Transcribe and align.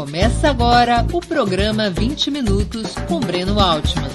Começa 0.00 0.48
agora 0.48 1.06
o 1.12 1.20
programa 1.20 1.90
20 1.90 2.30
Minutos 2.30 2.94
com 3.06 3.20
Breno 3.20 3.60
Altman. 3.60 4.08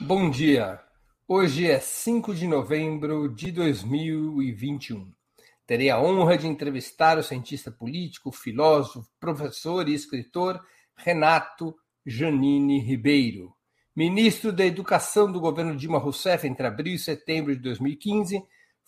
Bom 0.00 0.30
dia. 0.30 0.80
Hoje 1.26 1.68
é 1.68 1.80
5 1.80 2.32
de 2.36 2.46
novembro 2.46 3.28
de 3.28 3.50
2021. 3.50 5.12
Terei 5.66 5.90
a 5.90 6.00
honra 6.00 6.38
de 6.38 6.46
entrevistar 6.46 7.18
o 7.18 7.22
cientista 7.24 7.72
político, 7.72 8.30
filósofo, 8.30 9.10
professor 9.18 9.88
e 9.88 9.92
escritor 9.92 10.64
Renato 10.96 11.74
Janine 12.06 12.78
Ribeiro. 12.78 13.52
Ministro 13.96 14.52
da 14.52 14.64
Educação 14.64 15.32
do 15.32 15.40
governo 15.40 15.74
Dilma 15.74 15.98
Rousseff 15.98 16.46
entre 16.46 16.64
abril 16.64 16.94
e 16.94 16.98
setembro 17.00 17.56
de 17.56 17.60
2015, 17.60 18.40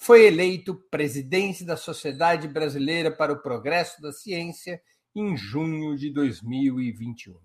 foi 0.02 0.24
eleito 0.24 0.74
presidente 0.90 1.62
da 1.62 1.76
Sociedade 1.76 2.48
Brasileira 2.48 3.14
para 3.14 3.34
o 3.34 3.42
Progresso 3.42 4.00
da 4.00 4.10
Ciência 4.10 4.80
em 5.14 5.36
junho 5.36 5.94
de 5.94 6.10
2021. 6.10 7.38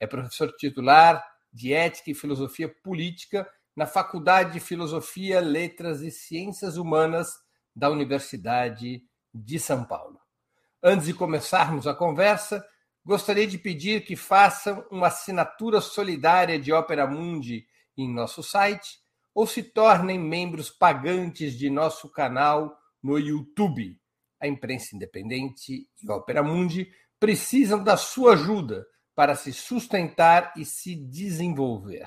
É 0.00 0.06
professor 0.06 0.50
titular 0.56 1.22
de 1.52 1.74
Ética 1.74 2.10
e 2.10 2.14
Filosofia 2.14 2.74
Política 2.82 3.46
na 3.76 3.86
Faculdade 3.86 4.54
de 4.54 4.60
Filosofia, 4.60 5.40
Letras 5.40 6.00
e 6.00 6.10
Ciências 6.10 6.78
Humanas 6.78 7.34
da 7.76 7.90
Universidade 7.90 9.02
de 9.34 9.58
São 9.58 9.84
Paulo. 9.84 10.18
Antes 10.82 11.04
de 11.04 11.12
começarmos 11.12 11.86
a 11.86 11.92
conversa, 11.92 12.66
gostaria 13.04 13.46
de 13.46 13.58
pedir 13.58 14.06
que 14.06 14.16
façam 14.16 14.86
uma 14.90 15.08
assinatura 15.08 15.82
solidária 15.82 16.58
de 16.58 16.72
Opera 16.72 17.06
Mundi 17.06 17.66
em 17.94 18.10
nosso 18.10 18.42
site 18.42 18.99
ou 19.34 19.46
se 19.46 19.62
tornem 19.62 20.18
membros 20.18 20.70
pagantes 20.70 21.56
de 21.56 21.70
nosso 21.70 22.08
canal 22.08 22.76
no 23.02 23.18
YouTube. 23.18 23.98
A 24.40 24.46
imprensa 24.46 24.96
independente 24.96 25.88
e 26.02 26.10
Opera 26.10 26.42
Mundi 26.42 26.90
precisam 27.18 27.82
da 27.82 27.96
sua 27.96 28.32
ajuda 28.32 28.86
para 29.14 29.36
se 29.36 29.52
sustentar 29.52 30.52
e 30.56 30.64
se 30.64 30.94
desenvolver. 30.94 32.06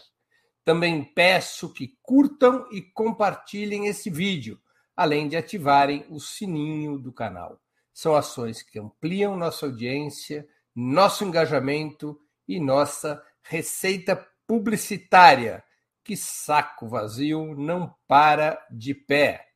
Também 0.65 1.03
peço 1.03 1.71
que 1.73 1.97
curtam 2.01 2.65
e 2.71 2.81
compartilhem 2.81 3.87
esse 3.87 4.09
vídeo, 4.09 4.59
além 4.95 5.27
de 5.27 5.35
ativarem 5.35 6.05
o 6.09 6.19
sininho 6.19 6.97
do 6.97 7.11
canal. 7.11 7.61
São 7.93 8.15
ações 8.15 8.63
que 8.63 8.79
ampliam 8.79 9.37
nossa 9.37 9.65
audiência, 9.65 10.47
nosso 10.75 11.23
engajamento 11.23 12.19
e 12.47 12.59
nossa 12.59 13.21
receita 13.43 14.15
publicitária 14.47 15.63
que 16.03 16.17
saco 16.17 16.87
vazio 16.87 17.55
não 17.55 17.95
para 18.07 18.63
de 18.69 18.93
pé. 18.93 19.47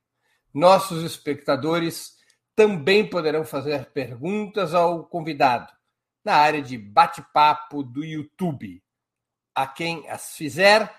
Nossos 0.53 1.03
espectadores 1.03 2.15
também 2.55 3.07
poderão 3.07 3.43
fazer 3.43 3.91
perguntas 3.91 4.73
ao 4.73 5.05
convidado 5.05 5.71
na 6.23 6.35
área 6.35 6.61
de 6.61 6.77
bate-papo 6.77 7.83
do 7.83 8.03
YouTube. 8.03 8.83
A 9.53 9.67
quem 9.67 10.07
as 10.09 10.35
fizer, 10.35 10.93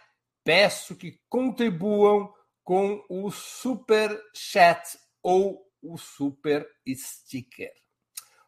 peço 0.45 0.97
que 0.97 1.21
contribuam 1.29 2.33
com 2.62 3.05
o 3.09 3.31
super 3.31 4.19
chat 4.35 4.99
ou 5.23 5.67
o 5.83 5.97
super 5.97 6.67
sticker. 6.87 7.73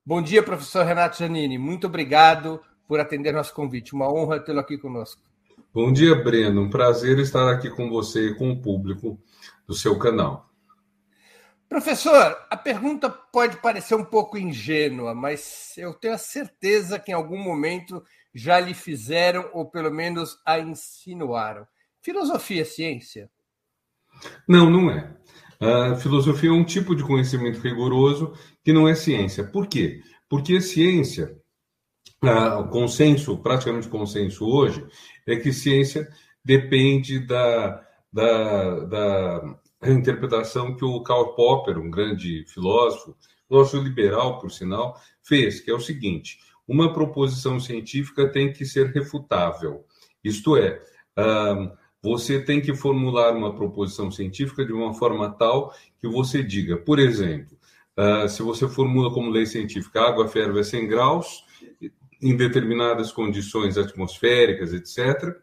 Bom 0.06 0.22
dia, 0.22 0.44
professor 0.44 0.86
Renato 0.86 1.18
Janini. 1.18 1.58
Muito 1.58 1.88
obrigado 1.88 2.62
por 2.88 3.00
atender 3.00 3.32
nosso 3.32 3.54
convite. 3.54 3.94
Uma 3.94 4.12
honra 4.12 4.40
tê-lo 4.40 4.60
aqui 4.60 4.78
conosco. 4.78 5.29
Bom 5.72 5.94
dia, 5.94 6.16
Breno. 6.16 6.64
Um 6.64 6.70
prazer 6.70 7.20
estar 7.20 7.48
aqui 7.48 7.70
com 7.70 7.92
você 7.92 8.30
e 8.30 8.36
com 8.36 8.50
o 8.50 8.60
público 8.60 9.22
do 9.68 9.76
seu 9.76 10.00
canal. 10.00 10.50
Professor, 11.70 12.36
a 12.50 12.58
pergunta 12.58 13.08
pode 13.08 13.58
parecer 13.58 13.94
um 13.94 14.04
pouco 14.04 14.36
ingênua, 14.36 15.14
mas 15.14 15.78
eu 15.78 15.94
tenho 15.94 16.16
a 16.16 16.18
certeza 16.18 16.98
que 16.98 17.12
em 17.12 17.14
algum 17.14 17.38
momento 17.38 18.04
já 18.34 18.60
lhe 18.60 18.74
fizeram, 18.74 19.48
ou 19.54 19.70
pelo 19.70 19.92
menos 19.92 20.40
a 20.44 20.58
insinuaram. 20.58 21.68
Filosofia 22.02 22.64
é 22.64 22.66
ciência? 22.66 23.30
Não, 24.48 24.72
não 24.72 24.90
é. 24.90 25.16
A 25.60 25.96
filosofia 25.98 26.50
é 26.50 26.54
um 26.54 26.66
tipo 26.66 26.96
de 26.96 27.04
conhecimento 27.04 27.60
rigoroso 27.60 28.34
que 28.64 28.74
não 28.74 28.88
é 28.88 28.96
ciência. 28.96 29.44
Por 29.44 29.68
quê? 29.68 30.02
Porque 30.28 30.56
a 30.56 30.62
ciência, 30.62 31.39
o 32.22 32.68
consenso, 32.68 33.38
praticamente 33.38 33.88
consenso 33.88 34.46
hoje, 34.46 34.86
é 35.26 35.36
que 35.36 35.54
ciência 35.54 36.08
depende 36.44 37.20
da, 37.20 37.86
da, 38.12 38.80
da 38.86 39.60
interpretação 39.86 40.76
que 40.76 40.84
o 40.84 41.02
Karl 41.02 41.34
Popper, 41.36 41.78
um 41.78 41.90
grande 41.90 42.46
filósofo, 42.48 43.16
filósofo 43.48 43.84
liberal, 43.84 44.40
por 44.40 44.52
sinal, 44.52 45.00
fez, 45.24 45.60
que 45.60 45.72
é 45.72 45.74
o 45.74 45.80
seguinte: 45.80 46.40
uma 46.68 46.94
proposição 46.94 47.60
científica 47.60 48.28
tem 48.28 48.52
que 48.52 48.66
ser 48.66 48.88
refutável. 48.92 49.86
Isto 50.24 50.58
é, 50.58 50.82
você 52.02 52.40
tem 52.40 52.62
que 52.62 52.76
formular 52.76 53.34
uma 53.36 53.56
proposição 53.56 54.12
científica 54.12 54.66
de 54.66 54.74
uma 54.74 54.94
forma 54.94 55.30
tal 55.32 55.74
que 56.00 56.08
você 56.08 56.44
diga, 56.44 56.78
por 56.78 57.00
exemplo, 57.00 57.58
se 58.30 58.42
você 58.42 58.68
formula 58.68 59.14
como 59.14 59.30
lei 59.30 59.46
científica 59.46 60.02
água 60.02 60.28
ferve 60.28 60.60
a 60.60 60.64
100 60.64 60.88
graus, 60.88 61.44
em 62.22 62.36
determinadas 62.36 63.12
condições 63.12 63.78
atmosféricas, 63.78 64.74
etc., 64.74 65.36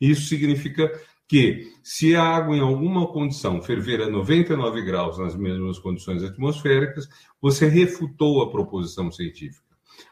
isso 0.00 0.28
significa 0.28 0.90
que 1.28 1.72
se 1.82 2.14
a 2.14 2.22
água 2.22 2.56
em 2.56 2.60
alguma 2.60 3.06
condição 3.06 3.62
ferver 3.62 4.02
a 4.02 4.10
99 4.10 4.82
graus 4.82 5.18
nas 5.18 5.34
mesmas 5.34 5.78
condições 5.78 6.22
atmosféricas, 6.22 7.08
você 7.40 7.66
refutou 7.66 8.42
a 8.42 8.50
proposição 8.50 9.10
científica. 9.10 9.64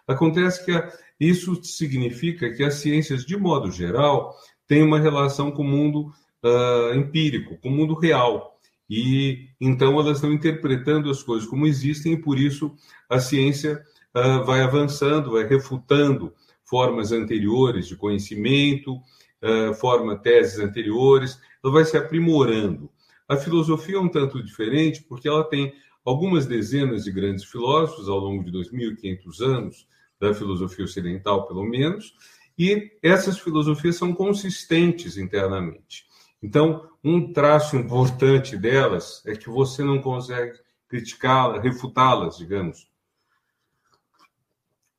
Acontece 0.07 0.65
que 0.65 0.73
isso 1.19 1.63
significa 1.63 2.51
que 2.53 2.63
as 2.63 2.75
ciências, 2.75 3.27
de 3.27 3.37
modo 3.37 3.71
geral, 3.71 4.35
têm 4.67 4.83
uma 4.83 4.99
relação 4.99 5.51
com 5.51 5.63
o 5.63 5.69
mundo 5.69 6.13
uh, 6.43 6.95
empírico, 6.95 7.59
com 7.59 7.69
o 7.69 7.73
mundo 7.73 7.95
real. 7.95 8.59
E 8.89 9.49
então 9.61 10.01
elas 10.01 10.17
estão 10.17 10.33
interpretando 10.33 11.11
as 11.11 11.23
coisas 11.23 11.49
como 11.49 11.67
existem, 11.67 12.15
e 12.15 12.21
por 12.21 12.39
isso 12.39 12.75
a 13.09 13.21
ciência 13.21 13.85
uh, 14.17 14.45
vai 14.45 14.63
avançando, 14.63 15.33
vai 15.33 15.47
refutando 15.47 16.33
formas 16.65 17.13
anteriores 17.13 17.87
de 17.87 17.97
conhecimento, 17.97 18.97
uh, 18.97 19.75
forma 19.75 20.17
teses 20.17 20.59
anteriores, 20.59 21.41
ela 21.63 21.73
vai 21.73 21.85
se 21.85 21.97
aprimorando. 21.97 22.91
A 23.29 23.37
filosofia 23.37 23.97
é 23.97 24.01
um 24.01 24.09
tanto 24.09 24.43
diferente 24.43 25.03
porque 25.03 25.29
ela 25.29 25.45
tem 25.45 25.73
algumas 26.05 26.47
dezenas 26.47 27.05
de 27.05 27.13
grandes 27.13 27.45
filósofos 27.45 28.09
ao 28.09 28.19
longo 28.19 28.45
de 28.45 28.51
2.500 28.51 29.41
anos, 29.41 29.87
da 30.21 30.35
filosofia 30.35 30.85
ocidental, 30.85 31.47
pelo 31.47 31.65
menos, 31.65 32.15
e 32.59 32.93
essas 33.03 33.39
filosofias 33.39 33.97
são 33.97 34.13
consistentes 34.13 35.17
internamente. 35.17 36.05
Então, 36.43 36.89
um 37.03 37.33
traço 37.33 37.77
importante 37.77 38.57
delas 38.57 39.23
é 39.27 39.35
que 39.35 39.49
você 39.49 39.83
não 39.83 40.01
consegue 40.01 40.59
criticá-las, 40.87 41.63
refutá-las, 41.63 42.37
digamos, 42.37 42.90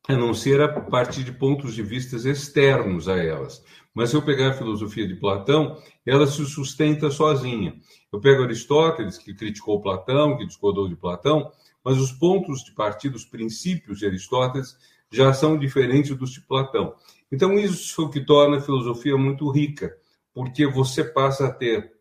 a 0.08 0.16
não 0.16 0.34
ser 0.34 0.60
a 0.60 0.68
partir 0.80 1.22
de 1.22 1.32
pontos 1.32 1.74
de 1.74 1.82
vista 1.82 2.16
externos 2.28 3.08
a 3.08 3.16
elas. 3.16 3.64
Mas 3.94 4.10
se 4.10 4.16
eu 4.16 4.22
pegar 4.22 4.50
a 4.50 4.54
filosofia 4.54 5.06
de 5.06 5.14
Platão, 5.14 5.80
ela 6.04 6.26
se 6.26 6.44
sustenta 6.46 7.10
sozinha. 7.10 7.76
Eu 8.12 8.20
pego 8.20 8.42
Aristóteles, 8.42 9.18
que 9.18 9.34
criticou 9.34 9.80
Platão, 9.80 10.36
que 10.36 10.46
discordou 10.46 10.88
de 10.88 10.96
Platão, 10.96 11.52
mas 11.84 11.98
os 11.98 12.12
pontos 12.12 12.64
de 12.64 12.72
partida, 12.72 13.16
os 13.16 13.24
princípios 13.24 13.98
de 13.98 14.06
Aristóteles, 14.06 14.76
já 15.10 15.32
são 15.32 15.58
diferentes 15.58 16.16
dos 16.16 16.32
de 16.32 16.40
Platão. 16.40 16.94
Então, 17.30 17.58
isso 17.58 18.02
é 18.02 18.04
o 18.04 18.08
que 18.08 18.20
torna 18.20 18.58
a 18.58 18.60
filosofia 18.60 19.16
muito 19.16 19.50
rica, 19.50 19.96
porque 20.34 20.66
você 20.66 21.04
passa 21.04 21.46
a 21.46 21.52
ter 21.52 21.92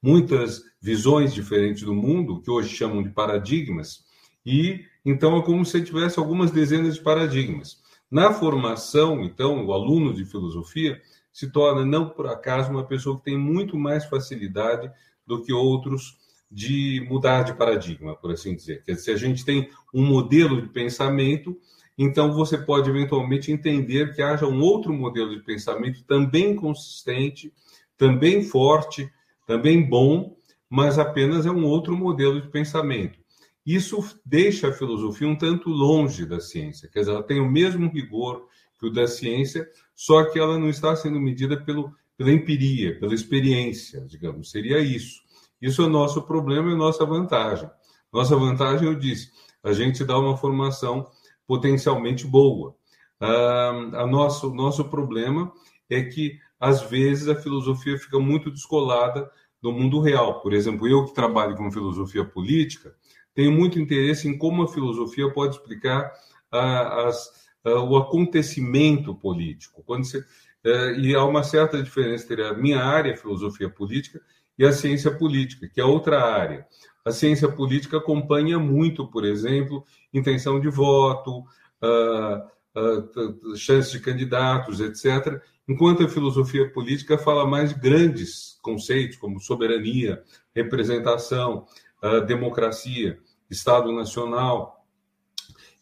muitas 0.00 0.62
visões 0.80 1.34
diferentes 1.34 1.82
do 1.82 1.94
mundo, 1.94 2.40
que 2.40 2.50
hoje 2.50 2.74
chamam 2.74 3.02
de 3.02 3.10
paradigmas, 3.10 4.04
e 4.44 4.84
então 5.06 5.36
é 5.38 5.42
como 5.42 5.64
se 5.64 5.80
tivesse 5.84 6.18
algumas 6.18 6.50
dezenas 6.50 6.96
de 6.96 7.00
paradigmas. 7.00 7.80
Na 8.10 8.32
formação, 8.32 9.22
então, 9.22 9.64
o 9.64 9.72
aluno 9.72 10.12
de 10.12 10.24
filosofia 10.24 11.00
se 11.32 11.48
torna, 11.48 11.86
não 11.86 12.08
por 12.08 12.26
acaso, 12.26 12.72
uma 12.72 12.84
pessoa 12.84 13.16
que 13.16 13.26
tem 13.26 13.38
muito 13.38 13.78
mais 13.78 14.04
facilidade 14.04 14.90
do 15.24 15.42
que 15.42 15.52
outros 15.52 16.18
de 16.50 17.06
mudar 17.08 17.44
de 17.44 17.54
paradigma, 17.54 18.16
por 18.16 18.32
assim 18.32 18.56
dizer. 18.56 18.82
Quer 18.82 18.92
dizer, 18.92 19.04
se 19.04 19.10
a 19.12 19.16
gente 19.16 19.44
tem 19.44 19.70
um 19.94 20.04
modelo 20.04 20.60
de 20.60 20.68
pensamento, 20.68 21.56
então 21.96 22.32
você 22.32 22.58
pode 22.58 22.90
eventualmente 22.90 23.52
entender 23.52 24.12
que 24.12 24.22
haja 24.22 24.46
um 24.46 24.60
outro 24.60 24.92
modelo 24.92 25.36
de 25.36 25.42
pensamento 25.44 26.02
também 26.04 26.56
consistente, 26.56 27.52
também 27.96 28.42
forte, 28.42 29.08
também 29.46 29.88
bom, 29.88 30.36
mas 30.68 30.98
apenas 30.98 31.46
é 31.46 31.50
um 31.50 31.64
outro 31.64 31.96
modelo 31.96 32.40
de 32.40 32.48
pensamento. 32.48 33.25
Isso 33.66 33.98
deixa 34.24 34.68
a 34.68 34.72
filosofia 34.72 35.26
um 35.26 35.36
tanto 35.36 35.68
longe 35.68 36.24
da 36.24 36.38
ciência, 36.38 36.88
quer 36.88 37.00
dizer, 37.00 37.10
ela 37.10 37.22
tem 37.22 37.40
o 37.40 37.50
mesmo 37.50 37.90
rigor 37.90 38.46
que 38.78 38.86
o 38.86 38.92
da 38.92 39.08
ciência, 39.08 39.68
só 39.94 40.24
que 40.24 40.38
ela 40.38 40.56
não 40.56 40.68
está 40.68 40.94
sendo 40.94 41.18
medida 41.18 41.56
pelo, 41.56 41.92
pela 42.16 42.30
empiria, 42.30 42.98
pela 43.00 43.14
experiência, 43.14 44.02
digamos, 44.02 44.50
seria 44.50 44.78
isso. 44.78 45.20
Isso 45.60 45.82
é 45.82 45.86
o 45.86 45.90
nosso 45.90 46.22
problema 46.22 46.70
e 46.70 46.74
a 46.74 46.76
nossa 46.76 47.04
vantagem. 47.04 47.68
Nossa 48.12 48.36
vantagem, 48.36 48.86
eu 48.86 48.94
disse, 48.94 49.32
a 49.64 49.72
gente 49.72 50.04
dá 50.04 50.16
uma 50.16 50.36
formação 50.36 51.10
potencialmente 51.46 52.26
boa. 52.26 52.76
Ah, 53.18 53.70
a 53.94 54.06
nosso, 54.06 54.54
nosso 54.54 54.84
problema 54.84 55.52
é 55.90 56.02
que, 56.02 56.38
às 56.60 56.82
vezes, 56.82 57.28
a 57.28 57.34
filosofia 57.34 57.98
fica 57.98 58.18
muito 58.18 58.50
descolada 58.50 59.28
do 59.60 59.72
mundo 59.72 60.00
real. 60.00 60.40
Por 60.40 60.52
exemplo, 60.52 60.86
eu 60.86 61.04
que 61.04 61.14
trabalho 61.14 61.56
com 61.56 61.72
filosofia 61.72 62.24
política, 62.24 62.94
tenho 63.36 63.52
muito 63.52 63.78
interesse 63.78 64.26
em 64.26 64.36
como 64.36 64.62
a 64.62 64.68
filosofia 64.68 65.30
pode 65.30 65.56
explicar 65.56 66.10
as, 66.50 67.30
o 67.62 67.96
acontecimento 67.96 69.14
político. 69.14 69.82
Quando 69.84 70.04
você, 70.04 70.24
eh, 70.64 70.94
e 70.98 71.14
há 71.14 71.22
uma 71.22 71.42
certa 71.44 71.80
diferença 71.80 72.24
entre 72.24 72.42
a 72.44 72.54
minha 72.54 72.82
área, 72.82 73.12
a 73.12 73.16
filosofia 73.16 73.68
política, 73.68 74.20
e 74.58 74.64
a 74.64 74.72
ciência 74.72 75.10
política, 75.10 75.68
que 75.68 75.80
é 75.80 75.84
outra 75.84 76.20
área. 76.24 76.66
A 77.04 77.12
ciência 77.12 77.48
política 77.48 77.98
acompanha 77.98 78.58
muito, 78.58 79.06
por 79.06 79.24
exemplo, 79.24 79.84
intenção 80.12 80.58
de 80.58 80.68
voto, 80.68 81.40
uh, 81.82 82.38
uh, 82.74 83.56
chance 83.56 83.92
de 83.92 84.00
candidatos, 84.00 84.80
etc., 84.80 85.40
enquanto 85.68 86.02
a 86.02 86.08
filosofia 86.08 86.70
política 86.72 87.18
fala 87.18 87.46
mais 87.46 87.74
de 87.74 87.80
grandes 87.80 88.58
conceitos, 88.62 89.18
como 89.18 89.40
soberania, 89.40 90.22
representação, 90.54 91.66
uh, 92.02 92.24
democracia, 92.24 93.18
Estado 93.50 93.92
Nacional, 93.92 94.84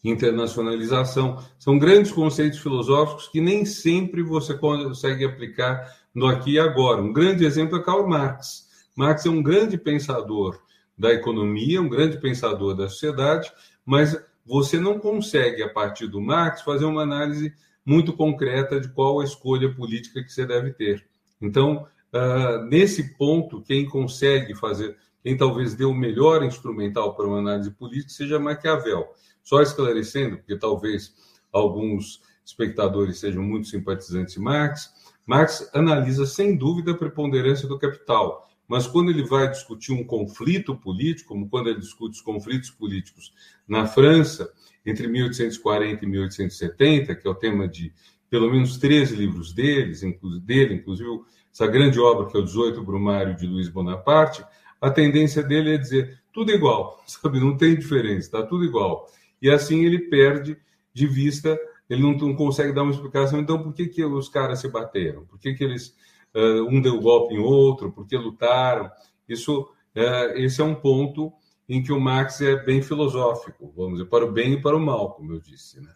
internacionalização. 0.03 1.43
São 1.57 1.79
grandes 1.79 2.11
conceitos 2.11 2.59
filosóficos 2.59 3.27
que 3.27 3.41
nem 3.41 3.65
sempre 3.65 4.21
você 4.21 4.53
consegue 4.53 5.25
aplicar 5.25 5.93
no 6.13 6.27
aqui 6.27 6.53
e 6.53 6.59
agora. 6.59 7.01
Um 7.01 7.11
grande 7.11 7.45
exemplo 7.45 7.77
é 7.77 7.83
Karl 7.83 8.07
Marx. 8.07 8.65
Marx 8.95 9.25
é 9.25 9.29
um 9.29 9.43
grande 9.43 9.77
pensador 9.77 10.59
da 10.97 11.11
economia, 11.11 11.81
um 11.81 11.89
grande 11.89 12.17
pensador 12.19 12.75
da 12.75 12.87
sociedade, 12.87 13.51
mas 13.85 14.17
você 14.45 14.79
não 14.79 14.99
consegue, 14.99 15.63
a 15.63 15.69
partir 15.69 16.07
do 16.07 16.21
Marx, 16.21 16.61
fazer 16.61 16.85
uma 16.85 17.01
análise 17.01 17.53
muito 17.85 18.13
concreta 18.13 18.79
de 18.79 18.87
qual 18.89 19.19
a 19.19 19.23
escolha 19.23 19.73
política 19.73 20.23
que 20.23 20.31
você 20.31 20.45
deve 20.45 20.71
ter. 20.71 21.05
Então, 21.41 21.87
uh, 22.13 22.63
nesse 22.65 23.15
ponto, 23.17 23.61
quem 23.61 23.85
consegue 23.85 24.55
fazer, 24.55 24.97
quem 25.25 25.35
talvez 25.35 25.73
dê 25.73 25.83
o 25.83 25.91
melhor 25.91 26.43
instrumental 26.43 27.15
para 27.15 27.25
uma 27.25 27.39
análise 27.39 27.71
política 27.71 28.11
seja 28.11 28.37
Maquiavel. 28.37 29.07
Só 29.41 29.59
esclarecendo, 29.59 30.37
porque 30.37 30.55
talvez 30.55 31.15
alguns 31.51 32.21
espectadores 32.45 33.17
sejam 33.17 33.41
muito 33.41 33.67
simpatizantes 33.67 34.35
de 34.35 34.39
Marx, 34.39 34.93
Marx 35.25 35.67
analisa 35.73 36.27
sem 36.27 36.55
dúvida 36.55 36.91
a 36.91 36.95
preponderância 36.97 37.67
do 37.67 37.79
capital 37.79 38.45
mas 38.67 38.87
quando 38.87 39.11
ele 39.11 39.23
vai 39.23 39.49
discutir 39.49 39.91
um 39.91 40.03
conflito 40.03 40.75
político, 40.75 41.29
como 41.29 41.49
quando 41.49 41.69
ele 41.69 41.79
discute 41.79 42.15
os 42.15 42.21
conflitos 42.21 42.69
políticos 42.69 43.33
na 43.67 43.85
França, 43.85 44.51
entre 44.85 45.07
1840 45.07 46.03
e 46.03 46.07
1870, 46.07 47.15
que 47.15 47.27
é 47.27 47.29
o 47.29 47.35
tema 47.35 47.67
de 47.67 47.93
pelo 48.29 48.51
menos 48.51 48.77
três 48.77 49.11
livros 49.11 49.53
deles, 49.53 50.01
dele, 50.43 50.75
inclusive 50.75 51.09
essa 51.51 51.67
grande 51.67 51.99
obra 51.99 52.27
que 52.27 52.35
é 52.35 52.39
o 52.39 52.43
18 52.43 52.83
Brumário 52.83 53.35
de 53.35 53.47
Luiz 53.47 53.69
Bonaparte, 53.69 54.43
a 54.81 54.89
tendência 54.89 55.41
dele 55.41 55.75
é 55.75 55.77
dizer 55.77 56.21
tudo 56.33 56.51
igual, 56.51 57.01
sabe? 57.07 57.39
Não 57.39 57.57
tem 57.57 57.75
diferença, 57.75 58.27
está 58.27 58.43
tudo 58.43 58.65
igual. 58.65 59.09
E 59.41 59.49
assim 59.49 59.85
ele 59.85 59.99
perde 60.09 60.57
de 60.93 61.07
vista, 61.07 61.59
ele 61.89 62.01
não, 62.01 62.13
não, 62.13 62.35
consegue 62.35 62.73
dar 62.73 62.83
uma 62.83 62.91
explicação. 62.91 63.39
Então, 63.39 63.61
por 63.61 63.73
que, 63.73 63.87
que 63.87 64.03
os 64.03 64.29
caras 64.29 64.59
se 64.59 64.67
bateram? 64.69 65.25
Por 65.25 65.37
que, 65.39 65.53
que 65.53 65.63
eles 65.63 65.95
uh, 66.35 66.67
um 66.67 66.81
deu 66.81 66.99
golpe 66.99 67.33
em 67.33 67.39
outro, 67.39 67.91
porque 67.91 68.17
lutaram. 68.17 68.91
Isso, 69.27 69.61
uh, 69.61 70.37
esse 70.37 70.61
é 70.61 70.63
um 70.63 70.75
ponto 70.75 71.31
em 71.67 71.81
que 71.81 71.91
o 71.91 71.99
Marx 71.99 72.41
é 72.41 72.57
bem 72.57 72.81
filosófico, 72.81 73.73
vamos 73.75 73.93
dizer, 73.93 74.09
para 74.09 74.25
o 74.25 74.31
bem 74.31 74.53
e 74.53 74.61
para 74.61 74.75
o 74.75 74.79
mal, 74.79 75.13
como 75.13 75.33
eu 75.33 75.39
disse. 75.39 75.81
Né? 75.81 75.91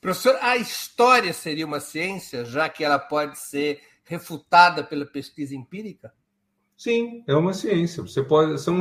Professor, 0.00 0.38
a 0.40 0.56
história 0.56 1.32
seria 1.32 1.66
uma 1.66 1.80
ciência, 1.80 2.44
já 2.44 2.68
que 2.68 2.84
ela 2.84 2.98
pode 2.98 3.38
ser 3.38 3.80
refutada 4.04 4.84
pela 4.84 5.06
pesquisa 5.06 5.56
empírica? 5.56 6.12
Sim, 6.80 7.22
é 7.26 7.34
uma 7.34 7.52
ciência. 7.52 8.02
Você 8.02 8.22
pode. 8.22 8.58
São, 8.58 8.80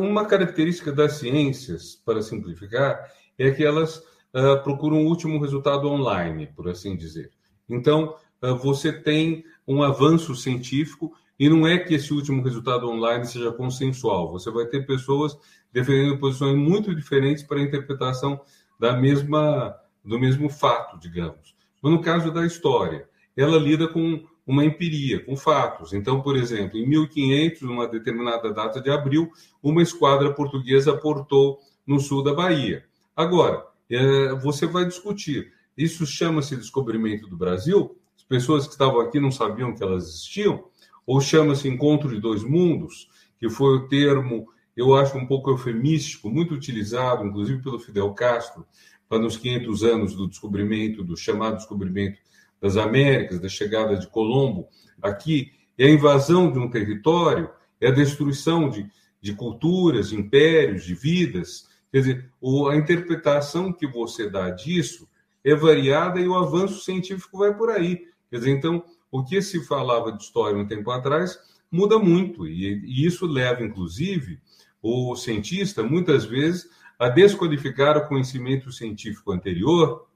uma 0.00 0.26
característica 0.26 0.90
das 0.90 1.12
ciências, 1.12 1.94
para 1.94 2.20
simplificar, 2.20 3.08
é 3.38 3.52
que 3.52 3.64
elas 3.64 3.98
uh, 3.98 4.60
procuram 4.64 4.96
o 4.96 5.06
último 5.06 5.40
resultado 5.40 5.86
online, 5.86 6.48
por 6.56 6.68
assim 6.68 6.96
dizer. 6.96 7.30
Então, 7.68 8.16
uh, 8.42 8.56
você 8.56 8.92
tem 8.92 9.44
um 9.64 9.80
avanço 9.80 10.34
científico 10.34 11.12
e 11.38 11.48
não 11.48 11.64
é 11.64 11.78
que 11.78 11.94
esse 11.94 12.12
último 12.12 12.42
resultado 12.42 12.90
online 12.90 13.24
seja 13.26 13.52
consensual. 13.52 14.32
Você 14.32 14.50
vai 14.50 14.66
ter 14.66 14.84
pessoas 14.84 15.38
defendendo 15.72 16.18
posições 16.18 16.56
muito 16.58 16.92
diferentes 16.92 17.44
para 17.44 17.58
a 17.58 17.62
interpretação 17.62 18.40
da 18.76 18.92
mesma 18.92 19.72
do 20.04 20.18
mesmo 20.18 20.50
fato, 20.50 20.98
digamos. 20.98 21.54
Mas 21.80 21.92
no 21.92 22.02
caso 22.02 22.32
da 22.32 22.44
história, 22.44 23.08
ela 23.36 23.56
lida 23.56 23.86
com 23.86 24.20
uma 24.46 24.64
empiria, 24.64 25.24
com 25.24 25.36
fatos. 25.36 25.92
Então, 25.92 26.20
por 26.20 26.36
exemplo, 26.36 26.78
em 26.78 26.86
1500, 26.86 27.62
numa 27.62 27.88
determinada 27.88 28.52
data 28.52 28.80
de 28.80 28.90
abril, 28.90 29.30
uma 29.62 29.82
esquadra 29.82 30.32
portuguesa 30.32 30.92
aportou 30.92 31.58
no 31.86 31.98
sul 31.98 32.22
da 32.22 32.34
Bahia. 32.34 32.84
Agora, 33.16 33.64
é, 33.90 34.34
você 34.34 34.66
vai 34.66 34.84
discutir. 34.84 35.52
Isso 35.76 36.06
chama-se 36.06 36.56
descobrimento 36.56 37.26
do 37.26 37.36
Brasil? 37.36 37.98
As 38.16 38.24
pessoas 38.24 38.66
que 38.66 38.72
estavam 38.72 39.00
aqui 39.00 39.18
não 39.18 39.30
sabiam 39.30 39.74
que 39.74 39.82
elas 39.82 40.04
existiam? 40.04 40.64
Ou 41.06 41.20
chama-se 41.20 41.68
Encontro 41.68 42.08
de 42.08 42.20
Dois 42.20 42.42
Mundos, 42.42 43.08
que 43.38 43.48
foi 43.48 43.76
o 43.76 43.88
termo, 43.88 44.46
eu 44.76 44.94
acho 44.94 45.16
um 45.16 45.26
pouco 45.26 45.50
eufemístico, 45.50 46.30
muito 46.30 46.54
utilizado, 46.54 47.24
inclusive 47.24 47.62
pelo 47.62 47.78
Fidel 47.78 48.12
Castro, 48.14 48.66
para 49.08 49.18
nos 49.18 49.36
500 49.36 49.84
anos 49.84 50.14
do 50.14 50.26
descobrimento, 50.26 51.04
do 51.04 51.16
chamado 51.16 51.56
descobrimento 51.56 52.18
das 52.64 52.78
Américas, 52.78 53.38
da 53.38 53.48
chegada 53.48 53.94
de 53.94 54.06
Colombo 54.06 54.66
aqui, 55.02 55.52
é 55.76 55.84
a 55.84 55.90
invasão 55.90 56.50
de 56.50 56.58
um 56.58 56.70
território, 56.70 57.50
é 57.78 57.88
a 57.88 57.90
destruição 57.90 58.70
de, 58.70 58.86
de 59.20 59.34
culturas, 59.34 60.08
de 60.08 60.16
impérios, 60.16 60.82
de 60.82 60.94
vidas. 60.94 61.68
Quer 61.92 61.98
dizer, 61.98 62.30
a 62.70 62.74
interpretação 62.74 63.70
que 63.70 63.86
você 63.86 64.30
dá 64.30 64.48
disso 64.48 65.06
é 65.44 65.54
variada 65.54 66.18
e 66.18 66.26
o 66.26 66.34
avanço 66.34 66.82
científico 66.82 67.36
vai 67.36 67.54
por 67.54 67.68
aí. 67.68 68.06
Quer 68.30 68.38
dizer, 68.38 68.52
então, 68.52 68.82
o 69.12 69.22
que 69.22 69.42
se 69.42 69.62
falava 69.66 70.10
de 70.10 70.22
história 70.22 70.56
um 70.58 70.66
tempo 70.66 70.90
atrás 70.90 71.38
muda 71.70 71.98
muito, 71.98 72.46
e, 72.46 72.82
e 72.82 73.04
isso 73.04 73.26
leva, 73.26 73.62
inclusive, 73.62 74.40
o 74.82 75.14
cientista, 75.16 75.82
muitas 75.82 76.24
vezes, 76.24 76.66
a 76.98 77.10
desqualificar 77.10 77.98
o 77.98 78.08
conhecimento 78.08 78.72
científico 78.72 79.32
anterior, 79.32 80.06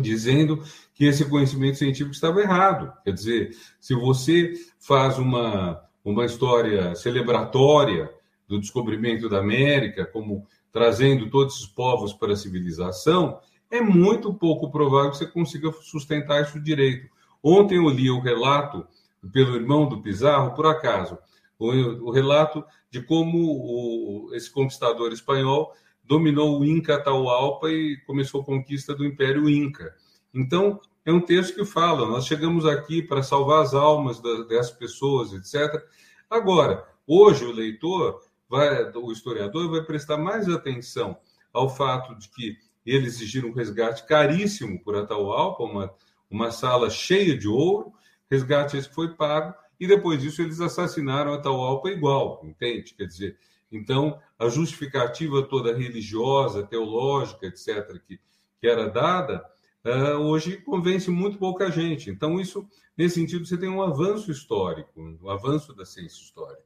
dizendo 0.00 0.62
que 0.94 1.04
esse 1.04 1.24
conhecimento 1.24 1.78
científico 1.78 2.14
estava 2.14 2.40
errado. 2.40 2.92
Quer 3.04 3.12
dizer, 3.12 3.56
se 3.80 3.94
você 3.94 4.52
faz 4.78 5.18
uma, 5.18 5.80
uma 6.04 6.24
história 6.24 6.94
celebratória 6.94 8.10
do 8.46 8.58
descobrimento 8.58 9.28
da 9.28 9.38
América, 9.38 10.06
como 10.06 10.46
trazendo 10.72 11.30
todos 11.30 11.56
esses 11.56 11.66
povos 11.66 12.12
para 12.12 12.32
a 12.32 12.36
civilização, 12.36 13.38
é 13.70 13.80
muito 13.80 14.32
pouco 14.32 14.70
provável 14.70 15.10
que 15.10 15.18
você 15.18 15.26
consiga 15.26 15.70
sustentar 15.82 16.42
isso 16.42 16.58
direito. 16.60 17.08
Ontem 17.42 17.76
eu 17.76 17.88
li 17.88 18.10
o 18.10 18.20
relato 18.20 18.86
pelo 19.32 19.56
irmão 19.56 19.88
do 19.88 20.00
Pizarro, 20.00 20.54
por 20.54 20.66
acaso, 20.66 21.18
o, 21.58 21.66
o 21.66 22.10
relato 22.10 22.64
de 22.90 23.02
como 23.02 23.38
o, 23.38 24.34
esse 24.34 24.50
conquistador 24.50 25.12
espanhol 25.12 25.72
dominou 26.08 26.58
o 26.58 26.64
Inca 26.64 26.96
Atahualpa 26.96 27.68
e 27.70 27.98
começou 28.06 28.40
a 28.40 28.44
conquista 28.44 28.94
do 28.94 29.04
Império 29.04 29.48
Inca. 29.48 29.94
Então, 30.34 30.80
é 31.04 31.12
um 31.12 31.20
texto 31.20 31.54
que 31.54 31.64
fala: 31.64 32.06
nós 32.06 32.26
chegamos 32.26 32.64
aqui 32.64 33.02
para 33.02 33.22
salvar 33.22 33.62
as 33.62 33.74
almas 33.74 34.20
dessas 34.48 34.72
pessoas, 34.72 35.32
etc. 35.32 35.84
Agora, 36.30 36.84
hoje 37.06 37.44
o 37.44 37.52
leitor, 37.52 38.22
vai, 38.48 38.90
o 38.90 39.12
historiador, 39.12 39.70
vai 39.70 39.82
prestar 39.82 40.16
mais 40.16 40.48
atenção 40.48 41.16
ao 41.52 41.68
fato 41.68 42.14
de 42.18 42.28
que 42.30 42.56
eles 42.84 43.16
exigiram 43.16 43.50
um 43.50 43.54
resgate 43.54 44.06
caríssimo 44.06 44.82
por 44.82 44.96
Atahualpa, 44.96 45.62
uma, 45.62 45.94
uma 46.30 46.50
sala 46.50 46.88
cheia 46.88 47.36
de 47.36 47.46
ouro, 47.46 47.92
resgate 48.30 48.78
esse 48.78 48.88
foi 48.88 49.14
pago, 49.14 49.54
e 49.78 49.86
depois 49.86 50.20
disso 50.20 50.40
eles 50.40 50.60
assassinaram 50.60 51.34
a 51.34 51.38
Taualpa 51.38 51.90
igual, 51.90 52.40
entende? 52.44 52.94
Quer 52.94 53.06
dizer, 53.06 53.38
então 53.70 54.20
a 54.38 54.48
justificativa 54.48 55.42
toda 55.42 55.76
religiosa, 55.76 56.66
teológica, 56.66 57.46
etc., 57.46 58.00
que, 58.06 58.20
que 58.60 58.66
era 58.66 58.88
dada, 58.88 59.44
uh, 59.84 60.18
hoje 60.20 60.58
convence 60.58 61.10
muito 61.10 61.38
pouca 61.38 61.70
gente. 61.70 62.10
Então, 62.10 62.40
isso, 62.40 62.68
nesse 62.96 63.16
sentido, 63.16 63.46
você 63.46 63.56
tem 63.56 63.68
um 63.68 63.82
avanço 63.82 64.30
histórico, 64.30 64.90
um 64.96 65.30
avanço 65.30 65.74
da 65.74 65.84
ciência 65.84 66.22
histórica. 66.22 66.62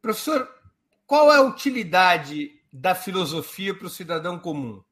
Professor, 0.00 0.48
qual 1.06 1.32
é 1.32 1.36
a 1.36 1.42
utilidade 1.42 2.60
da 2.72 2.94
filosofia 2.94 3.74
para 3.74 3.86
o 3.86 3.90
cidadão 3.90 4.38
comum? 4.38 4.82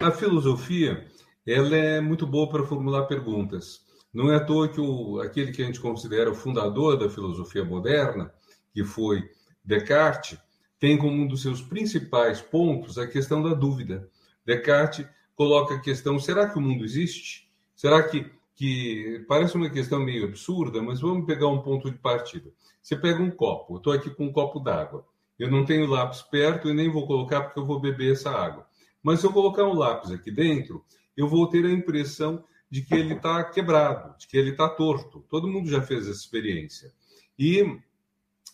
A 0.00 0.10
filosofia 0.10 1.06
ela 1.46 1.74
é 1.74 2.00
muito 2.00 2.26
boa 2.26 2.48
para 2.48 2.64
formular 2.64 3.06
perguntas. 3.06 3.80
Não 4.12 4.30
é 4.30 4.36
à 4.36 4.44
toa 4.44 4.68
que 4.68 4.80
o, 4.80 5.20
aquele 5.20 5.50
que 5.50 5.62
a 5.62 5.66
gente 5.66 5.80
considera 5.80 6.30
o 6.30 6.34
fundador 6.34 6.98
da 6.98 7.08
filosofia 7.08 7.64
moderna, 7.64 8.32
que 8.72 8.84
foi 8.84 9.28
Descartes, 9.64 10.38
tem 10.78 10.96
como 10.96 11.12
um 11.12 11.26
dos 11.26 11.42
seus 11.42 11.60
principais 11.60 12.40
pontos 12.40 12.96
a 12.96 13.06
questão 13.06 13.42
da 13.42 13.52
dúvida. 13.52 14.08
Descartes 14.46 15.06
coloca 15.34 15.74
a 15.74 15.80
questão: 15.80 16.18
será 16.18 16.48
que 16.48 16.58
o 16.58 16.62
mundo 16.62 16.84
existe? 16.84 17.50
Será 17.74 18.02
que, 18.02 18.30
que 18.54 19.24
parece 19.28 19.56
uma 19.56 19.70
questão 19.70 20.00
meio 20.00 20.24
absurda, 20.24 20.82
mas 20.82 21.00
vamos 21.00 21.26
pegar 21.26 21.48
um 21.48 21.60
ponto 21.60 21.90
de 21.90 21.98
partida. 21.98 22.50
Você 22.82 22.96
pega 22.96 23.22
um 23.22 23.30
copo, 23.30 23.74
eu 23.74 23.78
estou 23.78 23.92
aqui 23.92 24.10
com 24.10 24.26
um 24.26 24.32
copo 24.32 24.58
d'água. 24.58 25.06
Eu 25.38 25.50
não 25.50 25.64
tenho 25.64 25.86
lápis 25.86 26.22
perto 26.22 26.68
e 26.68 26.74
nem 26.74 26.90
vou 26.90 27.06
colocar 27.06 27.42
porque 27.42 27.60
eu 27.60 27.66
vou 27.66 27.78
beber 27.78 28.12
essa 28.12 28.30
água. 28.30 28.66
Mas 29.02 29.20
se 29.20 29.26
eu 29.26 29.32
colocar 29.32 29.64
um 29.64 29.74
lápis 29.74 30.10
aqui 30.10 30.30
dentro, 30.30 30.84
eu 31.16 31.28
vou 31.28 31.46
ter 31.46 31.64
a 31.64 31.70
impressão 31.70 32.42
de 32.70 32.82
que 32.82 32.94
ele 32.94 33.14
está 33.14 33.44
quebrado, 33.44 34.18
de 34.18 34.26
que 34.26 34.36
ele 34.36 34.50
está 34.50 34.68
torto. 34.68 35.24
Todo 35.28 35.46
mundo 35.46 35.70
já 35.70 35.80
fez 35.80 36.08
essa 36.08 36.18
experiência. 36.18 36.92
E 37.38 37.78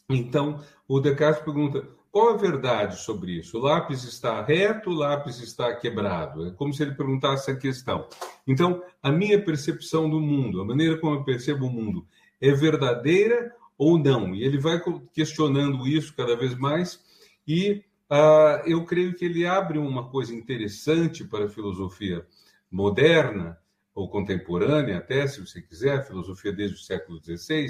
então 0.08 0.62
o 0.87 1.00
Descartes 1.00 1.42
pergunta: 1.42 1.87
qual 2.11 2.34
a 2.34 2.37
verdade 2.37 3.00
sobre 3.00 3.32
isso? 3.38 3.58
O 3.58 3.61
lápis 3.61 4.04
está 4.04 4.40
reto, 4.42 4.90
o 4.90 4.94
lápis 4.94 5.40
está 5.40 5.75
quebrado? 5.75 6.46
É 6.46 6.50
como 6.52 6.73
se 6.73 6.82
ele 6.82 6.94
perguntasse 6.94 7.50
a 7.50 7.56
questão. 7.56 8.08
Então, 8.46 8.82
a 9.02 9.11
minha 9.11 9.42
percepção 9.44 10.08
do 10.08 10.20
mundo, 10.20 10.61
a 10.61 10.64
maneira 10.64 10.96
como 10.99 11.16
eu 11.16 11.25
percebo 11.25 11.66
o 11.66 11.73
mundo, 11.73 12.06
é 12.40 12.52
verdadeira 12.52 13.52
ou 13.76 13.99
não? 13.99 14.34
E 14.34 14.44
ele 14.44 14.58
vai 14.58 14.80
questionando 15.12 15.87
isso 15.88 16.14
cada 16.14 16.37
vez 16.37 16.54
mais 16.56 17.02
e 17.46 17.82
uh, 18.11 18.66
eu 18.66 18.84
creio 18.84 19.14
que 19.14 19.25
ele 19.25 19.46
abre 19.46 19.78
uma 19.78 20.08
coisa 20.08 20.34
interessante 20.34 21.25
para 21.25 21.46
a 21.46 21.50
filosofia 21.50 22.26
moderna, 22.70 23.58
ou 23.94 24.08
contemporânea 24.08 24.99
até, 24.99 25.26
se 25.26 25.40
você 25.40 25.62
quiser, 25.62 26.06
filosofia 26.06 26.52
desde 26.52 26.76
o 26.76 26.80
século 26.80 27.20
XVI, 27.23 27.68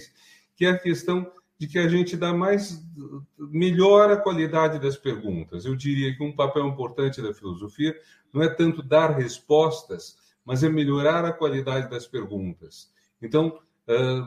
que 0.57 0.65
é 0.65 0.71
a 0.71 0.79
questão 0.79 1.31
de 1.65 1.69
que 1.69 1.79
a 1.79 1.89
gente 1.89 2.15
dá 2.15 2.31
mais 2.31 2.87
melhora 3.39 4.15
a 4.15 4.21
qualidade 4.21 4.79
das 4.79 4.99
perguntas. 4.99 5.65
Eu 5.65 5.75
diria 5.75 6.15
que 6.15 6.23
um 6.23 6.37
papel 6.37 6.67
importante 6.67 7.23
da 7.23 7.33
filosofia 7.33 7.99
não 8.31 8.43
é 8.43 8.49
tanto 8.51 8.83
dar 8.83 9.17
respostas, 9.17 10.19
mas 10.45 10.63
é 10.63 10.69
melhorar 10.69 11.25
a 11.25 11.33
qualidade 11.33 11.89
das 11.89 12.07
perguntas. 12.07 12.93
Então, 13.21 13.59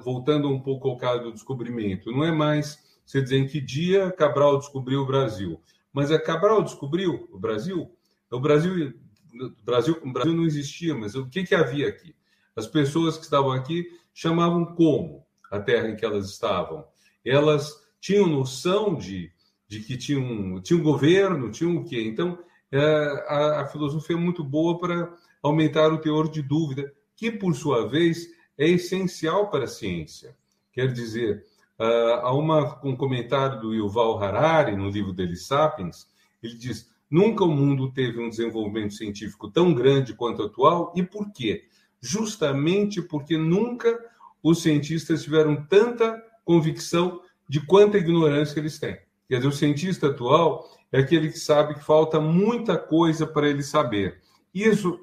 voltando 0.04 0.50
um 0.50 0.60
pouco 0.60 0.90
ao 0.90 0.98
caso 0.98 1.26
do 1.26 1.32
descobrimento, 1.32 2.12
não 2.12 2.24
é 2.24 2.32
mais 2.32 2.80
você 3.06 3.22
dizer 3.22 3.38
em 3.38 3.48
que 3.48 3.62
dia 3.62 4.12
Cabral 4.12 4.58
descobriu 4.58 5.02
o 5.02 5.06
Brasil, 5.06 5.62
mas 5.94 6.10
é 6.10 6.18
Cabral 6.18 6.64
descobriu 6.64 7.30
o 7.32 7.38
Brasil. 7.38 7.92
O 8.32 8.40
Brasil 8.40 8.94
no 9.32 9.54
Brasil, 9.64 9.96
o 10.04 10.12
Brasil 10.12 10.34
não 10.34 10.46
existia, 10.46 10.96
mas 10.96 11.14
o 11.14 11.28
que, 11.28 11.44
que 11.44 11.54
havia 11.54 11.88
aqui? 11.88 12.16
As 12.56 12.66
pessoas 12.66 13.16
que 13.16 13.26
estavam 13.26 13.52
aqui 13.52 13.86
chamavam 14.12 14.66
como 14.74 15.24
a 15.52 15.60
terra 15.60 15.88
em 15.88 15.96
que 15.96 16.04
elas 16.04 16.28
estavam. 16.28 16.84
Elas 17.30 17.76
tinham 18.00 18.28
noção 18.28 18.96
de, 18.96 19.32
de 19.68 19.80
que 19.82 19.98
tinham, 19.98 20.62
tinha 20.62 20.80
um 20.80 20.84
governo, 20.84 21.52
tinham 21.52 21.78
o 21.78 21.84
quê? 21.84 22.02
Então, 22.02 22.38
é, 22.72 22.80
a, 23.28 23.62
a 23.62 23.68
filosofia 23.68 24.16
é 24.16 24.20
muito 24.20 24.44
boa 24.44 24.78
para 24.78 25.14
aumentar 25.42 25.92
o 25.92 26.00
teor 26.00 26.30
de 26.30 26.42
dúvida, 26.42 26.92
que, 27.16 27.32
por 27.32 27.56
sua 27.56 27.88
vez, 27.88 28.28
é 28.58 28.68
essencial 28.68 29.50
para 29.50 29.66
a 29.66 29.68
ciência. 29.68 30.36
Quer 30.72 30.92
dizer, 30.92 31.46
uh, 31.80 32.22
há 32.22 32.34
uma, 32.34 32.80
um 32.84 32.96
comentário 32.96 33.60
do 33.60 33.74
Yuval 33.74 34.22
Harari, 34.22 34.76
no 34.76 34.90
livro 34.90 35.14
dele, 35.14 35.36
Sapiens, 35.36 36.08
ele 36.42 36.56
diz: 36.56 36.90
Nunca 37.10 37.44
o 37.44 37.52
mundo 37.52 37.92
teve 37.92 38.20
um 38.20 38.30
desenvolvimento 38.30 38.94
científico 38.94 39.50
tão 39.50 39.74
grande 39.74 40.14
quanto 40.14 40.44
atual. 40.44 40.94
E 40.96 41.02
por 41.02 41.32
quê? 41.32 41.64
Justamente 42.02 43.02
porque 43.02 43.38
nunca 43.38 43.98
os 44.44 44.62
cientistas 44.62 45.24
tiveram 45.24 45.66
tanta 45.66 46.22
convicção 46.48 47.22
de 47.48 47.60
quanta 47.64 47.98
ignorância 47.98 48.60
eles 48.60 48.80
têm. 48.80 48.98
Quer 49.30 49.36
dizer, 49.36 49.48
o 49.48 49.52
cientista 49.52 50.08
atual 50.08 50.68
é 50.92 51.00
aquele 51.00 51.30
que 51.30 51.38
sabe 51.38 51.76
que 51.76 51.84
falta 51.84 52.20
muita 52.20 52.78
coisa 52.78 53.28
para 53.28 53.50
ele 53.50 53.62
saber. 53.62 54.22
Isso, 54.54 54.98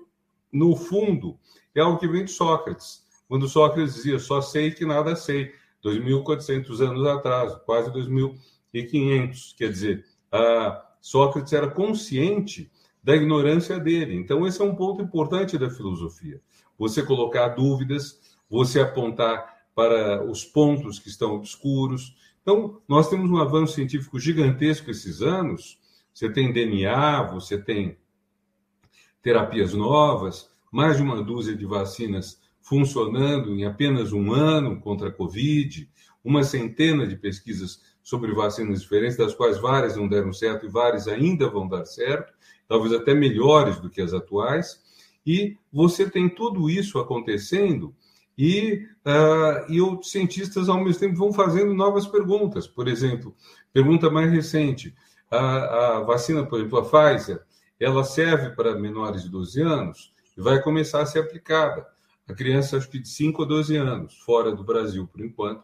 no 0.51 0.75
fundo, 0.75 1.39
é 1.75 1.81
algo 1.81 1.99
que 1.99 2.09
vem 2.09 2.25
de 2.25 2.31
Sócrates. 2.31 3.05
Quando 3.29 3.47
Sócrates 3.47 3.95
dizia, 3.95 4.19
só 4.19 4.41
sei 4.41 4.71
que 4.71 4.87
nada 4.87 5.15
sei, 5.15 5.53
2.400 5.85 6.81
anos 6.81 7.07
atrás, 7.07 7.55
quase 7.67 7.91
2.500. 7.91 9.55
Quer 9.57 9.69
dizer, 9.71 10.05
Sócrates 11.01 11.53
era 11.53 11.71
consciente 11.71 12.71
da 13.03 13.15
ignorância 13.15 13.79
dele. 13.79 14.17
Então, 14.17 14.47
esse 14.47 14.61
é 14.63 14.65
um 14.65 14.75
ponto 14.75 15.03
importante 15.03 15.59
da 15.59 15.69
filosofia. 15.69 16.41
Você 16.79 17.03
colocar 17.03 17.49
dúvidas, 17.49 18.19
você 18.49 18.81
apontar 18.81 19.54
para 19.75 20.25
os 20.25 20.45
pontos 20.45 20.99
que 20.99 21.09
estão 21.09 21.35
obscuros. 21.35 22.15
Então, 22.43 22.81
nós 22.87 23.09
temos 23.09 23.31
um 23.31 23.39
avanço 23.39 23.75
científico 23.75 24.19
gigantesco 24.21 24.91
esses 24.91 25.21
anos. 25.21 25.79
Você 26.13 26.31
tem 26.31 26.53
DNA, 26.53 27.23
você 27.25 27.59
tem 27.59 27.97
terapias 29.23 29.73
novas, 29.73 30.51
mais 30.71 30.97
de 30.97 31.03
uma 31.03 31.23
dúzia 31.23 31.57
de 31.57 31.65
vacinas 31.65 32.41
funcionando 32.61 33.55
em 33.55 33.65
apenas 33.65 34.13
um 34.13 34.33
ano 34.33 34.81
contra 34.81 35.09
a 35.09 35.13
Covid, 35.13 35.89
uma 36.23 36.43
centena 36.43 37.07
de 37.07 37.17
pesquisas 37.17 37.83
sobre 38.03 38.33
vacinas 38.33 38.83
diferentes, 38.83 39.17
das 39.17 39.35
quais 39.35 39.59
várias 39.59 39.97
não 39.97 40.09
deram 40.09 40.33
certo 40.33 40.67
e 40.67 40.69
várias 40.69 41.09
ainda 41.09 41.49
vão 41.49 41.69
dar 41.69 41.85
certo, 41.85 42.33
talvez 42.69 42.93
até 42.93 43.15
melhores 43.15 43.79
do 43.79 43.91
que 43.91 44.01
as 44.01 44.13
atuais. 44.13 44.83
E 45.27 45.57
você 45.73 46.09
tem 46.09 46.29
tudo 46.29 46.69
isso 46.69 46.99
acontecendo 46.99 47.95
e, 48.37 48.87
uh, 49.07 49.73
e 49.73 49.81
os 49.81 50.11
cientistas, 50.11 50.69
ao 50.69 50.83
mesmo 50.83 51.01
tempo, 51.01 51.17
vão 51.17 51.33
fazendo 51.33 51.73
novas 51.73 52.07
perguntas. 52.07 52.67
Por 52.67 52.89
exemplo, 52.89 53.35
pergunta 53.73 54.11
mais 54.11 54.31
recente: 54.31 54.95
a, 55.31 55.99
a 55.99 56.01
vacina, 56.01 56.45
por 56.45 56.59
exemplo, 56.59 56.79
a 56.79 56.83
Pfizer, 56.83 57.43
ela 57.79 58.05
serve 58.05 58.51
para 58.51 58.79
menores 58.79 59.23
de 59.23 59.31
12 59.31 59.61
anos 59.61 60.13
e 60.37 60.41
vai 60.41 60.61
começar 60.61 61.03
a 61.03 61.07
ser 61.07 61.21
aplicada. 61.21 61.87
A 62.29 62.33
criança, 62.33 62.77
acho 62.77 62.91
que 62.91 62.99
de 62.99 63.09
5 63.09 63.43
a 63.43 63.47
12 63.47 63.77
anos, 63.77 64.19
fora 64.21 64.55
do 64.55 64.65
Brasil, 64.65 65.07
por 65.07 65.21
enquanto. 65.25 65.63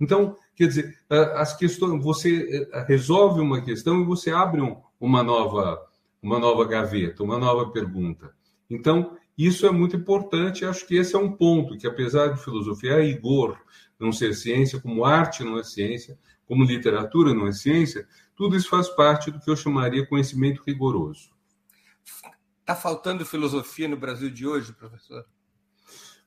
Então, 0.00 0.36
quer 0.54 0.66
dizer, 0.66 0.98
as 1.08 1.56
questões, 1.56 2.02
você 2.02 2.68
eh, 2.72 2.84
resolve 2.86 3.40
uma 3.40 3.62
questão 3.62 4.00
e 4.00 4.04
você 4.04 4.30
abre 4.30 4.60
uma 5.00 5.22
nova, 5.22 5.80
uma 6.20 6.38
nova 6.38 6.66
gaveta, 6.66 7.22
uma 7.22 7.38
nova 7.38 7.70
pergunta. 7.70 8.34
Então, 8.68 9.16
isso 9.46 9.66
é 9.66 9.70
muito 9.70 9.96
importante. 9.96 10.64
Acho 10.64 10.86
que 10.86 10.96
esse 10.96 11.14
é 11.14 11.18
um 11.18 11.32
ponto 11.32 11.76
que, 11.76 11.86
apesar 11.86 12.28
de 12.28 12.42
filosofia 12.42 12.96
a 12.96 13.00
rigor 13.00 13.58
não 13.98 14.12
ser 14.12 14.34
ciência, 14.34 14.80
como 14.80 15.04
arte 15.04 15.44
não 15.44 15.58
é 15.58 15.62
ciência, 15.62 16.18
como 16.46 16.64
literatura 16.64 17.32
não 17.32 17.46
é 17.46 17.52
ciência, 17.52 18.06
tudo 18.34 18.56
isso 18.56 18.68
faz 18.68 18.88
parte 18.88 19.30
do 19.30 19.38
que 19.38 19.48
eu 19.48 19.56
chamaria 19.56 20.06
conhecimento 20.06 20.62
rigoroso. 20.66 21.30
Está 22.60 22.74
faltando 22.74 23.24
filosofia 23.24 23.88
no 23.88 23.96
Brasil 23.96 24.30
de 24.30 24.46
hoje, 24.46 24.72
professor? 24.72 25.24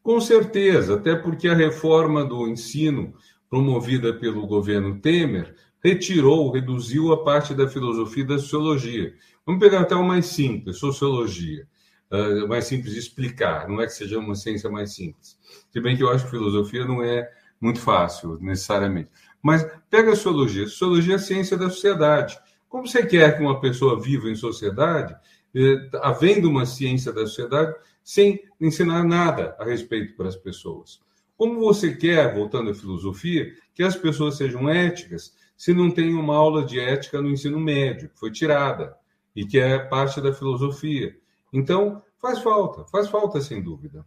Com 0.01 0.21
certeza, 0.21 0.95
até 0.95 1.15
porque 1.15 1.47
a 1.47 1.55
reforma 1.55 2.23
do 2.23 2.47
ensino 2.47 3.13
promovida 3.49 4.13
pelo 4.13 4.45
governo 4.47 4.99
Temer, 4.99 5.55
retirou, 5.83 6.51
reduziu 6.51 7.13
a 7.13 7.23
parte 7.23 7.53
da 7.53 7.67
filosofia 7.67 8.23
e 8.23 8.27
da 8.27 8.39
sociologia. 8.39 9.13
Vamos 9.45 9.61
pegar 9.61 9.81
até 9.81 9.95
o 9.95 10.03
mais 10.03 10.25
simples, 10.25 10.77
sociologia. 10.77 11.67
Uh, 12.11 12.47
mais 12.47 12.65
simples 12.65 12.93
de 12.93 12.99
explicar, 12.99 13.67
não 13.67 13.81
é 13.81 13.87
que 13.87 13.93
seja 13.93 14.19
uma 14.19 14.35
ciência 14.35 14.69
mais 14.69 14.93
simples. 14.93 15.37
Se 15.71 15.81
bem 15.81 15.97
que 15.97 16.03
eu 16.03 16.09
acho 16.09 16.25
que 16.25 16.31
filosofia 16.31 16.85
não 16.85 17.03
é 17.03 17.29
muito 17.59 17.79
fácil, 17.79 18.37
necessariamente. 18.39 19.09
Mas 19.41 19.65
pega 19.89 20.11
a 20.11 20.15
sociologia. 20.15 20.67
Sociologia 20.67 21.13
é 21.13 21.15
a 21.15 21.19
ciência 21.19 21.57
da 21.57 21.69
sociedade. 21.69 22.37
Como 22.69 22.87
você 22.87 23.05
quer 23.05 23.35
que 23.35 23.43
uma 23.43 23.59
pessoa 23.59 23.99
viva 23.99 24.29
em 24.29 24.35
sociedade, 24.35 25.15
eh, 25.55 25.89
havendo 26.01 26.49
uma 26.49 26.65
ciência 26.65 27.11
da 27.13 27.21
sociedade, 27.21 27.75
sem 28.03 28.43
ensinar 28.59 29.03
nada 29.03 29.55
a 29.59 29.65
respeito 29.65 30.15
para 30.15 30.27
as 30.27 30.35
pessoas? 30.35 30.99
Como 31.37 31.59
você 31.59 31.95
quer, 31.95 32.33
voltando 32.33 32.71
à 32.71 32.73
filosofia, 32.73 33.53
que 33.73 33.83
as 33.83 33.95
pessoas 33.95 34.37
sejam 34.37 34.69
éticas 34.69 35.33
se 35.57 35.73
não 35.73 35.89
tem 35.89 36.13
uma 36.13 36.35
aula 36.35 36.65
de 36.65 36.79
ética 36.79 37.21
no 37.21 37.29
ensino 37.29 37.59
médio, 37.59 38.09
que 38.09 38.19
foi 38.19 38.31
tirada 38.31 38.95
e 39.35 39.45
que 39.45 39.57
é 39.57 39.79
parte 39.79 40.21
da 40.21 40.33
filosofia? 40.33 41.15
Então, 41.55 42.03
faz 42.21 42.39
falta, 42.39 42.83
faz 42.91 43.07
falta 43.07 43.39
sem 43.39 43.61
dúvida. 43.61 44.05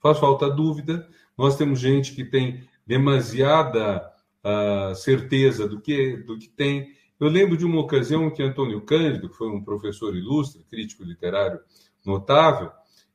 faz 0.00 0.16
falta 0.16 0.48
dúvida. 0.48 1.08
Nós 1.36 1.56
temos 1.56 1.80
gente 1.80 2.14
que 2.14 2.24
tem 2.24 2.68
demasiada 2.86 4.08
uh, 4.44 4.94
certeza 4.94 5.66
do 5.66 5.80
que, 5.80 6.18
do 6.18 6.38
que 6.38 6.48
tem. 6.48 6.92
Eu 7.18 7.26
lembro 7.28 7.56
de 7.56 7.64
uma 7.64 7.80
ocasião 7.80 8.30
que 8.30 8.44
Antônio 8.44 8.80
Cândido, 8.82 9.28
que 9.28 9.36
foi 9.36 9.50
um 9.50 9.64
professor 9.64 10.14
ilustre, 10.14 10.64
crítico 10.70 11.02
literário 11.02 11.58
notável, 12.06 12.70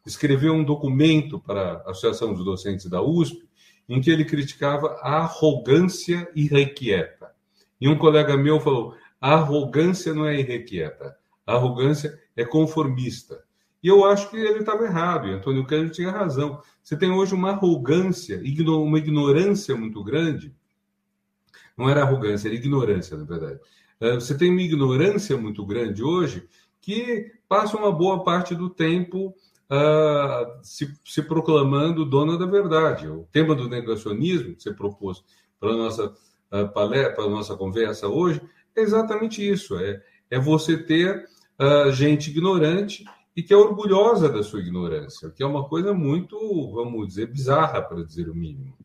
escreveu 0.06 0.54
um 0.54 0.64
documento 0.66 1.40
para 1.40 1.82
a 1.86 1.92
Associação 1.92 2.34
dos 2.34 2.44
Docentes 2.44 2.88
da 2.88 3.02
USP, 3.02 3.48
em 3.88 4.02
que 4.02 4.12
ele 4.12 4.26
criticava 4.26 5.00
a 5.02 5.20
arrogância 5.20 6.30
irrequieta. 6.36 7.32
E 7.80 7.88
um 7.88 7.98
colega 7.98 8.36
meu 8.36 8.60
falou: 8.60 8.94
a 9.22 9.36
arrogância 9.36 10.14
não 10.14 10.26
é 10.26 10.38
irrequieta, 10.38 11.16
a 11.48 11.54
arrogância 11.54 12.20
é 12.36 12.44
conformista. 12.44 13.48
E 13.82 13.88
eu 13.88 14.06
acho 14.06 14.30
que 14.30 14.38
ele 14.38 14.60
estava 14.60 14.84
errado, 14.84 15.28
e 15.28 15.34
Antônio 15.34 15.66
Cândido 15.66 15.94
tinha 15.94 16.12
razão. 16.12 16.62
Você 16.84 16.98
tem 16.98 17.12
hoje 17.12 17.34
uma 17.34 17.52
arrogância, 17.52 18.42
uma 18.68 18.98
ignorância 18.98 19.76
muito 19.76 20.04
grande. 20.04 20.54
Não 21.78 21.90
era 21.90 22.02
arrogância, 22.02 22.50
era 22.50 22.56
ignorância, 22.56 23.18
na 23.18 23.24
verdade. 23.24 23.60
Eh, 24.02 24.16
você 24.16 24.38
tem 24.38 24.52
uma 24.52 24.62
ignorância 24.62 25.38
muito 25.38 25.66
grande 25.66 26.04
hoje 26.04 26.48
que 26.82 27.32
passa 27.48 27.78
uma 27.78 27.92
boa 27.92 28.24
parte 28.24 28.56
do 28.56 28.70
tempo 28.70 29.36
uh, 29.70 30.60
se, 30.64 30.94
se, 31.06 31.22
proclamando 31.22 32.06
dona 32.06 32.38
da 32.38 32.46
verdade. 32.46 33.08
O 33.08 33.28
tema 33.32 33.54
do 33.54 33.70
negacionismo 33.70 34.56
que 34.56 34.64
você 34.64 34.74
propôs 34.74 35.24
para 35.60 35.72
a 35.72 35.78
nossa 35.78 36.06
uh, 36.06 36.74
palestra, 36.74 37.14
para 37.14 37.26
a 37.26 37.30
nossa 37.30 37.56
conversa 37.56 38.08
hoje, 38.08 38.42
é 38.76 38.82
exatamente 38.82 39.48
isso: 39.48 39.78
é, 39.78 40.02
é 40.30 40.40
você 40.40 40.78
ter 40.78 41.26
uh, 41.60 41.92
gente 41.92 42.30
ignorante 42.30 43.04
e 43.40 43.44
que 43.44 43.54
é 43.54 43.56
orgulhosa 43.56 44.28
da 44.28 44.44
sua 44.44 44.60
ignorância, 44.60 45.30
que 45.30 45.42
é 45.42 45.46
uma 45.46 45.66
coisa 45.66 45.94
muito, 45.94 46.38
vamos 46.74 47.08
dizer, 47.08 47.28
bizarra, 47.28 47.82
para 47.82 48.04
dizer 48.04 48.28
o 48.28 48.36
mínimo. 48.36 48.78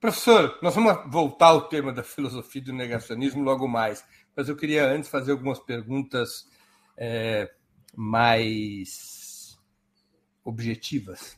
Professor, 0.00 0.56
nós 0.62 0.72
vamos 0.72 1.10
voltar 1.10 1.48
ao 1.48 1.62
tema 1.62 1.92
da 1.92 2.04
filosofia 2.04 2.62
do 2.62 2.72
negacionismo 2.72 3.42
logo 3.42 3.66
mais, 3.66 4.04
mas 4.36 4.48
eu 4.48 4.54
queria 4.54 4.88
antes 4.88 5.10
fazer 5.10 5.32
algumas 5.32 5.58
perguntas 5.58 6.48
é, 6.96 7.52
mais 7.96 9.58
objetivas. 10.44 11.36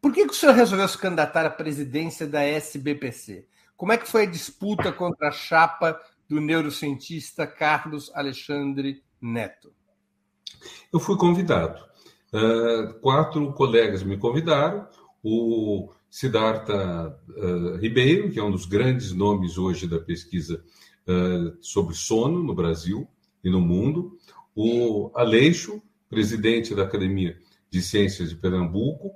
Por 0.00 0.12
que, 0.12 0.26
que 0.26 0.32
o 0.32 0.36
senhor 0.36 0.54
resolveu 0.54 0.86
se 0.86 0.96
candidatar 0.96 1.44
à 1.44 1.50
presidência 1.50 2.28
da 2.28 2.44
SBPC? 2.44 3.48
Como 3.76 3.90
é 3.90 3.98
que 3.98 4.08
foi 4.08 4.22
a 4.22 4.30
disputa 4.30 4.92
contra 4.92 5.30
a 5.30 5.32
chapa 5.32 6.00
do 6.28 6.40
neurocientista 6.40 7.44
Carlos 7.44 8.08
Alexandre 8.14 9.02
Neto? 9.20 9.74
Eu 10.92 11.00
fui 11.00 11.16
convidado. 11.16 11.82
Uh, 12.32 12.94
quatro 13.00 13.52
colegas 13.52 14.02
me 14.02 14.16
convidaram. 14.16 14.86
O 15.22 15.92
Siddhartha 16.10 17.16
uh, 17.28 17.76
Ribeiro, 17.76 18.30
que 18.30 18.38
é 18.38 18.42
um 18.42 18.50
dos 18.50 18.66
grandes 18.66 19.12
nomes 19.12 19.58
hoje 19.58 19.86
da 19.86 19.98
pesquisa 19.98 20.62
uh, 21.08 21.56
sobre 21.60 21.94
sono 21.94 22.42
no 22.42 22.54
Brasil 22.54 23.08
e 23.42 23.50
no 23.50 23.60
mundo. 23.60 24.18
O 24.54 25.10
Aleixo, 25.14 25.82
presidente 26.08 26.74
da 26.74 26.84
Academia 26.84 27.36
de 27.70 27.82
Ciências 27.82 28.28
de 28.28 28.36
Pernambuco, 28.36 29.10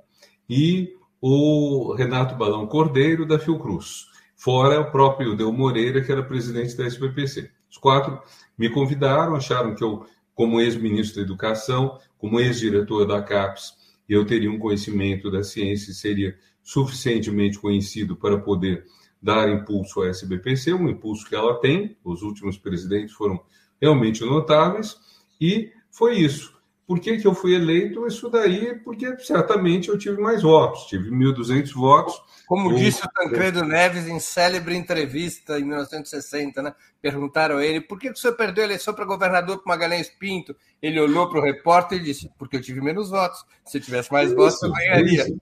e 0.49 0.93
o 1.21 1.93
Renato 1.93 2.35
Balão 2.35 2.67
Cordeiro, 2.67 3.25
da 3.25 3.39
Fiocruz, 3.39 4.07
fora 4.35 4.81
o 4.81 4.91
próprio 4.91 5.35
Del 5.35 5.51
Moreira, 5.51 6.01
que 6.01 6.11
era 6.11 6.23
presidente 6.23 6.75
da 6.75 6.87
SPPC. 6.87 7.49
Os 7.69 7.77
quatro 7.77 8.19
me 8.57 8.69
convidaram, 8.69 9.35
acharam 9.35 9.75
que 9.75 9.83
eu, 9.83 10.05
como 10.39 10.61
ex-ministro 10.61 11.17
da 11.17 11.21
Educação, 11.21 11.99
como 12.17 12.39
ex-diretor 12.39 13.05
da 13.05 13.21
CAPES, 13.21 13.73
eu 14.07 14.25
teria 14.25 14.49
um 14.49 14.57
conhecimento 14.57 15.29
da 15.29 15.43
ciência 15.43 15.91
e 15.91 15.93
seria 15.93 16.33
suficientemente 16.63 17.59
conhecido 17.59 18.15
para 18.15 18.39
poder 18.39 18.85
dar 19.21 19.49
impulso 19.51 20.01
à 20.01 20.07
SBPC, 20.07 20.73
um 20.73 20.87
impulso 20.87 21.27
que 21.27 21.35
ela 21.35 21.59
tem, 21.59 21.97
os 22.05 22.21
últimos 22.21 22.57
presidentes 22.57 23.13
foram 23.15 23.37
realmente 23.81 24.23
notáveis, 24.23 24.95
e 25.41 25.73
foi 25.91 26.19
isso. 26.19 26.57
Por 26.89 26.99
que, 26.99 27.19
que 27.19 27.27
eu 27.27 27.35
fui 27.35 27.53
eleito? 27.53 28.07
Isso 28.07 28.31
daí, 28.31 28.73
porque 28.79 29.15
certamente 29.19 29.89
eu 29.89 29.97
tive 29.99 30.19
mais 30.19 30.41
votos, 30.41 30.87
tive 30.87 31.11
1.200 31.11 31.71
votos. 31.71 32.19
Como 32.47 32.73
disse 32.73 33.05
o 33.05 33.09
Tancredo 33.11 33.63
Neves 33.63 34.07
em 34.07 34.19
célebre 34.19 34.75
entrevista 34.75 35.59
em 35.59 35.65
1960, 35.65 36.63
né? 36.63 36.73
perguntaram 36.99 37.57
a 37.57 37.63
ele 37.63 37.79
por 37.79 37.99
que, 37.99 38.07
que 38.07 38.15
o 38.15 38.17
senhor 38.17 38.33
perdeu 38.33 38.63
a 38.63 38.65
eleição 38.65 38.91
para 38.91 39.05
governador 39.05 39.61
com 39.61 39.69
Magalhães 39.69 40.09
Pinto. 40.09 40.55
Ele 40.81 40.99
olhou 40.99 41.29
para 41.29 41.37
o 41.37 41.43
repórter 41.43 41.99
e 41.99 42.05
disse: 42.05 42.27
porque 42.39 42.57
eu 42.57 42.61
tive 42.61 42.81
menos 42.81 43.11
votos. 43.11 43.45
Se 43.67 43.79
tivesse 43.79 44.11
mais 44.11 44.29
isso, 44.29 44.35
votos, 44.35 44.63
eu 44.63 44.71
ganharia. 44.71 45.27
Isso. 45.27 45.41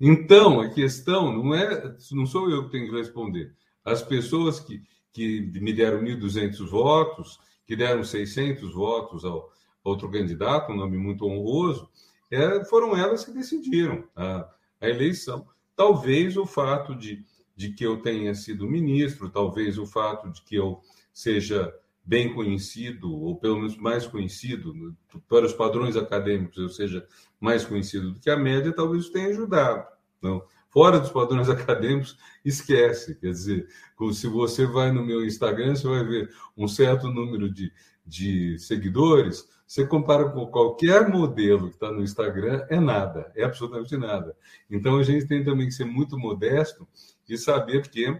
Então, 0.00 0.60
a 0.60 0.70
questão 0.70 1.32
não 1.32 1.52
é, 1.56 1.92
não 2.12 2.24
sou 2.24 2.48
eu 2.48 2.66
que 2.66 2.70
tenho 2.70 2.88
que 2.88 2.96
responder. 2.96 3.52
As 3.84 4.00
pessoas 4.00 4.60
que, 4.60 4.80
que 5.12 5.40
me 5.60 5.72
deram 5.72 6.00
1.200 6.02 6.64
votos, 6.70 7.40
que 7.66 7.74
deram 7.74 8.04
600 8.04 8.72
votos 8.72 9.24
ao, 9.24 9.52
outro 9.84 10.10
candidato, 10.10 10.72
um 10.72 10.76
nome 10.76 10.96
muito 10.96 11.26
honroso, 11.26 11.88
é, 12.30 12.64
foram 12.64 12.96
elas 12.96 13.24
que 13.24 13.30
decidiram 13.30 14.04
a, 14.16 14.48
a 14.80 14.88
eleição. 14.88 15.46
Talvez 15.76 16.36
o 16.36 16.46
fato 16.46 16.94
de, 16.94 17.24
de 17.54 17.72
que 17.72 17.84
eu 17.84 18.00
tenha 18.00 18.34
sido 18.34 18.68
ministro, 18.68 19.28
talvez 19.28 19.78
o 19.78 19.86
fato 19.86 20.30
de 20.30 20.42
que 20.42 20.56
eu 20.56 20.80
seja 21.12 21.72
bem 22.04 22.34
conhecido, 22.34 23.12
ou 23.12 23.36
pelo 23.36 23.56
menos 23.56 23.76
mais 23.76 24.06
conhecido, 24.06 24.94
para 25.28 25.46
os 25.46 25.52
padrões 25.52 25.96
acadêmicos 25.96 26.58
eu 26.58 26.68
seja 26.68 27.06
mais 27.40 27.64
conhecido 27.64 28.12
do 28.12 28.20
que 28.20 28.28
a 28.28 28.36
média, 28.36 28.74
talvez 28.74 29.08
tenha 29.08 29.28
ajudado. 29.28 29.86
Não. 30.20 30.42
Fora 30.68 30.98
dos 30.98 31.10
padrões 31.10 31.48
acadêmicos, 31.50 32.18
esquece. 32.44 33.14
Quer 33.14 33.30
dizer, 33.30 33.68
se 34.12 34.26
você 34.26 34.66
vai 34.66 34.90
no 34.90 35.04
meu 35.04 35.24
Instagram, 35.24 35.76
você 35.76 35.86
vai 35.86 36.04
ver 36.04 36.34
um 36.56 36.66
certo 36.66 37.08
número 37.08 37.48
de, 37.48 37.72
de 38.04 38.58
seguidores, 38.58 39.48
você 39.66 39.86
compara 39.86 40.30
com 40.30 40.46
qualquer 40.46 41.08
modelo 41.08 41.68
que 41.68 41.74
está 41.74 41.90
no 41.90 42.02
Instagram, 42.02 42.66
é 42.68 42.78
nada, 42.78 43.32
é 43.34 43.44
absolutamente 43.44 43.96
nada. 43.96 44.36
Então 44.70 44.98
a 44.98 45.02
gente 45.02 45.26
tem 45.26 45.42
também 45.42 45.66
que 45.66 45.74
ser 45.74 45.84
muito 45.84 46.18
modesto 46.18 46.86
e 47.28 47.36
saber 47.38 47.88
que 47.88 48.16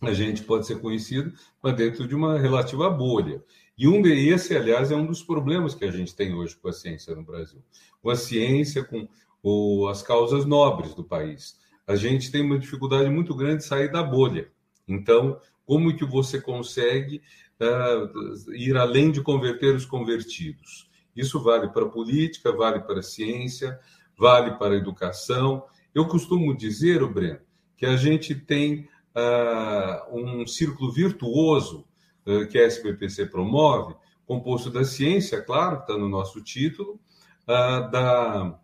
a 0.00 0.12
gente 0.12 0.42
pode 0.42 0.66
ser 0.66 0.80
conhecido 0.80 1.32
mas 1.62 1.76
dentro 1.76 2.06
de 2.06 2.14
uma 2.14 2.38
relativa 2.38 2.90
bolha. 2.90 3.42
E 3.76 3.88
um 3.88 4.06
esse, 4.06 4.56
aliás, 4.56 4.90
é 4.90 4.96
um 4.96 5.06
dos 5.06 5.22
problemas 5.22 5.74
que 5.74 5.84
a 5.84 5.90
gente 5.90 6.14
tem 6.14 6.32
hoje 6.32 6.56
com 6.56 6.68
a 6.68 6.72
ciência 6.72 7.14
no 7.14 7.24
Brasil. 7.24 7.60
Com 8.00 8.10
a 8.10 8.16
ciência, 8.16 8.84
com 8.84 9.08
o, 9.42 9.88
as 9.88 10.02
causas 10.02 10.44
nobres 10.44 10.94
do 10.94 11.02
país. 11.02 11.58
A 11.86 11.96
gente 11.96 12.30
tem 12.30 12.42
uma 12.42 12.58
dificuldade 12.58 13.10
muito 13.10 13.34
grande 13.34 13.58
de 13.58 13.64
sair 13.64 13.90
da 13.90 14.02
bolha. 14.02 14.48
Então, 14.86 15.40
como 15.66 15.94
que 15.96 16.04
você 16.04 16.40
consegue 16.40 17.22
ir 18.54 18.76
além 18.76 19.10
de 19.10 19.20
converter 19.20 19.74
os 19.74 19.84
convertidos. 19.84 20.88
Isso 21.14 21.40
vale 21.42 21.68
para 21.68 21.84
a 21.84 21.88
política, 21.88 22.52
vale 22.52 22.80
para 22.80 23.00
a 23.00 23.02
ciência, 23.02 23.78
vale 24.18 24.52
para 24.52 24.74
a 24.74 24.78
educação. 24.78 25.64
Eu 25.94 26.06
costumo 26.06 26.56
dizer, 26.56 27.02
o 27.02 27.12
Breno, 27.12 27.40
que 27.76 27.86
a 27.86 27.96
gente 27.96 28.34
tem 28.34 28.88
uh, 29.14 30.18
um 30.18 30.46
círculo 30.46 30.92
virtuoso 30.92 31.86
uh, 32.26 32.46
que 32.48 32.58
a 32.58 32.66
SPPC 32.66 33.26
promove, 33.26 33.94
composto 34.26 34.70
da 34.70 34.84
ciência, 34.84 35.42
claro, 35.42 35.76
que 35.76 35.82
está 35.82 35.98
no 35.98 36.08
nosso 36.08 36.42
título, 36.42 36.98
da 37.46 38.58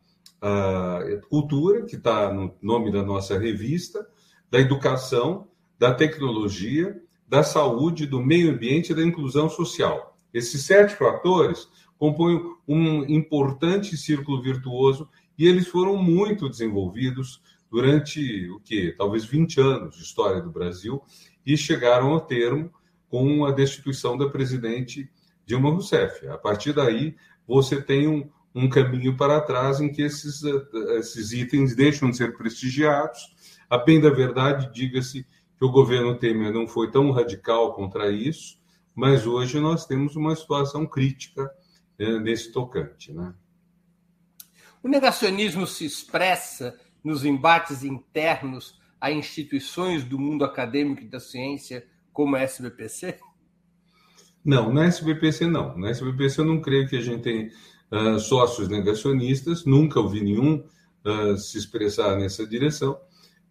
cultura, 1.28 1.84
que 1.84 1.96
está 1.96 2.32
no 2.32 2.56
nome 2.62 2.90
da 2.90 3.02
nossa 3.02 3.38
revista, 3.38 4.08
da 4.50 4.58
educação, 4.58 5.48
da 5.78 5.92
tecnologia 5.92 6.98
da 7.30 7.44
saúde, 7.44 8.06
do 8.06 8.20
meio 8.20 8.50
ambiente 8.50 8.90
e 8.90 8.94
da 8.94 9.04
inclusão 9.04 9.48
social. 9.48 10.16
Esses 10.34 10.64
sete 10.64 10.96
fatores 10.96 11.68
compõem 11.96 12.42
um 12.66 13.04
importante 13.04 13.96
círculo 13.96 14.42
virtuoso 14.42 15.08
e 15.38 15.46
eles 15.46 15.68
foram 15.68 15.96
muito 15.96 16.48
desenvolvidos 16.48 17.40
durante 17.70 18.50
o 18.50 18.58
que 18.58 18.92
talvez 18.98 19.24
20 19.24 19.60
anos 19.60 19.96
de 19.96 20.02
história 20.02 20.42
do 20.42 20.50
Brasil 20.50 21.00
e 21.46 21.56
chegaram 21.56 22.10
ao 22.10 22.20
termo 22.20 22.68
com 23.08 23.44
a 23.44 23.52
destituição 23.52 24.18
da 24.18 24.28
presidente 24.28 25.08
Dilma 25.46 25.70
Rousseff. 25.70 26.26
A 26.26 26.36
partir 26.36 26.72
daí, 26.72 27.14
você 27.46 27.80
tem 27.80 28.08
um, 28.08 28.28
um 28.52 28.68
caminho 28.68 29.16
para 29.16 29.40
trás 29.40 29.80
em 29.80 29.88
que 29.92 30.02
esses, 30.02 30.42
esses 30.98 31.32
itens 31.32 31.76
deixam 31.76 32.10
de 32.10 32.16
ser 32.16 32.36
prestigiados. 32.36 33.20
A 33.68 33.78
bem 33.78 34.00
da 34.00 34.10
verdade, 34.10 34.72
diga-se 34.74 35.24
que 35.60 35.66
o 35.66 35.70
governo 35.70 36.18
Temer 36.18 36.54
não 36.54 36.66
foi 36.66 36.90
tão 36.90 37.10
radical 37.10 37.74
contra 37.74 38.10
isso, 38.10 38.58
mas 38.94 39.26
hoje 39.26 39.60
nós 39.60 39.84
temos 39.84 40.16
uma 40.16 40.34
situação 40.34 40.86
crítica 40.86 41.50
né, 41.98 42.18
nesse 42.18 42.50
tocante. 42.50 43.12
Né? 43.12 43.34
O 44.82 44.88
negacionismo 44.88 45.66
se 45.66 45.84
expressa 45.84 46.80
nos 47.04 47.26
embates 47.26 47.84
internos 47.84 48.80
a 48.98 49.12
instituições 49.12 50.02
do 50.02 50.18
mundo 50.18 50.46
acadêmico 50.46 51.02
e 51.02 51.08
da 51.08 51.20
ciência, 51.20 51.86
como 52.10 52.36
a 52.36 52.40
SBPC? 52.40 53.18
Não, 54.42 54.72
na 54.72 54.86
SBPC 54.86 55.46
não. 55.46 55.76
Na 55.76 55.90
SBPC 55.90 56.40
eu 56.40 56.46
não 56.46 56.62
creio 56.62 56.88
que 56.88 56.96
a 56.96 57.02
gente 57.02 57.22
tenha 57.22 57.50
uh, 57.92 58.18
sócios 58.18 58.66
negacionistas, 58.66 59.66
nunca 59.66 60.00
ouvi 60.00 60.22
nenhum 60.22 60.64
uh, 61.04 61.36
se 61.36 61.58
expressar 61.58 62.16
nessa 62.16 62.46
direção. 62.46 62.98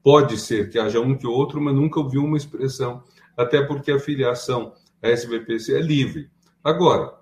Pode 0.04 0.38
ser 0.38 0.70
que 0.70 0.80
haja 0.80 1.00
um 1.00 1.18
que 1.18 1.28
outro, 1.28 1.62
mas 1.62 1.76
nunca 1.76 2.00
ouvi 2.00 2.18
uma 2.18 2.38
expressão, 2.38 3.04
até 3.36 3.62
porque 3.62 3.92
a 3.92 4.00
filiação 4.00 4.74
à 5.02 5.10
SBPC 5.10 5.76
é 5.76 5.82
livre. 5.82 6.30
Agora, 6.64 7.14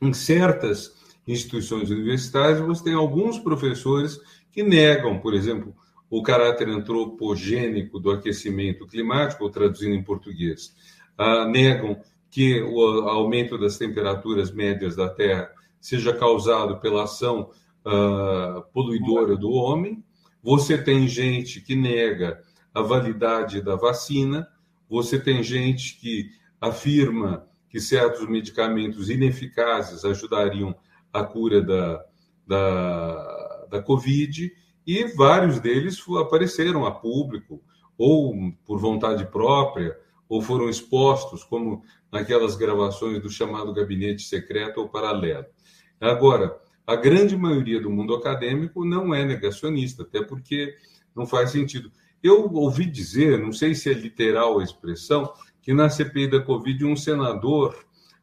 em 0.00 0.12
certas 0.12 0.94
instituições 1.26 1.90
universitárias, 1.90 2.60
você 2.60 2.84
tem 2.84 2.94
alguns 2.94 3.38
professores 3.38 4.20
que 4.50 4.62
negam, 4.62 5.18
por 5.18 5.34
exemplo, 5.34 5.74
o 6.10 6.22
caráter 6.22 6.68
antropogênico 6.68 7.98
do 8.00 8.10
aquecimento 8.10 8.86
climático, 8.86 9.44
ou 9.44 9.50
traduzindo 9.50 9.94
em 9.94 10.02
português, 10.02 10.74
uh, 11.18 11.48
negam 11.48 12.00
que 12.30 12.62
o 12.62 12.80
aumento 13.08 13.58
das 13.58 13.76
temperaturas 13.76 14.50
médias 14.50 14.96
da 14.96 15.08
Terra 15.08 15.50
seja 15.80 16.12
causado 16.12 16.78
pela 16.80 17.04
ação 17.04 17.50
uh, 17.84 18.62
poluidora 18.72 19.36
do 19.36 19.50
homem. 19.50 20.02
Você 20.42 20.78
tem 20.78 21.08
gente 21.08 21.60
que 21.60 21.74
nega 21.74 22.40
a 22.72 22.82
validade 22.82 23.60
da 23.60 23.76
vacina, 23.76 24.48
você 24.88 25.18
tem 25.18 25.42
gente 25.42 25.98
que 25.98 26.30
afirma 26.60 27.46
que 27.68 27.80
certos 27.80 28.26
medicamentos 28.28 29.10
ineficazes 29.10 30.04
ajudariam 30.04 30.74
a 31.12 31.22
cura 31.22 31.60
da, 31.60 32.04
da, 32.46 33.66
da 33.70 33.82
Covid, 33.82 34.50
e 34.86 35.04
vários 35.14 35.60
deles 35.60 36.02
apareceram 36.18 36.86
a 36.86 36.90
público, 36.90 37.62
ou 37.96 38.34
por 38.64 38.78
vontade 38.78 39.26
própria, 39.26 39.94
ou 40.28 40.40
foram 40.40 40.70
expostos, 40.70 41.42
como 41.44 41.82
naquelas 42.10 42.56
gravações 42.56 43.20
do 43.20 43.30
chamado 43.30 43.74
gabinete 43.74 44.22
secreto 44.22 44.80
ou 44.80 44.88
paralelo. 44.88 45.46
Agora, 46.00 46.58
a 46.88 46.96
grande 46.96 47.36
maioria 47.36 47.78
do 47.78 47.90
mundo 47.90 48.14
acadêmico 48.14 48.82
não 48.82 49.14
é 49.14 49.22
negacionista, 49.22 50.04
até 50.04 50.22
porque 50.22 50.74
não 51.14 51.26
faz 51.26 51.50
sentido. 51.50 51.92
Eu 52.22 52.50
ouvi 52.50 52.86
dizer, 52.86 53.38
não 53.38 53.52
sei 53.52 53.74
se 53.74 53.90
é 53.90 53.92
literal 53.92 54.58
a 54.58 54.64
expressão, 54.64 55.30
que 55.60 55.74
na 55.74 55.90
CPI 55.90 56.28
da 56.28 56.40
Covid 56.40 56.86
um 56.86 56.96
senador 56.96 57.76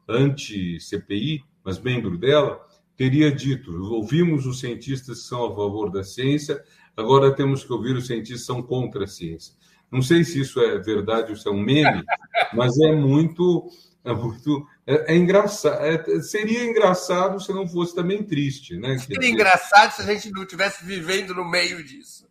anti-CPI, 0.10 1.46
mas 1.64 1.80
membro 1.80 2.18
dela, 2.18 2.60
teria 2.98 3.32
dito: 3.32 3.72
ouvimos 3.94 4.48
os 4.48 4.60
cientistas 4.60 5.20
que 5.20 5.28
são 5.28 5.46
a 5.46 5.50
favor 5.56 5.92
da 5.92 6.04
ciência, 6.04 6.60
agora 6.98 7.36
temos 7.36 7.64
que 7.64 7.72
ouvir 7.72 7.96
os 7.96 8.08
cientistas 8.08 8.42
que 8.42 8.48
são 8.48 8.64
contra 8.64 9.04
a 9.04 9.08
ciência. 9.08 9.54
Não 9.92 10.02
sei 10.02 10.24
se 10.24 10.42
isso 10.42 10.60
é 10.60 10.80
verdade 10.80 11.30
ou 11.30 11.38
se 11.38 11.48
é 11.48 11.52
um 11.52 11.62
meme, 11.62 12.04
mas 12.52 12.76
é 12.80 12.96
muito. 12.96 13.70
É, 14.04 14.12
muito, 14.12 14.66
é, 14.88 15.14
é 15.14 15.16
engraçado. 15.16 15.84
É, 15.84 16.22
seria 16.22 16.64
engraçado 16.64 17.40
se 17.40 17.52
não 17.52 17.68
fosse 17.68 17.96
também 17.96 18.24
triste, 18.24 18.78
né? 18.78 18.98
Seria 19.00 19.30
engraçado 19.30 19.92
se 19.92 20.02
a 20.02 20.14
gente 20.14 20.32
não 20.32 20.44
estivesse 20.44 20.86
vivendo 20.86 21.34
no 21.34 21.44
meio 21.44 21.84
disso. 21.84 22.28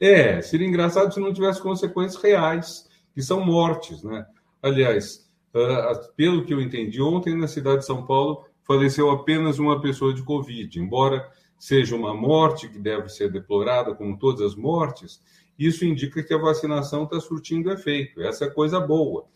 É, 0.00 0.40
seria 0.40 0.66
engraçado 0.66 1.12
se 1.12 1.20
não 1.20 1.32
tivesse 1.32 1.60
consequências 1.60 2.22
reais, 2.22 2.88
que 3.14 3.20
são 3.20 3.44
mortes, 3.44 4.02
né? 4.02 4.24
Aliás, 4.62 5.28
uh, 5.54 6.12
pelo 6.16 6.44
que 6.44 6.54
eu 6.54 6.60
entendi, 6.60 7.02
ontem 7.02 7.36
na 7.36 7.48
cidade 7.48 7.80
de 7.80 7.86
São 7.86 8.06
Paulo 8.06 8.46
faleceu 8.64 9.10
apenas 9.10 9.58
uma 9.58 9.80
pessoa 9.80 10.14
de 10.14 10.22
Covid, 10.22 10.78
embora 10.78 11.28
seja 11.58 11.96
uma 11.96 12.14
morte 12.14 12.68
que 12.68 12.78
deve 12.78 13.08
ser 13.08 13.30
deplorada, 13.30 13.94
como 13.94 14.18
todas 14.18 14.40
as 14.40 14.54
mortes, 14.54 15.20
isso 15.58 15.84
indica 15.84 16.22
que 16.22 16.32
a 16.32 16.38
vacinação 16.38 17.04
está 17.04 17.18
surtindo 17.18 17.72
efeito. 17.72 18.22
Essa 18.22 18.44
é 18.44 18.50
coisa 18.50 18.78
boa. 18.78 19.26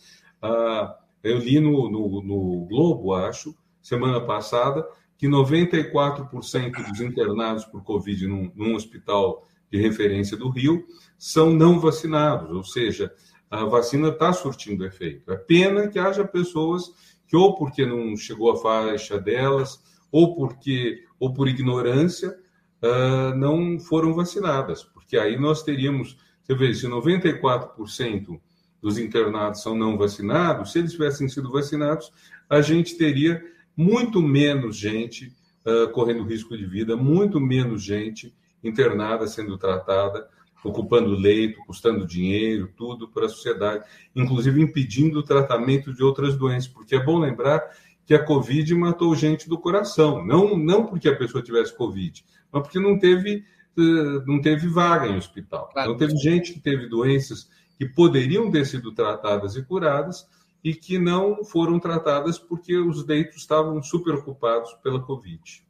Ah, 0.41 0.97
eu 1.23 1.39
li 1.39 1.61
no, 1.61 1.91
no, 1.91 2.23
no, 2.23 2.67
Globo, 2.67 3.15
acho, 3.15 3.55
semana 3.81 4.21
passada, 4.21 4.87
que 5.17 5.29
94% 5.29 6.89
dos 6.89 7.01
internados 7.01 7.65
por 7.65 7.83
Covid 7.83 8.27
num, 8.27 8.51
num 8.55 8.75
hospital 8.75 9.47
de 9.71 9.81
referência 9.81 10.37
do 10.37 10.51
Rio 10.51 10.85
são 11.19 11.53
não 11.53 11.79
vacinados, 11.79 12.51
ou 12.51 12.65
seja, 12.65 13.13
a 13.51 13.65
vacina 13.65 14.09
está 14.09 14.33
surtindo 14.33 14.85
efeito. 14.85 15.31
É 15.31 15.37
pena 15.37 15.89
que 15.89 15.99
haja 15.99 16.25
pessoas 16.25 16.91
que 17.27 17.37
ou 17.37 17.55
porque 17.55 17.87
não 17.87 18.17
chegou 18.17 18.51
a 18.51 18.57
faixa 18.57 19.19
delas, 19.19 19.81
ou 20.11 20.35
porque 20.35 21.05
ou 21.19 21.33
por 21.33 21.49
ignorância 21.49 22.37
uh, 22.83 23.35
não 23.35 23.79
foram 23.79 24.13
vacinadas, 24.13 24.83
porque 24.83 25.17
aí 25.17 25.39
nós 25.39 25.63
teríamos, 25.63 26.19
você 26.43 26.55
vê, 26.55 26.75
se 26.75 26.87
94% 26.87 28.41
dos 28.83 28.99
internados 28.99 29.62
são 29.62 29.77
não 29.77 29.97
vacinados, 29.97 30.73
se 30.73 30.81
eles 30.81 30.92
tivessem 30.92 31.29
sido 31.29 31.51
vacinados, 31.51 32.12
a 32.51 32.61
gente 32.61 32.99
teria 32.99 33.42
muito 33.77 34.21
menos 34.21 34.77
gente 34.77 35.33
uh, 35.64 35.88
correndo 35.92 36.25
risco 36.25 36.57
de 36.57 36.66
vida, 36.66 36.97
muito 36.97 37.40
menos 37.40 37.83
gente 37.83 38.35
internada 38.62 39.27
sendo 39.27 39.57
tratada, 39.57 40.29
ocupando 40.64 41.14
leito, 41.14 41.61
custando 41.66 42.07
dinheiro, 42.07 42.71
tudo 42.77 43.09
para 43.09 43.27
a 43.27 43.29
sociedade, 43.29 43.85
inclusive 44.14 44.61
impedindo 44.61 45.18
o 45.18 45.23
tratamento 45.23 45.92
de 45.92 46.03
outras 46.03 46.37
doenças, 46.37 46.68
porque 46.68 46.95
é 46.95 47.03
bom 47.03 47.18
lembrar 47.18 47.62
que 48.05 48.14
a 48.14 48.25
Covid 48.25 48.75
matou 48.75 49.14
gente 49.14 49.49
do 49.49 49.59
coração, 49.59 50.25
não, 50.25 50.57
não 50.57 50.87
porque 50.87 51.09
a 51.09 51.16
pessoa 51.16 51.42
tivesse 51.42 51.77
Covid, 51.77 52.25
mas 52.51 52.62
porque 52.62 52.79
não 52.79 52.99
teve, 52.99 53.45
eh, 53.79 54.23
não 54.27 54.40
teve 54.40 54.68
vaga 54.68 55.07
em 55.07 55.16
hospital. 55.16 55.68
Claro. 55.73 55.92
Então, 55.92 56.07
teve 56.07 56.18
gente 56.21 56.53
que 56.53 56.61
teve 56.61 56.88
doenças 56.88 57.49
que 57.83 57.88
poderiam 57.88 58.49
ter 58.49 58.64
sido 58.64 58.95
tratadas 58.95 59.57
e 59.57 59.62
curadas 59.64 60.29
e 60.62 60.73
que 60.73 61.01
não 61.01 61.45
foram 61.45 61.81
tratadas 61.81 62.38
porque 62.38 62.77
os 62.77 63.05
leitos 63.05 63.38
estavam 63.38 63.83
super 63.83 64.14
ocupados 64.14 64.73
pela 64.75 65.05
Covid. 65.05 65.64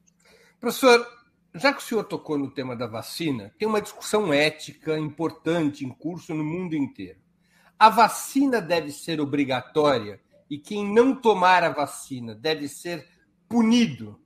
Professor, 0.61 1.07
já 1.55 1.73
que 1.73 1.81
o 1.81 1.83
senhor 1.83 2.05
tocou 2.05 2.37
no 2.37 2.51
tema 2.51 2.77
da 2.77 2.87
vacina, 2.87 3.51
tem 3.59 3.67
uma 3.67 3.81
discussão 3.81 4.31
ética 4.31 4.99
importante 4.99 5.87
em 5.87 5.89
curso 5.89 6.35
no 6.35 6.45
mundo 6.45 6.77
inteiro. 6.77 7.19
A 7.79 7.89
vacina 7.89 8.61
deve 8.61 8.93
ser 8.93 9.19
obrigatória 9.19 10.21
e 10.51 10.59
quem 10.59 10.87
não 10.93 11.15
tomar 11.15 11.65
a 11.65 11.71
vacina 11.71 12.35
deve 12.35 12.69
ser 12.69 13.09
punido. 13.49 14.21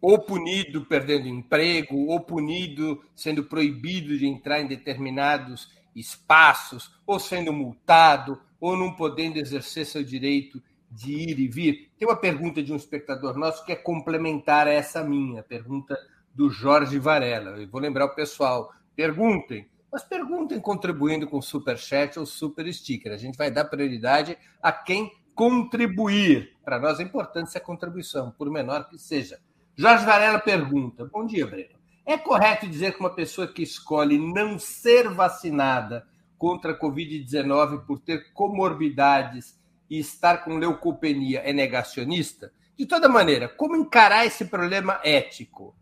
Ou 0.00 0.18
punido 0.18 0.86
perdendo 0.86 1.28
emprego, 1.28 2.06
ou 2.06 2.18
punido 2.20 3.04
sendo 3.14 3.44
proibido 3.44 4.16
de 4.16 4.26
entrar 4.26 4.62
em 4.62 4.66
determinados 4.66 5.75
espaços, 5.96 6.92
ou 7.06 7.18
sendo 7.18 7.52
multado, 7.52 8.40
ou 8.60 8.76
não 8.76 8.92
podendo 8.92 9.38
exercer 9.38 9.86
seu 9.86 10.04
direito 10.04 10.62
de 10.90 11.12
ir 11.12 11.38
e 11.40 11.48
vir. 11.48 11.90
Tem 11.98 12.06
uma 12.06 12.16
pergunta 12.16 12.62
de 12.62 12.72
um 12.72 12.76
espectador 12.76 13.36
nosso 13.36 13.64
que 13.64 13.72
é 13.72 13.76
complementar 13.76 14.66
a 14.66 14.72
essa 14.72 15.02
minha, 15.02 15.42
pergunta 15.42 15.98
do 16.34 16.50
Jorge 16.50 16.98
Varela. 16.98 17.58
Eu 17.58 17.68
vou 17.68 17.80
lembrar 17.80 18.04
o 18.04 18.14
pessoal, 18.14 18.72
perguntem, 18.94 19.68
mas 19.90 20.04
perguntem 20.04 20.60
contribuindo 20.60 21.26
com 21.26 21.40
super 21.40 21.78
chat 21.78 22.18
ou 22.18 22.26
super 22.26 22.72
sticker. 22.72 23.12
A 23.12 23.16
gente 23.16 23.36
vai 23.36 23.50
dar 23.50 23.64
prioridade 23.64 24.36
a 24.62 24.70
quem 24.70 25.10
contribuir. 25.34 26.56
Para 26.64 26.78
nós 26.78 27.00
é 27.00 27.02
importante 27.02 27.48
essa 27.48 27.60
contribuição, 27.60 28.30
por 28.30 28.50
menor 28.50 28.88
que 28.88 28.98
seja. 28.98 29.38
Jorge 29.74 30.04
Varela 30.04 30.38
pergunta: 30.38 31.04
Bom 31.04 31.26
dia, 31.26 31.46
Breno. 31.46 31.75
É 32.06 32.16
correto 32.16 32.68
dizer 32.68 32.92
que 32.92 33.00
uma 33.00 33.12
pessoa 33.12 33.48
que 33.48 33.64
escolhe 33.64 34.16
não 34.16 34.60
ser 34.60 35.08
vacinada 35.08 36.06
contra 36.38 36.70
a 36.70 36.78
Covid-19 36.78 37.84
por 37.84 37.98
ter 37.98 38.32
comorbidades 38.32 39.58
e 39.90 39.98
estar 39.98 40.44
com 40.44 40.56
leucopenia 40.56 41.40
é 41.40 41.52
negacionista? 41.52 42.52
De 42.78 42.86
toda 42.86 43.08
maneira, 43.08 43.48
como 43.48 43.74
encarar 43.74 44.24
esse 44.24 44.44
problema 44.44 45.00
ético? 45.02 45.74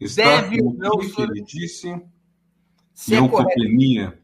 Está 0.00 0.40
Deve 0.40 0.60
ou 0.62 0.74
não 0.74 0.98
que 0.98 1.22
ele 1.22 1.40
disse 1.42 1.94
leucopenia. 3.08 4.18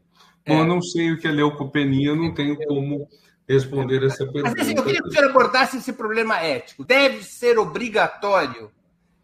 É. 0.45 0.59
eu 0.59 0.65
não 0.65 0.81
sei 0.81 1.13
o 1.13 1.17
que 1.17 1.27
é 1.27 1.31
leucopenia, 1.31 2.13
não 2.13 2.33
tenho 2.33 2.57
como 2.67 3.07
responder 3.47 4.03
essa 4.03 4.25
pergunta. 4.25 4.55
Mas, 4.57 4.67
assim, 4.67 4.75
eu 4.75 4.83
queria 4.83 5.01
que 5.01 5.07
o 5.07 5.11
senhor 5.11 5.29
abordasse 5.29 5.77
esse 5.77 5.93
problema 5.93 6.37
ético. 6.41 6.83
Deve 6.83 7.23
ser 7.23 7.57
obrigatório 7.57 8.69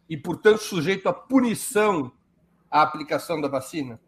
e, 0.09 0.17
portanto, 0.17 0.59
sujeito 0.59 1.07
à 1.07 1.13
punição 1.13 2.11
a 2.69 2.81
aplicação 2.81 3.39
da 3.39 3.47
vacina? 3.47 3.99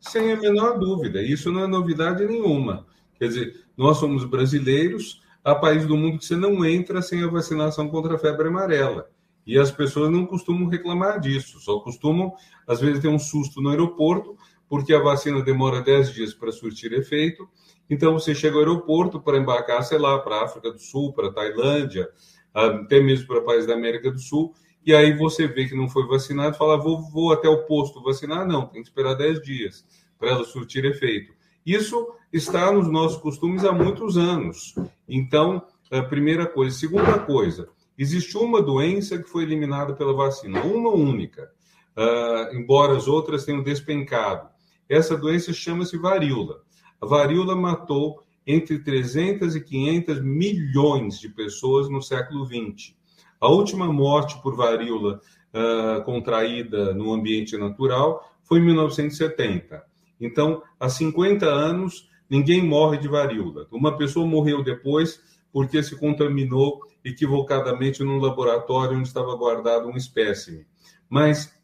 Sem 0.00 0.32
a 0.32 0.36
menor 0.36 0.78
dúvida. 0.78 1.22
Isso 1.22 1.52
não 1.52 1.64
é 1.64 1.66
novidade 1.66 2.26
nenhuma. 2.26 2.86
Quer 3.18 3.28
dizer, 3.28 3.64
nós 3.76 3.98
somos 3.98 4.24
brasileiros, 4.24 5.22
há 5.42 5.54
países 5.54 5.86
do 5.86 5.96
mundo 5.96 6.18
que 6.18 6.24
você 6.24 6.36
não 6.36 6.64
entra 6.64 7.02
sem 7.02 7.22
a 7.22 7.28
vacinação 7.28 7.88
contra 7.88 8.14
a 8.14 8.18
febre 8.18 8.48
amarela. 8.48 9.08
E 9.46 9.58
as 9.58 9.70
pessoas 9.70 10.10
não 10.10 10.26
costumam 10.26 10.68
reclamar 10.68 11.18
disso, 11.20 11.58
só 11.60 11.80
costumam, 11.80 12.32
às 12.66 12.80
vezes, 12.80 13.00
ter 13.00 13.08
um 13.08 13.18
susto 13.18 13.60
no 13.60 13.70
aeroporto, 13.70 14.36
porque 14.68 14.92
a 14.92 15.00
vacina 15.00 15.42
demora 15.42 15.80
10 15.80 16.12
dias 16.12 16.34
para 16.34 16.52
surtir 16.52 16.92
efeito. 16.92 17.48
Então, 17.88 18.12
você 18.12 18.34
chega 18.34 18.56
ao 18.56 18.60
aeroporto 18.60 19.18
para 19.18 19.38
embarcar, 19.38 19.82
sei 19.82 19.98
lá, 19.98 20.18
para 20.18 20.36
a 20.36 20.44
África 20.44 20.70
do 20.70 20.78
Sul, 20.78 21.12
para 21.14 21.28
a 21.28 21.32
Tailândia, 21.32 22.08
até 22.52 23.00
mesmo 23.00 23.26
para 23.26 23.40
países 23.40 23.66
da 23.66 23.74
América 23.74 24.10
do 24.10 24.18
Sul, 24.18 24.52
e 24.88 24.94
aí 24.94 25.12
você 25.12 25.46
vê 25.46 25.68
que 25.68 25.76
não 25.76 25.86
foi 25.86 26.06
vacinado, 26.06 26.56
fala, 26.56 26.78
vou, 26.78 27.02
vou 27.10 27.30
até 27.30 27.46
o 27.46 27.66
posto 27.66 28.02
vacinar. 28.02 28.48
Não, 28.48 28.64
tem 28.64 28.80
que 28.80 28.88
esperar 28.88 29.12
10 29.12 29.42
dias 29.42 29.84
para 30.18 30.30
ela 30.30 30.44
surtir 30.44 30.82
efeito. 30.86 31.30
Isso 31.64 32.08
está 32.32 32.72
nos 32.72 32.88
nossos 32.90 33.20
costumes 33.20 33.66
há 33.66 33.70
muitos 33.70 34.16
anos. 34.16 34.74
Então, 35.06 35.62
a 35.90 36.00
primeira 36.00 36.46
coisa. 36.46 36.74
Segunda 36.74 37.18
coisa, 37.18 37.68
existe 37.98 38.34
uma 38.38 38.62
doença 38.62 39.18
que 39.18 39.28
foi 39.28 39.42
eliminada 39.42 39.92
pela 39.92 40.14
vacina, 40.14 40.62
uma 40.62 40.88
única. 40.88 41.52
uh, 41.94 42.56
embora 42.56 42.96
as 42.96 43.06
outras 43.06 43.44
tenham 43.44 43.62
despencado. 43.62 44.48
Essa 44.88 45.18
doença 45.18 45.52
chama-se 45.52 45.98
varíola. 45.98 46.62
A 46.98 47.04
varíola 47.04 47.54
matou 47.54 48.24
entre 48.46 48.78
300 48.78 49.54
e 49.54 49.60
500 49.60 50.22
milhões 50.22 51.20
de 51.20 51.28
pessoas 51.28 51.90
no 51.90 52.00
século 52.00 52.46
XX. 52.46 52.96
A 53.40 53.48
última 53.48 53.92
morte 53.92 54.40
por 54.42 54.56
varíola 54.56 55.20
uh, 55.54 56.02
contraída 56.04 56.92
no 56.94 57.12
ambiente 57.12 57.56
natural 57.56 58.32
foi 58.42 58.58
em 58.58 58.64
1970. 58.64 59.84
Então, 60.20 60.62
há 60.80 60.88
50 60.88 61.46
anos, 61.46 62.08
ninguém 62.28 62.62
morre 62.62 62.98
de 62.98 63.08
varíola. 63.08 63.66
Uma 63.70 63.96
pessoa 63.96 64.26
morreu 64.26 64.64
depois 64.64 65.20
porque 65.52 65.82
se 65.82 65.96
contaminou 65.96 66.80
equivocadamente 67.04 68.02
num 68.02 68.18
laboratório 68.18 68.96
onde 68.96 69.08
estava 69.08 69.34
guardado 69.36 69.88
um 69.88 69.96
espécime. 69.96 70.66
Mas 71.08 71.54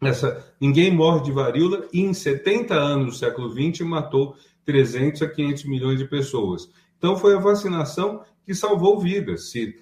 essa, 0.00 0.54
ninguém 0.60 0.90
morre 0.90 1.22
de 1.22 1.32
varíola 1.32 1.86
e 1.92 2.00
em 2.00 2.14
70 2.14 2.74
anos 2.74 3.06
do 3.06 3.18
século 3.18 3.50
XX 3.50 3.86
matou 3.86 4.36
300 4.64 5.22
a 5.22 5.28
500 5.28 5.64
milhões 5.64 5.98
de 5.98 6.06
pessoas. 6.06 6.70
Então 6.96 7.16
foi 7.16 7.34
a 7.34 7.40
vacinação 7.40 8.22
que 8.44 8.54
salvou 8.54 9.00
vidas. 9.00 9.50
Se 9.50 9.76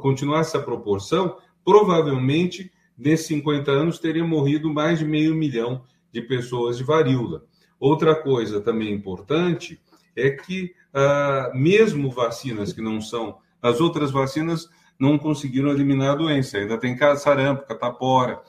continuasse 0.00 0.56
essa 0.56 0.64
proporção, 0.64 1.36
provavelmente 1.64 2.70
nesses 2.96 3.26
50 3.26 3.70
anos 3.70 3.98
teria 3.98 4.24
morrido 4.24 4.72
mais 4.72 4.98
de 4.98 5.04
meio 5.04 5.34
milhão 5.34 5.84
de 6.12 6.22
pessoas 6.22 6.78
de 6.78 6.84
varíola. 6.84 7.44
Outra 7.78 8.14
coisa 8.14 8.60
também 8.60 8.92
importante 8.92 9.80
é 10.16 10.30
que 10.30 10.74
ah, 10.92 11.52
mesmo 11.54 12.10
vacinas 12.10 12.72
que 12.72 12.80
não 12.80 13.00
são 13.00 13.38
as 13.62 13.80
outras 13.80 14.10
vacinas 14.10 14.68
não 14.98 15.16
conseguiram 15.18 15.70
eliminar 15.70 16.10
a 16.10 16.16
doença. 16.16 16.58
Ainda 16.58 16.78
tem 16.78 16.96
sarampo, 17.16 17.66
catapora, 17.66 18.42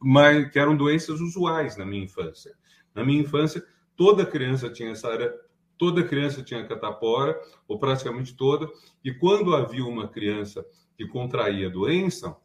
mas 0.00 0.50
que 0.50 0.58
eram 0.58 0.76
doenças 0.76 1.20
usuais 1.20 1.76
na 1.76 1.84
minha 1.84 2.04
infância. 2.04 2.52
Na 2.94 3.04
minha 3.04 3.20
infância, 3.20 3.62
toda 3.96 4.24
criança 4.24 4.70
tinha 4.70 4.94
sarampo, 4.94 5.36
toda 5.80 6.04
criança 6.04 6.42
tinha 6.42 6.62
catapora, 6.66 7.40
ou 7.66 7.78
praticamente 7.78 8.36
toda, 8.36 8.70
e 9.02 9.14
quando 9.14 9.56
havia 9.56 9.82
uma 9.82 10.06
criança 10.06 10.62
que 10.94 11.08
contraía 11.08 11.68
a 11.68 11.70
doença, 11.70 12.36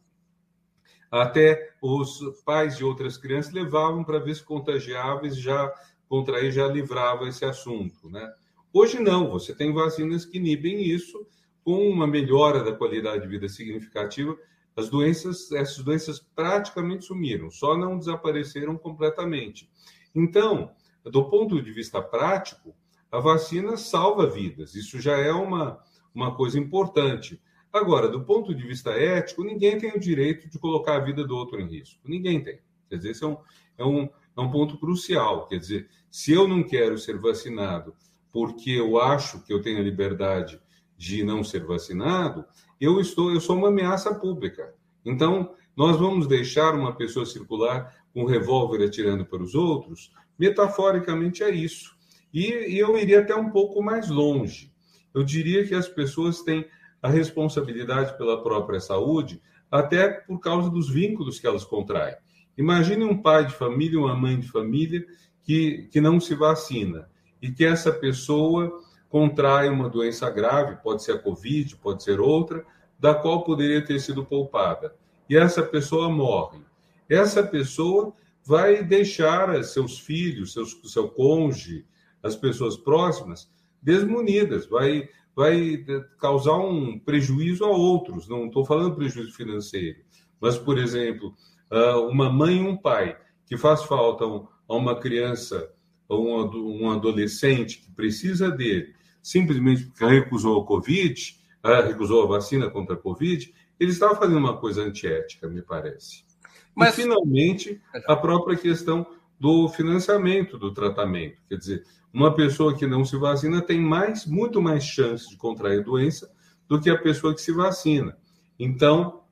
até 1.10 1.74
os 1.82 2.18
pais 2.46 2.78
de 2.78 2.84
outras 2.84 3.18
crianças 3.18 3.52
levavam 3.52 4.02
para 4.02 4.18
ver 4.18 4.34
se 4.34 4.42
contagiáveis 4.42 5.36
já 5.38 5.70
contrair 6.08 6.50
já 6.50 6.66
livrava 6.66 7.28
esse 7.28 7.44
assunto, 7.44 8.08
né? 8.08 8.26
Hoje 8.72 9.00
não, 9.00 9.30
você 9.30 9.54
tem 9.54 9.70
vacinas 9.70 10.24
que 10.24 10.38
inibem 10.38 10.82
isso 10.82 11.26
com 11.62 11.90
uma 11.90 12.06
melhora 12.06 12.64
da 12.64 12.72
qualidade 12.72 13.24
de 13.24 13.28
vida 13.28 13.50
significativa, 13.50 14.34
as 14.74 14.88
doenças, 14.88 15.52
essas 15.52 15.84
doenças 15.84 16.20
praticamente 16.34 17.04
sumiram, 17.04 17.50
só 17.50 17.76
não 17.76 17.98
desapareceram 17.98 18.78
completamente. 18.78 19.70
Então, 20.14 20.70
do 21.04 21.28
ponto 21.28 21.60
de 21.60 21.70
vista 21.70 22.00
prático, 22.00 22.74
a 23.16 23.20
vacina 23.20 23.78
salva 23.78 24.26
vidas, 24.26 24.74
isso 24.74 25.00
já 25.00 25.16
é 25.16 25.32
uma, 25.32 25.82
uma 26.14 26.34
coisa 26.34 26.58
importante. 26.58 27.40
Agora, 27.72 28.10
do 28.10 28.22
ponto 28.22 28.54
de 28.54 28.62
vista 28.66 28.90
ético, 28.90 29.42
ninguém 29.42 29.78
tem 29.78 29.90
o 29.90 29.98
direito 29.98 30.50
de 30.50 30.58
colocar 30.58 30.96
a 30.96 31.00
vida 31.00 31.26
do 31.26 31.34
outro 31.34 31.58
em 31.58 31.66
risco. 31.66 31.98
Ninguém 32.04 32.44
tem. 32.44 32.58
Quer 32.90 32.96
dizer, 32.96 33.10
esse 33.12 33.24
é 33.24 33.26
um, 33.26 33.36
é 33.78 33.84
um, 33.86 34.02
é 34.36 34.40
um 34.40 34.50
ponto 34.50 34.76
crucial. 34.78 35.46
Quer 35.48 35.58
dizer, 35.58 35.88
se 36.10 36.30
eu 36.30 36.46
não 36.46 36.62
quero 36.62 36.98
ser 36.98 37.18
vacinado 37.18 37.94
porque 38.30 38.72
eu 38.72 39.00
acho 39.00 39.42
que 39.42 39.52
eu 39.52 39.62
tenho 39.62 39.78
a 39.78 39.82
liberdade 39.82 40.60
de 40.94 41.24
não 41.24 41.42
ser 41.42 41.64
vacinado, 41.64 42.44
eu 42.78 43.00
estou, 43.00 43.32
eu 43.32 43.40
sou 43.40 43.56
uma 43.56 43.68
ameaça 43.68 44.14
pública. 44.14 44.74
Então, 45.06 45.54
nós 45.74 45.96
vamos 45.96 46.26
deixar 46.26 46.74
uma 46.74 46.94
pessoa 46.94 47.24
circular 47.24 47.96
com 48.12 48.24
um 48.24 48.26
revólver 48.26 48.84
atirando 48.84 49.24
para 49.24 49.42
os 49.42 49.54
outros? 49.54 50.12
Metaforicamente 50.38 51.42
é 51.42 51.50
isso. 51.50 51.95
E, 52.36 52.74
e 52.74 52.78
eu 52.78 52.98
iria 52.98 53.20
até 53.20 53.34
um 53.34 53.48
pouco 53.48 53.82
mais 53.82 54.10
longe. 54.10 54.70
Eu 55.14 55.24
diria 55.24 55.66
que 55.66 55.74
as 55.74 55.88
pessoas 55.88 56.42
têm 56.42 56.66
a 57.00 57.08
responsabilidade 57.08 58.14
pela 58.18 58.42
própria 58.42 58.78
saúde, 58.78 59.40
até 59.70 60.06
por 60.10 60.38
causa 60.38 60.68
dos 60.68 60.90
vínculos 60.90 61.40
que 61.40 61.46
elas 61.46 61.64
contraem. 61.64 62.14
Imagine 62.58 63.04
um 63.04 63.16
pai 63.22 63.46
de 63.46 63.54
família, 63.54 63.98
uma 63.98 64.14
mãe 64.14 64.38
de 64.38 64.48
família 64.48 65.02
que, 65.42 65.88
que 65.90 65.98
não 65.98 66.20
se 66.20 66.34
vacina 66.34 67.08
e 67.40 67.50
que 67.50 67.64
essa 67.64 67.90
pessoa 67.90 68.82
contrai 69.08 69.70
uma 69.70 69.88
doença 69.88 70.28
grave, 70.28 70.76
pode 70.82 71.02
ser 71.02 71.12
a 71.12 71.18
Covid, 71.18 71.74
pode 71.76 72.02
ser 72.02 72.20
outra, 72.20 72.66
da 73.00 73.14
qual 73.14 73.44
poderia 73.44 73.82
ter 73.82 73.98
sido 73.98 74.26
poupada. 74.26 74.94
E 75.26 75.38
essa 75.38 75.62
pessoa 75.62 76.10
morre. 76.10 76.60
Essa 77.08 77.42
pessoa 77.42 78.12
vai 78.44 78.84
deixar 78.84 79.64
seus 79.64 79.98
filhos, 79.98 80.52
seus, 80.52 80.78
seu 80.84 81.08
cônjuge, 81.08 81.86
as 82.26 82.36
pessoas 82.36 82.76
próximas, 82.76 83.50
desmunidas, 83.82 84.66
vai, 84.66 85.08
vai 85.34 85.84
causar 86.18 86.56
um 86.56 86.98
prejuízo 86.98 87.64
a 87.64 87.70
outros. 87.70 88.28
Não 88.28 88.46
estou 88.46 88.64
falando 88.64 88.96
prejuízo 88.96 89.32
financeiro, 89.32 89.98
mas, 90.40 90.58
por 90.58 90.78
exemplo, 90.78 91.34
ah, 91.70 91.98
uma 92.00 92.30
mãe 92.30 92.58
e 92.58 92.62
um 92.62 92.76
pai 92.76 93.16
que 93.46 93.56
faz 93.56 93.82
falta 93.84 94.24
a 94.24 94.74
uma 94.74 94.98
criança 94.98 95.70
ou 96.08 96.28
um 96.54 96.90
adolescente 96.90 97.78
que 97.78 97.90
precisa 97.90 98.50
dele 98.50 98.96
simplesmente 99.26 99.86
porque 99.86 100.04
recusou 100.04 100.62
a 100.62 100.64
Covid, 100.64 101.36
ah, 101.60 101.80
recusou 101.80 102.22
a 102.22 102.26
vacina 102.28 102.70
contra 102.70 102.94
a 102.94 102.98
Covid, 102.98 103.52
ele 103.78 103.90
estava 103.90 104.14
fazendo 104.14 104.38
uma 104.38 104.56
coisa 104.56 104.82
antiética, 104.82 105.48
me 105.48 105.62
parece. 105.62 106.24
Mas... 106.72 106.96
E, 106.96 107.02
finalmente, 107.02 107.82
a 108.06 108.14
própria 108.14 108.56
questão 108.56 109.04
do 109.38 109.68
financiamento 109.68 110.58
do 110.58 110.72
tratamento. 110.72 111.40
Quer 111.48 111.56
dizer, 111.56 111.84
uma 112.12 112.34
pessoa 112.34 112.76
que 112.76 112.86
não 112.86 113.04
se 113.04 113.16
vacina 113.16 113.60
tem 113.60 113.80
mais, 113.80 114.24
muito 114.26 114.60
mais 114.60 114.84
chance 114.84 115.28
de 115.28 115.36
contrair 115.36 115.84
doença 115.84 116.30
do 116.68 116.80
que 116.80 116.90
a 116.90 116.98
pessoa 116.98 117.34
que 117.34 117.40
se 117.40 117.52
vacina. 117.52 118.16
Então, 118.58 119.22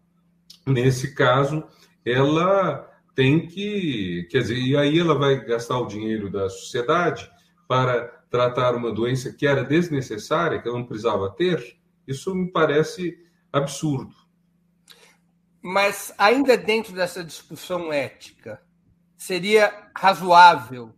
nesse 0.67 1.15
caso, 1.15 1.65
ela 2.05 2.91
tem 3.15 3.47
que, 3.47 4.27
quer 4.31 4.41
dizer, 4.41 4.59
e 4.59 4.77
aí 4.77 4.99
ela 4.99 5.15
vai 5.15 5.45
gastar 5.45 5.79
o 5.79 5.87
dinheiro 5.87 6.31
da 6.31 6.49
sociedade 6.51 7.31
para 7.67 8.07
tratar 8.29 8.75
uma 8.75 8.93
doença 8.93 9.33
que 9.33 9.47
era 9.47 9.65
desnecessária, 9.65 10.61
que 10.61 10.69
ela 10.69 10.79
não 10.79 10.87
precisava 10.87 11.31
ter, 11.31 11.79
isso 12.07 12.35
me 12.35 12.51
parece 12.51 13.17
absurdo. 13.53 14.15
Mas, 15.63 16.13
ainda 16.19 16.57
dentro 16.57 16.93
dessa 16.93 17.25
discussão 17.25 17.93
ética, 17.93 18.61
seria 19.17 19.91
razoável 19.97 20.95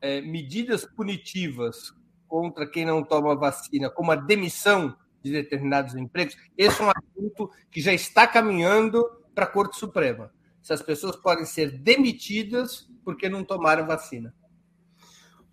é, 0.00 0.20
medidas 0.20 0.84
punitivas 0.84 1.92
contra 2.28 2.66
quem 2.68 2.84
não 2.84 3.02
toma 3.02 3.36
vacina, 3.36 3.90
como 3.90 4.12
a 4.12 4.16
demissão 4.16 4.96
de 5.22 5.32
determinados 5.32 5.94
empregos? 5.94 6.36
Esse 6.56 6.80
é 6.80 6.84
um 6.84 6.90
assunto 6.90 7.50
que 7.70 7.80
já 7.80 7.92
está 7.92 8.26
caminhando 8.26 9.04
para 9.34 9.44
a 9.44 9.48
Corte 9.48 9.78
Suprema. 9.78 10.30
Se 10.62 10.72
as 10.72 10.82
pessoas 10.82 11.16
podem 11.16 11.44
ser 11.44 11.70
demitidas 11.78 12.88
porque 13.04 13.28
não 13.28 13.44
tomaram 13.44 13.86
vacina. 13.86 14.34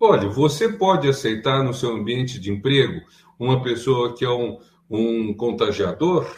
Olha, 0.00 0.28
você 0.28 0.68
pode 0.68 1.08
aceitar 1.08 1.62
no 1.62 1.72
seu 1.72 1.90
ambiente 1.90 2.40
de 2.40 2.50
emprego 2.50 3.00
uma 3.38 3.62
pessoa 3.62 4.14
que 4.14 4.24
é 4.24 4.30
um, 4.30 4.58
um 4.90 5.32
contagiador? 5.34 6.28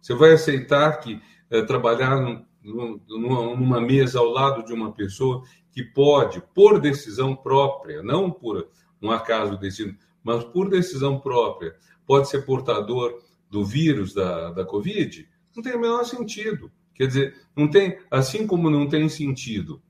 Você 0.00 0.14
vai 0.14 0.34
aceitar 0.34 1.00
que 1.00 1.20
é, 1.50 1.62
trabalhar 1.62 2.45
numa, 2.66 3.80
mesa 3.80 4.18
ao 4.18 4.26
lado 4.26 4.64
de 4.64 4.72
uma 4.72 4.92
pessoa 4.92 5.42
que 5.70 5.82
pode, 5.82 6.42
por 6.54 6.80
decisão 6.80 7.36
própria, 7.36 8.02
não 8.02 8.30
por 8.30 8.68
um 9.00 9.10
acaso 9.10 9.58
destino, 9.58 9.96
mas 10.22 10.42
por 10.44 10.68
decisão 10.68 11.20
própria, 11.20 11.76
pode 12.06 12.28
ser 12.28 12.44
portador 12.44 13.22
do 13.48 13.64
vírus 13.64 14.12
da, 14.12 14.50
da 14.50 14.64
Covid? 14.64 15.28
Não 15.54 15.62
tem 15.62 15.74
o 15.74 15.80
menor 15.80 16.04
sentido. 16.04 16.70
Quer 16.94 17.06
dizer, 17.06 17.36
não 17.54 17.68
tem, 17.68 17.98
assim 18.10 18.46
como 18.46 18.70
não 18.70 18.88
tem 18.88 19.08
sentido 19.08 19.80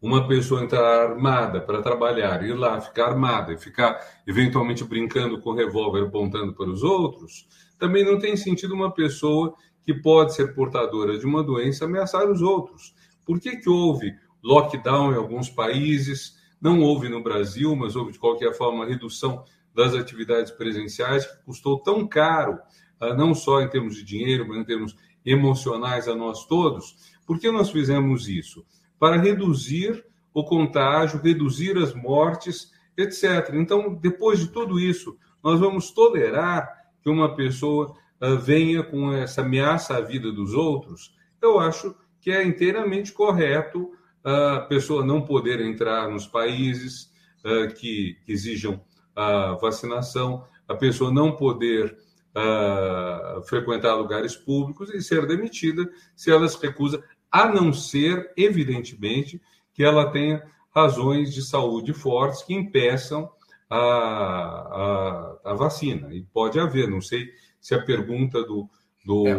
uma 0.00 0.26
pessoa 0.26 0.62
entrar 0.62 1.10
armada 1.10 1.60
para 1.60 1.82
trabalhar, 1.82 2.42
ir 2.42 2.54
lá 2.54 2.80
ficar 2.80 3.08
armada 3.08 3.52
e 3.52 3.58
ficar 3.58 4.00
eventualmente 4.26 4.82
brincando 4.82 5.40
com 5.40 5.52
revólver 5.52 6.04
apontando 6.04 6.54
para 6.54 6.70
os 6.70 6.82
outros, 6.82 7.46
também 7.78 8.04
não 8.04 8.18
tem 8.18 8.34
sentido 8.36 8.74
uma 8.74 8.92
pessoa 8.92 9.54
que 9.82 9.94
pode 9.94 10.34
ser 10.34 10.54
portadora 10.54 11.18
de 11.18 11.26
uma 11.26 11.42
doença 11.42 11.84
ameaçar 11.84 12.28
os 12.30 12.42
outros. 12.42 12.94
Por 13.24 13.40
que, 13.40 13.56
que 13.56 13.68
houve 13.68 14.14
lockdown 14.42 15.12
em 15.12 15.16
alguns 15.16 15.48
países? 15.48 16.36
Não 16.60 16.80
houve 16.80 17.08
no 17.08 17.22
Brasil, 17.22 17.74
mas 17.74 17.96
houve 17.96 18.12
de 18.12 18.18
qualquer 18.18 18.54
forma 18.54 18.86
redução 18.86 19.44
das 19.74 19.94
atividades 19.94 20.50
presenciais 20.52 21.26
que 21.26 21.44
custou 21.44 21.78
tão 21.78 22.06
caro, 22.06 22.58
ah, 22.98 23.14
não 23.14 23.34
só 23.34 23.60
em 23.60 23.68
termos 23.68 23.94
de 23.94 24.02
dinheiro, 24.02 24.46
mas 24.46 24.58
em 24.58 24.64
termos 24.64 24.96
emocionais 25.24 26.08
a 26.08 26.14
nós 26.14 26.46
todos. 26.46 26.96
Por 27.26 27.38
que 27.38 27.50
nós 27.50 27.70
fizemos 27.70 28.28
isso? 28.28 28.64
para 29.00 29.16
reduzir 29.16 30.04
o 30.32 30.44
contágio, 30.44 31.22
reduzir 31.22 31.76
as 31.78 31.94
mortes, 31.94 32.70
etc. 32.96 33.54
Então, 33.54 33.94
depois 33.94 34.38
de 34.38 34.48
tudo 34.48 34.78
isso, 34.78 35.16
nós 35.42 35.58
vamos 35.58 35.90
tolerar 35.90 36.68
que 37.02 37.08
uma 37.08 37.34
pessoa 37.34 37.96
uh, 38.20 38.36
venha 38.38 38.82
com 38.82 39.12
essa 39.12 39.42
ameaça 39.42 39.96
à 39.96 40.00
vida 40.00 40.30
dos 40.30 40.54
outros? 40.54 41.14
Eu 41.40 41.58
acho 41.58 41.94
que 42.20 42.30
é 42.30 42.44
inteiramente 42.44 43.12
correto 43.12 43.92
a 44.22 44.60
pessoa 44.60 45.04
não 45.04 45.22
poder 45.22 45.60
entrar 45.60 46.08
nos 46.08 46.26
países 46.26 47.10
uh, 47.44 47.72
que, 47.74 48.18
exijam 48.28 48.80
a 49.16 49.52
vacinação, 49.52 50.44
a 50.68 50.74
pessoa 50.74 51.10
não 51.10 51.34
poder 51.34 51.96
uh, 52.36 53.42
frequentar 53.42 53.94
lugares 53.94 54.36
públicos 54.36 54.92
e 54.94 55.02
ser 55.02 55.26
demitida 55.26 55.88
se 56.14 56.30
ela 56.30 56.48
se 56.48 56.60
recusa, 56.64 57.02
a 57.30 57.48
não 57.48 57.72
ser, 57.72 58.32
evidentemente, 58.36 59.40
que 59.72 59.82
ela 59.82 60.10
tenha 60.10 60.42
razões 60.74 61.32
de 61.32 61.42
saúde 61.42 61.92
fortes 61.92 62.42
que 62.42 62.54
impeçam 62.54 63.30
a, 63.68 63.78
a, 63.78 65.50
a 65.52 65.54
vacina. 65.54 66.12
E 66.14 66.22
pode 66.22 66.58
haver, 66.58 66.88
não 66.88 67.00
sei 67.00 67.28
se 67.60 67.74
a 67.74 67.82
pergunta 67.82 68.42
do, 68.42 68.68
do, 69.04 69.26
é. 69.26 69.34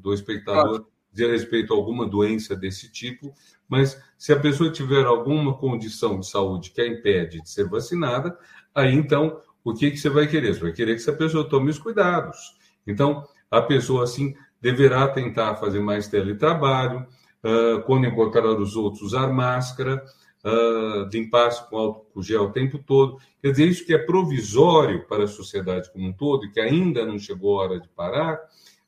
do 0.00 0.12
espectador 0.12 0.86
diz 1.12 1.28
respeito 1.28 1.72
a 1.72 1.76
alguma 1.76 2.06
doença 2.06 2.56
desse 2.56 2.90
tipo, 2.90 3.34
mas 3.68 4.00
se 4.18 4.32
a 4.32 4.38
pessoa 4.38 4.70
tiver 4.70 5.04
alguma 5.04 5.56
condição 5.56 6.18
de 6.18 6.28
saúde 6.28 6.70
que 6.70 6.80
a 6.80 6.86
impede 6.86 7.40
de 7.40 7.50
ser 7.50 7.68
vacinada, 7.68 8.36
aí 8.74 8.94
então 8.94 9.40
o 9.64 9.72
que, 9.74 9.90
que 9.90 9.96
você 9.96 10.08
vai 10.08 10.26
querer? 10.26 10.54
Você 10.54 10.60
vai 10.60 10.72
querer 10.72 10.94
que 10.94 11.00
essa 11.00 11.12
pessoa 11.12 11.48
tome 11.48 11.70
os 11.70 11.78
cuidados. 11.78 12.56
Então, 12.86 13.24
a 13.50 13.62
pessoa 13.62 14.04
assim 14.04 14.34
deverá 14.60 15.08
tentar 15.08 15.56
fazer 15.56 15.80
mais 15.80 16.08
teletrabalho, 16.08 17.06
uh, 17.44 17.82
quando 17.82 18.06
encontrar 18.06 18.44
os 18.46 18.76
outros, 18.76 19.02
usar 19.02 19.28
máscara, 19.28 20.02
uh, 20.44 21.08
limpar-se 21.12 21.68
com 21.68 21.76
álcool 21.76 22.22
gel 22.22 22.44
o 22.44 22.52
tempo 22.52 22.78
todo. 22.78 23.18
Quer 23.40 23.52
dizer, 23.52 23.68
isso 23.68 23.86
que 23.86 23.94
é 23.94 23.98
provisório 23.98 25.06
para 25.06 25.24
a 25.24 25.28
sociedade 25.28 25.92
como 25.92 26.08
um 26.08 26.12
todo 26.12 26.44
e 26.44 26.50
que 26.50 26.60
ainda 26.60 27.04
não 27.06 27.18
chegou 27.18 27.58
a 27.60 27.64
hora 27.64 27.80
de 27.80 27.88
parar, 27.88 28.40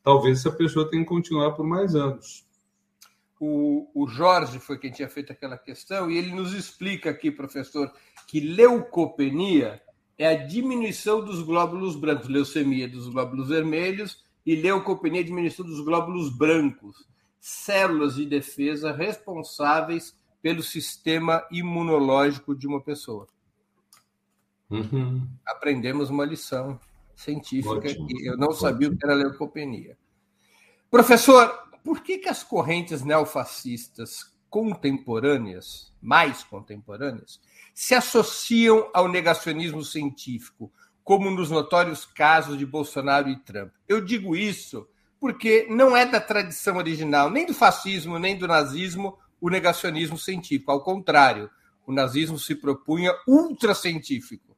talvez 0.03 0.41
essa 0.41 0.51
pessoa 0.51 0.89
tenha 0.89 1.03
que 1.03 1.09
continuar 1.09 1.53
por 1.53 1.65
mais 1.65 1.95
anos. 1.95 2.45
O, 3.41 3.89
o 3.95 4.07
Jorge 4.07 4.59
foi 4.59 4.79
quem 4.79 4.91
tinha 4.91 5.09
feito 5.09 5.33
aquela 5.33 5.59
questão 5.59 6.11
e 6.11 6.17
ele 6.17 6.33
nos 6.33 6.55
explica 6.55 7.11
aqui, 7.11 7.31
professor, 7.31 7.93
que 8.27 8.41
leucopenia 8.41 9.83
é 10.17 10.29
a 10.29 10.47
diminuição 10.47 11.25
dos 11.25 11.43
glóbulos 11.43 11.97
brancos, 11.97 12.29
leucemia 12.29 12.89
dos 12.89 13.09
glóbulos 13.09 13.49
vermelhos 13.49 14.23
e 14.47 14.55
leucopenia, 14.55 15.21
a 15.21 15.25
diminuição 15.25 15.67
dos 15.67 15.81
glóbulos 15.81 16.31
brancos, 16.31 17.05
células 17.41 18.15
de 18.15 18.25
defesa 18.25 18.93
responsáveis 18.93 20.17
pelo 20.45 20.63
sistema 20.63 21.43
imunológico 21.51 22.55
de 22.55 22.67
uma 22.67 22.79
pessoa. 22.79 23.27
Uhum. 24.69 25.27
Aprendemos 25.47 26.11
uma 26.11 26.23
lição 26.23 26.79
científica 27.17 27.77
Ótimo. 27.77 28.07
que 28.07 28.27
eu 28.27 28.37
não 28.37 28.53
sabia 28.53 28.89
Ótimo. 28.89 28.95
o 28.95 28.99
que 28.99 29.07
era 29.07 29.15
leucopenia. 29.15 29.97
Professor, 30.91 31.49
por 31.83 32.03
que, 32.03 32.19
que 32.19 32.29
as 32.29 32.45
correntes 32.45 33.03
neofascistas 33.03 34.35
contemporâneas, 34.51 35.91
mais 35.99 36.45
contemporâneas, 36.45 37.41
se 37.73 37.95
associam 37.95 38.91
ao 38.93 39.09
negacionismo 39.09 39.83
científico, 39.83 40.71
como 41.03 41.31
nos 41.31 41.51
notórios 41.51 42.05
casos 42.05 42.59
de 42.59 42.67
Bolsonaro 42.67 43.31
e 43.31 43.37
Trump? 43.39 43.73
Eu 43.89 44.05
digo 44.05 44.37
isso 44.37 44.87
porque 45.19 45.67
não 45.71 45.97
é 45.97 46.05
da 46.05 46.21
tradição 46.21 46.77
original, 46.77 47.31
nem 47.31 47.47
do 47.47 47.55
fascismo, 47.55 48.19
nem 48.19 48.37
do 48.37 48.47
nazismo, 48.47 49.19
o 49.45 49.51
negacionismo 49.51 50.17
científico. 50.17 50.73
Ao 50.73 50.83
contrário, 50.83 51.51
o 51.87 51.93
nazismo 51.93 52.39
se 52.39 52.55
propunha 52.55 53.13
ultracientífico. 53.29 54.57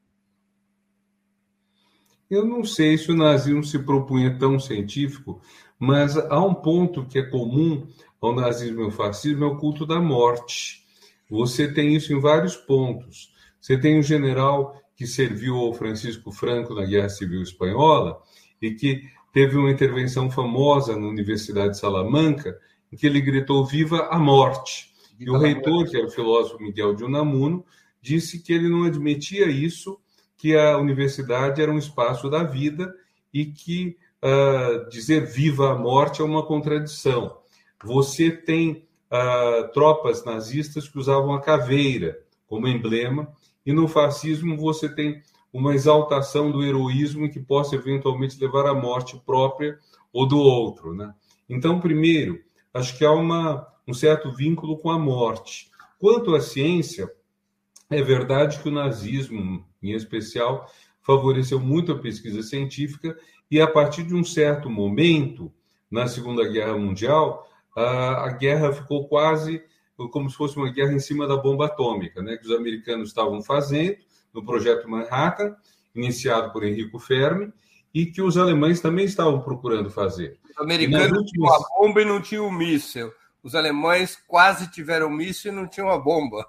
Eu 2.30 2.46
não 2.46 2.62
sei 2.62 2.96
se 2.96 3.10
o 3.10 3.16
nazismo 3.16 3.64
se 3.64 3.80
propunha 3.80 4.38
tão 4.38 4.60
científico, 4.60 5.40
mas 5.76 6.16
há 6.16 6.38
um 6.38 6.54
ponto 6.54 7.04
que 7.04 7.18
é 7.18 7.22
comum 7.24 7.84
ao 8.20 8.32
nazismo 8.32 8.82
e 8.82 8.84
ao 8.84 8.92
fascismo, 8.92 9.42
é 9.42 9.48
o 9.48 9.56
culto 9.56 9.84
da 9.84 10.00
morte. 10.00 10.84
Você 11.28 11.66
tem 11.66 11.96
isso 11.96 12.12
em 12.12 12.20
vários 12.20 12.54
pontos. 12.54 13.34
Você 13.60 13.76
tem 13.76 13.98
um 13.98 14.02
general 14.02 14.80
que 14.94 15.04
serviu 15.04 15.56
ao 15.56 15.74
Francisco 15.74 16.30
Franco 16.30 16.74
na 16.74 16.86
Guerra 16.86 17.08
Civil 17.08 17.42
Espanhola 17.42 18.22
e 18.62 18.70
que 18.70 19.02
teve 19.32 19.56
uma 19.56 19.70
intervenção 19.70 20.30
famosa 20.30 20.96
na 20.96 21.08
Universidade 21.08 21.70
de 21.70 21.80
Salamanca, 21.80 22.56
em 22.92 22.96
que 22.96 23.06
ele 23.06 23.20
gritou 23.20 23.64
Viva 23.64 24.08
a 24.10 24.18
morte. 24.18 24.90
E 25.18 25.28
o 25.30 25.38
reitor, 25.38 25.88
que 25.88 25.96
era 25.96 26.06
o 26.06 26.10
filósofo 26.10 26.62
Miguel 26.62 26.94
de 26.94 27.04
Unamuno, 27.04 27.64
disse 28.00 28.38
que 28.38 28.52
ele 28.52 28.68
não 28.68 28.84
admitia 28.84 29.46
isso, 29.46 29.98
que 30.36 30.56
a 30.56 30.76
universidade 30.78 31.62
era 31.62 31.72
um 31.72 31.78
espaço 31.78 32.28
da 32.28 32.42
vida 32.42 32.94
e 33.32 33.46
que 33.46 33.96
uh, 34.22 34.88
dizer 34.90 35.26
viva 35.26 35.72
a 35.72 35.74
morte 35.74 36.20
é 36.20 36.24
uma 36.24 36.44
contradição. 36.44 37.38
Você 37.82 38.30
tem 38.30 38.86
uh, 39.10 39.72
tropas 39.72 40.24
nazistas 40.24 40.88
que 40.88 40.98
usavam 40.98 41.34
a 41.34 41.40
caveira 41.40 42.18
como 42.46 42.68
emblema, 42.68 43.32
e 43.64 43.72
no 43.72 43.88
fascismo 43.88 44.56
você 44.56 44.88
tem 44.88 45.22
uma 45.52 45.74
exaltação 45.74 46.50
do 46.50 46.62
heroísmo 46.62 47.30
que 47.30 47.40
possa 47.40 47.74
eventualmente 47.74 48.38
levar 48.38 48.66
à 48.66 48.74
morte 48.74 49.20
própria 49.24 49.78
ou 50.12 50.26
do 50.26 50.38
outro. 50.38 50.94
Né? 50.94 51.12
Então, 51.48 51.80
primeiro, 51.80 52.40
acho 52.76 52.96
que 52.96 53.04
há 53.04 53.12
uma, 53.12 53.66
um 53.86 53.94
certo 53.94 54.32
vínculo 54.32 54.78
com 54.78 54.90
a 54.90 54.98
morte. 54.98 55.70
Quanto 55.98 56.34
à 56.34 56.40
ciência, 56.40 57.10
é 57.90 58.02
verdade 58.02 58.58
que 58.58 58.68
o 58.68 58.72
nazismo, 58.72 59.64
em 59.82 59.92
especial, 59.92 60.70
favoreceu 61.02 61.58
muito 61.58 61.92
a 61.92 61.98
pesquisa 61.98 62.42
científica 62.42 63.16
e, 63.50 63.60
a 63.60 63.66
partir 63.66 64.02
de 64.02 64.14
um 64.14 64.24
certo 64.24 64.68
momento, 64.68 65.52
na 65.90 66.06
Segunda 66.06 66.46
Guerra 66.46 66.76
Mundial, 66.76 67.48
a, 67.74 68.26
a 68.26 68.30
guerra 68.30 68.72
ficou 68.72 69.08
quase 69.08 69.62
como 70.10 70.28
se 70.28 70.36
fosse 70.36 70.56
uma 70.58 70.70
guerra 70.70 70.92
em 70.92 70.98
cima 70.98 71.26
da 71.26 71.36
bomba 71.36 71.66
atômica, 71.66 72.22
né, 72.22 72.36
que 72.36 72.44
os 72.44 72.52
americanos 72.52 73.08
estavam 73.08 73.42
fazendo 73.42 73.96
no 74.34 74.44
projeto 74.44 74.88
Manhattan, 74.88 75.56
iniciado 75.94 76.52
por 76.52 76.62
Enrico 76.64 76.98
Fermi, 76.98 77.50
e 77.94 78.04
que 78.04 78.20
os 78.20 78.36
alemães 78.36 78.80
também 78.80 79.06
estavam 79.06 79.40
procurando 79.40 79.88
fazer. 79.88 80.38
Os 80.56 80.62
americanos 80.62 81.30
tinham 81.30 81.52
a 81.52 81.58
bomba 81.78 82.02
e 82.02 82.04
não 82.04 82.20
tinham 82.20 82.46
o 82.46 82.52
míssil. 82.52 83.12
Os 83.42 83.54
alemães 83.54 84.18
quase 84.26 84.70
tiveram 84.70 85.10
míssil 85.10 85.52
e 85.52 85.54
não 85.54 85.68
tinham 85.68 85.90
a 85.90 85.98
bomba. 85.98 86.46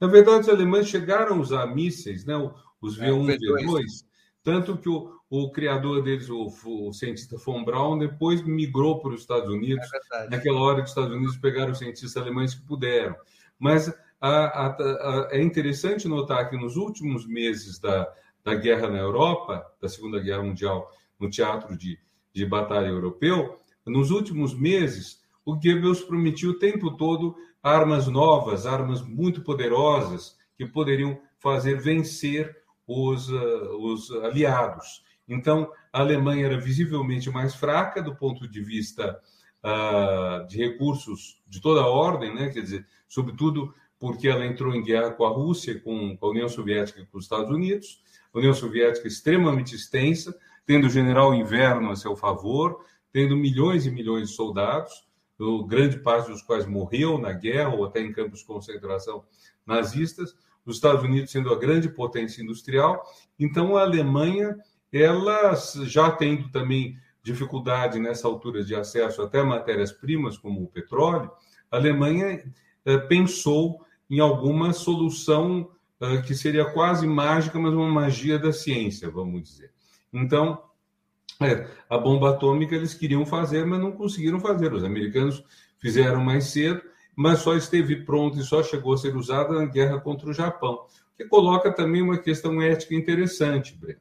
Na 0.00 0.06
verdade, 0.06 0.40
os 0.40 0.48
alemães 0.48 0.88
chegaram 0.88 1.36
a 1.36 1.38
usar 1.38 1.66
mísseis, 1.66 2.24
né? 2.24 2.34
os 2.80 2.98
V1 2.98 3.30
e 3.30 3.38
V2, 3.38 3.66
V2 3.66 4.12
tanto 4.42 4.76
que 4.76 4.88
o, 4.88 5.12
o 5.30 5.52
criador 5.52 6.02
deles, 6.02 6.28
o, 6.28 6.52
o, 6.66 6.92
cientista 6.92 7.36
von 7.36 7.64
Braun, 7.64 7.98
depois 7.98 8.42
migrou 8.42 9.00
para 9.00 9.12
os 9.12 9.20
Estados 9.20 9.48
Unidos, 9.48 9.86
é 10.12 10.28
naquela 10.28 10.60
hora 10.60 10.82
os 10.82 10.88
Estados 10.88 11.14
Unidos 11.14 11.36
pegaram 11.36 11.72
os 11.72 11.78
cientistas 11.78 12.16
alemães 12.16 12.54
que 12.54 12.66
puderam. 12.66 13.14
Mas 13.58 13.88
a, 14.20 14.28
a, 14.28 14.66
a, 14.68 15.28
é 15.30 15.40
interessante 15.40 16.08
notar 16.08 16.50
que 16.50 16.56
nos 16.56 16.76
últimos 16.76 17.26
meses 17.26 17.78
da, 17.78 18.12
da 18.42 18.54
guerra 18.54 18.88
na 18.88 18.98
Europa, 18.98 19.64
da 19.80 19.88
Segunda 19.88 20.18
Guerra 20.18 20.42
Mundial, 20.42 20.90
no 21.20 21.30
teatro 21.30 21.76
de, 21.76 21.98
de 22.34 22.46
batalha 22.46 22.86
europeu, 22.86 23.58
nos 23.86 24.10
últimos 24.10 24.54
meses, 24.54 25.22
o 25.44 25.54
Goebbels 25.54 26.02
prometia 26.02 26.48
o 26.48 26.58
tempo 26.58 26.96
todo 26.96 27.34
armas 27.62 28.06
novas, 28.06 28.66
armas 28.66 29.02
muito 29.02 29.42
poderosas, 29.42 30.36
que 30.56 30.66
poderiam 30.66 31.18
fazer 31.38 31.80
vencer 31.80 32.56
os, 32.86 33.28
uh, 33.28 33.76
os 33.78 34.10
aliados. 34.22 35.04
Então, 35.28 35.70
a 35.92 36.00
Alemanha 36.00 36.46
era 36.46 36.60
visivelmente 36.60 37.30
mais 37.30 37.54
fraca 37.54 38.02
do 38.02 38.14
ponto 38.14 38.46
de 38.48 38.62
vista 38.62 39.18
uh, 39.64 40.46
de 40.46 40.58
recursos 40.58 41.40
de 41.46 41.60
toda 41.60 41.86
ordem, 41.86 42.34
né? 42.34 42.50
quer 42.50 42.60
dizer, 42.60 42.86
sobretudo 43.08 43.74
porque 43.98 44.28
ela 44.28 44.44
entrou 44.44 44.74
em 44.74 44.82
guerra 44.82 45.12
com 45.12 45.24
a 45.24 45.30
Rússia, 45.30 45.80
com 45.80 46.18
a 46.20 46.26
União 46.26 46.48
Soviética 46.48 47.00
e 47.00 47.06
com 47.06 47.18
os 47.18 47.24
Estados 47.24 47.50
Unidos, 47.50 48.02
a 48.34 48.38
União 48.38 48.52
Soviética 48.52 49.06
extremamente 49.06 49.76
extensa, 49.76 50.36
tendo 50.64 50.86
o 50.86 50.90
general 50.90 51.34
Inverno 51.34 51.90
a 51.90 51.96
seu 51.96 52.16
favor, 52.16 52.84
tendo 53.12 53.36
milhões 53.36 53.86
e 53.86 53.90
milhões 53.90 54.28
de 54.28 54.34
soldados, 54.34 54.92
grande 55.66 55.98
parte 55.98 56.30
dos 56.30 56.42
quais 56.42 56.66
morreu 56.66 57.18
na 57.18 57.32
guerra 57.32 57.74
ou 57.74 57.84
até 57.84 58.00
em 58.00 58.12
campos 58.12 58.40
de 58.40 58.46
concentração 58.46 59.24
nazistas, 59.66 60.34
os 60.64 60.76
Estados 60.76 61.02
Unidos 61.02 61.30
sendo 61.30 61.52
a 61.52 61.58
grande 61.58 61.88
potência 61.88 62.42
industrial. 62.42 63.02
Então, 63.38 63.76
a 63.76 63.82
Alemanha, 63.82 64.56
ela 64.92 65.54
já 65.84 66.10
tendo 66.10 66.50
também 66.50 66.96
dificuldade 67.22 67.98
nessa 67.98 68.28
altura 68.28 68.64
de 68.64 68.74
acesso 68.74 69.22
até 69.22 69.42
matérias-primas, 69.42 70.36
como 70.36 70.62
o 70.62 70.68
petróleo, 70.68 71.30
a 71.70 71.76
Alemanha 71.76 72.44
eh, 72.84 72.98
pensou 72.98 73.80
em 74.10 74.20
alguma 74.20 74.72
solução 74.72 75.70
eh, 76.00 76.20
que 76.22 76.34
seria 76.34 76.64
quase 76.64 77.06
mágica, 77.06 77.58
mas 77.58 77.72
uma 77.72 77.88
magia 77.88 78.38
da 78.38 78.52
ciência, 78.52 79.08
vamos 79.08 79.42
dizer. 79.42 79.70
Então, 80.12 80.62
é, 81.40 81.66
a 81.88 81.98
bomba 81.98 82.30
atômica 82.30 82.74
eles 82.74 82.94
queriam 82.94 83.24
fazer, 83.24 83.64
mas 83.64 83.80
não 83.80 83.92
conseguiram 83.92 84.40
fazer. 84.40 84.72
Os 84.72 84.84
americanos 84.84 85.42
fizeram 85.78 86.20
mais 86.20 86.44
cedo 86.46 86.82
mas 87.16 87.40
só 87.40 87.54
esteve 87.56 87.96
pronto 88.04 88.38
e 88.38 88.42
só 88.42 88.62
chegou 88.62 88.94
a 88.94 88.98
ser 88.98 89.14
usada 89.16 89.52
na 89.52 89.66
guerra 89.66 90.00
contra 90.00 90.28
o 90.28 90.32
Japão, 90.32 90.86
que 91.16 91.24
coloca 91.24 91.72
também 91.72 92.02
uma 92.02 92.18
questão 92.18 92.60
ética 92.60 92.94
interessante, 92.94 93.76
Breno, 93.76 94.00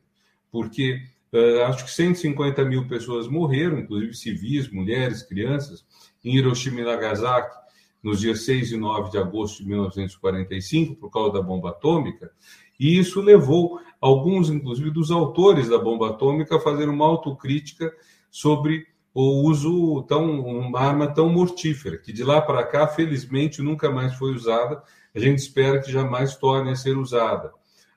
porque 0.52 1.02
uh, 1.34 1.64
acho 1.66 1.86
que 1.86 1.92
150 1.92 2.64
mil 2.66 2.88
pessoas 2.88 3.28
morreram, 3.28 3.80
inclusive 3.80 4.14
civis, 4.14 4.70
mulheres, 4.70 5.24
crianças, 5.24 5.86
em 6.24 6.36
Hiroshima 6.36 6.82
e 6.82 6.86
Nagasaki, 6.86 7.60
nos 8.02 8.20
dias 8.20 8.46
6 8.46 8.72
e 8.72 8.78
9 8.78 9.12
de 9.12 9.18
agosto 9.18 9.62
de 9.62 9.70
1945, 9.70 10.96
por 10.96 11.12
causa 11.12 11.34
da 11.34 11.42
bomba 11.42 11.70
atômica, 11.70 12.32
e 12.80 12.98
isso 12.98 13.22
levou 13.22 13.80
alguns, 14.02 14.50
inclusive, 14.50 14.90
dos 14.90 15.12
autores 15.12 15.70
da 15.70 15.78
bomba 15.78 16.10
atômica 16.10 16.60
fazer 16.60 16.90
uma 16.90 17.06
autocrítica 17.06 17.94
sobre 18.32 18.88
o 19.14 19.48
uso 19.48 20.04
tão 20.04 20.40
uma 20.40 20.80
arma 20.80 21.14
tão 21.14 21.30
mortífera, 21.30 21.98
que 21.98 22.12
de 22.12 22.24
lá 22.24 22.42
para 22.42 22.64
cá, 22.64 22.88
felizmente, 22.88 23.62
nunca 23.62 23.92
mais 23.92 24.16
foi 24.16 24.34
usada. 24.34 24.82
A 25.14 25.20
gente 25.20 25.40
espera 25.40 25.80
que 25.80 25.92
jamais 25.92 26.36
torne 26.38 26.72
a 26.72 26.76
ser 26.76 26.98
usada. 26.98 27.52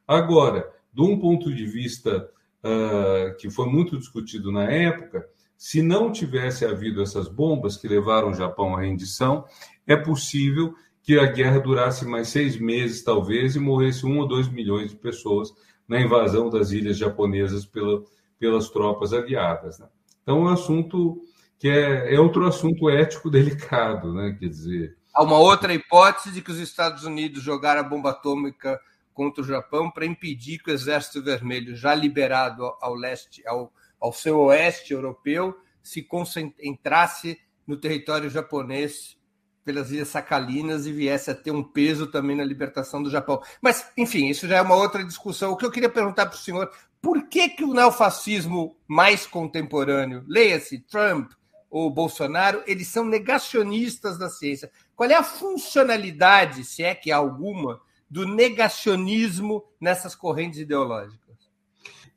Agora, 0.06 0.68
de 0.92 1.00
um 1.00 1.18
ponto 1.18 1.54
de 1.54 1.64
vista 1.64 2.28
uh, 2.62 3.36
que 3.38 3.48
foi 3.48 3.66
muito 3.66 3.96
discutido 3.96 4.52
na 4.52 4.64
época, 4.64 5.26
se 5.56 5.80
não 5.80 6.12
tivesse 6.12 6.66
havido 6.66 7.00
essas 7.00 7.28
bombas 7.28 7.76
que 7.76 7.88
levaram 7.88 8.30
o 8.30 8.34
Japão 8.34 8.76
à 8.76 8.80
rendição, 8.80 9.44
é 9.86 9.96
possível 9.96 10.74
que 11.02 11.18
a 11.18 11.26
guerra 11.26 11.60
durasse 11.60 12.04
mais 12.04 12.28
seis 12.28 12.58
meses, 12.58 13.02
talvez, 13.04 13.54
e 13.54 13.60
morresse 13.60 14.04
um 14.04 14.18
ou 14.18 14.26
dois 14.26 14.48
milhões 14.48 14.90
de 14.90 14.96
pessoas 14.96 15.52
na 15.86 16.00
invasão 16.00 16.48
das 16.48 16.70
ilhas 16.70 16.96
japonesas 16.96 17.66
pela, 17.66 18.02
pelas 18.38 18.68
tropas 18.70 19.12
aliadas. 19.12 19.78
Né? 19.78 19.86
Então, 20.22 20.40
um 20.40 20.48
assunto 20.48 21.22
que 21.58 21.68
é, 21.68 22.14
é 22.14 22.20
outro 22.20 22.46
assunto 22.46 22.90
ético 22.90 23.28
delicado, 23.30 24.12
né? 24.12 24.36
Quer 24.38 24.48
dizer. 24.48 24.96
Há 25.14 25.22
uma 25.22 25.38
outra 25.38 25.72
hipótese 25.72 26.32
de 26.32 26.42
que 26.42 26.50
os 26.50 26.58
Estados 26.58 27.04
Unidos 27.04 27.42
jogaram 27.42 27.80
a 27.80 27.84
bomba 27.84 28.10
atômica 28.10 28.80
contra 29.12 29.42
o 29.42 29.46
Japão 29.46 29.90
para 29.90 30.04
impedir 30.04 30.58
que 30.58 30.70
o 30.70 30.74
Exército 30.74 31.22
Vermelho, 31.22 31.76
já 31.76 31.94
liberado 31.94 32.64
ao 32.80 32.94
leste, 32.94 33.46
ao, 33.46 33.72
ao 34.00 34.12
seu 34.12 34.40
oeste 34.40 34.92
europeu, 34.92 35.56
se 35.82 36.02
concentrasse 36.02 37.38
no 37.66 37.76
território 37.76 38.28
japonês 38.28 39.16
pelas 39.64 39.90
Ilhas 39.90 40.08
Sacalinas 40.08 40.86
e 40.86 40.92
viesse 40.92 41.30
a 41.30 41.34
ter 41.34 41.50
um 41.50 41.62
peso 41.62 42.06
também 42.06 42.36
na 42.36 42.44
libertação 42.44 43.02
do 43.02 43.10
Japão. 43.10 43.42
Mas, 43.62 43.86
enfim, 43.96 44.28
isso 44.28 44.46
já 44.46 44.56
é 44.56 44.62
uma 44.62 44.76
outra 44.76 45.02
discussão. 45.02 45.52
O 45.52 45.56
que 45.56 45.64
eu 45.64 45.70
queria 45.70 45.88
perguntar 45.88 46.26
para 46.26 46.36
o 46.36 46.40
senhor, 46.40 46.70
por 47.00 47.28
que, 47.28 47.48
que 47.48 47.64
o 47.64 47.72
neofascismo 47.72 48.76
mais 48.86 49.26
contemporâneo, 49.26 50.24
leia-se 50.28 50.78
Trump 50.80 51.32
ou 51.70 51.90
Bolsonaro, 51.90 52.62
eles 52.66 52.88
são 52.88 53.04
negacionistas 53.04 54.18
da 54.18 54.28
ciência? 54.28 54.70
Qual 54.94 55.08
é 55.08 55.14
a 55.14 55.22
funcionalidade, 55.22 56.64
se 56.64 56.82
é 56.82 56.94
que 56.94 57.10
há 57.10 57.16
alguma, 57.16 57.80
do 58.08 58.26
negacionismo 58.26 59.64
nessas 59.80 60.14
correntes 60.14 60.60
ideológicas? 60.60 61.24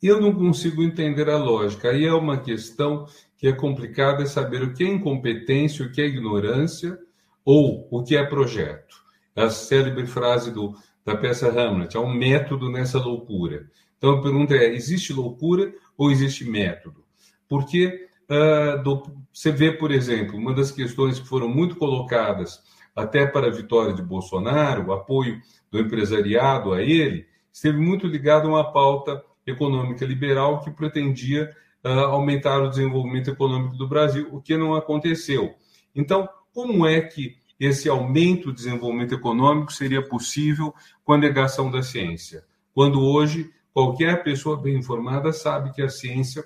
Eu 0.04 0.22
não 0.22 0.34
consigo 0.34 0.84
entender 0.84 1.28
a 1.30 1.38
lógica. 1.38 1.90
Aí 1.90 2.06
é 2.06 2.14
uma 2.14 2.38
questão 2.38 3.08
que 3.38 3.48
é 3.48 3.54
complicada 3.54 4.24
é 4.24 4.26
saber 4.26 4.62
o 4.62 4.74
que 4.74 4.84
é 4.84 4.88
incompetência, 4.88 5.86
o 5.86 5.92
que 5.92 6.02
é 6.02 6.06
ignorância 6.06 7.00
ou 7.48 7.88
o 7.90 8.04
que 8.04 8.18
é 8.18 8.26
projeto. 8.26 8.98
A 9.34 9.50
célebre 9.50 10.06
frase 10.06 10.52
do, 10.52 10.76
da 11.06 11.16
peça 11.16 11.48
Hamlet, 11.48 11.96
é 11.96 12.00
um 12.00 12.14
método 12.14 12.70
nessa 12.70 13.00
loucura. 13.00 13.70
Então 13.98 14.16
a 14.16 14.22
pergunta 14.22 14.54
é: 14.54 14.74
existe 14.74 15.14
loucura 15.14 15.74
ou 15.98 16.12
existe 16.12 16.44
método? 16.44 17.06
Porque 17.48 18.10
uh, 18.30 18.84
do, 18.84 19.04
você 19.32 19.50
vê, 19.50 19.72
por 19.72 19.92
exemplo, 19.92 20.38
uma 20.38 20.54
das 20.54 20.72
questões 20.72 21.20
que 21.22 21.28
foram 21.28 21.48
muito 21.48 21.78
colocadas 21.78 22.62
até 22.94 23.26
para 23.26 23.48
a 23.48 23.52
vitória 23.52 23.94
de 23.94 24.02
Bolsonaro, 24.02 24.88
o 24.88 24.92
apoio 24.92 25.40
do 25.72 25.80
empresariado 25.80 26.74
a 26.74 26.82
ele, 26.82 27.28
esteve 27.54 27.78
muito 27.78 28.08
ligado 28.08 28.48
a 28.48 28.50
uma 28.50 28.74
pauta 28.74 29.24
econômica 29.46 30.04
liberal 30.04 30.60
que 30.60 30.72
pretendia 30.72 31.56
uh, 31.86 31.90
aumentar 32.08 32.62
o 32.62 32.70
desenvolvimento 32.70 33.30
econômico 33.30 33.78
do 33.78 33.88
Brasil, 33.88 34.28
o 34.34 34.42
que 34.42 34.58
não 34.58 34.76
aconteceu. 34.76 35.56
Então, 35.96 36.28
como 36.58 36.88
é 36.88 37.00
que 37.02 37.38
esse 37.60 37.88
aumento 37.88 38.46
do 38.46 38.54
desenvolvimento 38.54 39.14
econômico 39.14 39.72
seria 39.72 40.02
possível 40.02 40.74
com 41.04 41.14
a 41.14 41.18
negação 41.18 41.70
da 41.70 41.84
ciência? 41.84 42.44
Quando 42.74 43.00
hoje 43.00 43.52
qualquer 43.72 44.24
pessoa 44.24 44.60
bem 44.60 44.76
informada 44.76 45.32
sabe 45.32 45.72
que 45.72 45.84
a 45.84 45.90
ciência, 45.90 46.44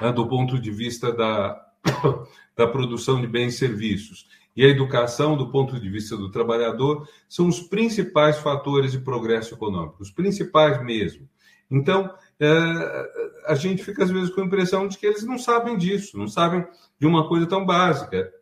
uh, 0.00 0.10
do 0.10 0.26
ponto 0.26 0.58
de 0.58 0.70
vista 0.70 1.12
da, 1.12 1.62
da 2.56 2.66
produção 2.66 3.20
de 3.20 3.26
bens 3.26 3.56
e 3.56 3.58
serviços, 3.58 4.26
e 4.56 4.64
a 4.64 4.68
educação, 4.68 5.36
do 5.36 5.50
ponto 5.50 5.78
de 5.78 5.90
vista 5.90 6.16
do 6.16 6.30
trabalhador, 6.30 7.06
são 7.28 7.46
os 7.46 7.60
principais 7.60 8.38
fatores 8.38 8.92
de 8.92 9.00
progresso 9.00 9.52
econômico, 9.52 10.02
os 10.02 10.10
principais 10.10 10.82
mesmo. 10.82 11.28
Então, 11.70 12.10
é, 12.40 12.48
a 13.48 13.54
gente 13.54 13.84
fica 13.84 14.02
às 14.02 14.10
vezes 14.10 14.30
com 14.30 14.40
a 14.40 14.46
impressão 14.46 14.88
de 14.88 14.96
que 14.96 15.04
eles 15.04 15.24
não 15.24 15.36
sabem 15.36 15.76
disso, 15.76 16.16
não 16.16 16.26
sabem 16.26 16.66
de 16.98 17.06
uma 17.06 17.28
coisa 17.28 17.46
tão 17.46 17.66
básica. 17.66 18.32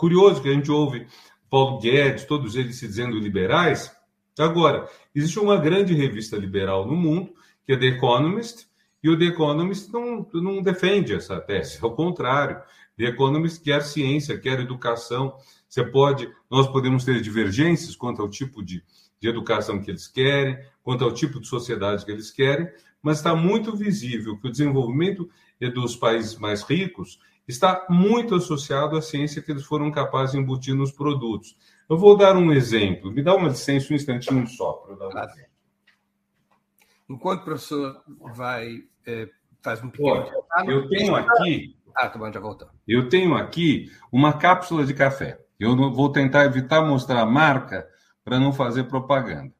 Curioso 0.00 0.40
que 0.40 0.48
a 0.48 0.52
gente 0.54 0.70
ouve 0.70 1.06
Paulo 1.50 1.78
Guedes, 1.78 2.24
todos 2.24 2.56
eles 2.56 2.76
se 2.76 2.86
dizendo 2.86 3.18
liberais. 3.18 3.94
Agora, 4.38 4.88
existe 5.14 5.38
uma 5.38 5.58
grande 5.58 5.92
revista 5.92 6.38
liberal 6.38 6.86
no 6.86 6.96
mundo, 6.96 7.34
que 7.66 7.74
é 7.74 7.76
The 7.76 7.84
Economist, 7.84 8.66
e 9.02 9.10
o 9.10 9.18
The 9.18 9.26
Economist 9.26 9.92
não, 9.92 10.26
não 10.32 10.62
defende 10.62 11.12
essa 11.12 11.38
tese, 11.38 11.80
ao 11.82 11.94
contrário. 11.94 12.62
The 12.96 13.08
Economist 13.08 13.62
quer 13.62 13.82
ciência, 13.82 14.40
quer 14.40 14.60
educação. 14.60 15.34
Você 15.68 15.84
pode, 15.84 16.32
nós 16.50 16.66
podemos 16.68 17.04
ter 17.04 17.20
divergências 17.20 17.94
quanto 17.94 18.22
ao 18.22 18.30
tipo 18.30 18.64
de, 18.64 18.82
de 19.20 19.28
educação 19.28 19.82
que 19.82 19.90
eles 19.90 20.08
querem, 20.08 20.58
quanto 20.82 21.04
ao 21.04 21.12
tipo 21.12 21.38
de 21.38 21.46
sociedade 21.46 22.06
que 22.06 22.10
eles 22.10 22.30
querem, 22.30 22.70
mas 23.02 23.18
está 23.18 23.34
muito 23.34 23.76
visível 23.76 24.38
que 24.38 24.48
o 24.48 24.50
desenvolvimento 24.50 25.28
dos 25.74 25.94
países 25.94 26.36
mais 26.36 26.62
ricos 26.62 27.18
está 27.46 27.86
muito 27.88 28.34
associado 28.34 28.96
à 28.96 29.02
ciência 29.02 29.42
que 29.42 29.50
eles 29.50 29.64
foram 29.64 29.90
capazes 29.90 30.32
de 30.32 30.38
embutir 30.38 30.74
nos 30.74 30.92
produtos. 30.92 31.56
Eu 31.88 31.98
vou 31.98 32.16
dar 32.16 32.36
um 32.36 32.52
exemplo. 32.52 33.10
Me 33.10 33.22
dá 33.22 33.34
uma 33.34 33.48
licença 33.48 33.92
um 33.92 33.96
instantinho 33.96 34.46
só 34.46 34.72
para 34.72 34.92
eu 34.92 34.98
dar 34.98 35.08
um 35.08 35.18
exemplo. 35.18 35.50
Enquanto 37.08 37.40
o 37.40 37.44
professor 37.44 38.02
vai 38.34 38.84
é, 39.06 39.28
faz 39.60 39.82
um 39.82 39.90
pequeno. 39.90 40.26
eu 40.66 40.88
tenho 40.88 41.16
aqui 41.16 41.74
ah, 41.94 42.08
tá 42.08 42.18
bom, 42.18 42.32
já 42.32 42.40
voltou. 42.40 42.68
Eu 42.86 43.08
tenho 43.08 43.34
aqui 43.34 43.90
uma 44.12 44.32
cápsula 44.32 44.84
de 44.84 44.94
café. 44.94 45.38
Eu 45.58 45.76
vou 45.76 46.10
tentar 46.10 46.44
evitar 46.44 46.82
mostrar 46.82 47.20
a 47.20 47.26
marca 47.26 47.86
para 48.24 48.38
não 48.38 48.52
fazer 48.52 48.84
propaganda. 48.84 49.52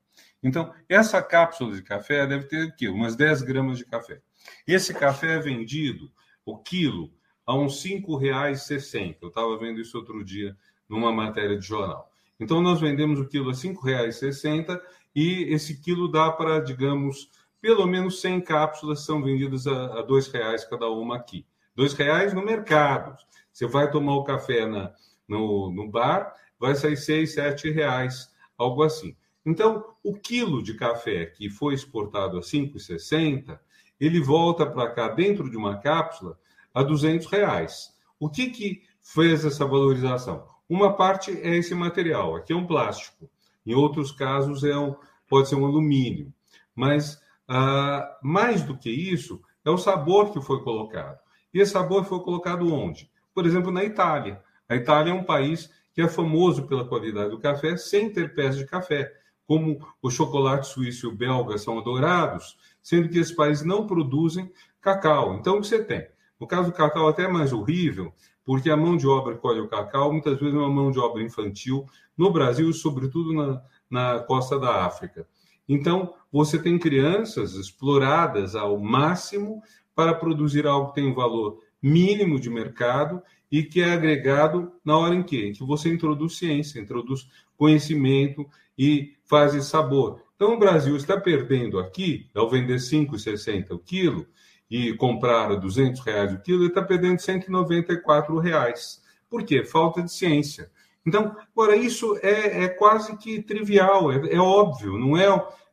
Então, 0.43 0.73
essa 0.89 1.23
cápsula 1.23 1.75
de 1.75 1.83
café 1.83 2.27
deve 2.27 2.47
ter 2.47 2.69
aqui 2.69 2.89
umas 2.89 3.15
10 3.15 3.43
gramas 3.43 3.79
de 3.79 3.85
café. 3.85 4.21
Esse 4.67 4.95
café 4.95 5.37
é 5.37 5.39
vendido, 5.39 6.11
o 6.47 6.57
quilo, 6.57 7.13
a 7.47 7.55
uns 7.55 7.83
R$ 7.85 8.01
5,60. 8.01 9.17
Eu 9.21 9.29
estava 9.29 9.57
vendo 9.59 9.81
isso 9.81 9.97
outro 9.97 10.25
dia 10.25 10.57
numa 10.89 11.13
matéria 11.13 11.59
de 11.59 11.67
jornal. 11.67 12.11
Então, 12.39 12.61
nós 12.61 12.81
vendemos 12.81 13.21
o 13.21 13.27
quilo 13.27 13.51
a 13.51 13.53
R$ 13.53 13.59
5,60 13.59 14.81
e 15.15 15.53
esse 15.53 15.81
quilo 15.81 16.11
dá 16.11 16.31
para, 16.31 16.61
digamos, 16.61 17.31
pelo 17.61 17.87
menos 17.87 18.21
100 18.21 18.41
cápsulas 18.41 19.05
são 19.05 19.23
vendidas 19.23 19.67
a 19.67 20.01
R$ 20.01 20.03
2,00 20.05 20.69
cada 20.69 20.89
uma 20.89 21.17
aqui. 21.17 21.47
Dois 21.75 21.93
reais 21.93 22.33
no 22.33 22.45
mercado. 22.45 23.17
Você 23.53 23.67
vai 23.67 23.91
tomar 23.91 24.15
o 24.17 24.25
café 24.25 24.67
na, 24.67 24.93
no, 25.29 25.71
no 25.71 25.89
bar, 25.89 26.35
vai 26.59 26.75
sair 26.75 26.97
seis, 26.97 27.35
sete 27.35 27.71
reais, 27.71 28.31
algo 28.57 28.83
assim. 28.83 29.17
Então, 29.45 29.85
o 30.03 30.15
quilo 30.15 30.63
de 30.63 30.75
café 30.75 31.27
que 31.27 31.49
foi 31.49 31.75
exportado 31.75 32.39
a 32.39 32.41
5,60, 32.41 33.59
ele 33.99 34.21
volta 34.21 34.67
para 34.67 34.91
cá 34.91 35.09
dentro 35.09 35.51
de 35.51 35.57
uma 35.57 35.79
cápsula 35.79 36.39
a 36.75 36.83
200 36.83 37.27
reais. 37.27 37.91
O 38.19 38.29
que, 38.29 38.51
que 38.51 38.83
fez 39.03 39.45
essa 39.45 39.65
valorização? 39.65 40.45
Uma 40.69 40.95
parte 40.95 41.31
é 41.31 41.57
esse 41.57 41.75
material, 41.75 42.37
aqui 42.37 42.53
é 42.53 42.57
um 42.57 42.67
plástico. 42.67 43.29
Em 43.67 43.75
outros 43.75 44.13
casos 44.13 44.63
é 44.65 44.77
um, 44.77 44.95
pode 45.29 45.49
ser 45.49 45.57
um 45.57 45.67
alumínio. 45.67 46.33
Mas 46.75 47.21
ah, 47.53 48.17
mais 48.23 48.63
do 48.63 48.79
que 48.79 48.89
isso, 48.89 49.43
é 49.65 49.71
o 49.71 49.77
sabor 49.77 50.33
que 50.33 50.41
foi 50.41 50.63
colocado. 50.63 51.19
E 51.53 51.59
esse 51.59 51.73
sabor 51.73 52.05
foi 52.05 52.21
colocado 52.21 52.73
onde? 52.73 53.11
Por 53.35 53.45
exemplo, 53.45 53.73
na 53.73 53.83
Itália. 53.83 54.41
A 54.69 54.77
Itália 54.77 55.11
é 55.11 55.15
um 55.15 55.25
país 55.25 55.69
que 55.93 56.01
é 56.01 56.07
famoso 56.07 56.69
pela 56.69 56.87
qualidade 56.87 57.31
do 57.31 57.41
café 57.41 57.77
sem 57.77 58.09
ter 58.09 58.37
pés 58.37 58.57
de 58.57 58.65
café. 58.65 59.13
Como 59.45 59.85
o 60.01 60.11
chocolate 60.11 60.69
suíço 60.69 61.07
e 61.07 61.09
o 61.09 61.17
belga 61.17 61.59
são 61.59 61.77
adorados, 61.77 62.57
sendo 62.81 63.09
que 63.09 63.19
esses 63.19 63.35
países 63.35 63.65
não 63.65 63.85
produzem 63.85 64.53
cacau. 64.81 65.35
Então, 65.35 65.59
o 65.59 65.61
que 65.61 65.67
você 65.67 65.83
tem? 65.83 66.07
No 66.41 66.47
caso 66.47 66.71
do 66.71 66.75
cacau, 66.75 67.07
até 67.07 67.25
é 67.25 67.29
mais 67.29 67.53
horrível, 67.53 68.15
porque 68.45 68.71
a 68.71 68.77
mão 68.77 68.97
de 68.97 69.07
obra 69.07 69.35
que 69.35 69.41
colhe 69.41 69.61
o 69.61 69.69
cacau 69.69 70.11
muitas 70.11 70.41
vezes 70.41 70.55
é 70.55 70.59
uma 70.59 70.71
mão 70.71 70.91
de 70.91 70.99
obra 70.99 71.23
infantil 71.23 71.85
no 72.17 72.33
Brasil 72.33 72.71
e, 72.71 72.75
sobretudo, 72.75 73.35
na, 73.35 73.63
na 73.91 74.21
costa 74.21 74.59
da 74.59 74.87
África. 74.87 75.29
Então, 75.69 76.15
você 76.33 76.59
tem 76.59 76.79
crianças 76.79 77.53
exploradas 77.55 78.57
ao 78.57 78.79
máximo 78.79 79.63
para 79.95 80.15
produzir 80.15 80.67
algo 80.67 80.89
que 80.89 80.95
tem 80.95 81.07
um 81.07 81.15
valor 81.15 81.59
mínimo 81.83 82.41
de 82.41 82.49
mercado 82.49 83.23
e 83.53 83.63
que 83.63 83.83
é 83.83 83.93
agregado 83.93 84.73
na 84.85 84.97
hora 84.97 85.15
em 85.15 85.23
que, 85.23 85.47
em 85.47 85.53
que 85.53 85.63
você 85.63 85.93
introduz 85.93 86.39
ciência, 86.39 86.81
introduz 86.81 87.29
conhecimento 87.57 88.49
e 88.79 89.15
faz 89.25 89.53
sabor. 89.65 90.23
Então, 90.35 90.55
o 90.55 90.59
Brasil 90.59 90.97
está 90.97 91.21
perdendo 91.21 91.79
aqui, 91.79 92.31
ao 92.35 92.49
vender 92.49 92.77
5,60 92.77 93.73
o 93.73 93.79
quilo 93.79 94.27
e 94.71 94.95
comprar 94.95 95.51
a 95.51 95.57
200 95.57 96.01
reais 96.01 96.33
o 96.33 96.41
quilo, 96.41 96.63
ele 96.63 96.69
está 96.69 96.83
perdendo 96.83 97.19
194 97.19 98.39
reais. 98.39 99.03
Por 99.29 99.43
quê? 99.43 99.65
Falta 99.65 100.03
de 100.03 100.13
ciência. 100.13 100.71
Então, 101.05 101.35
agora, 101.53 101.75
isso 101.75 102.17
é, 102.23 102.65
é 102.65 102.69
quase 102.69 103.17
que 103.17 103.43
trivial, 103.43 104.13
é, 104.13 104.35
é, 104.35 104.39
óbvio, 104.39 104.99
não 104.99 105.17
é, 105.17 105.27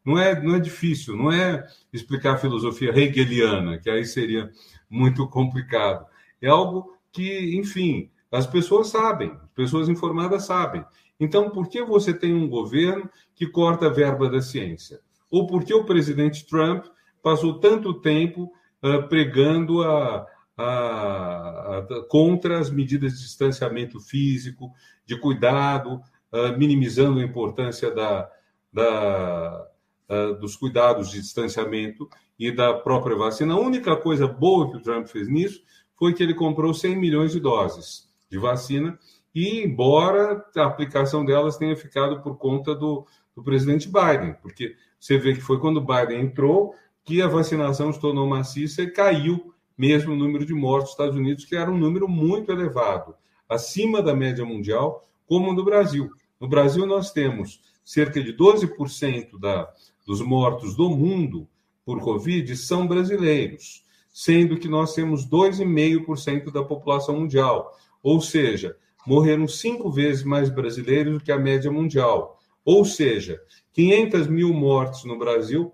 não, 0.03 0.17
é, 0.17 0.41
não 0.41 0.55
é 0.55 0.59
difícil, 0.59 1.15
não 1.15 1.31
é 1.31 1.67
explicar 1.91 2.35
a 2.35 2.37
filosofia 2.37 2.97
hegeliana, 2.97 3.77
que 3.77 3.89
aí 3.89 4.05
seria 4.05 4.49
muito 4.89 5.27
complicado. 5.27 6.05
É 6.41 6.47
algo 6.47 6.97
que, 7.11 7.55
enfim, 7.57 8.09
as 8.31 8.47
pessoas 8.47 8.87
sabem, 8.87 9.31
as 9.43 9.51
pessoas 9.53 9.89
informadas 9.89 10.45
sabem. 10.45 10.83
Então, 11.19 11.49
por 11.49 11.67
que 11.67 11.83
você 11.83 12.13
tem 12.13 12.33
um 12.33 12.47
governo 12.47 13.09
que 13.35 13.47
corta 13.47 13.87
a 13.87 13.91
verba 13.91 14.29
da 14.29 14.41
ciência? 14.41 14.99
Ou 15.29 15.45
por 15.45 15.63
que 15.63 15.73
o 15.73 15.83
presidente 15.83 16.45
Trump 16.45 16.85
passou 17.21 17.59
tanto 17.59 17.95
tempo 17.95 18.51
uh, 18.84 19.07
pregando 19.07 19.84
a, 19.84 20.25
a, 20.57 21.78
a, 21.78 22.07
contra 22.09 22.59
as 22.59 22.69
medidas 22.69 23.13
de 23.13 23.23
distanciamento 23.23 23.99
físico, 23.99 24.71
de 25.05 25.19
cuidado, 25.19 26.01
uh, 26.32 26.57
minimizando 26.57 27.19
a 27.19 27.23
importância 27.23 27.91
da, 27.91 28.30
da, 28.71 29.67
uh, 30.09 30.39
dos 30.39 30.55
cuidados 30.55 31.11
de 31.11 31.21
distanciamento 31.21 32.09
e 32.38 32.51
da 32.51 32.73
própria 32.73 33.15
vacina. 33.15 33.53
A 33.53 33.59
única 33.59 33.95
coisa 33.95 34.28
boa 34.28 34.69
que 34.69 34.78
o 34.78 34.82
Trump 34.82 35.07
fez 35.07 35.28
nisso 35.28 35.61
foi 35.95 36.13
que 36.13 36.21
ele 36.21 36.34
comprou 36.34 36.73
100 36.73 36.95
milhões 36.95 37.32
de 37.32 37.39
doses 37.39 38.07
de 38.30 38.38
vacina, 38.38 38.97
e 39.34 39.63
embora 39.63 40.45
a 40.55 40.65
aplicação 40.65 41.23
delas 41.23 41.57
tenha 41.57 41.75
ficado 41.75 42.21
por 42.21 42.38
conta 42.38 42.75
do, 42.75 43.05
do 43.36 43.43
presidente 43.43 43.88
Biden, 43.88 44.36
porque 44.41 44.75
você 44.99 45.17
vê 45.17 45.34
que 45.34 45.41
foi 45.41 45.59
quando 45.59 45.80
Biden 45.80 46.21
entrou 46.21 46.73
que 47.08 47.22
a 47.22 47.28
vacinação 47.28 47.93
se 47.93 48.01
tornou 48.01 48.28
maciça 48.28 48.82
e 48.82 48.91
caiu 48.91 49.53
mesmo 49.78 50.12
o 50.12 50.16
número 50.18 50.45
de 50.45 50.53
mortos 50.53 50.89
nos 50.89 50.91
Estados 50.91 51.16
Unidos, 51.16 51.45
que 51.45 51.55
era 51.55 51.72
um 51.72 51.78
número 51.78 52.05
muito 52.05 52.51
elevado, 52.51 53.16
acima 53.47 54.01
da 54.01 54.14
média 54.14 54.43
mundial, 54.43 55.08
como 55.26 55.53
no 55.53 55.64
Brasil. 55.64 56.10
No 56.38 56.49
Brasil, 56.49 56.86
nós 56.86 57.12
temos 57.12 57.62
cerca 57.86 58.22
de 58.22 58.34
12% 58.34 59.39
da, 59.39 59.72
dos 60.05 60.20
mortos 60.20 60.76
do 60.76 60.89
mundo 60.89 61.47
por 61.86 62.01
Covid 62.01 62.58
são 62.58 62.86
brasileiros, 62.86 63.86
sendo 64.12 64.58
que 64.58 64.68
nós 64.68 64.93
temos 64.93 65.26
2,5% 65.26 66.51
da 66.51 66.62
população 66.62 67.22
mundial. 67.22 67.74
Ou 68.03 68.20
seja, 68.20 68.76
morreram 69.05 69.47
cinco 69.47 69.89
vezes 69.89 70.26
mais 70.26 70.49
brasileiros 70.49 71.14
do 71.14 71.24
que 71.24 71.32
a 71.32 71.39
média 71.39 71.72
mundial. 71.72 72.38
Ou 72.66 72.84
seja, 72.84 73.39
500 73.72 74.28
mil 74.28 74.53
mortes 74.53 75.05
no 75.05 75.18
Brasil 75.18 75.72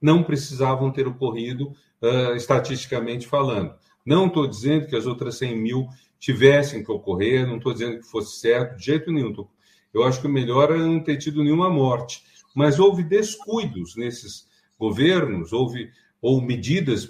não 0.00 0.22
precisavam 0.22 0.90
ter 0.90 1.06
ocorrido 1.06 1.72
uh, 2.02 2.34
estatisticamente 2.36 3.26
falando. 3.26 3.74
Não 4.04 4.26
estou 4.26 4.46
dizendo 4.46 4.86
que 4.86 4.96
as 4.96 5.06
outras 5.06 5.36
100 5.36 5.56
mil 5.56 5.88
tivessem 6.18 6.82
que 6.82 6.90
ocorrer, 6.90 7.46
não 7.46 7.56
estou 7.56 7.72
dizendo 7.72 7.98
que 7.98 8.06
fosse 8.06 8.40
certo, 8.40 8.76
de 8.76 8.84
jeito 8.84 9.12
nenhum. 9.12 9.34
Eu 9.92 10.04
acho 10.04 10.20
que 10.20 10.26
o 10.26 10.30
melhor 10.30 10.70
é 10.72 10.78
não 10.78 11.00
ter 11.00 11.16
tido 11.16 11.42
nenhuma 11.42 11.70
morte. 11.70 12.22
Mas 12.54 12.78
houve 12.78 13.02
descuidos 13.02 13.96
nesses 13.96 14.48
governos, 14.78 15.52
houve 15.52 15.90
ou 16.20 16.40
medidas. 16.40 17.08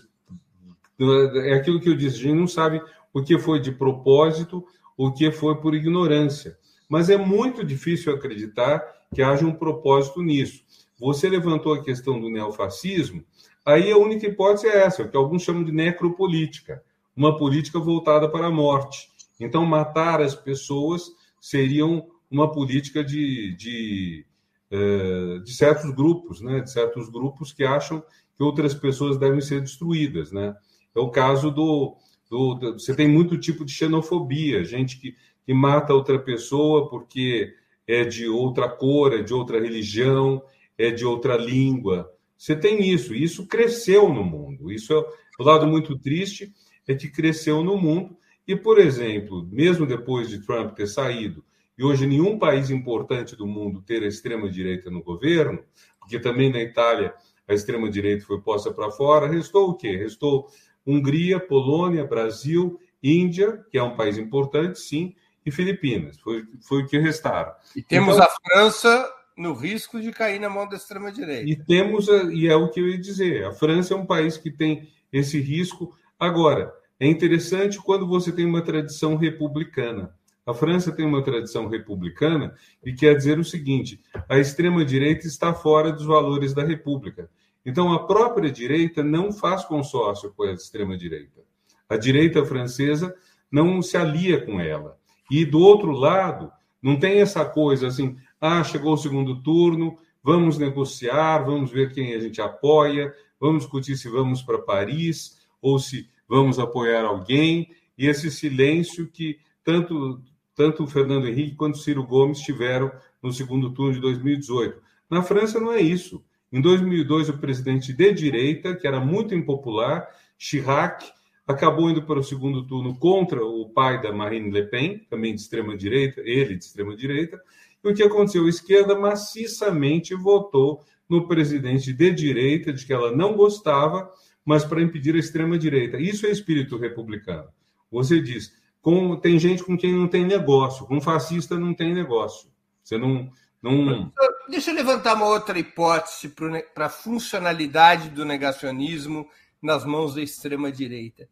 É 1.45 1.55
aquilo 1.55 1.80
que 1.80 1.89
eu 1.89 1.97
disse, 1.97 2.16
a 2.16 2.22
gente 2.22 2.34
não 2.34 2.47
sabe 2.47 2.82
o 3.12 3.22
que 3.22 3.39
foi 3.39 3.61
de 3.61 3.72
propósito, 3.72 4.64
o 4.97 5.12
que 5.12 5.30
foi 5.30 5.61
por 5.61 5.74
ignorância. 5.74 6.59
Mas 6.89 7.09
é 7.09 7.16
muito 7.16 7.64
difícil 7.64 8.12
acreditar 8.12 8.82
que 9.14 9.22
haja 9.22 9.47
um 9.47 9.55
propósito 9.55 10.22
nisso. 10.22 10.64
Você 10.99 11.28
levantou 11.28 11.74
a 11.74 11.82
questão 11.82 12.20
do 12.20 12.30
neofascismo, 12.30 13.24
aí 13.64 13.90
a 13.90 13.99
única 13.99 14.26
hipótese 14.26 14.66
é 14.66 14.84
essa, 14.84 15.07
que 15.07 15.16
alguns 15.16 15.42
chamam 15.42 15.64
de 15.64 15.72
necropolítica, 15.72 16.82
uma 17.16 17.36
política 17.36 17.78
voltada 17.78 18.28
para 18.28 18.46
a 18.46 18.51
morte. 18.51 19.09
Então, 19.40 19.64
matar 19.64 20.20
as 20.20 20.34
pessoas 20.34 21.11
seriam 21.40 22.07
uma 22.30 22.51
política 22.51 23.03
de, 23.03 23.55
de, 23.57 24.26
eh, 24.70 25.38
de 25.44 25.55
certos 25.55 25.90
grupos, 25.94 26.40
né? 26.40 26.61
de 26.61 26.70
certos 26.70 27.09
grupos 27.09 27.53
que 27.53 27.64
acham 27.64 28.03
que 28.36 28.42
outras 28.42 28.74
pessoas 28.74 29.16
devem 29.16 29.40
ser 29.40 29.61
destruídas. 29.61 30.32
Né? 30.32 30.55
É 30.94 31.01
o 31.01 31.11
caso 31.11 31.51
do, 31.51 31.96
do, 32.30 32.55
do, 32.55 32.72
você 32.78 32.94
tem 32.94 33.09
muito 33.09 33.38
tipo 33.38 33.64
de 33.64 33.72
xenofobia, 33.72 34.64
gente 34.64 34.99
que, 34.99 35.14
que 35.44 35.55
mata 35.55 35.94
outra 35.94 36.18
pessoa 36.18 36.88
porque 36.88 37.55
é 37.86 38.05
de 38.05 38.28
outra 38.28 38.68
cor, 38.68 39.14
é 39.14 39.22
de 39.22 39.32
outra 39.32 39.61
religião, 39.61 40.42
é 40.79 40.91
de 40.91 41.05
outra 41.05 41.37
língua. 41.37 42.11
Você 42.37 42.55
tem 42.55 42.89
isso, 42.89 43.14
e 43.14 43.22
isso 43.22 43.47
cresceu 43.47 44.09
no 44.09 44.22
mundo. 44.22 44.70
Isso 44.70 44.95
é 44.95 45.05
o 45.39 45.45
lado 45.45 45.66
muito 45.66 45.99
triste 45.99 46.53
é 46.87 46.95
que 46.95 47.09
cresceu 47.09 47.62
no 47.62 47.76
mundo. 47.76 48.16
E, 48.47 48.57
por 48.57 48.79
exemplo, 48.79 49.47
mesmo 49.53 49.85
depois 49.85 50.29
de 50.31 50.41
Trump 50.41 50.74
ter 50.74 50.87
saído, 50.87 51.45
e 51.76 51.85
hoje 51.85 52.07
nenhum 52.07 52.39
país 52.39 52.70
importante 52.70 53.37
do 53.37 53.47
mundo 53.47 53.83
ter 53.83 54.03
a 54.03 54.07
extrema-direita 54.07 54.91
no 54.91 55.03
governo, 55.03 55.62
porque 56.01 56.18
também 56.18 56.51
na 56.51 56.61
Itália 56.61 57.14
a 57.47 57.55
extrema-direita 57.55 58.24
foi 58.24 58.41
posta 58.41 58.72
para 58.72 58.91
fora, 58.91 59.29
restou 59.29 59.70
o 59.70 59.74
quê? 59.74 59.97
Restou 59.97 60.49
Hungria, 60.87 61.39
Polônia, 61.39 62.05
Brasil, 62.05 62.81
Índia, 63.03 63.64
que 63.70 63.79
é 63.79 63.83
um 63.83 63.95
país 63.95 64.18
importante, 64.18 64.81
sim, 64.81 65.14
e 65.45 65.51
Filipinas. 65.51 66.18
Foi, 66.18 66.45
foi 66.66 66.83
o 66.83 66.87
que 66.87 66.99
restaram. 66.99 67.53
E 67.76 67.83
temos 67.83 68.16
então, 68.16 68.26
a 68.26 68.31
França 68.43 69.18
no 69.39 69.55
risco 69.55 70.01
de 70.01 70.11
cair 70.11 70.41
na 70.41 70.51
mão 70.51 70.68
da 70.68 70.76
extrema-direita. 70.76 71.49
E 71.49 71.57
temos, 71.57 72.09
e 72.09 72.49
é 72.49 72.57
o 72.57 72.68
que 72.68 72.80
eu 72.80 72.89
ia 72.89 72.99
dizer, 72.99 73.45
a 73.45 73.53
França 73.53 73.95
é 73.95 73.97
um 73.97 74.05
país 74.05 74.36
que 74.36 74.51
tem 74.51 74.89
esse 75.12 75.41
risco. 75.41 75.95
Agora, 76.18 76.74
é 76.99 77.07
interessante 77.07 77.78
quando 77.78 78.07
você 78.07 78.32
tem 78.32 78.45
uma 78.45 78.62
tradição 78.62 79.16
republicana. 79.16 80.12
A 80.45 80.53
França 80.53 80.91
tem 80.91 81.07
uma 81.07 81.22
tradição 81.22 81.68
republicana 81.68 82.55
e 82.84 82.93
quer 82.93 83.14
dizer 83.14 83.39
o 83.39 83.45
seguinte: 83.45 84.01
a 84.28 84.39
extrema-direita 84.39 85.26
está 85.26 85.55
fora 85.55 85.93
dos 85.93 86.05
valores 86.05 86.53
da 86.53 86.64
República. 86.64 87.30
Então, 87.64 87.93
a 87.93 88.07
própria 88.07 88.51
direita 88.51 89.03
não 89.03 89.30
faz 89.30 89.64
consórcio 89.64 90.32
com 90.34 90.45
a 90.45 90.53
extrema-direita. 90.53 91.43
A 91.89 91.97
direita 91.97 92.45
francesa 92.45 93.14
não 93.51 93.80
se 93.82 93.97
alia 93.97 94.45
com 94.45 94.61
ela. 94.61 94.99
E 95.30 95.45
do 95.45 95.61
outro 95.61 95.93
lado, 95.93 96.51
não 96.82 96.99
tem 96.99 97.20
essa 97.20 97.45
coisa 97.45 97.89
assim: 97.89 98.16
ah, 98.41 98.62
chegou 98.62 98.95
o 98.95 98.99
segundo 98.99 99.43
turno, 99.43 99.99
vamos 100.22 100.59
negociar, 100.59 101.39
vamos 101.39 101.70
ver 101.70 101.93
quem 101.93 102.14
a 102.14 102.20
gente 102.20 102.41
apoia, 102.41 103.12
vamos 103.41 103.62
discutir 103.62 103.97
se 103.97 104.09
vamos 104.09 104.43
para 104.43 104.59
Paris 104.59 105.39
ou 105.61 105.78
se 105.78 106.09
vamos 106.28 106.59
apoiar 106.59 107.05
alguém. 107.05 107.70
E 107.97 108.07
esse 108.07 108.30
silêncio 108.30 109.09
que 109.09 109.39
tanto, 109.64 110.20
tanto 110.55 110.84
o 110.84 110.86
Fernando 110.86 111.26
Henrique 111.26 111.57
quanto 111.57 111.74
o 111.74 111.78
Ciro 111.78 112.05
Gomes 112.05 112.41
tiveram 112.41 112.93
no 113.22 113.32
segundo 113.32 113.70
turno 113.72 113.95
de 113.95 114.01
2018. 114.01 114.80
Na 115.11 115.22
França 115.22 115.59
não 115.59 115.72
é 115.72 115.80
isso. 115.80 116.22
Em 116.53 116.61
2002, 116.61 117.28
o 117.28 117.39
presidente 117.39 117.93
de 117.93 118.12
direita, 118.12 118.74
que 118.74 118.86
era 118.86 119.01
muito 119.01 119.34
impopular, 119.34 120.09
Chirac, 120.39 121.05
acabou 121.47 121.91
indo 121.91 122.03
para 122.03 122.18
o 122.18 122.24
segundo 122.24 122.66
turno 122.66 122.95
contra 122.99 123.45
o 123.45 123.68
pai 123.70 124.01
da 124.01 124.12
Marine 124.12 124.51
Le 124.51 124.66
Pen, 124.66 124.99
também 125.11 125.34
de 125.34 125.41
extrema 125.41 125.76
direita, 125.76 126.20
ele 126.20 126.57
de 126.57 126.64
extrema 126.64 126.97
direita. 126.97 127.41
O 127.85 127.95
que 127.95 128.03
aconteceu? 128.03 128.45
A 128.45 128.49
esquerda 128.49 128.99
maciçamente 128.99 130.14
votou 130.14 130.85
no 131.09 131.26
presidente 131.26 131.93
de 131.93 132.11
direita, 132.11 132.72
de 132.72 132.85
que 132.85 132.93
ela 132.93 133.14
não 133.14 133.35
gostava, 133.35 134.12
mas 134.45 134.64
para 134.64 134.83
impedir 134.83 135.14
a 135.14 135.18
extrema 135.18 135.59
direita. 135.59 135.99
Isso 135.99 136.26
é 136.26 136.31
espírito 136.31 136.76
republicano. 136.76 137.49
Você 137.91 138.20
diz, 138.20 138.53
com, 138.83 139.16
tem 139.16 139.39
gente 139.39 139.62
com 139.62 139.76
quem 139.76 139.93
não 139.93 140.09
tem 140.09 140.26
negócio, 140.26 140.87
com 140.87 141.01
fascista 141.01 141.59
não 141.59 141.72
tem 141.72 141.95
negócio. 141.95 142.51
Você 142.83 142.99
não 142.99 143.31
não... 143.62 144.12
Deixa 144.49 144.70
eu 144.70 144.74
levantar 144.74 145.14
uma 145.14 145.26
outra 145.26 145.59
hipótese 145.59 146.29
para 146.74 146.87
a 146.87 146.89
funcionalidade 146.89 148.09
do 148.11 148.24
negacionismo 148.24 149.29
nas 149.61 149.85
mãos 149.85 150.14
da 150.14 150.22
extrema-direita. 150.22 151.29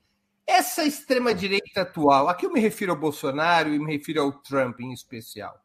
Essa 0.47 0.85
extrema-direita 0.85 1.83
atual, 1.83 2.29
aqui 2.29 2.47
eu 2.47 2.53
me 2.53 2.61
refiro 2.61 2.93
ao 2.93 2.99
Bolsonaro 2.99 3.73
e 3.73 3.79
me 3.79 3.97
refiro 3.97 4.23
ao 4.23 4.33
Trump 4.33 4.81
em 4.81 4.93
especial, 4.93 5.57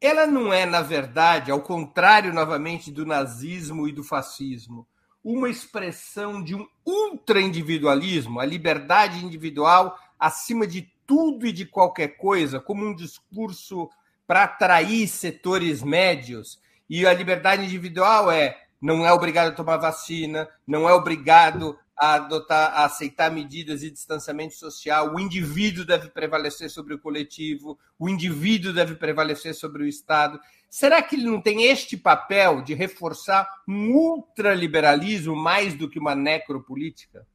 ela 0.00 0.26
não 0.26 0.52
é, 0.52 0.66
na 0.66 0.82
verdade, 0.82 1.50
ao 1.50 1.60
contrário, 1.60 2.32
novamente, 2.32 2.90
do 2.90 3.06
nazismo 3.06 3.88
e 3.88 3.92
do 3.92 4.04
fascismo, 4.04 4.86
uma 5.24 5.48
expressão 5.48 6.42
de 6.42 6.54
um 6.54 6.66
ultra-individualismo, 6.84 8.38
a 8.38 8.44
liberdade 8.44 9.24
individual 9.24 9.98
acima 10.18 10.66
de 10.66 10.90
tudo 11.06 11.46
e 11.46 11.52
de 11.52 11.66
qualquer 11.66 12.16
coisa, 12.16 12.60
como 12.60 12.86
um 12.86 12.94
discurso 12.94 13.90
para 14.26 14.44
atrair 14.44 15.08
setores 15.08 15.82
médios. 15.82 16.60
E 16.88 17.06
a 17.06 17.12
liberdade 17.12 17.64
individual 17.64 18.30
é 18.30 18.56
não 18.80 19.06
é 19.06 19.12
obrigado 19.12 19.48
a 19.48 19.54
tomar 19.54 19.78
vacina, 19.78 20.48
não 20.66 20.88
é 20.88 20.92
obrigado 20.92 21.78
a 21.98 22.14
adotar, 22.14 22.72
a 22.74 22.84
aceitar 22.84 23.30
medidas 23.30 23.80
de 23.80 23.90
distanciamento 23.90 24.54
social. 24.54 25.14
O 25.14 25.20
indivíduo 25.20 25.84
deve 25.84 26.08
prevalecer 26.10 26.70
sobre 26.70 26.94
o 26.94 26.98
coletivo, 26.98 27.78
o 27.98 28.08
indivíduo 28.08 28.72
deve 28.72 28.94
prevalecer 28.94 29.54
sobre 29.54 29.82
o 29.82 29.86
Estado. 29.86 30.38
Será 30.68 31.00
que 31.02 31.16
ele 31.16 31.24
não 31.24 31.40
tem 31.40 31.64
este 31.64 31.96
papel 31.96 32.62
de 32.62 32.74
reforçar 32.74 33.48
um 33.66 33.92
ultraliberalismo 33.92 35.34
mais 35.34 35.74
do 35.74 35.88
que 35.88 35.98
uma 35.98 36.14
necropolítica? 36.14 37.26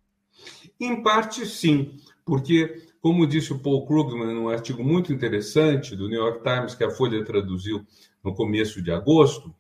Em 0.79 1.01
parte, 1.01 1.45
sim, 1.45 1.97
porque 2.25 2.87
como 3.01 3.25
disse 3.25 3.51
o 3.51 3.59
Paul 3.59 3.85
Krugman 3.85 4.33
num 4.33 4.49
artigo 4.49 4.83
muito 4.83 5.11
interessante 5.11 5.95
do 5.95 6.07
New 6.07 6.19
York 6.19 6.43
Times, 6.43 6.75
que 6.75 6.83
a 6.83 6.91
Folha 6.91 7.25
traduziu 7.25 7.85
no 8.23 8.33
começo 8.35 8.81
de 8.81 8.91
agosto, 8.91 9.53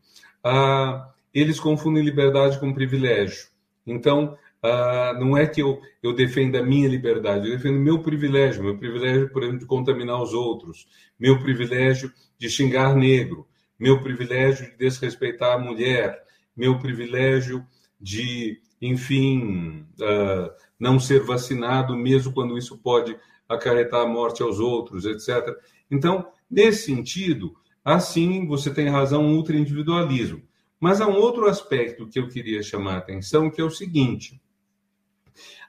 ah, 0.43 1.09
eles 1.33 1.59
confundem 1.59 2.03
liberdade 2.03 2.59
com 2.59 2.73
privilégio. 2.73 3.47
Então, 3.85 4.37
ah, 4.63 5.13
não 5.19 5.35
é 5.35 5.47
que 5.47 5.61
eu, 5.61 5.81
eu 6.03 6.13
defenda 6.13 6.59
a 6.59 6.65
minha 6.65 6.87
liberdade, 6.87 7.47
eu 7.47 7.55
defendo 7.57 7.79
meu 7.79 8.01
privilégio, 8.01 8.63
meu 8.63 8.77
privilégio, 8.77 9.29
por 9.29 9.41
exemplo, 9.41 9.59
de 9.59 9.65
contaminar 9.65 10.21
os 10.21 10.33
outros, 10.33 10.87
meu 11.19 11.39
privilégio 11.39 12.11
de 12.37 12.49
xingar 12.49 12.95
negro, 12.95 13.47
meu 13.79 14.01
privilégio 14.01 14.69
de 14.69 14.77
desrespeitar 14.77 15.53
a 15.53 15.59
mulher, 15.59 16.21
meu 16.55 16.77
privilégio 16.77 17.65
de, 17.99 18.59
enfim, 18.79 19.85
uh, 19.99 20.51
não 20.79 20.99
ser 20.99 21.21
vacinado, 21.21 21.95
mesmo 21.95 22.33
quando 22.33 22.57
isso 22.57 22.77
pode 22.77 23.17
acarretar 23.49 24.01
a 24.01 24.07
morte 24.07 24.43
aos 24.43 24.59
outros, 24.59 25.05
etc. 25.05 25.55
Então, 25.89 26.27
nesse 26.49 26.85
sentido, 26.85 27.55
assim, 27.83 28.47
você 28.47 28.71
tem 28.71 28.89
razão, 28.89 29.23
um 29.23 29.35
ultra-individualismo. 29.35 30.43
Mas 30.79 30.99
há 30.99 31.07
um 31.07 31.15
outro 31.15 31.47
aspecto 31.47 32.07
que 32.07 32.19
eu 32.19 32.27
queria 32.27 32.63
chamar 32.63 32.95
a 32.95 32.97
atenção, 32.97 33.51
que 33.51 33.61
é 33.61 33.63
o 33.63 33.69
seguinte: 33.69 34.41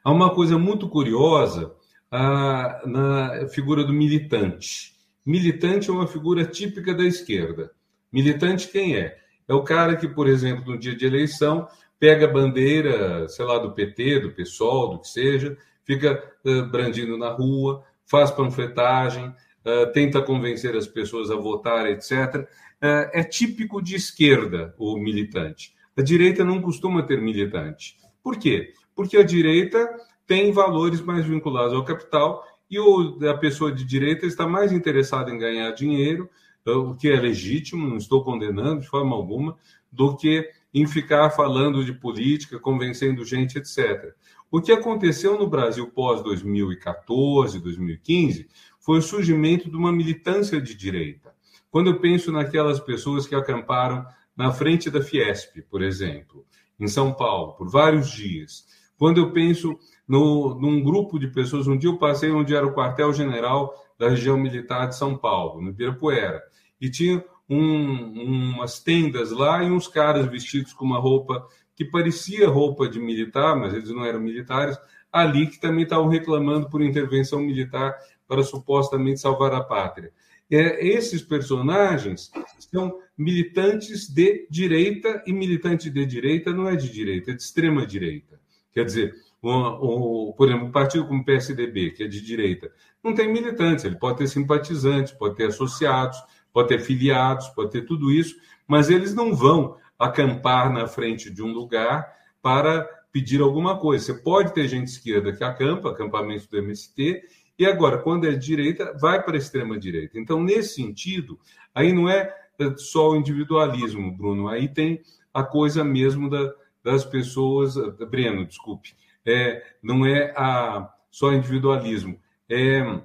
há 0.04 0.10
uma 0.10 0.34
coisa 0.34 0.58
muito 0.58 0.88
curiosa 0.88 1.74
ah, 2.10 2.82
na 2.84 3.48
figura 3.48 3.84
do 3.84 3.92
militante. 3.92 4.92
Militante 5.24 5.88
é 5.88 5.92
uma 5.92 6.06
figura 6.06 6.44
típica 6.44 6.94
da 6.94 7.04
esquerda. 7.04 7.70
Militante 8.12 8.68
quem 8.68 8.96
é? 8.96 9.16
É 9.48 9.54
o 9.54 9.62
cara 9.62 9.96
que, 9.96 10.08
por 10.08 10.28
exemplo, 10.28 10.72
no 10.72 10.78
dia 10.78 10.94
de 10.94 11.06
eleição, 11.06 11.68
pega 11.98 12.26
a 12.26 12.32
bandeira, 12.32 13.28
sei 13.28 13.44
lá, 13.44 13.58
do 13.58 13.72
PT, 13.72 14.20
do 14.20 14.32
PSOL, 14.32 14.90
do 14.90 15.00
que 15.00 15.08
seja, 15.08 15.56
fica 15.84 16.22
uh, 16.44 16.66
brandindo 16.66 17.16
na 17.16 17.30
rua, 17.30 17.84
faz 18.04 18.30
panfletagem, 18.30 19.26
uh, 19.26 19.92
tenta 19.92 20.20
convencer 20.20 20.76
as 20.76 20.86
pessoas 20.86 21.30
a 21.30 21.36
votar, 21.36 21.86
etc. 21.86 22.48
Uh, 22.82 23.08
é 23.12 23.22
típico 23.22 23.80
de 23.80 23.94
esquerda 23.94 24.74
o 24.78 24.96
militante. 24.96 25.74
A 25.96 26.02
direita 26.02 26.44
não 26.44 26.60
costuma 26.60 27.02
ter 27.02 27.20
militante. 27.20 27.96
Por 28.22 28.38
quê? 28.38 28.72
Porque 28.94 29.16
a 29.16 29.22
direita 29.22 29.88
tem 30.26 30.52
valores 30.52 31.00
mais 31.00 31.26
vinculados 31.26 31.74
ao 31.74 31.84
capital 31.84 32.44
e 32.70 32.78
o, 32.78 33.18
a 33.28 33.36
pessoa 33.36 33.72
de 33.72 33.84
direita 33.84 34.26
está 34.26 34.46
mais 34.46 34.72
interessada 34.72 35.30
em 35.30 35.38
ganhar 35.38 35.70
dinheiro 35.72 36.28
o 36.64 36.94
que 36.94 37.08
é 37.08 37.18
legítimo, 37.18 37.88
não 37.88 37.96
estou 37.96 38.22
condenando 38.22 38.80
de 38.80 38.88
forma 38.88 39.16
alguma, 39.16 39.56
do 39.90 40.16
que 40.16 40.48
em 40.72 40.86
ficar 40.86 41.30
falando 41.30 41.84
de 41.84 41.92
política, 41.92 42.58
convencendo 42.58 43.24
gente, 43.24 43.58
etc. 43.58 44.14
O 44.50 44.60
que 44.60 44.72
aconteceu 44.72 45.38
no 45.38 45.46
Brasil 45.46 45.90
pós 45.90 46.22
2014, 46.22 47.58
2015, 47.58 48.48
foi 48.80 48.98
o 48.98 49.02
surgimento 49.02 49.68
de 49.68 49.76
uma 49.76 49.92
militância 49.92 50.60
de 50.60 50.74
direita. 50.74 51.34
Quando 51.70 51.90
eu 51.90 52.00
penso 52.00 52.30
naquelas 52.30 52.78
pessoas 52.78 53.26
que 53.26 53.34
acamparam 53.34 54.06
na 54.36 54.52
frente 54.52 54.90
da 54.90 55.02
Fiesp, 55.02 55.62
por 55.70 55.82
exemplo, 55.82 56.44
em 56.78 56.86
São 56.86 57.12
Paulo, 57.12 57.54
por 57.54 57.68
vários 57.68 58.10
dias. 58.10 58.66
Quando 59.02 59.18
eu 59.18 59.32
penso 59.32 59.76
no, 60.06 60.54
num 60.60 60.80
grupo 60.80 61.18
de 61.18 61.26
pessoas, 61.26 61.66
um 61.66 61.76
dia 61.76 61.90
eu 61.90 61.98
passei 61.98 62.30
onde 62.30 62.54
era 62.54 62.64
o 62.64 62.72
quartel-general 62.72 63.74
da 63.98 64.08
região 64.08 64.38
militar 64.38 64.86
de 64.86 64.96
São 64.96 65.18
Paulo, 65.18 65.60
no 65.60 65.70
Ibirapuera 65.70 66.40
e 66.80 66.88
tinha 66.88 67.24
um, 67.50 68.52
umas 68.54 68.78
tendas 68.78 69.32
lá 69.32 69.60
e 69.60 69.72
uns 69.72 69.88
caras 69.88 70.26
vestidos 70.26 70.72
com 70.72 70.84
uma 70.84 71.00
roupa 71.00 71.44
que 71.74 71.84
parecia 71.84 72.48
roupa 72.48 72.88
de 72.88 73.00
militar, 73.00 73.56
mas 73.56 73.74
eles 73.74 73.90
não 73.90 74.04
eram 74.04 74.20
militares, 74.20 74.78
ali 75.10 75.48
que 75.48 75.60
também 75.60 75.82
estavam 75.82 76.06
reclamando 76.06 76.70
por 76.70 76.80
intervenção 76.80 77.40
militar 77.40 77.98
para 78.28 78.44
supostamente 78.44 79.18
salvar 79.18 79.52
a 79.52 79.64
pátria. 79.64 80.12
É, 80.48 80.86
esses 80.86 81.22
personagens 81.22 82.30
são 82.60 83.00
militantes 83.18 84.08
de 84.08 84.46
direita, 84.48 85.24
e 85.26 85.32
militante 85.32 85.90
de 85.90 86.06
direita 86.06 86.52
não 86.52 86.68
é 86.68 86.76
de 86.76 86.88
direita, 86.88 87.32
é 87.32 87.34
de 87.34 87.42
extrema 87.42 87.84
direita. 87.84 88.40
Quer 88.72 88.84
dizer, 88.84 89.14
o, 89.42 90.32
por 90.36 90.48
exemplo, 90.48 90.66
um 90.66 90.72
partido 90.72 91.06
como 91.06 91.20
o 91.20 91.24
PSDB, 91.24 91.90
que 91.90 92.04
é 92.04 92.08
de 92.08 92.20
direita, 92.20 92.70
não 93.02 93.14
tem 93.14 93.30
militantes, 93.30 93.84
ele 93.84 93.96
pode 93.96 94.18
ter 94.18 94.28
simpatizantes, 94.28 95.12
pode 95.12 95.36
ter 95.36 95.46
associados, 95.46 96.18
pode 96.52 96.68
ter 96.68 96.78
filiados, 96.78 97.48
pode 97.48 97.70
ter 97.70 97.82
tudo 97.82 98.10
isso, 98.10 98.36
mas 98.66 98.88
eles 98.88 99.14
não 99.14 99.34
vão 99.34 99.76
acampar 99.98 100.72
na 100.72 100.86
frente 100.86 101.30
de 101.30 101.42
um 101.42 101.52
lugar 101.52 102.06
para 102.40 102.88
pedir 103.12 103.40
alguma 103.40 103.78
coisa. 103.78 104.04
Você 104.04 104.14
pode 104.14 104.54
ter 104.54 104.68
gente 104.68 104.88
esquerda 104.88 105.32
que 105.32 105.44
acampa, 105.44 105.90
acampamento 105.90 106.48
do 106.48 106.58
MST, 106.58 107.22
e 107.58 107.66
agora, 107.66 107.98
quando 107.98 108.26
é 108.26 108.32
direita, 108.32 108.96
vai 108.98 109.22
para 109.22 109.34
a 109.34 109.38
extrema-direita. 109.38 110.18
Então, 110.18 110.42
nesse 110.42 110.74
sentido, 110.74 111.38
aí 111.74 111.92
não 111.92 112.08
é 112.08 112.34
só 112.76 113.10
o 113.10 113.16
individualismo, 113.16 114.16
Bruno, 114.16 114.48
aí 114.48 114.68
tem 114.68 115.02
a 115.32 115.42
coisa 115.42 115.84
mesmo 115.84 116.28
da, 116.30 116.52
das 116.82 117.04
pessoas. 117.04 117.74
Breno, 118.08 118.46
desculpe, 118.46 118.94
é, 119.24 119.62
não 119.82 120.04
é 120.04 120.32
a, 120.36 120.92
só 121.10 121.32
individualismo, 121.32 122.18
é, 122.48 123.00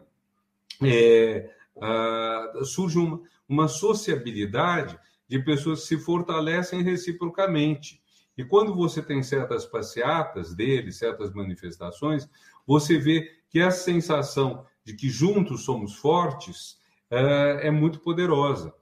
é 0.83 1.49
a, 1.81 2.51
surge 2.63 2.97
uma, 2.97 3.21
uma 3.47 3.67
sociabilidade 3.67 4.97
de 5.27 5.39
pessoas 5.39 5.81
que 5.81 5.87
se 5.87 5.97
fortalecem 5.97 6.81
reciprocamente. 6.81 8.01
E 8.37 8.43
quando 8.43 8.73
você 8.73 9.01
tem 9.01 9.23
certas 9.23 9.65
passeatas 9.65 10.53
dele, 10.53 10.91
certas 10.91 11.33
manifestações, 11.33 12.29
você 12.65 12.97
vê 12.97 13.31
que 13.49 13.59
essa 13.59 13.83
sensação 13.83 14.65
de 14.83 14.93
que 14.95 15.09
juntos 15.09 15.65
somos 15.65 15.95
fortes 15.95 16.77
é, 17.09 17.67
é 17.67 17.71
muito 17.71 17.99
poderosa. 17.99 18.73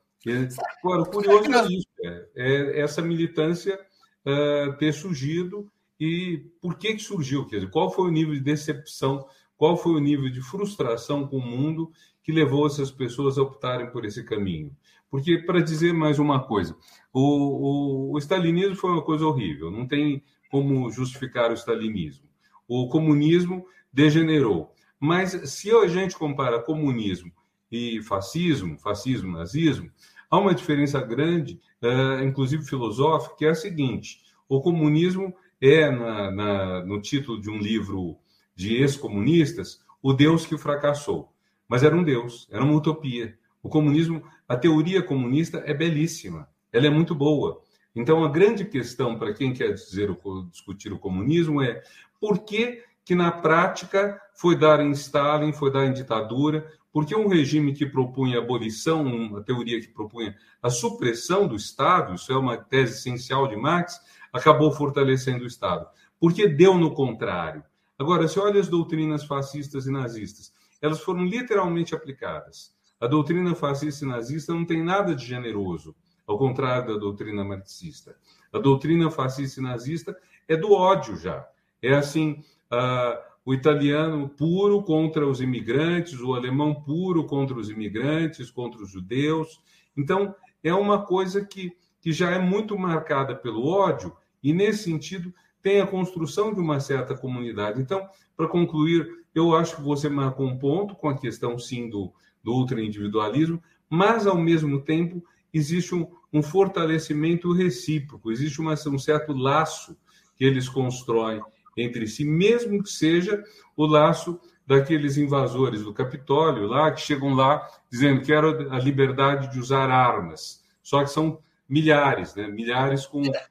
Agora, 0.83 1.03
o 1.03 1.05
curioso 1.05 1.53
é 1.53 1.67
isso, 1.67 1.87
é, 2.03 2.27
é 2.35 2.81
essa 2.81 3.01
militância 3.01 3.79
é, 4.25 4.71
ter 4.73 4.93
surgido 4.93 5.69
e 5.99 6.43
por 6.61 6.77
que, 6.77 6.95
que 6.95 7.03
surgiu? 7.03 7.45
Quer 7.45 7.57
dizer, 7.57 7.69
qual 7.69 7.91
foi 7.91 8.07
o 8.07 8.11
nível 8.11 8.33
de 8.33 8.41
decepção, 8.41 9.25
qual 9.57 9.77
foi 9.77 9.93
o 9.93 9.99
nível 9.99 10.29
de 10.29 10.41
frustração 10.41 11.27
com 11.27 11.37
o 11.37 11.45
mundo 11.45 11.91
que 12.21 12.31
levou 12.31 12.65
essas 12.65 12.91
pessoas 12.91 13.37
a 13.37 13.43
optarem 13.43 13.89
por 13.91 14.03
esse 14.03 14.23
caminho. 14.23 14.75
Porque, 15.09 15.37
para 15.37 15.61
dizer 15.61 15.93
mais 15.93 16.17
uma 16.17 16.43
coisa, 16.43 16.75
o, 17.13 17.21
o, 17.21 18.13
o 18.13 18.17
stalinismo 18.17 18.75
foi 18.75 18.91
uma 18.91 19.03
coisa 19.03 19.25
horrível, 19.25 19.69
não 19.69 19.87
tem 19.87 20.23
como 20.49 20.89
justificar 20.89 21.51
o 21.51 21.53
stalinismo. 21.53 22.27
O 22.67 22.89
comunismo 22.89 23.65
degenerou. 23.93 24.73
Mas 24.99 25.31
se 25.51 25.71
a 25.71 25.87
gente 25.87 26.17
compara 26.17 26.61
comunismo 26.61 27.31
e 27.71 28.01
fascismo, 28.01 28.77
fascismo, 28.79 29.31
nazismo, 29.31 29.91
há 30.29 30.37
uma 30.37 30.53
diferença 30.53 30.99
grande, 31.01 31.59
uh, 31.81 32.23
inclusive 32.23 32.65
filosófica, 32.65 33.35
que 33.37 33.45
é 33.45 33.49
a 33.49 33.55
seguinte: 33.55 34.21
o 34.47 34.61
comunismo 34.61 35.33
é, 35.61 35.89
na, 35.89 36.31
na, 36.31 36.85
no 36.85 37.01
título 37.01 37.39
de 37.39 37.49
um 37.49 37.57
livro 37.57 38.17
de 38.55 38.75
ex-comunistas, 38.75 39.79
o 40.01 40.13
Deus 40.13 40.45
que 40.45 40.57
fracassou 40.57 41.35
mas 41.67 41.83
era 41.83 41.95
um 41.95 42.03
Deus, 42.03 42.47
era 42.51 42.63
uma 42.63 42.75
utopia. 42.75 43.37
O 43.61 43.69
comunismo, 43.69 44.23
a 44.47 44.55
teoria 44.55 45.01
comunista 45.01 45.63
é 45.65 45.73
belíssima, 45.73 46.47
ela 46.71 46.87
é 46.87 46.89
muito 46.89 47.15
boa. 47.15 47.61
Então, 47.95 48.23
a 48.23 48.29
grande 48.29 48.65
questão 48.65 49.17
para 49.17 49.33
quem 49.33 49.53
quer 49.53 49.73
dizer, 49.73 50.15
discutir 50.51 50.91
o 50.91 50.99
comunismo 50.99 51.61
é 51.61 51.81
por 52.19 52.39
que, 52.39 52.83
que 53.03 53.15
na 53.15 53.31
prática 53.31 54.19
foi 54.35 54.57
dar 54.57 54.79
em 54.81 54.91
Stalin, 54.91 55.53
foi 55.53 55.71
dar 55.71 55.85
em 55.85 55.93
ditadura, 55.93 56.71
porque 56.95 57.13
um 57.13 57.27
regime 57.27 57.73
que 57.73 57.85
propunha 57.85 58.39
abolição, 58.39 59.03
uma 59.03 59.43
teoria 59.43 59.81
que 59.81 59.89
propunha 59.89 60.33
a 60.63 60.69
supressão 60.69 61.45
do 61.45 61.53
Estado, 61.53 62.15
isso 62.15 62.31
é 62.31 62.37
uma 62.37 62.55
tese 62.55 62.93
essencial 62.93 63.49
de 63.49 63.57
Marx, 63.57 63.99
acabou 64.31 64.71
fortalecendo 64.71 65.43
o 65.43 65.47
Estado. 65.47 65.85
Porque 66.17 66.47
deu 66.47 66.77
no 66.77 66.93
contrário. 66.93 67.65
Agora, 67.99 68.29
se 68.29 68.39
olha 68.39 68.61
as 68.61 68.69
doutrinas 68.69 69.25
fascistas 69.25 69.87
e 69.87 69.91
nazistas, 69.91 70.53
elas 70.81 71.01
foram 71.01 71.25
literalmente 71.25 71.93
aplicadas. 71.93 72.73
A 72.97 73.07
doutrina 73.07 73.53
fascista 73.53 74.05
e 74.05 74.07
nazista 74.07 74.53
não 74.53 74.63
tem 74.63 74.81
nada 74.81 75.13
de 75.13 75.25
generoso, 75.25 75.93
ao 76.25 76.37
contrário 76.37 76.93
da 76.93 76.97
doutrina 76.97 77.43
marxista. 77.43 78.15
A 78.53 78.57
doutrina 78.57 79.11
fascista 79.11 79.59
e 79.59 79.63
nazista 79.63 80.17
é 80.47 80.55
do 80.55 80.71
ódio 80.71 81.17
já. 81.17 81.45
É 81.81 81.93
assim, 81.93 82.41
uh, 82.71 83.34
o 83.45 83.53
italiano 83.53 84.27
puro 84.27 84.81
contra 84.81 85.27
os 85.27 85.39
imigrantes, 85.39 86.19
o 86.19 86.33
alemão 86.33 86.73
puro 86.73 87.25
contra 87.25 87.55
os 87.55 87.69
imigrantes, 87.69 88.49
contra 88.49 88.81
os 88.81 88.89
judeus. 88.89 89.61
Então, 89.95 90.33
é 90.63 90.73
uma 90.73 91.05
coisa 91.05 91.45
que, 91.45 91.71
que 92.01 92.11
já 92.11 92.31
é 92.31 92.39
muito 92.39 92.77
marcada 92.77 93.35
pelo 93.35 93.67
ódio, 93.67 94.11
e 94.41 94.51
nesse 94.51 94.83
sentido 94.83 95.31
tem 95.61 95.79
a 95.79 95.87
construção 95.87 96.53
de 96.53 96.59
uma 96.59 96.79
certa 96.79 97.15
comunidade. 97.15 97.79
Então, 97.79 98.07
para 98.35 98.47
concluir, 98.47 99.07
eu 99.33 99.55
acho 99.55 99.75
que 99.75 99.81
você 99.81 100.09
marcou 100.09 100.47
um 100.47 100.57
ponto 100.57 100.95
com 100.95 101.07
a 101.07 101.17
questão, 101.17 101.57
sim, 101.59 101.87
do, 101.87 102.11
do 102.43 102.51
ultra-individualismo, 102.51 103.61
mas, 103.87 104.25
ao 104.25 104.37
mesmo 104.37 104.81
tempo, 104.81 105.23
existe 105.53 105.93
um, 105.93 106.07
um 106.33 106.41
fortalecimento 106.41 107.51
recíproco, 107.53 108.31
existe 108.31 108.59
uma, 108.59 108.73
um 108.87 108.97
certo 108.97 109.33
laço 109.33 109.95
que 110.35 110.43
eles 110.43 110.67
constroem 110.67 111.41
entre 111.75 112.07
si, 112.07 112.23
mesmo 112.23 112.81
que 112.81 112.89
seja 112.89 113.43
o 113.75 113.85
laço 113.85 114.39
daqueles 114.65 115.17
invasores 115.17 115.83
do 115.83 115.93
Capitólio 115.93 116.67
lá, 116.67 116.91
que 116.91 117.01
chegam 117.01 117.33
lá 117.33 117.67
dizendo 117.91 118.21
que 118.21 118.33
era 118.33 118.47
a 118.73 118.79
liberdade 118.79 119.51
de 119.51 119.59
usar 119.59 119.89
armas. 119.89 120.63
Só 120.81 121.03
que 121.03 121.09
são 121.09 121.39
milhares, 121.67 122.33
né? 122.35 122.47
milhares 122.47 123.05
com, 123.05 123.23
eh, 123.25 123.43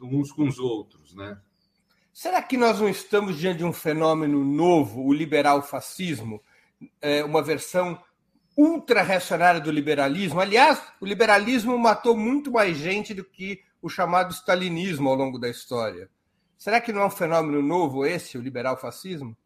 uns 0.00 0.32
com 0.32 0.46
os 0.46 0.58
outros. 0.58 1.14
Né? 1.14 1.38
Será 2.12 2.42
que 2.42 2.56
nós 2.56 2.80
não 2.80 2.88
estamos 2.88 3.38
diante 3.38 3.58
de 3.58 3.64
um 3.64 3.72
fenômeno 3.72 4.44
novo, 4.44 5.04
o 5.04 5.12
liberal 5.12 5.62
fascismo, 5.62 6.40
é, 7.00 7.24
uma 7.24 7.42
versão 7.42 8.00
ultra-reacionária 8.56 9.60
do 9.60 9.70
liberalismo? 9.70 10.40
Aliás, 10.40 10.80
o 11.00 11.06
liberalismo 11.06 11.76
matou 11.78 12.16
muito 12.16 12.52
mais 12.52 12.76
gente 12.76 13.12
do 13.12 13.24
que 13.24 13.60
o 13.82 13.88
chamado 13.88 14.32
stalinismo 14.32 15.08
ao 15.08 15.16
longo 15.16 15.38
da 15.38 15.48
história. 15.48 16.08
Será 16.56 16.80
que 16.80 16.92
não 16.92 17.02
é 17.02 17.06
um 17.06 17.10
fenômeno 17.10 17.62
novo 17.62 18.04
esse, 18.04 18.38
o 18.38 18.42
liberal 18.42 18.76
fascismo? 18.76 19.36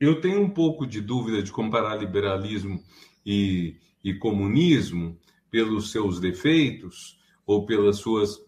Eu 0.00 0.20
tenho 0.20 0.40
um 0.40 0.50
pouco 0.50 0.86
de 0.86 1.00
dúvida 1.00 1.42
de 1.42 1.50
comparar 1.50 1.96
liberalismo 1.96 2.82
e, 3.24 3.76
e 4.04 4.14
comunismo 4.14 5.18
pelos 5.50 5.90
seus 5.90 6.20
defeitos 6.20 7.18
ou 7.46 7.66
pelas 7.66 7.96
suas 7.96 8.38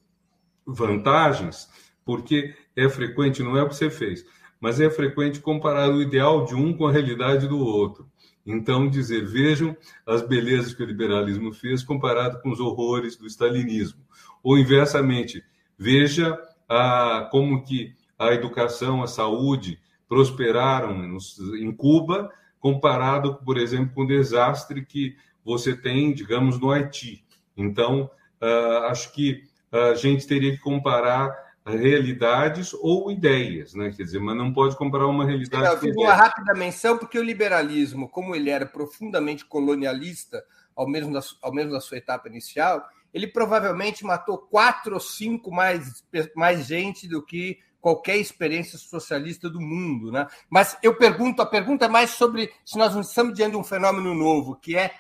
vantagens, 0.67 1.69
porque 2.05 2.55
é 2.77 2.89
frequente, 2.89 3.43
não 3.43 3.57
é 3.57 3.63
o 3.63 3.69
que 3.69 3.75
você 3.75 3.91
fez, 3.91 4.25
mas 4.61 4.81
é 4.81 4.91
frequente 4.91 5.41
comparar 5.41 5.91
o 5.91 6.03
ideal 6.03 6.45
de 6.45 6.55
um 6.55 6.77
com 6.77 6.87
a 6.87 6.93
realidade 6.93 7.49
do 7.49 7.59
outro. 7.59 8.09
Então, 8.45 8.89
dizer, 8.89 9.27
vejam 9.27 9.77
as 10.07 10.23
belezas 10.23 10.75
que 10.75 10.83
o 10.83 10.87
liberalismo 10.87 11.53
fez 11.53 11.83
comparado 11.83 12.41
com 12.41 12.51
os 12.51 12.61
horrores 12.61 13.17
do 13.17 13.27
stalinismo. 13.27 14.01
Ou, 14.43 14.59
inversamente, 14.59 15.45
veja 15.79 16.39
a, 16.71 17.29
como 17.33 17.65
que 17.65 17.93
a 18.17 18.33
educação, 18.33 19.03
a 19.03 19.09
saúde, 19.09 19.81
prosperaram 20.09 21.19
em 21.59 21.73
Cuba, 21.73 22.31
comparado, 22.61 23.37
por 23.45 23.59
exemplo, 23.59 23.93
com 23.95 24.03
o 24.03 24.07
desastre 24.07 24.85
que 24.87 25.17
você 25.45 25.75
tem, 25.75 26.13
digamos, 26.13 26.61
no 26.61 26.71
Haiti. 26.71 27.25
Então, 27.57 28.09
uh, 28.41 28.85
acho 28.87 29.13
que 29.13 29.43
a 29.73 29.95
gente 29.95 30.27
teria 30.27 30.53
que 30.53 30.59
comparar 30.59 31.51
realidades 31.65 32.73
ou 32.75 33.11
ideias, 33.11 33.75
né? 33.75 33.93
Quer 33.97 34.05
dizer, 34.05 34.21
mas 34.21 34.37
não 34.37 34.53
pode 34.53 34.77
comparar 34.77 35.07
uma 35.07 35.25
realidade. 35.25 35.65
Eu 35.65 35.79
fiz 35.79 35.97
uma 35.97 36.15
rápida 36.15 36.55
menção 36.55 36.99
porque 36.99 37.19
o 37.19 37.23
liberalismo, 37.23 38.09
como 38.09 38.35
ele 38.35 38.51
era 38.51 38.67
profundamente 38.67 39.45
colonialista, 39.45 40.43
ao 40.75 40.89
mesmo 40.89 41.13
da, 41.13 41.21
ao 41.43 41.53
menos 41.53 41.73
na 41.73 41.81
sua 41.81 41.99
etapa 41.99 42.29
inicial, 42.29 42.85
ele 43.13 43.27
provavelmente 43.27 44.05
matou 44.05 44.39
quatro 44.39 44.95
ou 44.95 45.01
cinco 45.01 45.51
mais, 45.51 46.05
mais 46.35 46.67
gente 46.67 47.09
do 47.09 47.25
que 47.25 47.59
qualquer 47.81 48.17
experiência 48.19 48.79
socialista 48.79 49.49
do 49.49 49.61
mundo. 49.61 50.13
Né? 50.13 50.27
Mas 50.49 50.77
eu 50.83 50.95
pergunto, 50.97 51.43
a 51.43 51.47
pergunta 51.47 51.87
é 51.87 51.89
mais 51.89 52.11
sobre 52.11 52.53
se 52.65 52.79
nós 52.79 52.95
não 52.95 53.01
estamos 53.01 53.35
diante 53.35 53.53
de 53.53 53.57
um 53.57 53.65
fenômeno 53.65 54.15
novo, 54.15 54.57
que 54.57 54.77
é 54.77 54.93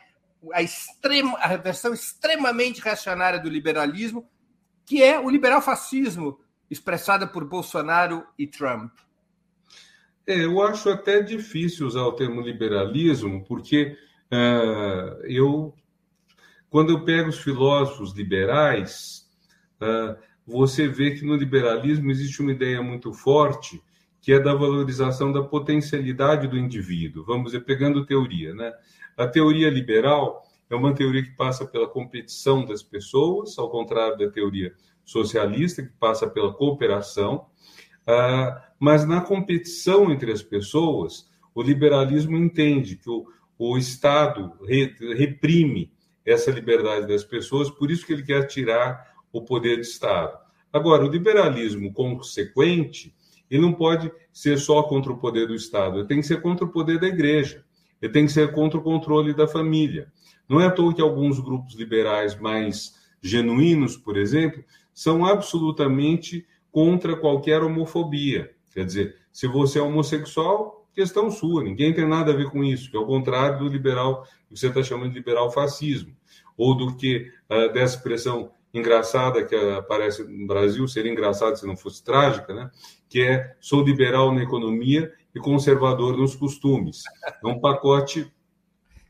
a, 0.52 0.62
extrema, 0.62 1.38
a 1.38 1.56
versão 1.56 1.92
extremamente 1.92 2.80
reacionária 2.80 3.38
do 3.38 3.48
liberalismo, 3.48 4.28
que 4.86 5.02
é 5.02 5.20
o 5.20 5.28
liberal 5.28 5.60
fascismo, 5.60 6.40
expressada 6.70 7.26
por 7.26 7.44
Bolsonaro 7.44 8.26
e 8.38 8.46
Trump. 8.46 8.92
É, 10.26 10.44
eu 10.44 10.62
acho 10.62 10.88
até 10.88 11.20
difícil 11.20 11.86
usar 11.86 12.02
o 12.02 12.12
termo 12.12 12.40
liberalismo, 12.40 13.44
porque 13.44 13.96
uh, 14.32 15.26
eu, 15.26 15.74
quando 16.70 16.90
eu 16.90 17.04
pego 17.04 17.28
os 17.28 17.38
filósofos 17.38 18.14
liberais, 18.14 19.28
uh, 19.82 20.16
você 20.46 20.88
vê 20.88 21.10
que 21.10 21.24
no 21.24 21.34
liberalismo 21.34 22.10
existe 22.10 22.40
uma 22.40 22.52
ideia 22.52 22.80
muito 22.80 23.12
forte 23.12 23.82
que 24.22 24.32
é 24.32 24.38
da 24.38 24.54
valorização 24.54 25.32
da 25.32 25.42
potencialidade 25.42 26.46
do 26.46 26.58
indivíduo. 26.58 27.24
Vamos 27.24 27.52
dizer, 27.52 27.64
pegando 27.64 28.04
teoria, 28.04 28.54
né? 28.54 28.72
A 29.16 29.26
teoria 29.26 29.70
liberal 29.70 30.42
é 30.68 30.76
uma 30.76 30.94
teoria 30.94 31.22
que 31.22 31.30
passa 31.30 31.64
pela 31.64 31.88
competição 31.88 32.64
das 32.64 32.82
pessoas, 32.82 33.58
ao 33.58 33.70
contrário 33.70 34.18
da 34.18 34.30
teoria 34.30 34.74
socialista, 35.04 35.82
que 35.82 35.92
passa 35.98 36.28
pela 36.28 36.52
cooperação. 36.52 37.46
Ah, 38.06 38.70
mas 38.78 39.06
na 39.06 39.20
competição 39.20 40.10
entre 40.12 40.30
as 40.32 40.42
pessoas, 40.42 41.28
o 41.54 41.62
liberalismo 41.62 42.36
entende 42.36 42.96
que 42.96 43.08
o, 43.08 43.26
o 43.58 43.78
Estado 43.78 44.52
re, 44.66 44.94
reprime 45.14 45.92
essa 46.30 46.50
liberdade 46.50 47.06
das 47.06 47.24
pessoas, 47.24 47.70
por 47.70 47.90
isso 47.90 48.06
que 48.06 48.12
ele 48.12 48.22
quer 48.22 48.46
tirar 48.46 49.14
o 49.32 49.42
poder 49.42 49.76
de 49.76 49.82
Estado. 49.82 50.38
Agora, 50.72 51.04
o 51.04 51.10
liberalismo 51.10 51.92
consequente, 51.92 53.14
ele 53.50 53.62
não 53.62 53.72
pode 53.72 54.10
ser 54.32 54.58
só 54.58 54.82
contra 54.82 55.12
o 55.12 55.18
poder 55.18 55.46
do 55.46 55.54
Estado, 55.54 55.98
ele 55.98 56.08
tem 56.08 56.20
que 56.20 56.26
ser 56.26 56.40
contra 56.40 56.64
o 56.64 56.68
poder 56.68 56.98
da 57.00 57.08
igreja, 57.08 57.64
ele 58.00 58.12
tem 58.12 58.26
que 58.26 58.32
ser 58.32 58.52
contra 58.52 58.78
o 58.78 58.82
controle 58.82 59.34
da 59.34 59.48
família. 59.48 60.12
Não 60.48 60.60
é 60.60 60.66
à 60.66 60.70
toa 60.70 60.94
que 60.94 61.02
alguns 61.02 61.38
grupos 61.38 61.74
liberais 61.74 62.38
mais 62.38 62.94
genuínos, 63.22 63.96
por 63.96 64.16
exemplo, 64.16 64.64
são 64.92 65.24
absolutamente 65.24 66.46
contra 66.70 67.16
qualquer 67.16 67.62
homofobia. 67.62 68.50
Quer 68.72 68.84
dizer, 68.84 69.16
se 69.32 69.46
você 69.46 69.78
é 69.78 69.82
homossexual, 69.82 70.88
questão 70.94 71.30
sua, 71.30 71.62
ninguém 71.62 71.92
tem 71.92 72.06
nada 72.06 72.32
a 72.32 72.36
ver 72.36 72.50
com 72.50 72.62
isso, 72.62 72.90
que 72.90 72.96
é 72.96 73.00
o 73.00 73.06
contrário 73.06 73.58
do 73.58 73.68
liberal, 73.68 74.24
que 74.48 74.56
você 74.56 74.68
está 74.68 74.82
chamando 74.82 75.10
de 75.10 75.18
liberal 75.18 75.50
fascismo, 75.50 76.16
ou 76.60 76.74
do 76.74 76.94
que 76.94 77.32
uh, 77.48 77.72
dessa 77.72 77.96
expressão 77.96 78.52
engraçada 78.72 79.42
que 79.44 79.56
aparece 79.56 80.22
no 80.24 80.46
Brasil, 80.46 80.86
seria 80.86 81.10
engraçado 81.10 81.56
se 81.56 81.66
não 81.66 81.74
fosse 81.74 82.04
trágica, 82.04 82.52
né? 82.52 82.70
que 83.08 83.22
é 83.22 83.56
sou 83.58 83.82
liberal 83.82 84.32
na 84.32 84.42
economia 84.42 85.10
e 85.34 85.40
conservador 85.40 86.18
nos 86.18 86.36
costumes. 86.36 87.02
É 87.42 87.48
um 87.48 87.58
pacote 87.58 88.30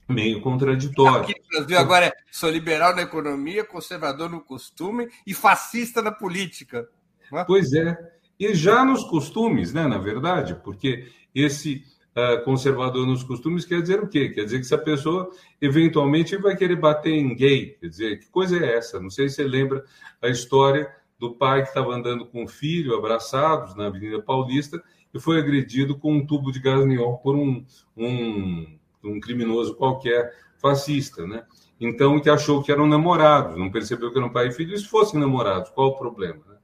meio 0.09 0.41
contraditório. 0.41 1.23
Aqui 1.23 1.35
no 1.41 1.59
Brasil 1.59 1.79
agora 1.79 2.07
é 2.07 2.13
sou 2.31 2.51
liberal 2.51 2.95
na 2.95 3.03
economia, 3.03 3.65
conservador 3.65 4.31
no 4.31 4.41
costume 4.41 5.09
e 5.27 5.35
fascista 5.35 6.01
na 6.01 6.13
política. 6.13 6.89
É? 7.33 7.45
Pois 7.45 7.73
é. 7.73 7.99
E 8.39 8.55
já 8.55 8.85
nos 8.85 9.05
costumes, 9.05 9.73
né, 9.73 9.87
na 9.89 9.99
verdade, 9.99 10.55
porque 10.65 11.09
esse 11.35 11.85
uh, 12.17 12.45
conservador 12.45 13.07
nos 13.07 13.23
costumes 13.23 13.65
quer 13.65 13.81
dizer 13.81 14.03
o 14.03 14.09
quê? 14.09 14.29
Quer 14.29 14.45
dizer 14.45 14.59
que 14.59 14.65
essa 14.65 14.79
pessoa 14.79 15.31
eventualmente 15.61 16.37
vai 16.37 16.57
querer 16.57 16.77
bater 16.77 17.13
em 17.13 17.35
gay. 17.35 17.77
Quer 17.81 17.89
dizer, 17.89 18.21
que 18.21 18.31
coisa 18.31 18.59
é 18.59 18.77
essa? 18.77 19.01
Não 19.01 19.11
sei 19.11 19.29
se 19.29 19.37
você 19.37 19.45
lembra 19.45 19.85
a 20.21 20.29
história 20.29 20.91
do 21.19 21.35
pai 21.35 21.63
que 21.63 21.69
estava 21.69 21.95
andando 21.95 22.27
com 22.27 22.45
o 22.45 22.49
filho, 22.49 22.95
abraçados, 22.95 23.77
na 23.77 23.87
Avenida 23.87 24.23
Paulista, 24.23 24.83
e 25.13 25.21
foi 25.21 25.39
agredido 25.39 25.99
com 25.99 26.15
um 26.15 26.27
tubo 26.27 26.51
de 26.51 26.61
gás 26.61 26.85
neon 26.87 27.17
por 27.17 27.37
um, 27.37 27.65
um, 27.97 28.79
um 29.05 29.21
criminoso 29.21 29.75
qualquer 29.75 30.33
fascista, 30.59 31.27
né? 31.27 31.45
Então, 31.81 32.21
que 32.21 32.29
achou 32.29 32.63
que 32.63 32.71
eram 32.71 32.87
namorados, 32.87 33.57
não 33.57 33.71
percebeu 33.71 34.13
que 34.13 34.19
eram 34.19 34.31
pai 34.31 34.49
e 34.49 34.53
filho, 34.53 34.77
se 34.77 34.87
fossem 34.87 35.19
namorados, 35.19 35.71
qual 35.71 35.89
o 35.89 35.99
problema? 35.99 36.41
Né? 36.47 36.57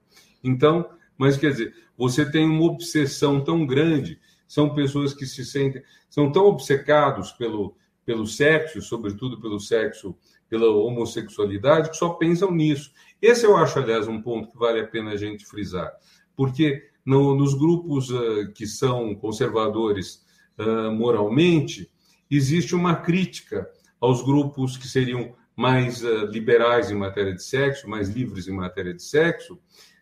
Então, 0.45 0.91
mas 1.17 1.39
quer 1.39 1.51
dizer, 1.51 1.75
você 1.97 2.31
tem 2.31 2.45
uma 2.45 2.65
obsessão 2.65 3.43
tão 3.43 3.65
grande 3.67 4.21
são 4.47 4.75
pessoas 4.75 5.13
que 5.15 5.27
se 5.27 5.45
sentem, 5.45 5.83
são 6.09 6.31
tão 6.31 6.47
obcecados 6.47 7.33
pelo, 7.33 7.77
pelo 8.05 8.27
sexo, 8.27 8.81
sobretudo 8.81 9.41
pelo 9.41 9.59
sexo, 9.59 10.17
pela 10.49 10.71
homossexualidade, 10.71 11.91
que 11.91 11.97
só 11.97 12.11
pensam 12.11 12.53
nisso. 12.53 12.93
Esse 13.21 13.45
eu 13.45 13.57
acho, 13.57 13.79
aliás, 13.79 14.07
um 14.07 14.23
ponto 14.23 14.51
que 14.51 14.59
vale 14.59 14.81
a 14.81 14.87
pena 14.87 15.13
a 15.13 15.17
gente 15.17 15.45
frisar, 15.45 15.93
porque 16.37 16.89
no, 17.05 17.35
nos 17.35 17.55
grupos 17.55 18.11
uh, 18.11 18.53
que 18.55 18.67
são 18.67 19.15
conservadores 19.15 20.25
uh, 20.59 20.91
moralmente, 20.93 21.91
existe 22.31 22.75
uma 22.75 22.97
crítica 22.97 23.69
aos 24.01 24.23
grupos 24.23 24.77
que 24.77 24.87
seriam 24.87 25.35
mais 25.57 26.03
uh, 26.03 26.27
liberais 26.27 26.91
em 26.91 26.95
matéria 26.95 27.35
de 27.35 27.43
sexo, 27.43 27.89
mais 27.89 28.09
livres 28.09 28.47
em 28.47 28.53
matéria 28.53 28.93
de 28.93 29.03
sexo, 29.03 29.59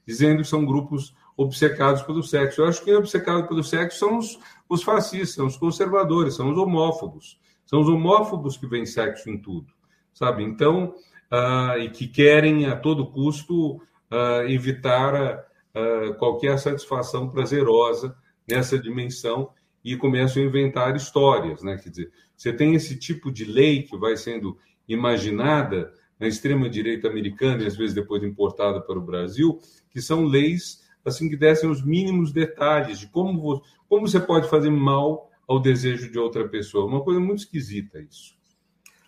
dizendo 0.06 0.42
que 0.42 0.48
são 0.48 0.64
grupos 0.64 1.14
obcecados 1.36 2.02
pelo 2.02 2.22
sexo. 2.22 2.60
Eu 2.60 2.66
acho 2.66 2.82
que 2.82 2.90
é 2.90 2.96
obcecado 2.96 3.46
pelo 3.48 3.62
sexo 3.62 3.98
são 3.98 4.18
os, 4.18 4.38
os 4.68 4.82
fascistas, 4.82 5.34
são 5.34 5.46
os 5.46 5.56
conservadores, 5.56 6.34
são 6.34 6.50
os 6.50 6.58
homófobos. 6.58 7.38
São 7.66 7.80
os 7.80 7.88
homófobos 7.88 8.56
que 8.56 8.66
veem 8.66 8.86
sexo 8.86 9.30
em 9.30 9.38
tudo, 9.38 9.72
sabe? 10.12 10.44
Então, 10.44 10.94
uh, 11.32 11.78
e 11.78 11.88
que 11.90 12.06
querem 12.06 12.66
a 12.66 12.76
todo 12.76 13.10
custo 13.10 13.76
uh, 13.76 14.48
evitar 14.48 15.44
uh, 15.74 16.14
qualquer 16.18 16.58
satisfação 16.58 17.30
prazerosa 17.30 18.14
nessa 18.48 18.78
dimensão 18.78 19.50
e 19.82 19.96
começam 19.96 20.42
a 20.42 20.46
inventar 20.46 20.94
histórias, 20.94 21.62
né? 21.62 21.76
Quer 21.76 21.90
dizer, 21.90 22.12
você 22.36 22.52
tem 22.52 22.74
esse 22.74 22.98
tipo 22.98 23.32
de 23.32 23.44
lei 23.44 23.82
que 23.82 23.96
vai 23.96 24.16
sendo 24.16 24.58
imaginada 24.86 25.92
na 26.18 26.26
extrema 26.26 26.68
direita 26.68 27.08
americana 27.08 27.62
e 27.62 27.66
às 27.66 27.76
vezes 27.76 27.94
depois 27.94 28.22
importada 28.22 28.80
para 28.80 28.98
o 28.98 29.04
Brasil, 29.04 29.58
que 29.90 30.00
são 30.00 30.24
leis 30.24 30.83
assim 31.04 31.28
que 31.28 31.36
dessem 31.36 31.68
os 31.68 31.84
mínimos 31.84 32.32
detalhes 32.32 32.98
de 32.98 33.06
como, 33.08 33.62
como 33.88 34.08
você 34.08 34.20
pode 34.20 34.48
fazer 34.48 34.70
mal 34.70 35.30
ao 35.46 35.60
desejo 35.60 36.10
de 36.10 36.18
outra 36.18 36.48
pessoa. 36.48 36.86
Uma 36.86 37.02
coisa 37.02 37.20
muito 37.20 37.40
esquisita 37.40 38.00
isso. 38.00 38.34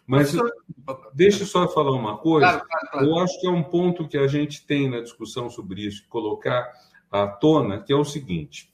Mas 0.07 0.33
deixa 1.13 1.43
eu 1.43 1.47
só 1.47 1.67
falar 1.67 1.91
uma 1.91 2.17
coisa. 2.19 2.47
Claro, 2.47 2.67
claro, 2.69 2.89
claro. 2.93 3.07
Eu 3.07 3.19
acho 3.19 3.41
que 3.41 3.47
é 3.47 3.51
um 3.51 3.63
ponto 3.63 4.07
que 4.07 4.17
a 4.17 4.29
gente 4.29 4.65
tem 4.65 4.89
na 4.89 5.01
discussão 5.01 5.51
sobre 5.51 5.85
isso, 5.85 6.07
colocar 6.09 6.73
à 7.11 7.27
tona, 7.27 7.81
que 7.81 7.93
é 7.93 7.97
o 7.97 8.05
seguinte: 8.05 8.73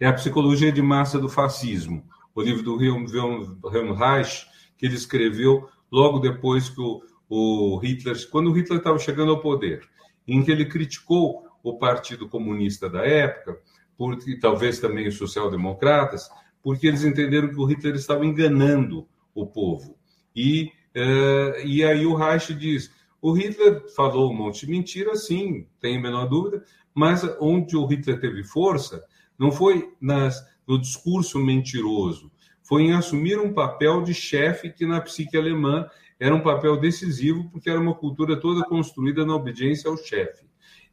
é 0.00 0.06
a 0.06 0.12
Psicologia 0.12 0.72
de 0.72 0.80
Massa 0.80 1.18
do 1.18 1.28
Fascismo, 1.28 2.02
o 2.34 2.40
livro 2.40 2.62
do 2.62 2.76
Wilhelm 2.76 3.92
Reich, 3.92 4.46
que 4.78 4.86
ele 4.86 4.94
escreveu 4.94 5.68
logo 5.92 6.18
depois 6.18 6.70
que 6.70 6.80
o, 6.80 7.02
o 7.28 7.78
Hitler, 7.78 8.16
quando 8.30 8.50
o 8.50 8.52
Hitler 8.52 8.78
estava 8.78 8.98
chegando 8.98 9.32
ao 9.32 9.40
poder, 9.40 9.86
em 10.26 10.42
que 10.42 10.50
ele 10.50 10.64
criticou 10.64 11.45
o 11.70 11.78
Partido 11.78 12.28
Comunista 12.28 12.88
da 12.88 13.04
época, 13.04 13.58
porque 13.96 14.38
talvez 14.38 14.78
também 14.78 15.08
os 15.08 15.16
social-democratas, 15.16 16.28
porque 16.62 16.86
eles 16.86 17.04
entenderam 17.04 17.48
que 17.48 17.58
o 17.58 17.64
Hitler 17.64 17.96
estava 17.96 18.24
enganando 18.24 19.08
o 19.34 19.46
povo. 19.46 19.96
E, 20.34 20.70
uh, 20.94 21.66
e 21.66 21.82
aí 21.82 22.06
o 22.06 22.14
Reich 22.14 22.54
diz: 22.54 22.92
o 23.20 23.32
Hitler 23.32 23.84
falou 23.94 24.30
um 24.30 24.36
monte 24.36 24.64
de 24.64 24.70
mentira, 24.70 25.16
sim, 25.16 25.66
tem 25.80 25.96
a 25.96 26.00
menor 26.00 26.26
dúvida, 26.26 26.62
mas 26.94 27.22
onde 27.40 27.76
o 27.76 27.86
Hitler 27.86 28.20
teve 28.20 28.44
força 28.44 29.04
não 29.38 29.50
foi 29.50 29.92
nas, 30.00 30.40
no 30.66 30.80
discurso 30.80 31.38
mentiroso, 31.38 32.30
foi 32.62 32.82
em 32.84 32.92
assumir 32.92 33.38
um 33.38 33.52
papel 33.52 34.02
de 34.02 34.14
chefe 34.14 34.70
que 34.70 34.86
na 34.86 35.00
psique 35.00 35.36
alemã 35.36 35.86
era 36.18 36.34
um 36.34 36.40
papel 36.40 36.78
decisivo, 36.78 37.50
porque 37.50 37.68
era 37.68 37.78
uma 37.78 37.94
cultura 37.94 38.40
toda 38.40 38.64
construída 38.64 39.26
na 39.26 39.34
obediência 39.34 39.90
ao 39.90 39.96
chefe. 39.96 40.45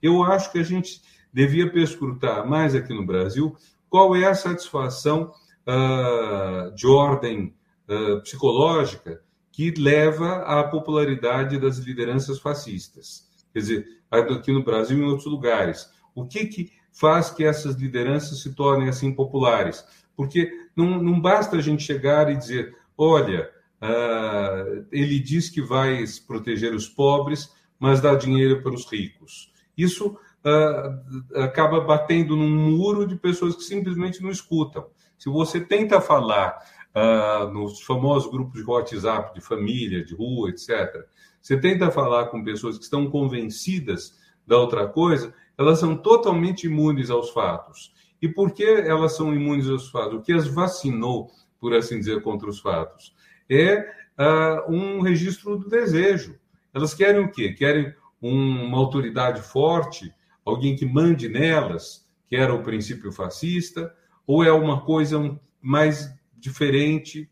Eu 0.03 0.21
acho 0.21 0.51
que 0.51 0.59
a 0.59 0.63
gente 0.63 1.01
devia 1.31 1.71
perscrutar 1.71 2.45
mais 2.45 2.75
aqui 2.75 2.93
no 2.93 3.05
Brasil 3.05 3.55
qual 3.89 4.13
é 4.13 4.25
a 4.25 4.35
satisfação 4.35 5.31
uh, 5.65 6.75
de 6.75 6.85
ordem 6.85 7.55
uh, 7.87 8.21
psicológica 8.21 9.21
que 9.49 9.71
leva 9.71 10.39
à 10.39 10.63
popularidade 10.65 11.57
das 11.57 11.77
lideranças 11.77 12.39
fascistas. 12.39 13.29
Quer 13.53 13.59
dizer, 13.59 13.87
aqui 14.11 14.51
no 14.51 14.63
Brasil 14.63 14.97
e 14.97 15.01
em 15.01 15.05
outros 15.05 15.27
lugares. 15.27 15.89
O 16.13 16.25
que, 16.25 16.47
que 16.47 16.71
faz 16.91 17.29
que 17.29 17.45
essas 17.45 17.75
lideranças 17.75 18.41
se 18.41 18.53
tornem 18.53 18.89
assim 18.89 19.13
populares? 19.13 19.85
Porque 20.17 20.51
não, 20.75 21.01
não 21.01 21.21
basta 21.21 21.55
a 21.55 21.61
gente 21.61 21.83
chegar 21.83 22.29
e 22.29 22.35
dizer, 22.35 22.75
olha, 22.97 23.49
uh, 23.81 24.85
ele 24.91 25.17
diz 25.19 25.49
que 25.49 25.61
vai 25.61 26.03
proteger 26.27 26.73
os 26.73 26.89
pobres, 26.89 27.53
mas 27.79 28.01
dá 28.01 28.15
dinheiro 28.15 28.61
para 28.61 28.73
os 28.73 28.85
ricos. 28.91 29.52
Isso 29.77 30.17
uh, 30.43 31.41
acaba 31.41 31.81
batendo 31.81 32.35
num 32.35 32.49
muro 32.49 33.07
de 33.07 33.15
pessoas 33.15 33.55
que 33.55 33.63
simplesmente 33.63 34.21
não 34.21 34.29
escutam. 34.29 34.85
Se 35.17 35.29
você 35.29 35.59
tenta 35.59 36.01
falar 36.01 36.57
uh, 36.95 37.47
nos 37.51 37.81
famosos 37.81 38.29
grupos 38.29 38.61
de 38.61 38.69
WhatsApp 38.69 39.33
de 39.33 39.41
família, 39.41 40.03
de 40.03 40.15
rua, 40.15 40.49
etc., 40.49 41.05
você 41.41 41.59
tenta 41.59 41.91
falar 41.91 42.27
com 42.27 42.43
pessoas 42.43 42.77
que 42.77 42.83
estão 42.83 43.09
convencidas 43.09 44.17
da 44.45 44.57
outra 44.57 44.87
coisa, 44.87 45.33
elas 45.57 45.79
são 45.79 45.95
totalmente 45.95 46.67
imunes 46.67 47.09
aos 47.09 47.29
fatos. 47.29 47.93
E 48.21 48.27
por 48.27 48.53
que 48.53 48.63
elas 48.63 49.15
são 49.15 49.33
imunes 49.33 49.67
aos 49.67 49.89
fatos? 49.89 50.13
O 50.13 50.21
que 50.21 50.31
as 50.31 50.47
vacinou, 50.47 51.29
por 51.59 51.73
assim 51.73 51.99
dizer, 51.99 52.21
contra 52.21 52.49
os 52.49 52.59
fatos? 52.59 53.13
É 53.49 53.79
uh, 54.17 54.71
um 54.71 55.01
registro 55.01 55.57
do 55.57 55.67
desejo. 55.67 56.39
Elas 56.73 56.93
querem 56.93 57.21
o 57.21 57.31
quê? 57.31 57.51
Querem 57.53 57.93
uma 58.29 58.77
autoridade 58.77 59.41
forte, 59.41 60.13
alguém 60.45 60.75
que 60.75 60.85
mande 60.85 61.27
nelas, 61.27 62.07
que 62.27 62.35
era 62.35 62.53
o 62.53 62.63
princípio 62.63 63.11
fascista, 63.11 63.93
ou 64.25 64.43
é 64.43 64.51
uma 64.51 64.81
coisa 64.81 65.39
mais 65.61 66.13
diferente, 66.37 67.29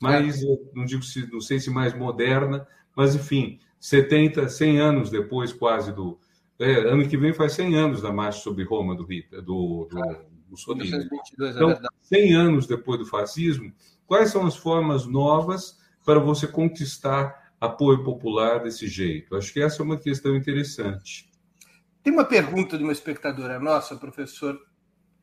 mais, 0.00 0.42
não 0.74 0.84
digo 0.84 1.02
se, 1.02 1.30
não 1.32 1.40
sei 1.40 1.60
se 1.60 1.70
mais 1.70 1.94
moderna, 1.94 2.66
mas 2.96 3.14
enfim, 3.14 3.60
70, 3.78 4.48
100 4.48 4.80
anos 4.80 5.10
depois 5.10 5.52
quase 5.52 5.92
do, 5.92 6.18
é, 6.58 6.90
ano 6.90 7.08
que 7.08 7.16
vem 7.16 7.32
faz 7.32 7.52
100 7.52 7.74
anos 7.76 8.02
da 8.02 8.12
marcha 8.12 8.40
sobre 8.40 8.64
Roma 8.64 8.94
do 8.94 9.04
do, 9.04 9.88
do 9.90 9.98
ah, 9.98 10.20
Mussolini. 10.48 10.92
É 10.92 11.50
então, 11.50 11.78
100 12.02 12.34
anos 12.34 12.66
depois 12.66 12.98
do 12.98 13.06
fascismo, 13.06 13.72
quais 14.06 14.30
são 14.30 14.46
as 14.46 14.56
formas 14.56 15.06
novas 15.06 15.78
para 16.04 16.18
você 16.18 16.46
conquistar 16.46 17.41
apoio 17.62 18.02
popular 18.02 18.60
desse 18.62 18.88
jeito? 18.88 19.36
Acho 19.36 19.52
que 19.52 19.62
essa 19.62 19.82
é 19.82 19.84
uma 19.84 19.96
questão 19.96 20.34
interessante. 20.34 21.30
Tem 22.02 22.12
uma 22.12 22.24
pergunta 22.24 22.76
de 22.76 22.82
uma 22.82 22.92
espectadora 22.92 23.60
nossa, 23.60 23.94
professor, 23.94 24.60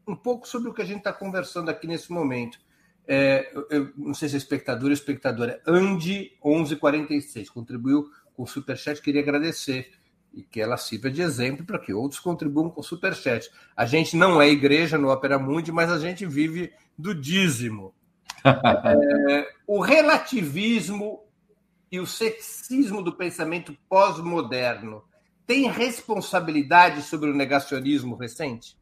um 0.07 0.15
pouco 0.15 0.47
sobre 0.47 0.69
o 0.69 0.73
que 0.73 0.81
a 0.81 0.85
gente 0.85 0.99
está 0.99 1.11
conversando 1.11 1.69
aqui 1.69 1.85
nesse 1.85 2.11
momento. 2.11 2.57
É, 3.05 3.51
eu 3.69 3.91
não 3.97 4.13
sei 4.13 4.29
se 4.29 4.35
é 4.35 4.37
espectadora 4.37 4.87
ou 4.87 4.93
espectadora, 4.93 5.61
Andi1146, 5.67 7.47
contribuiu 7.49 8.09
com 8.33 8.43
o 8.43 8.47
Superchat, 8.47 9.01
queria 9.01 9.21
agradecer 9.21 9.91
e 10.33 10.41
que 10.43 10.61
ela 10.61 10.77
sirva 10.77 11.09
de 11.09 11.21
exemplo 11.21 11.65
para 11.65 11.79
que 11.79 11.91
outros 11.91 12.21
contribuam 12.21 12.69
com 12.69 12.79
o 12.79 12.83
Superchat. 12.83 13.49
A 13.75 13.85
gente 13.85 14.15
não 14.15 14.41
é 14.41 14.47
igreja 14.47 14.97
no 14.97 15.09
Opera 15.09 15.37
Mundi, 15.39 15.71
mas 15.71 15.91
a 15.91 15.99
gente 15.99 16.25
vive 16.25 16.71
do 16.97 17.13
dízimo. 17.13 17.93
é, 18.45 19.49
o 19.67 19.81
relativismo 19.81 21.27
e 21.91 21.99
o 21.99 22.05
sexismo 22.05 23.01
do 23.01 23.15
pensamento 23.15 23.75
pós-moderno 23.87 25.03
tem 25.45 25.69
responsabilidade 25.69 27.01
sobre 27.01 27.29
o 27.29 27.35
negacionismo 27.35 28.15
recente? 28.15 28.77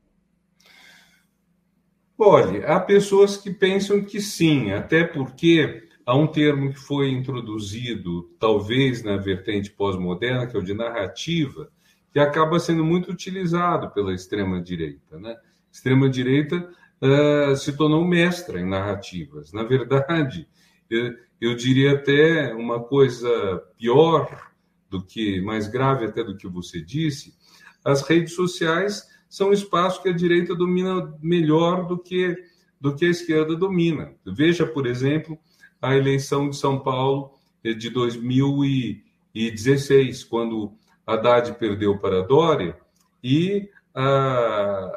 Olha, 2.17 2.67
há 2.67 2.79
pessoas 2.79 3.37
que 3.37 3.51
pensam 3.51 4.03
que 4.03 4.19
sim, 4.19 4.71
até 4.71 5.03
porque 5.03 5.87
há 6.05 6.15
um 6.15 6.25
termo 6.25 6.73
que 6.73 6.79
foi 6.79 7.09
introduzido, 7.09 8.23
talvez 8.39 9.03
na 9.03 9.17
vertente 9.17 9.69
pós-moderna, 9.69 10.47
que 10.47 10.57
é 10.57 10.59
o 10.59 10.63
de 10.63 10.73
narrativa, 10.73 11.69
que 12.11 12.19
acaba 12.19 12.59
sendo 12.59 12.83
muito 12.83 13.11
utilizado 13.11 13.91
pela 13.91 14.13
extrema-direita. 14.13 15.19
Né? 15.19 15.37
Extrema-direita 15.71 16.69
uh, 17.01 17.55
se 17.55 17.77
tornou 17.77 18.03
mestra 18.03 18.59
em 18.59 18.65
narrativas. 18.65 19.53
Na 19.53 19.63
verdade, 19.63 20.47
eu, 20.89 21.13
eu 21.39 21.55
diria 21.55 21.93
até 21.93 22.53
uma 22.53 22.83
coisa 22.83 23.63
pior 23.77 24.51
do 24.89 25.03
que 25.03 25.41
mais 25.41 25.67
grave 25.67 26.05
até 26.05 26.23
do 26.23 26.37
que 26.37 26.47
você 26.47 26.81
disse, 26.81 27.35
as 27.83 28.01
redes 28.01 28.33
sociais 28.33 29.05
são 29.29 29.51
espaços 29.51 30.01
que 30.01 30.09
a 30.09 30.13
direita 30.13 30.55
domina 30.55 31.13
melhor 31.21 31.85
do 31.85 31.97
que 31.97 32.35
do 32.79 32.95
que 32.95 33.05
a 33.05 33.09
esquerda 33.09 33.55
domina. 33.55 34.13
Veja, 34.23 34.63
por 34.63 34.85
exemplo, 34.85 35.35
a 35.81 35.95
eleição 35.95 36.47
de 36.47 36.55
São 36.55 36.79
Paulo 36.79 37.31
de 37.63 37.89
2016, 37.89 40.23
quando 40.25 40.73
Haddad 41.05 41.57
perdeu 41.57 41.97
para 41.97 42.21
Dória 42.21 42.77
e 43.23 43.67
a 43.95 44.91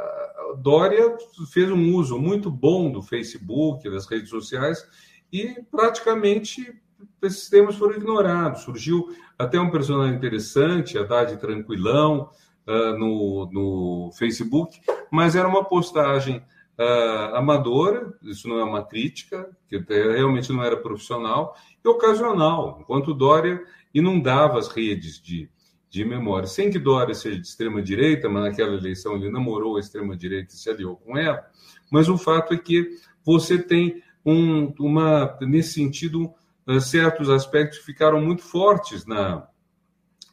Dória 0.58 1.16
fez 1.50 1.70
um 1.70 1.94
uso 1.94 2.18
muito 2.18 2.50
bom 2.50 2.92
do 2.92 3.00
Facebook, 3.02 3.88
das 3.88 4.06
redes 4.06 4.28
sociais 4.28 4.86
e 5.32 5.62
praticamente 5.70 6.74
esses 7.22 7.48
temas 7.48 7.76
foram 7.76 7.96
ignorados. 7.96 8.62
Surgiu 8.62 9.14
até 9.38 9.60
um 9.60 9.70
personagem 9.70 10.16
interessante, 10.16 10.98
Haddad 10.98 11.36
Tranquilão, 11.38 12.30
uh, 12.66 12.98
no, 12.98 13.50
no 13.52 14.10
Facebook, 14.12 14.80
mas 15.10 15.36
era 15.36 15.48
uma 15.48 15.64
postagem 15.64 16.38
uh, 16.78 17.34
amadora, 17.34 18.12
isso 18.22 18.48
não 18.48 18.58
é 18.58 18.64
uma 18.64 18.84
crítica, 18.84 19.48
que 19.68 19.78
realmente 19.88 20.52
não 20.52 20.62
era 20.62 20.76
profissional, 20.76 21.54
e 21.84 21.88
ocasional, 21.88 22.78
enquanto 22.80 23.14
Dória 23.14 23.62
inundava 23.92 24.58
as 24.58 24.68
redes 24.68 25.20
de, 25.20 25.48
de 25.88 26.04
memória. 26.04 26.46
Sem 26.46 26.70
que 26.70 26.78
Dória 26.78 27.14
seja 27.14 27.40
de 27.40 27.46
extrema-direita, 27.46 28.28
mas 28.28 28.44
naquela 28.44 28.76
eleição 28.76 29.16
ele 29.16 29.30
namorou 29.30 29.76
a 29.76 29.80
extrema-direita 29.80 30.54
e 30.54 30.56
se 30.56 30.70
aliou 30.70 30.96
com 30.96 31.18
ela, 31.18 31.44
mas 31.90 32.08
o 32.08 32.16
fato 32.16 32.54
é 32.54 32.56
que 32.56 32.96
você 33.24 33.58
tem 33.58 34.02
um, 34.24 34.72
uma, 34.78 35.36
nesse 35.40 35.74
sentido, 35.74 36.32
uh, 36.66 36.80
certos 36.80 37.28
aspectos 37.30 37.78
ficaram 37.78 38.20
muito 38.20 38.42
fortes 38.42 39.06
na, 39.06 39.46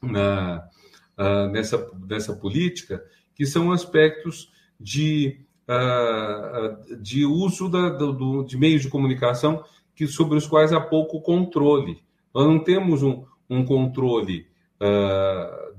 na, 0.02 0.68
uh, 1.18 1.48
nessa, 1.52 1.90
nessa 2.08 2.36
política, 2.36 3.04
que 3.36 3.46
são 3.46 3.72
aspectos 3.72 4.52
de, 4.80 5.42
uh, 5.68 6.98
de 7.02 7.26
uso 7.26 7.70
da, 7.70 7.90
do, 7.90 8.44
de 8.44 8.58
meios 8.58 8.82
de 8.82 8.90
comunicação 8.90 9.64
que, 9.96 10.08
sobre 10.08 10.38
os 10.38 10.48
quais 10.48 10.74
há 10.74 10.82
pouco 10.82 11.22
controle. 11.22 12.04
Nós 12.34 12.46
não 12.46 12.60
temos 12.60 13.02
um, 13.04 13.26
um 13.50 13.66
controle 13.66 14.48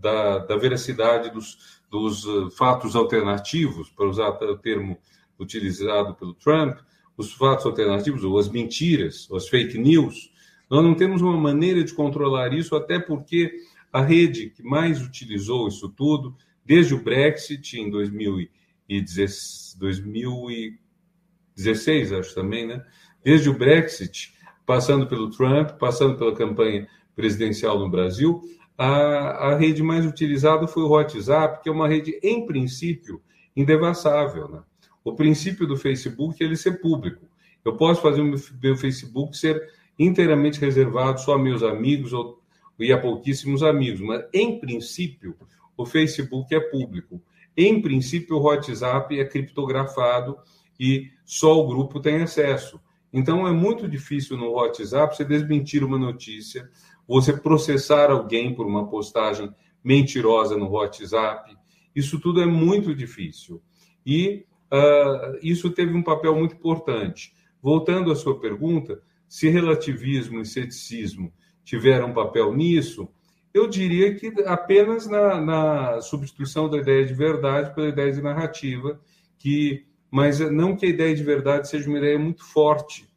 da, 0.01 0.39
da 0.39 0.57
veracidade 0.57 1.31
dos, 1.31 1.81
dos 1.89 2.27
fatos 2.57 2.97
alternativos, 2.97 3.89
para 3.91 4.09
usar 4.09 4.31
o 4.31 4.59
termo 4.59 4.99
utilizado 5.39 6.17
pelo 6.17 6.35
Trump, 6.35 6.79
os 7.19 7.33
fatos 7.33 7.66
alternativos, 7.66 8.25
ou 8.25 8.39
as 8.39 8.49
mentiras, 8.49 9.29
ou 9.29 9.37
as 9.37 9.49
fake 9.49 9.77
news, 9.77 10.33
nós 10.71 10.85
não 10.85 10.95
temos 10.95 11.21
uma 11.21 11.37
maneira 11.37 11.83
de 11.83 11.93
controlar 11.93 12.55
isso, 12.55 12.77
até 12.77 12.99
porque 12.99 13.53
a 13.93 14.01
rede 14.01 14.51
que 14.51 14.62
mais 14.62 15.05
utilizou 15.05 15.66
isso 15.66 15.89
tudo, 15.89 16.37
desde 16.64 16.95
o 16.95 17.03
Brexit 17.03 17.81
em 17.81 17.91
2016, 17.91 19.77
2016 19.79 22.12
acho 22.12 22.35
também, 22.35 22.66
né? 22.66 22.85
Desde 23.25 23.51
o 23.51 23.59
Brexit, 23.59 24.35
passando 24.64 25.07
pelo 25.07 25.31
Trump, 25.31 25.71
passando 25.79 26.16
pela 26.16 26.35
campanha 26.35 26.87
presidencial 27.16 27.79
no 27.79 27.91
Brasil, 27.91 28.41
a, 28.77 29.49
a 29.49 29.57
rede 29.57 29.83
mais 29.83 30.07
utilizada 30.07 30.69
foi 30.69 30.85
o 30.85 30.91
WhatsApp, 30.91 31.62
que 31.62 31.69
é 31.69 31.73
uma 31.73 31.89
rede, 31.89 32.19
em 32.23 32.47
princípio, 32.47 33.21
indevassável. 33.57 34.49
Né? 34.49 34.62
O 35.09 35.15
princípio 35.15 35.67
do 35.67 35.77
Facebook 35.77 36.43
é 36.43 36.47
ele 36.47 36.57
ser 36.57 36.81
público. 36.81 37.27
Eu 37.65 37.77
posso 37.77 38.01
fazer 38.03 38.21
o 38.21 38.35
meu 38.63 38.77
Facebook 38.77 39.37
ser 39.37 39.61
inteiramente 39.99 40.61
reservado 40.61 41.21
só 41.21 41.35
a 41.35 41.39
meus 41.39 41.63
amigos 41.63 42.13
ou, 42.13 42.41
e 42.79 42.93
a 42.93 43.01
pouquíssimos 43.01 43.63
amigos, 43.63 44.01
mas 44.01 44.25
em 44.33 44.61
princípio 44.61 45.35
o 45.77 45.85
Facebook 45.85 46.55
é 46.55 46.61
público. 46.61 47.21
Em 47.57 47.81
princípio 47.81 48.37
o 48.37 48.43
WhatsApp 48.43 49.19
é 49.19 49.25
criptografado 49.25 50.39
e 50.79 51.11
só 51.25 51.59
o 51.59 51.67
grupo 51.67 52.01
tem 52.01 52.23
acesso. 52.23 52.81
Então 53.13 53.47
é 53.47 53.53
muito 53.53 53.89
difícil 53.89 54.37
no 54.37 54.51
WhatsApp 54.53 55.17
você 55.17 55.25
desmentir 55.25 55.83
uma 55.83 55.99
notícia, 55.99 56.71
você 57.07 57.33
processar 57.33 58.11
alguém 58.11 58.55
por 58.55 58.67
uma 58.67 58.87
postagem 58.87 59.53
mentirosa 59.83 60.57
no 60.57 60.69
WhatsApp. 60.69 61.57
Isso 61.97 62.21
tudo 62.21 62.43
é 62.43 62.47
muito 62.47 62.95
difícil. 62.95 63.63
E 64.05 64.47
uh, 64.73 65.39
isso 65.43 65.71
teve 65.71 65.95
um 65.95 66.03
papel 66.03 66.35
muito 66.35 66.55
importante. 66.55 67.33
Voltando 67.61 68.12
à 68.12 68.16
sua 68.16 68.39
pergunta, 68.39 69.01
se 69.29 69.49
relativismo 69.49 70.41
e 70.41 70.47
ceticismo 70.47 71.33
tiveram 71.64 72.09
um 72.09 72.14
papel 72.14 72.55
nisso, 72.55 73.09
eu 73.53 73.66
diria 73.66 74.14
que 74.14 74.33
apenas 74.47 75.07
na, 75.07 75.41
na, 75.41 76.01
substituição 76.01 76.69
da 76.69 76.79
ideia 76.79 77.05
de 77.05 77.14
verdade 77.14 77.75
pela 77.75 77.89
ideia 77.89 78.12
de 78.12 78.23
narrativa, 78.23 79.01
que, 79.39 79.85
mas 80.11 80.39
não 80.39 80.77
que 80.77 80.87
a 80.87 80.89
ideia 80.89 81.14
de 81.14 81.23
verdade 81.23 81.69
seja 81.69 81.89
uma 81.89 81.99
ideia 81.99 82.19
muito 82.19 82.45
forte, 82.45 83.09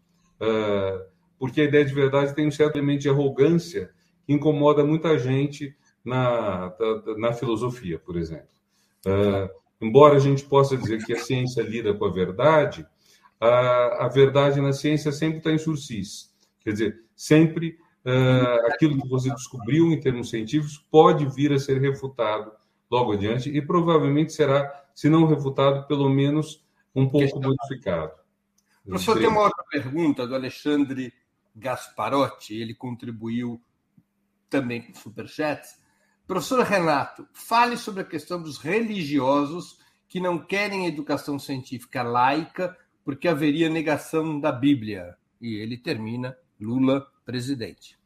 uh, 0.42 1.06
porque 1.38 1.62
a 1.62 1.66
ideia 1.66 1.86
de 1.86 1.94
verdade 1.94 2.36
tem 2.36 2.48
um 2.48 2.52
certo 2.52 2.78
elemento 2.78 3.02
de 3.02 3.10
arrogância 3.10 3.92
que 4.26 4.34
incomoda 4.34 4.84
muita 4.84 5.18
gente 5.18 5.76
na, 6.04 6.74
na 7.18 7.34
filosofia, 7.34 8.00
por 8.00 8.18
exemplo. 8.18 8.50
Uh, 9.06 9.50
embora 9.82 10.16
a 10.16 10.20
gente 10.20 10.44
possa 10.44 10.78
dizer 10.78 11.04
que 11.06 11.14
a 11.14 11.20
ciência 11.20 11.62
lida 11.62 11.94
com 11.94 12.06
a 12.06 12.12
verdade, 12.12 12.86
a, 13.40 14.06
a 14.06 14.08
verdade 14.08 14.62
na 14.62 14.72
ciência 14.72 15.12
sempre 15.12 15.40
está 15.40 15.52
em 15.52 15.58
sursis. 15.58 16.32
Quer 16.60 16.72
dizer, 16.74 17.04
sempre 17.16 17.78
uh, 18.06 18.68
aquilo 18.68 19.02
que 19.02 19.08
você 19.10 19.30
descobriu 19.32 19.92
em 19.92 20.00
termos 20.00 20.30
científicos 20.30 20.78
pode 20.92 21.26
vir 21.26 21.52
a 21.52 21.60
ser 21.60 21.82
refutado 21.82 22.52
logo 22.90 23.14
adiante 23.14 23.50
e 23.50 23.62
provavelmente 23.62 24.34
será, 24.34 24.86
se 24.94 25.10
não 25.10 25.26
refutado, 25.26 25.88
pelo 25.88 26.10
menos 26.10 26.64
um 26.94 27.10
pouco 27.10 27.42
modificado. 27.42 28.12
Professor, 28.86 29.18
tem 29.18 29.28
uma 29.28 29.44
outra 29.44 29.64
pergunta 29.72 30.28
do 30.28 30.36
Alexandre 30.36 31.14
Gasparotti, 31.56 32.56
ele 32.56 32.74
contribuiu 32.74 33.62
também 34.50 34.82
com 34.82 34.94
superchats. 34.94 35.81
Professor 36.28 36.64
Renato, 36.64 37.28
fale 37.34 37.78
sobre 37.78 38.02
a 38.02 38.06
questão 38.06 38.42
dos 38.42 38.58
religiosos 38.58 39.78
que 40.08 40.20
não 40.20 40.38
querem 40.38 40.88
educação 40.88 41.38
científica 41.38 42.04
laica 42.04 42.78
porque 43.04 43.28
haveria 43.28 43.70
negação 43.70 44.40
da 44.40 44.52
Bíblia. 44.52 45.16
E 45.42 45.56
ele 45.56 45.78
termina 45.78 46.38
Lula 46.60 47.06
presidente. 47.26 47.98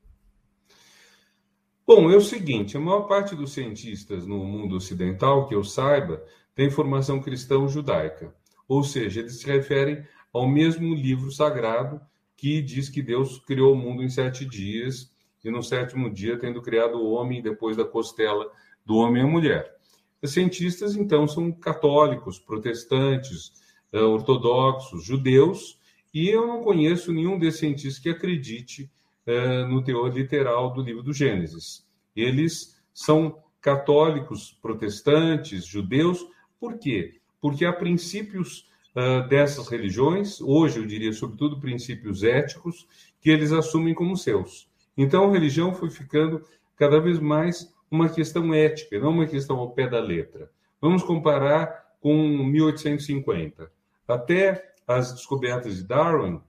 Bom, 1.85 2.09
é 2.09 2.15
o 2.15 2.21
seguinte: 2.21 2.77
a 2.77 2.79
maior 2.79 3.01
parte 3.01 3.35
dos 3.35 3.53
cientistas 3.53 4.25
no 4.25 4.43
mundo 4.43 4.75
ocidental, 4.75 5.47
que 5.47 5.53
eu 5.53 5.63
saiba, 5.63 6.23
tem 6.55 6.69
formação 6.69 7.21
cristão-judaica. 7.21 8.33
Ou 8.67 8.83
seja, 8.83 9.19
eles 9.19 9.39
se 9.39 9.45
referem 9.45 10.03
ao 10.33 10.47
mesmo 10.47 10.95
livro 10.95 11.31
sagrado 11.31 12.01
que 12.35 12.61
diz 12.61 12.89
que 12.89 13.01
Deus 13.01 13.39
criou 13.39 13.73
o 13.73 13.77
mundo 13.77 14.03
em 14.03 14.09
sete 14.09 14.45
dias 14.45 15.13
e 15.45 15.51
no 15.51 15.61
sétimo 15.61 16.11
dia, 16.11 16.37
tendo 16.37 16.61
criado 16.61 16.97
o 16.97 17.11
homem 17.11 17.41
depois 17.41 17.77
da 17.77 17.85
costela 17.85 18.51
do 18.85 18.95
homem 18.95 19.23
e 19.23 19.25
a 19.25 19.29
mulher. 19.29 19.75
Os 20.21 20.31
cientistas, 20.31 20.95
então, 20.95 21.27
são 21.27 21.51
católicos, 21.51 22.39
protestantes, 22.39 23.53
eh, 23.93 24.01
ortodoxos, 24.01 25.05
judeus, 25.05 25.79
e 26.13 26.29
eu 26.29 26.47
não 26.47 26.63
conheço 26.63 27.11
nenhum 27.11 27.37
desses 27.37 27.59
cientistas 27.59 27.99
que 27.99 28.09
acredite 28.09 28.89
uh, 29.27 29.67
no 29.67 29.83
teor 29.83 30.13
literal 30.13 30.71
do 30.71 30.81
livro 30.81 31.03
do 31.03 31.11
Gênesis. 31.11 31.85
Eles 32.15 32.81
são 32.93 33.43
católicos, 33.59 34.57
protestantes, 34.61 35.65
judeus. 35.65 36.25
Por 36.57 36.77
quê? 36.77 37.19
Porque 37.41 37.65
há 37.65 37.73
princípios 37.73 38.65
uh, 38.95 39.27
dessas 39.27 39.67
religiões, 39.67 40.39
hoje 40.39 40.79
eu 40.79 40.85
diria 40.85 41.11
sobretudo 41.11 41.59
princípios 41.59 42.23
éticos, 42.23 42.87
que 43.19 43.29
eles 43.29 43.51
assumem 43.51 43.93
como 43.93 44.15
seus. 44.15 44.69
Então 44.97 45.29
a 45.29 45.31
religião 45.31 45.73
foi 45.73 45.89
ficando 45.89 46.41
cada 46.75 46.99
vez 46.99 47.19
mais 47.19 47.73
uma 47.89 48.09
questão 48.09 48.53
ética, 48.53 48.99
não 48.99 49.11
uma 49.11 49.25
questão 49.25 49.57
ao 49.57 49.71
pé 49.71 49.87
da 49.87 49.99
letra. 49.99 50.49
Vamos 50.81 51.03
comparar 51.03 51.85
com 51.99 52.15
1850. 52.15 53.71
Até 54.07 54.73
as 54.87 55.13
descobertas 55.13 55.77
de 55.77 55.83
Darwin, 55.83 56.41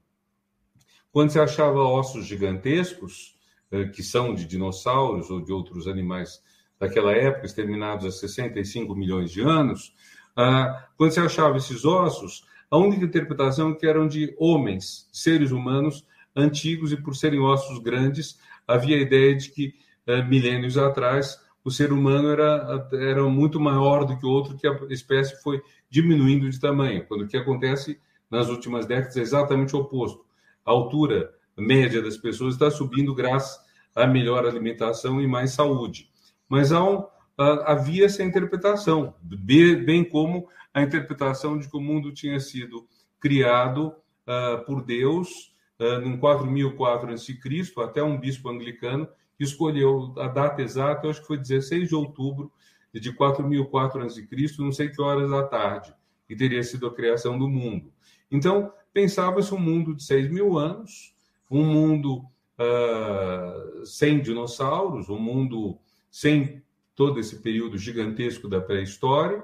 quando 1.11 1.31
se 1.31 1.39
achava 1.39 1.79
ossos 1.79 2.25
gigantescos, 2.25 3.37
eh, 3.71 3.85
que 3.85 4.03
são 4.03 4.35
de 4.35 4.45
dinossauros 4.45 5.29
ou 5.29 5.41
de 5.41 5.51
outros 5.51 5.87
animais 5.87 6.41
daquela 6.79 7.11
época, 7.13 7.45
exterminados 7.45 8.05
há 8.05 8.11
65 8.11 8.95
milhões 8.95 9.31
de 9.31 9.41
anos, 9.41 9.95
ah, 10.35 10.87
quando 10.95 11.11
se 11.11 11.19
achava 11.19 11.57
esses 11.57 11.83
ossos, 11.83 12.45
a 12.69 12.77
única 12.77 13.05
interpretação 13.05 13.71
é 13.71 13.75
que 13.75 13.87
eram 13.87 14.07
de 14.07 14.35
homens, 14.37 15.09
seres 15.11 15.51
humanos 15.51 16.05
antigos, 16.37 16.91
e 16.91 16.97
por 16.97 17.15
serem 17.15 17.39
ossos 17.39 17.79
grandes, 17.79 18.39
havia 18.67 18.95
a 18.95 19.01
ideia 19.01 19.35
de 19.35 19.49
que 19.49 19.73
eh, 20.05 20.23
milênios 20.23 20.77
atrás 20.77 21.37
o 21.63 21.71
ser 21.71 21.91
humano 21.91 22.29
era, 22.29 22.89
era 22.93 23.23
muito 23.23 23.59
maior 23.59 24.05
do 24.05 24.17
que 24.17 24.25
o 24.25 24.29
outro, 24.29 24.55
que 24.55 24.67
a 24.67 24.77
espécie 24.89 25.41
foi 25.41 25.61
diminuindo 25.89 26.49
de 26.49 26.59
tamanho, 26.59 27.05
quando 27.05 27.23
o 27.23 27.27
que 27.27 27.35
acontece 27.35 27.99
nas 28.31 28.47
últimas 28.47 28.85
décadas 28.85 29.17
é 29.17 29.21
exatamente 29.21 29.75
o 29.75 29.79
oposto. 29.79 30.25
A 30.65 30.71
altura 30.71 31.33
média 31.57 32.01
das 32.01 32.17
pessoas 32.17 32.53
está 32.53 32.71
subindo 32.71 33.13
graças 33.13 33.59
à 33.95 34.05
melhor 34.05 34.45
alimentação 34.45 35.21
e 35.21 35.27
mais 35.27 35.51
saúde. 35.51 36.09
Mas 36.47 36.71
há 36.71 36.83
um, 36.83 37.05
havia 37.37 38.05
essa 38.05 38.23
interpretação, 38.23 39.15
bem 39.21 40.03
como 40.03 40.47
a 40.73 40.81
interpretação 40.81 41.57
de 41.57 41.69
que 41.69 41.75
o 41.75 41.81
mundo 41.81 42.13
tinha 42.13 42.39
sido 42.39 42.87
criado 43.19 43.87
uh, 44.27 44.63
por 44.65 44.83
Deus 44.83 45.53
em 45.79 46.17
4004 46.17 47.13
a.C., 47.13 47.37
até 47.77 48.01
um 48.01 48.19
bispo 48.19 48.49
anglicano 48.49 49.07
que 49.37 49.43
escolheu 49.43 50.13
a 50.17 50.27
data 50.27 50.61
exata, 50.61 51.07
acho 51.07 51.21
que 51.21 51.27
foi 51.27 51.37
16 51.37 51.89
de 51.89 51.95
outubro 51.95 52.51
de 52.93 53.13
4004 53.13 54.03
a.C., 54.03 54.27
não 54.57 54.71
sei 54.71 54.89
que 54.89 55.01
horas 55.01 55.29
da 55.29 55.43
tarde, 55.43 55.93
e 56.27 56.35
teria 56.35 56.63
sido 56.63 56.87
a 56.87 56.93
criação 56.93 57.37
do 57.37 57.47
mundo. 57.47 57.91
Então, 58.31 58.71
pensava-se 58.91 59.53
um 59.53 59.59
mundo 59.59 59.95
de 59.95 60.03
6 60.03 60.31
mil 60.31 60.57
anos, 60.57 61.13
um 61.49 61.63
mundo 61.63 62.25
uh, 62.57 63.85
sem 63.85 64.19
dinossauros, 64.19 65.09
um 65.09 65.19
mundo 65.19 65.77
sem 66.09 66.63
todo 66.95 67.19
esse 67.19 67.41
período 67.41 67.77
gigantesco 67.77 68.49
da 68.49 68.59
pré-história, 68.59 69.43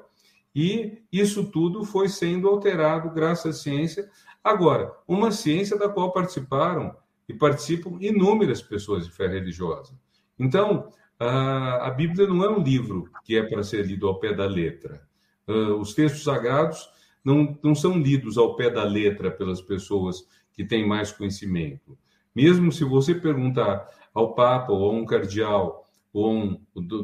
e 0.56 1.04
isso 1.12 1.46
tudo 1.46 1.84
foi 1.84 2.10
sendo 2.10 2.48
alterado 2.48 3.10
graças 3.12 3.56
à 3.56 3.60
ciência. 3.60 4.10
Agora, 4.44 4.94
uma 5.08 5.32
ciência 5.32 5.78
da 5.78 5.88
qual 5.88 6.12
participaram 6.12 6.96
e 7.28 7.34
participam 7.34 7.98
inúmeras 8.02 8.62
pessoas 8.62 9.06
de 9.06 9.12
fé 9.12 9.28
religiosa. 9.28 9.98
Então, 10.38 10.91
a 11.20 11.89
Bíblia 11.91 12.28
não 12.28 12.44
é 12.44 12.50
um 12.50 12.62
livro 12.62 13.10
que 13.24 13.38
é 13.38 13.44
para 13.44 13.64
ser 13.64 13.86
lido 13.86 14.08
ao 14.08 14.20
pé 14.20 14.34
da 14.34 14.46
letra. 14.46 15.02
Ah, 15.48 15.76
os 15.76 15.94
textos 15.94 16.24
sagrados 16.24 16.89
não, 17.24 17.58
não 17.64 17.74
são 17.74 17.98
lidos 17.98 18.38
ao 18.38 18.56
pé 18.56 18.70
da 18.70 18.84
letra 18.84 19.32
pelas 19.32 19.62
pessoas 19.62 20.28
que 20.52 20.66
têm 20.66 20.86
mais 20.86 21.12
conhecimento. 21.12 21.98
Mesmo 22.36 22.72
se 22.72 22.84
você 22.84 23.16
perguntar 23.16 23.88
ao 24.14 24.34
Papa 24.34 24.74
ou 24.74 24.89
a 24.89 24.94
um 24.94 25.06
cardeal 25.06 25.86
ou 26.12 26.32
um, 26.34 26.62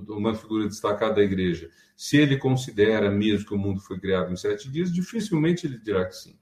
uma 0.10 0.36
figura 0.36 0.68
destacada 0.68 1.16
da 1.16 1.24
igreja 1.24 1.70
se 1.96 2.18
ele 2.18 2.38
considera 2.38 3.10
mesmo 3.10 3.46
que 3.46 3.54
o 3.54 3.58
mundo 3.58 3.82
foi 3.82 4.00
criado 4.00 4.32
em 4.32 4.36
sete 4.36 4.70
dias, 4.70 4.94
dificilmente 4.94 5.68
ele 5.68 5.78
dirá 5.78 6.06
que 6.06 6.16
sim. 6.16 6.38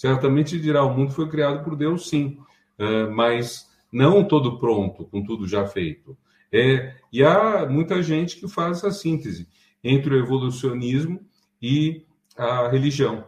Certamente 0.00 0.58
dirá: 0.58 0.82
o 0.82 0.96
mundo 0.96 1.12
foi 1.12 1.28
criado 1.28 1.62
por 1.62 1.76
Deus, 1.76 2.08
sim, 2.08 2.38
ah, 2.78 3.10
mas 3.10 3.68
não 3.92 4.26
todo 4.26 4.58
pronto, 4.58 5.04
com 5.04 5.22
tudo 5.22 5.46
já 5.46 5.66
feito. 5.66 6.16
É, 6.50 6.94
e 7.12 7.22
há 7.22 7.66
muita 7.68 8.02
gente 8.02 8.40
que 8.40 8.48
faz 8.48 8.78
essa 8.78 8.90
síntese 8.92 9.46
entre 9.84 10.14
o 10.14 10.18
evolucionismo 10.18 11.20
e 11.60 12.06
a 12.34 12.66
religião. 12.68 13.26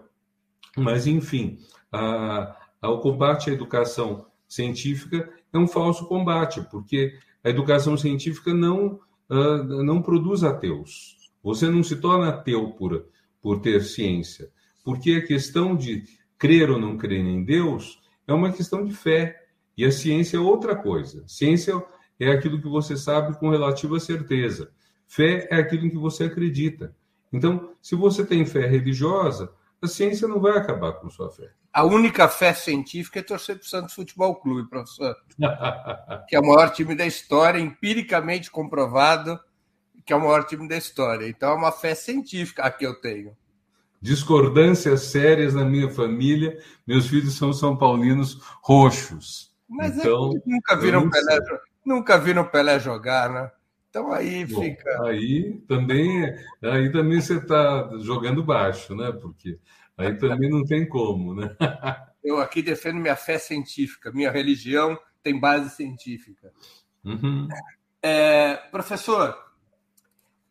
Mas, 0.75 1.07
enfim, 1.07 1.59
a, 1.93 2.57
a, 2.81 2.89
o 2.89 3.01
combate 3.01 3.51
à 3.51 3.53
educação 3.53 4.25
científica 4.49 5.31
é 5.53 5.59
um 5.59 5.68
falso 5.68 6.07
combate, 6.07 6.62
porque 6.70 7.12
a 7.45 7.51
educação 7.51 7.99
científica 7.99 8.55
não, 8.55 8.99
uh, 9.29 9.85
não 9.85 10.01
produz 10.01 10.43
ateus. 10.43 11.18
Você 11.43 11.68
não 11.68 11.83
se 11.83 11.97
torna 11.97 12.31
ateu 12.31 12.70
por, 12.70 13.05
por 13.43 13.61
ter 13.61 13.83
ciência, 13.83 14.51
porque 14.83 15.16
a 15.16 15.27
questão 15.27 15.77
de 15.77 16.05
crer 16.43 16.68
ou 16.68 16.76
não 16.76 16.97
crer 16.97 17.20
em 17.20 17.45
Deus 17.45 18.03
é 18.26 18.32
uma 18.34 18.51
questão 18.51 18.84
de 18.84 18.93
fé. 18.93 19.40
E 19.78 19.84
a 19.84 19.93
ciência 19.93 20.38
é 20.38 20.40
outra 20.40 20.74
coisa. 20.74 21.22
Ciência 21.24 21.80
é 22.18 22.32
aquilo 22.32 22.61
que 22.61 22.68
você 22.68 22.97
sabe 22.97 23.38
com 23.38 23.49
relativa 23.49 24.01
certeza. 24.01 24.72
Fé 25.07 25.47
é 25.53 25.57
aquilo 25.57 25.86
em 25.86 25.90
que 25.90 25.97
você 25.97 26.24
acredita. 26.24 26.97
Então, 27.32 27.74
se 27.80 27.95
você 27.95 28.26
tem 28.26 28.45
fé 28.45 28.66
religiosa, 28.66 29.53
a 29.80 29.86
ciência 29.86 30.26
não 30.26 30.40
vai 30.40 30.59
acabar 30.59 30.95
com 30.95 31.09
sua 31.09 31.30
fé. 31.30 31.53
A 31.72 31.84
única 31.84 32.28
fé 32.28 32.53
científica 32.53 33.20
é 33.20 33.22
torcer 33.22 33.57
para 33.57 33.64
o 33.64 33.68
Santos 33.68 33.95
Futebol 33.95 34.34
Clube, 34.34 34.68
professor. 34.68 35.14
que 36.28 36.34
é 36.34 36.40
o 36.40 36.47
maior 36.47 36.70
time 36.70 36.97
da 36.97 37.07
história, 37.07 37.61
empiricamente 37.61 38.51
comprovado 38.51 39.38
que 40.05 40.12
é 40.12 40.16
o 40.16 40.20
maior 40.20 40.45
time 40.45 40.68
da 40.68 40.76
história. 40.76 41.28
Então 41.28 41.51
é 41.51 41.55
uma 41.55 41.72
fé 41.72 41.95
científica 41.95 42.64
a 42.64 42.70
que 42.70 42.84
eu 42.84 43.01
tenho. 43.01 43.36
Discordâncias 44.03 45.03
sérias 45.03 45.55
na 45.55 45.64
minha 45.64 45.88
família. 45.88 46.59
Meus 46.84 47.07
filhos 47.07 47.36
são 47.36 47.53
são 47.53 47.76
paulinos 47.76 48.40
roxos. 48.61 49.55
Mas 49.68 49.96
é 49.96 50.00
então, 50.00 50.32
nunca 50.44 50.76
viram 50.76 51.09
Pelé, 51.09 51.38
nunca 51.86 52.18
viram 52.18 52.44
Pelé 52.44 52.80
jogar, 52.80 53.30
né? 53.30 53.50
Então 53.88 54.12
aí 54.12 54.44
Bom, 54.44 54.61
fica. 54.61 55.05
Aí 55.05 55.62
também, 55.68 56.24
aí 56.62 56.90
também 56.90 57.20
você 57.20 57.36
está 57.36 57.90
jogando 58.00 58.42
baixo, 58.42 58.94
né? 58.96 59.12
Porque 59.12 59.59
aí 59.96 60.18
também 60.18 60.50
não 60.50 60.64
tem 60.64 60.88
como, 60.88 61.34
né? 61.34 61.55
Eu 62.24 62.40
aqui 62.40 62.61
defendo 62.61 63.00
minha 63.00 63.16
fé 63.16 63.38
científica, 63.38 64.12
minha 64.12 64.30
religião 64.30 64.98
tem 65.22 65.38
base 65.38 65.70
científica. 65.70 66.53
Uhum. 67.05 67.48
É, 68.03 68.57
professor, 68.70 69.36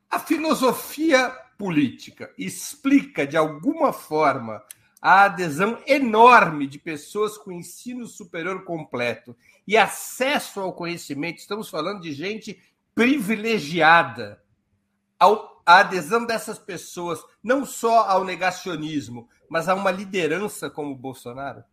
a 0.09 0.19
filosofia 0.19 1.33
política 1.61 2.33
explica 2.39 3.27
de 3.27 3.37
alguma 3.37 3.93
forma 3.93 4.63
a 4.99 5.25
adesão 5.25 5.77
enorme 5.85 6.65
de 6.65 6.79
pessoas 6.79 7.37
com 7.37 7.51
ensino 7.51 8.07
superior 8.07 8.63
completo 8.63 9.37
e 9.67 9.77
acesso 9.77 10.59
ao 10.59 10.73
conhecimento. 10.73 11.37
Estamos 11.37 11.69
falando 11.69 12.01
de 12.01 12.13
gente 12.13 12.59
privilegiada 12.95 14.41
a 15.19 15.79
adesão 15.79 16.25
dessas 16.25 16.57
pessoas, 16.57 17.23
não 17.43 17.63
só 17.63 18.09
ao 18.09 18.25
negacionismo, 18.25 19.29
mas 19.47 19.69
a 19.69 19.75
uma 19.75 19.91
liderança 19.91 20.67
como 20.67 20.95
Bolsonaro? 20.95 21.63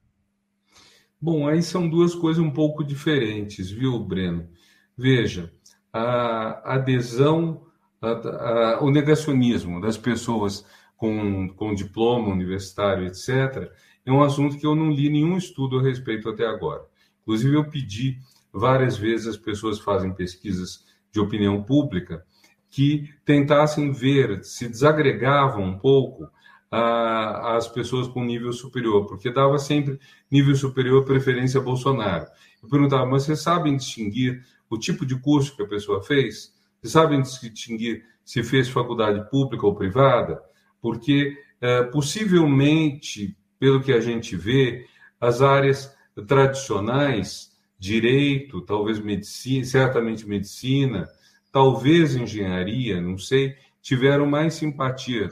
Bom, 1.18 1.48
aí 1.48 1.62
são 1.62 1.88
duas 1.88 2.14
coisas 2.14 2.44
um 2.44 2.50
pouco 2.50 2.84
diferentes, 2.84 3.70
viu, 3.70 3.98
Breno? 4.00 4.50
Veja, 4.94 5.50
a 5.90 6.74
adesão, 6.74 7.67
a, 8.00 8.10
a, 8.10 8.80
o 8.82 8.90
negacionismo 8.90 9.80
das 9.80 9.96
pessoas 9.96 10.64
com, 10.96 11.48
com 11.50 11.74
diploma 11.74 12.28
universitário, 12.28 13.06
etc., 13.06 13.72
é 14.04 14.12
um 14.12 14.22
assunto 14.22 14.56
que 14.56 14.66
eu 14.66 14.74
não 14.74 14.90
li 14.90 15.10
nenhum 15.10 15.36
estudo 15.36 15.78
a 15.78 15.82
respeito 15.82 16.28
até 16.30 16.46
agora. 16.46 16.82
Inclusive, 17.22 17.56
eu 17.56 17.68
pedi 17.68 18.18
várias 18.52 18.96
vezes, 18.96 19.26
as 19.26 19.36
pessoas 19.36 19.78
fazem 19.78 20.14
pesquisas 20.14 20.86
de 21.12 21.20
opinião 21.20 21.62
pública 21.62 22.24
que 22.70 23.10
tentassem 23.24 23.92
ver 23.92 24.42
se 24.44 24.68
desagregavam 24.68 25.62
um 25.62 25.78
pouco 25.78 26.28
a, 26.70 27.56
as 27.56 27.68
pessoas 27.68 28.08
com 28.08 28.24
nível 28.24 28.52
superior, 28.52 29.06
porque 29.06 29.30
dava 29.30 29.58
sempre 29.58 29.98
nível 30.30 30.54
superior 30.54 31.04
preferência 31.04 31.60
a 31.60 31.62
Bolsonaro. 31.62 32.26
Eu 32.62 32.68
perguntava, 32.68 33.06
mas 33.06 33.24
vocês 33.24 33.40
sabem 33.40 33.76
distinguir 33.76 34.42
o 34.68 34.78
tipo 34.78 35.06
de 35.06 35.18
curso 35.18 35.54
que 35.56 35.62
a 35.62 35.68
pessoa 35.68 36.02
fez? 36.02 36.52
Vocês 36.80 36.92
sabem 36.92 37.22
distinguir 37.22 38.04
se 38.24 38.42
fez 38.42 38.68
faculdade 38.68 39.28
pública 39.30 39.66
ou 39.66 39.74
privada? 39.74 40.40
Porque, 40.80 41.36
é, 41.60 41.82
possivelmente, 41.84 43.36
pelo 43.58 43.82
que 43.82 43.92
a 43.92 44.00
gente 44.00 44.36
vê, 44.36 44.86
as 45.20 45.42
áreas 45.42 45.94
tradicionais 46.26 47.56
direito, 47.78 48.60
talvez 48.60 48.98
medicina, 48.98 49.64
certamente 49.64 50.26
medicina, 50.26 51.08
talvez 51.50 52.14
engenharia, 52.14 53.00
não 53.00 53.18
sei, 53.18 53.56
tiveram 53.80 54.26
mais 54.26 54.54
simpatia 54.54 55.28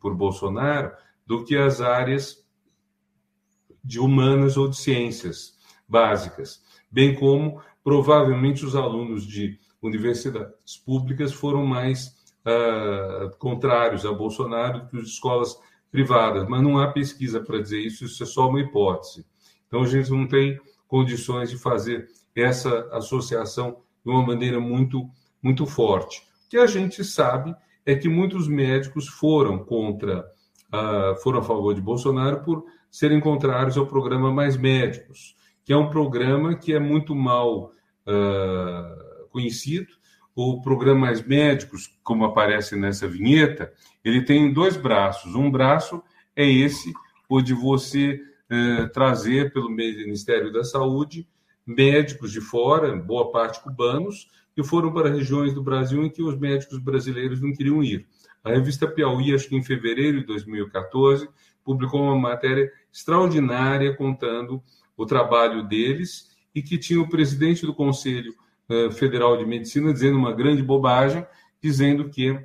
por 0.00 0.14
Bolsonaro 0.14 0.92
do 1.26 1.44
que 1.44 1.56
as 1.56 1.80
áreas 1.80 2.44
de 3.84 4.00
humanas 4.00 4.56
ou 4.56 4.68
de 4.68 4.76
ciências 4.76 5.56
básicas, 5.88 6.62
bem 6.90 7.14
como 7.14 7.60
provavelmente 7.82 8.64
os 8.64 8.76
alunos 8.76 9.26
de 9.26 9.58
universidades 9.82 10.76
públicas 10.84 11.32
foram 11.32 11.64
mais 11.64 12.16
uh, 12.44 13.36
contrários 13.38 14.04
a 14.04 14.12
Bolsonaro 14.12 14.80
do 14.80 14.86
que 14.88 14.96
de 14.98 15.08
escolas 15.08 15.56
privadas, 15.90 16.46
mas 16.48 16.62
não 16.62 16.78
há 16.78 16.92
pesquisa 16.92 17.40
para 17.40 17.60
dizer 17.60 17.80
isso, 17.80 18.04
isso 18.04 18.22
é 18.22 18.26
só 18.26 18.48
uma 18.48 18.60
hipótese. 18.60 19.24
Então 19.66 19.82
a 19.82 19.86
gente 19.86 20.10
não 20.10 20.26
tem 20.26 20.58
condições 20.86 21.50
de 21.50 21.58
fazer 21.58 22.08
essa 22.34 22.88
associação 22.92 23.82
de 24.04 24.10
uma 24.10 24.24
maneira 24.24 24.60
muito, 24.60 25.08
muito 25.42 25.66
forte. 25.66 26.20
O 26.46 26.50
que 26.50 26.56
a 26.56 26.66
gente 26.66 27.04
sabe 27.04 27.54
é 27.84 27.94
que 27.94 28.08
muitos 28.08 28.48
médicos 28.48 29.08
foram 29.08 29.58
contra, 29.58 30.20
uh, 30.72 31.20
foram 31.22 31.40
a 31.40 31.42
favor 31.42 31.74
de 31.74 31.80
Bolsonaro 31.80 32.42
por 32.42 32.64
serem 32.90 33.20
contrários 33.20 33.76
ao 33.76 33.86
programa 33.86 34.32
Mais 34.32 34.56
Médicos, 34.56 35.36
que 35.64 35.72
é 35.72 35.76
um 35.76 35.90
programa 35.90 36.54
que 36.54 36.72
é 36.72 36.78
muito 36.78 37.14
mal 37.14 37.72
uh, 38.06 39.07
conhecido. 39.28 39.88
O 40.34 40.60
programa 40.60 41.00
Mais 41.00 41.24
Médicos, 41.24 41.96
como 42.02 42.24
aparece 42.24 42.76
nessa 42.76 43.08
vinheta, 43.08 43.72
ele 44.04 44.22
tem 44.22 44.52
dois 44.52 44.76
braços. 44.76 45.34
Um 45.34 45.50
braço 45.50 46.02
é 46.34 46.48
esse, 46.48 46.92
o 47.28 47.40
de 47.42 47.52
você 47.52 48.20
eh, 48.48 48.86
trazer 48.86 49.52
pelo 49.52 49.68
Ministério 49.68 50.52
da 50.52 50.64
Saúde 50.64 51.26
médicos 51.68 52.32
de 52.32 52.40
fora, 52.40 52.96
boa 52.96 53.30
parte 53.30 53.62
cubanos, 53.62 54.26
que 54.54 54.62
foram 54.62 54.90
para 54.90 55.10
regiões 55.10 55.52
do 55.52 55.62
Brasil 55.62 56.02
em 56.02 56.08
que 56.08 56.22
os 56.22 56.36
médicos 56.38 56.78
brasileiros 56.78 57.42
não 57.42 57.52
queriam 57.52 57.84
ir. 57.84 58.06
A 58.42 58.50
revista 58.50 58.88
Piauí, 58.88 59.34
acho 59.34 59.48
que 59.48 59.56
em 59.56 59.62
fevereiro 59.62 60.20
de 60.20 60.26
2014, 60.26 61.28
publicou 61.62 62.00
uma 62.00 62.18
matéria 62.18 62.72
extraordinária 62.90 63.94
contando 63.94 64.62
o 64.96 65.04
trabalho 65.04 65.62
deles 65.62 66.34
e 66.54 66.62
que 66.62 66.78
tinha 66.78 67.00
o 67.00 67.08
presidente 67.08 67.66
do 67.66 67.74
Conselho 67.74 68.34
Federal 68.92 69.36
de 69.36 69.46
Medicina 69.46 69.92
dizendo 69.92 70.18
uma 70.18 70.32
grande 70.32 70.62
bobagem, 70.62 71.26
dizendo 71.62 72.08
que 72.08 72.38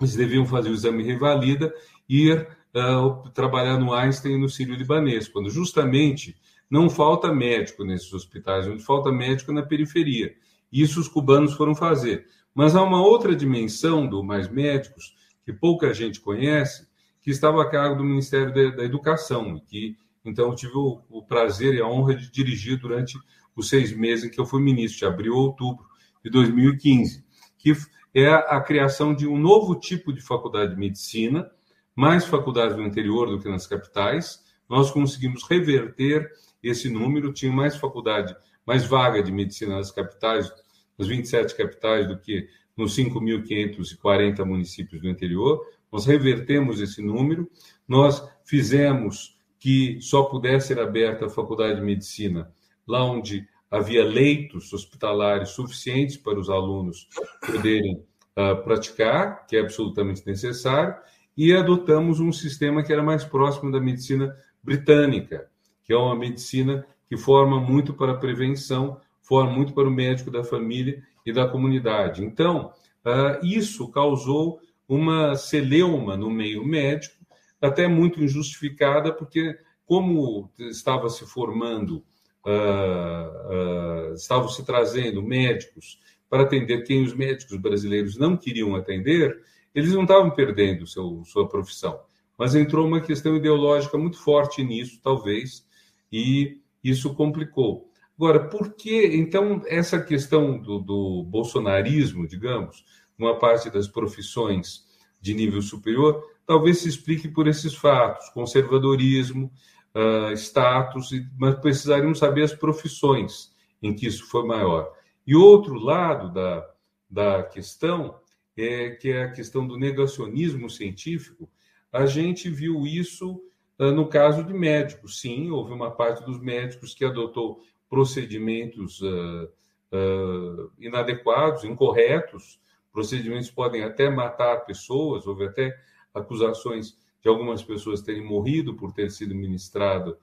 eles 0.00 0.16
deviam 0.16 0.46
fazer 0.46 0.70
o 0.70 0.74
exame 0.74 1.02
revalida 1.02 1.72
e 2.08 2.28
ir 2.28 2.48
uh, 2.74 3.28
trabalhar 3.30 3.78
no 3.78 3.92
Einstein 3.92 4.34
e 4.34 4.38
no 4.38 4.48
Sírio 4.48 4.74
Libanês, 4.74 5.28
quando 5.28 5.50
justamente 5.50 6.36
não 6.70 6.90
falta 6.90 7.32
médico 7.32 7.84
nesses 7.84 8.12
hospitais, 8.12 8.66
onde 8.66 8.82
falta 8.82 9.12
médico 9.12 9.52
na 9.52 9.62
periferia. 9.62 10.34
Isso 10.72 10.98
os 10.98 11.08
cubanos 11.08 11.54
foram 11.54 11.74
fazer. 11.74 12.26
Mas 12.54 12.74
há 12.74 12.82
uma 12.82 13.02
outra 13.02 13.34
dimensão 13.34 14.06
do 14.06 14.22
Mais 14.22 14.48
Médicos, 14.48 15.14
que 15.44 15.52
pouca 15.52 15.92
gente 15.92 16.20
conhece, 16.20 16.86
que 17.20 17.30
estava 17.30 17.62
a 17.62 17.70
cargo 17.70 17.96
do 17.96 18.04
Ministério 18.04 18.52
da, 18.52 18.76
da 18.76 18.84
Educação, 18.84 19.60
que 19.66 19.96
então 20.24 20.48
eu 20.48 20.54
tive 20.54 20.72
o, 20.76 21.02
o, 21.10 21.22
prazer 21.22 21.74
e 21.74 21.82
a 21.82 21.86
honra 21.86 22.14
de 22.14 22.30
dirigir 22.30 22.78
durante 22.78 23.18
os 23.56 23.68
seis 23.68 23.92
meses 23.92 24.24
em 24.24 24.30
que 24.30 24.40
eu 24.40 24.46
fui 24.46 24.60
ministro, 24.60 24.98
de 24.98 25.06
abril 25.06 25.34
a 25.34 25.38
outubro 25.38 25.86
de 26.24 26.30
2015, 26.30 27.24
que 27.58 27.72
é 28.14 28.28
a 28.28 28.60
criação 28.60 29.14
de 29.14 29.26
um 29.26 29.36
novo 29.36 29.74
tipo 29.74 30.12
de 30.12 30.20
faculdade 30.20 30.74
de 30.74 30.80
medicina, 30.80 31.50
mais 31.94 32.24
faculdades 32.24 32.76
no 32.76 32.84
interior 32.84 33.28
do 33.28 33.40
que 33.40 33.48
nas 33.48 33.66
capitais. 33.66 34.42
Nós 34.68 34.90
conseguimos 34.90 35.44
reverter 35.44 36.30
esse 36.62 36.88
número, 36.88 37.32
tinha 37.32 37.52
mais 37.52 37.76
faculdade, 37.76 38.34
mais 38.66 38.84
vaga 38.86 39.22
de 39.22 39.30
medicina 39.30 39.76
nas 39.76 39.90
capitais, 39.90 40.50
nas 40.98 41.08
27 41.08 41.56
capitais, 41.56 42.08
do 42.08 42.18
que 42.18 42.48
nos 42.76 42.96
5.540 42.96 44.44
municípios 44.44 45.00
do 45.00 45.08
interior. 45.08 45.60
Nós 45.92 46.06
revertemos 46.06 46.80
esse 46.80 47.02
número, 47.02 47.50
nós 47.86 48.26
fizemos 48.44 49.38
que 49.58 49.98
só 50.00 50.24
pudesse 50.24 50.68
ser 50.68 50.80
aberta 50.80 51.26
a 51.26 51.30
faculdade 51.30 51.76
de 51.76 51.86
medicina 51.86 52.52
lá 52.86 53.04
onde 53.04 53.46
havia 53.70 54.04
leitos 54.04 54.72
hospitalares 54.72 55.50
suficientes 55.50 56.16
para 56.16 56.38
os 56.38 56.48
alunos 56.48 57.08
poderem 57.44 58.04
uh, 58.36 58.62
praticar, 58.62 59.46
que 59.46 59.56
é 59.56 59.60
absolutamente 59.60 60.22
necessário, 60.26 60.94
e 61.36 61.52
adotamos 61.52 62.20
um 62.20 62.32
sistema 62.32 62.82
que 62.82 62.92
era 62.92 63.02
mais 63.02 63.24
próximo 63.24 63.72
da 63.72 63.80
medicina 63.80 64.36
britânica, 64.62 65.48
que 65.82 65.92
é 65.92 65.96
uma 65.96 66.14
medicina 66.14 66.86
que 67.08 67.16
forma 67.16 67.60
muito 67.60 67.92
para 67.92 68.12
a 68.12 68.16
prevenção, 68.16 69.00
forma 69.20 69.50
muito 69.52 69.72
para 69.72 69.88
o 69.88 69.90
médico 69.90 70.30
da 70.30 70.44
família 70.44 71.02
e 71.26 71.32
da 71.32 71.48
comunidade. 71.48 72.24
Então, 72.24 72.72
uh, 73.04 73.44
isso 73.44 73.88
causou 73.88 74.60
uma 74.88 75.34
celeuma 75.34 76.16
no 76.16 76.30
meio 76.30 76.64
médico, 76.64 77.16
até 77.60 77.88
muito 77.88 78.22
injustificada, 78.22 79.12
porque 79.12 79.58
como 79.86 80.50
estava 80.58 81.08
se 81.08 81.26
formando, 81.26 82.04
uh, 82.46 84.10
uh, 84.10 84.14
estavam 84.14 84.48
se 84.48 84.64
trazendo 84.64 85.22
médicos 85.22 85.98
para 86.28 86.42
atender 86.42 86.82
quem 86.82 87.02
os 87.02 87.14
médicos 87.14 87.56
brasileiros 87.56 88.16
não 88.16 88.36
queriam 88.36 88.74
atender, 88.74 89.40
eles 89.74 89.92
não 89.92 90.02
estavam 90.02 90.30
perdendo 90.30 90.86
seu, 90.86 91.22
sua 91.24 91.48
profissão, 91.48 92.00
mas 92.38 92.54
entrou 92.54 92.86
uma 92.86 93.00
questão 93.00 93.36
ideológica 93.36 93.96
muito 93.98 94.18
forte 94.18 94.62
nisso, 94.62 95.00
talvez, 95.02 95.66
e 96.12 96.60
isso 96.82 97.14
complicou. 97.14 97.88
Agora, 98.16 98.48
por 98.48 98.74
que, 98.74 99.06
então, 99.16 99.62
essa 99.66 100.00
questão 100.00 100.58
do, 100.58 100.78
do 100.78 101.24
bolsonarismo, 101.24 102.26
digamos, 102.26 102.84
uma 103.18 103.38
parte 103.38 103.70
das 103.70 103.88
profissões 103.88 104.84
de 105.20 105.34
nível 105.34 105.62
superior, 105.62 106.22
talvez 106.46 106.78
se 106.78 106.88
explique 106.88 107.28
por 107.28 107.48
esses 107.48 107.74
fatos: 107.74 108.28
conservadorismo, 108.30 109.50
uh, 109.94 110.32
status, 110.36 111.10
mas 111.38 111.54
precisaríamos 111.56 112.18
saber 112.18 112.42
as 112.42 112.54
profissões 112.54 113.54
em 113.82 113.94
que 113.94 114.06
isso 114.06 114.28
foi 114.28 114.44
maior. 114.44 114.92
E 115.26 115.34
outro 115.34 115.74
lado 115.74 116.32
da, 116.32 116.68
da 117.08 117.42
questão 117.42 118.18
é 118.56 118.90
que 118.90 119.10
é 119.10 119.24
a 119.24 119.32
questão 119.32 119.66
do 119.66 119.76
negacionismo 119.76 120.68
científico. 120.70 121.48
A 121.92 122.06
gente 122.06 122.50
viu 122.50 122.86
isso 122.86 123.40
uh, 123.78 123.90
no 123.92 124.08
caso 124.08 124.44
de 124.44 124.52
médicos. 124.52 125.20
Sim, 125.20 125.50
houve 125.50 125.72
uma 125.72 125.90
parte 125.90 126.24
dos 126.24 126.40
médicos 126.40 126.94
que 126.94 127.04
adotou 127.04 127.62
procedimentos 127.88 129.00
uh, 129.00 129.48
uh, 129.92 130.72
inadequados, 130.78 131.64
incorretos. 131.64 132.60
Procedimentos 132.92 133.50
podem 133.50 133.82
até 133.82 134.08
matar 134.10 134.64
pessoas. 134.64 135.26
Houve 135.26 135.44
até 135.46 135.76
acusações 136.12 136.96
de 137.24 137.30
algumas 137.30 137.64
pessoas 137.64 138.02
terem 138.02 138.22
morrido 138.22 138.74
por 138.74 138.92
ter 138.92 139.10
sido 139.10 139.34
ministrada 139.34 140.16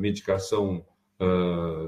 medicação 0.00 0.84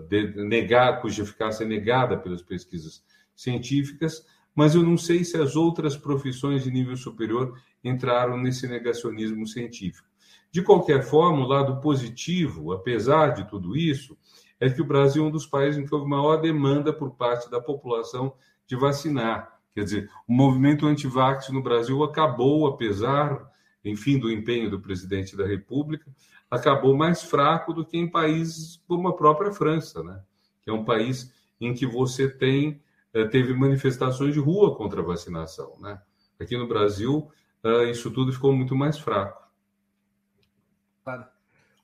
de, 0.09 0.45
negar, 0.45 1.01
cuja 1.01 1.23
eficácia 1.23 1.65
é 1.65 1.67
negada 1.67 2.17
pelas 2.17 2.43
pesquisas 2.43 3.03
científicas 3.35 4.25
mas 4.57 4.75
eu 4.75 4.83
não 4.83 4.97
sei 4.97 5.23
se 5.23 5.37
as 5.37 5.55
outras 5.55 5.99
profissões 5.99 6.65
de 6.65 6.71
nível 6.71 6.97
superior 6.97 7.61
entraram 7.85 8.39
nesse 8.39 8.67
negacionismo 8.67 9.47
científico. 9.47 10.09
De 10.51 10.63
qualquer 10.63 11.03
forma, 11.03 11.45
o 11.45 11.47
lado 11.47 11.79
positivo, 11.83 12.73
apesar 12.73 13.35
de 13.35 13.47
tudo 13.47 13.77
isso, 13.77 14.17
é 14.59 14.71
que 14.71 14.81
o 14.81 14.87
Brasil 14.87 15.23
é 15.23 15.29
um 15.29 15.31
dos 15.31 15.47
países 15.47 15.77
em 15.77 15.85
que 15.85 15.95
houve 15.95 16.09
maior 16.09 16.39
demanda 16.39 16.91
por 16.91 17.11
parte 17.11 17.51
da 17.51 17.61
população 17.61 18.33
de 18.67 18.75
vacinar. 18.75 19.61
Quer 19.75 19.85
dizer, 19.85 20.11
o 20.27 20.33
movimento 20.33 20.87
anti-vax 20.87 21.51
no 21.51 21.63
Brasil 21.63 22.03
acabou, 22.03 22.67
apesar, 22.67 23.47
enfim, 23.91 24.19
do 24.19 24.31
empenho 24.31 24.71
do 24.71 24.81
presidente 24.81 25.37
da 25.37 25.47
República, 25.47 26.11
acabou 26.51 26.97
mais 26.97 27.23
fraco 27.23 27.73
do 27.73 27.85
que 27.85 27.97
em 27.97 28.09
países 28.09 28.83
como 28.87 29.09
a 29.09 29.17
própria 29.17 29.53
França, 29.53 30.03
né? 30.03 30.21
que 30.63 30.71
é 30.71 30.73
um 30.73 30.85
país 30.85 31.33
em 31.61 31.73
que 31.73 31.87
você 31.87 32.29
tem 32.29 32.81
eh, 33.15 33.25
teve 33.27 33.55
manifestações 33.55 34.35
de 34.35 34.41
rua 34.41 34.77
contra 34.77 35.01
a 35.01 35.05
vacinação. 35.05 35.77
Né? 35.81 36.01
Aqui 36.39 36.57
no 36.57 36.69
Brasil, 36.69 37.31
eh, 37.65 37.91
isso 37.91 38.11
tudo 38.11 38.33
ficou 38.33 38.53
muito 38.53 38.75
mais 38.75 38.99
fraco. 38.99 39.47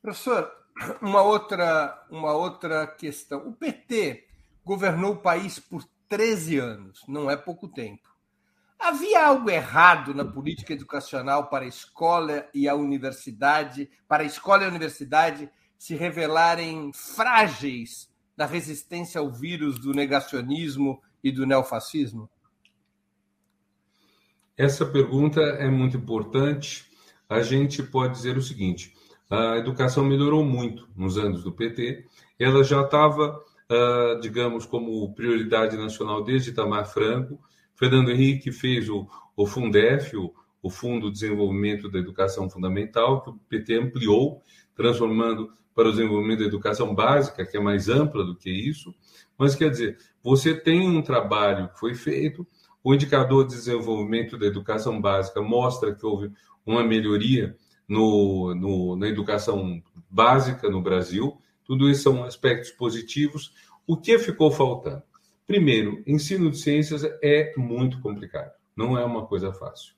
Professor, 0.03 0.51
uma 1.01 1.23
outra, 1.23 2.07
uma 2.11 2.33
outra 2.33 2.87
questão. 2.87 3.49
O 3.49 3.53
PT 3.53 4.27
governou 4.65 5.13
o 5.13 5.19
país 5.19 5.59
por 5.59 5.85
13 6.09 6.59
anos, 6.59 7.03
não 7.09 7.31
é 7.31 7.37
pouco 7.37 7.69
tempo. 7.69 8.12
Havia 8.83 9.25
algo 9.27 9.49
errado 9.49 10.13
na 10.13 10.25
política 10.25 10.73
educacional 10.73 11.49
para 11.49 11.65
a 11.65 11.69
escola 11.69 12.49
e 12.53 12.69
a 12.69 12.75
universidade, 12.75 13.89
para 14.09 14.25
a 14.25 14.27
escola 14.27 14.65
e 14.65 14.67
a 14.67 14.69
universidade 14.69 15.49
se 15.79 15.95
revelarem 15.95 16.91
frágeis 16.93 18.11
na 18.37 18.45
resistência 18.45 19.21
ao 19.21 19.31
vírus 19.31 19.79
do 19.79 19.93
negacionismo 19.93 21.01
e 21.23 21.31
do 21.31 21.47
neofascismo? 21.47 22.29
Essa 24.57 24.85
pergunta 24.85 25.41
é 25.41 25.71
muito 25.71 25.97
importante. 25.97 26.85
A 27.29 27.41
gente 27.41 27.85
pode 27.85 28.15
dizer 28.15 28.37
o 28.37 28.43
seguinte: 28.43 28.93
a 29.31 29.59
educação 29.59 30.05
melhorou 30.05 30.45
muito 30.45 30.89
nos 30.97 31.17
anos 31.17 31.45
do 31.45 31.53
PT. 31.53 32.05
Ela 32.37 32.65
já 32.65 32.83
estava, 32.83 33.41
ah, 33.71 34.19
digamos, 34.21 34.67
como 34.67 35.15
prioridade 35.15 35.77
nacional 35.77 36.25
desde 36.25 36.51
Itamar 36.51 36.93
Franco. 36.93 37.39
Fernando 37.75 38.11
Henrique 38.11 38.53
fez 38.53 38.89
o, 38.89 39.07
o 39.37 39.47
Fundef, 39.47 40.17
o, 40.17 40.33
o 40.63 40.71
Fundo 40.71 41.07
de 41.07 41.15
Desenvolvimento 41.15 41.89
da 41.91 41.99
Educação 41.99 42.49
Fundamental, 42.49 43.23
que 43.23 43.31
o 43.31 43.39
PT 43.49 43.75
ampliou, 43.75 44.43
transformando 44.75 45.51
para 45.75 45.89
o 45.89 45.91
desenvolvimento 45.91 46.41
da 46.41 46.47
educação 46.47 46.95
básica, 46.95 47.47
que 47.47 47.57
é 47.57 47.61
mais 47.61 47.89
ampla 47.89 48.25
do 48.25 48.37
que 48.37 48.51
isso. 48.51 48.95
Mas 49.39 49.55
quer 49.55 49.71
dizer, 49.71 49.99
você 50.23 50.55
tem 50.55 50.87
um 50.87 51.03
trabalho 51.03 51.69
que 51.69 51.79
foi 51.79 51.95
feito, 51.95 52.47
o 52.85 52.95
indicador 52.95 53.47
de 53.47 53.55
desenvolvimento 53.55 54.37
da 54.37 54.47
educação 54.47 55.01
básica 55.01 55.41
mostra 55.41 55.95
que 55.95 56.05
houve 56.05 56.31
uma 56.67 56.83
melhoria 56.83 57.57
no, 57.89 58.55
no, 58.55 58.97
na 58.97 59.09
educação 59.09 59.83
básica 60.11 60.69
no 60.69 60.83
Brasil. 60.83 61.41
Tudo 61.65 61.89
isso 61.89 62.03
são 62.03 62.25
aspectos 62.25 62.71
positivos. 62.71 63.53
O 63.87 63.97
que 63.97 64.19
ficou 64.19 64.51
faltando? 64.51 65.03
Primeiro, 65.53 66.03
ensino 66.07 66.51
de 66.51 66.57
ciências 66.57 67.05
é 67.23 67.53
muito 67.59 68.01
complicado, 68.01 68.53
não 68.75 68.97
é 68.97 69.05
uma 69.05 69.27
coisa 69.27 69.53
fácil. 69.53 69.93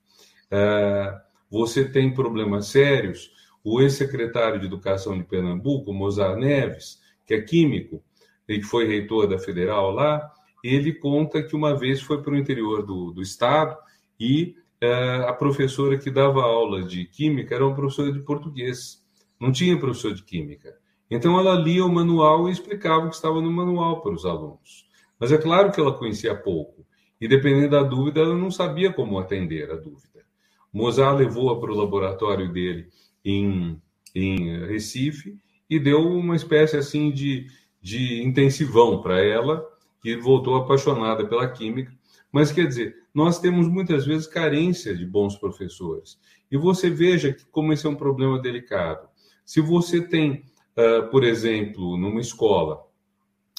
É, 0.51 1.16
você 1.48 1.89
tem 1.89 2.12
problemas 2.12 2.66
sérios. 2.66 3.31
O 3.62 3.81
ex-secretário 3.81 4.59
de 4.59 4.66
Educação 4.66 5.16
de 5.16 5.22
Pernambuco, 5.22 5.93
Mozart 5.93 6.40
Neves, 6.40 7.01
que 7.24 7.35
é 7.35 7.40
químico, 7.40 8.02
ele 8.48 8.62
que 8.62 8.66
foi 8.66 8.89
reitor 8.89 9.28
da 9.28 9.39
Federal 9.39 9.93
lá, 9.93 10.28
ele 10.64 10.93
conta 10.93 11.40
que 11.40 11.55
uma 11.55 11.78
vez 11.78 12.02
foi 12.02 12.20
para 12.20 12.32
o 12.32 12.36
interior 12.36 12.85
do, 12.85 13.12
do 13.12 13.22
estado 13.22 13.78
e 14.18 14.56
uh, 14.82 15.28
a 15.28 15.32
professora 15.32 15.97
que 15.97 16.10
dava 16.10 16.43
aula 16.43 16.82
de 16.82 17.05
química 17.05 17.55
era 17.55 17.64
uma 17.64 17.76
professora 17.76 18.10
de 18.10 18.18
português, 18.18 19.06
não 19.39 19.52
tinha 19.52 19.78
professor 19.78 20.14
de 20.14 20.24
química. 20.24 20.76
Então 21.09 21.39
ela 21.39 21.55
lia 21.55 21.86
o 21.86 21.94
manual 21.94 22.48
e 22.48 22.52
explicava 22.52 23.06
o 23.06 23.09
que 23.09 23.14
estava 23.14 23.40
no 23.40 23.52
manual 23.52 24.02
para 24.02 24.14
os 24.14 24.26
alunos. 24.26 24.93
Mas 25.24 25.32
é 25.32 25.38
claro 25.38 25.72
que 25.72 25.80
ela 25.80 25.96
conhecia 25.96 26.34
pouco 26.34 26.84
e 27.20 27.26
dependendo 27.26 27.70
da 27.70 27.82
dúvida 27.82 28.20
ela 28.20 28.36
não 28.36 28.51
sabia 28.51 28.92
como 28.92 29.18
atender 29.18 29.70
a 29.70 29.76
dúvida. 29.76 30.24
Mozart 30.72 31.18
levou-a 31.18 31.59
para 31.59 31.72
o 31.72 31.76
laboratório 31.76 32.52
dele 32.52 32.88
em, 33.24 33.80
em 34.14 34.66
Recife 34.66 35.38
e 35.70 35.78
deu 35.78 36.06
uma 36.06 36.36
espécie 36.36 36.76
assim 36.76 37.10
de 37.10 37.46
de 37.84 38.22
intensivão 38.22 39.02
para 39.02 39.20
ela, 39.20 39.62
que 40.01 40.16
voltou 40.16 40.56
apaixonada 40.56 41.26
pela 41.28 41.46
química. 41.46 41.92
Mas 42.32 42.51
quer 42.51 42.66
dizer, 42.66 42.96
nós 43.12 43.38
temos 43.38 43.68
muitas 43.68 44.06
vezes 44.06 44.26
carência 44.26 44.96
de 44.96 45.05
bons 45.05 45.36
professores. 45.36 46.18
E 46.51 46.56
você 46.56 46.88
veja 46.88 47.30
que 47.30 47.44
como 47.44 47.74
esse 47.74 47.86
é 47.86 47.90
um 47.90 47.94
problema 47.94 48.40
delicado. 48.40 49.06
Se 49.44 49.60
você 49.60 50.01
tem, 50.01 50.46
uh, 50.78 51.10
por 51.10 51.22
exemplo, 51.22 51.98
numa 51.98 52.22
escola, 52.22 52.80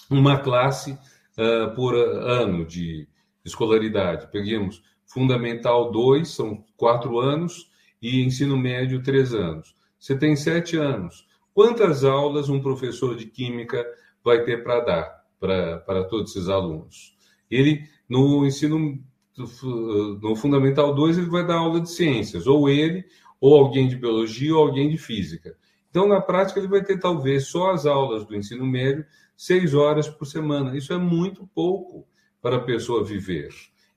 uma 0.09 0.39
classe 0.39 0.97
uh, 1.37 1.73
por 1.75 1.95
ano 1.95 2.65
de 2.65 3.07
escolaridade, 3.43 4.29
peguemos 4.31 4.81
Fundamental 5.05 5.91
2, 5.91 6.27
são 6.27 6.63
quatro 6.75 7.19
anos, 7.19 7.69
e 8.01 8.21
ensino 8.21 8.57
médio, 8.57 9.01
três 9.01 9.33
anos. 9.33 9.75
Você 9.99 10.17
tem 10.17 10.35
sete 10.35 10.77
anos. 10.77 11.25
Quantas 11.53 12.03
aulas 12.03 12.49
um 12.49 12.61
professor 12.61 13.15
de 13.15 13.25
química 13.25 13.85
vai 14.23 14.43
ter 14.43 14.63
para 14.63 14.79
dar 14.81 15.25
para, 15.39 16.03
todos 16.05 16.35
esses 16.35 16.49
alunos. 16.49 17.15
Ele, 17.49 17.87
no 18.09 18.45
ensino, 18.45 18.99
no 19.37 20.35
Fundamental 20.35 20.93
2, 20.93 21.17
ele 21.17 21.29
vai 21.29 21.45
dar 21.45 21.57
aula 21.57 21.79
de 21.79 21.89
ciências, 21.89 22.47
ou 22.47 22.69
ele, 22.69 23.05
ou 23.39 23.55
alguém 23.57 23.87
de 23.87 23.95
biologia, 23.95 24.55
ou 24.55 24.61
alguém 24.61 24.89
de 24.89 24.97
física. 24.97 25.55
Então, 25.89 26.07
na 26.07 26.19
prática, 26.19 26.59
ele 26.59 26.67
vai 26.67 26.83
ter 26.83 26.99
talvez 26.99 27.47
só 27.47 27.71
as 27.71 27.85
aulas 27.85 28.25
do 28.25 28.35
ensino 28.35 28.65
médio, 28.65 29.05
seis 29.35 29.73
horas 29.73 30.07
por 30.07 30.25
semana. 30.25 30.77
Isso 30.77 30.93
é 30.93 30.97
muito 30.97 31.47
pouco 31.53 32.05
para 32.41 32.57
a 32.57 32.61
pessoa 32.61 33.03
viver. 33.03 33.49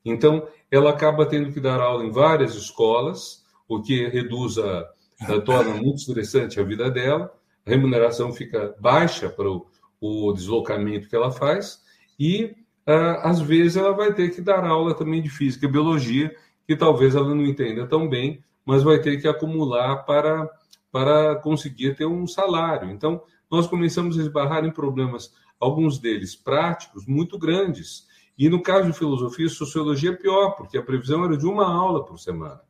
Então, 0.04 0.48
ela 0.70 0.90
acaba 0.90 1.26
tendo 1.26 1.52
que 1.52 1.60
dar 1.60 1.80
aula 1.80 2.04
em 2.04 2.10
várias 2.10 2.54
escolas, 2.54 3.44
o 3.68 3.82
que 3.82 4.08
reduz 4.08 4.58
a, 4.58 4.88
a 5.20 5.40
torna 5.40 5.74
muito 5.74 5.96
estressante 5.96 6.58
a 6.58 6.64
vida 6.64 6.90
dela. 6.90 7.32
A 7.66 7.70
remuneração 7.70 8.32
fica 8.32 8.74
baixa 8.80 9.28
para 9.28 9.50
o, 9.50 9.66
o 10.00 10.32
deslocamento 10.32 11.08
que 11.08 11.16
ela 11.16 11.30
faz, 11.30 11.82
e 12.18 12.56
uh, 12.86 13.20
às 13.22 13.40
vezes 13.40 13.76
ela 13.76 13.92
vai 13.92 14.14
ter 14.14 14.30
que 14.30 14.40
dar 14.40 14.64
aula 14.64 14.94
também 14.94 15.20
de 15.20 15.28
física 15.28 15.66
e 15.66 15.70
biologia, 15.70 16.34
que 16.66 16.76
talvez 16.76 17.14
ela 17.14 17.34
não 17.34 17.44
entenda 17.44 17.86
tão 17.86 18.08
bem, 18.08 18.42
mas 18.64 18.82
vai 18.82 18.98
ter 18.98 19.20
que 19.20 19.28
acumular 19.28 20.04
para, 20.04 20.48
para 20.90 21.36
conseguir 21.36 21.96
ter 21.96 22.06
um 22.06 22.26
salário. 22.26 22.90
Então, 22.90 23.22
nós 23.50 23.66
começamos 23.66 24.18
a 24.18 24.22
esbarrar 24.22 24.64
em 24.64 24.70
problemas, 24.70 25.32
alguns 25.58 25.98
deles 25.98 26.36
práticos, 26.36 27.06
muito 27.06 27.38
grandes. 27.38 28.06
E 28.36 28.48
no 28.48 28.62
caso 28.62 28.90
de 28.90 28.96
filosofia 28.96 29.46
e 29.46 29.50
sociologia, 29.50 30.10
é 30.10 30.16
pior, 30.16 30.50
porque 30.52 30.78
a 30.78 30.82
previsão 30.82 31.24
era 31.24 31.36
de 31.36 31.46
uma 31.46 31.66
aula 31.66 32.04
por 32.04 32.18
semana. 32.18 32.60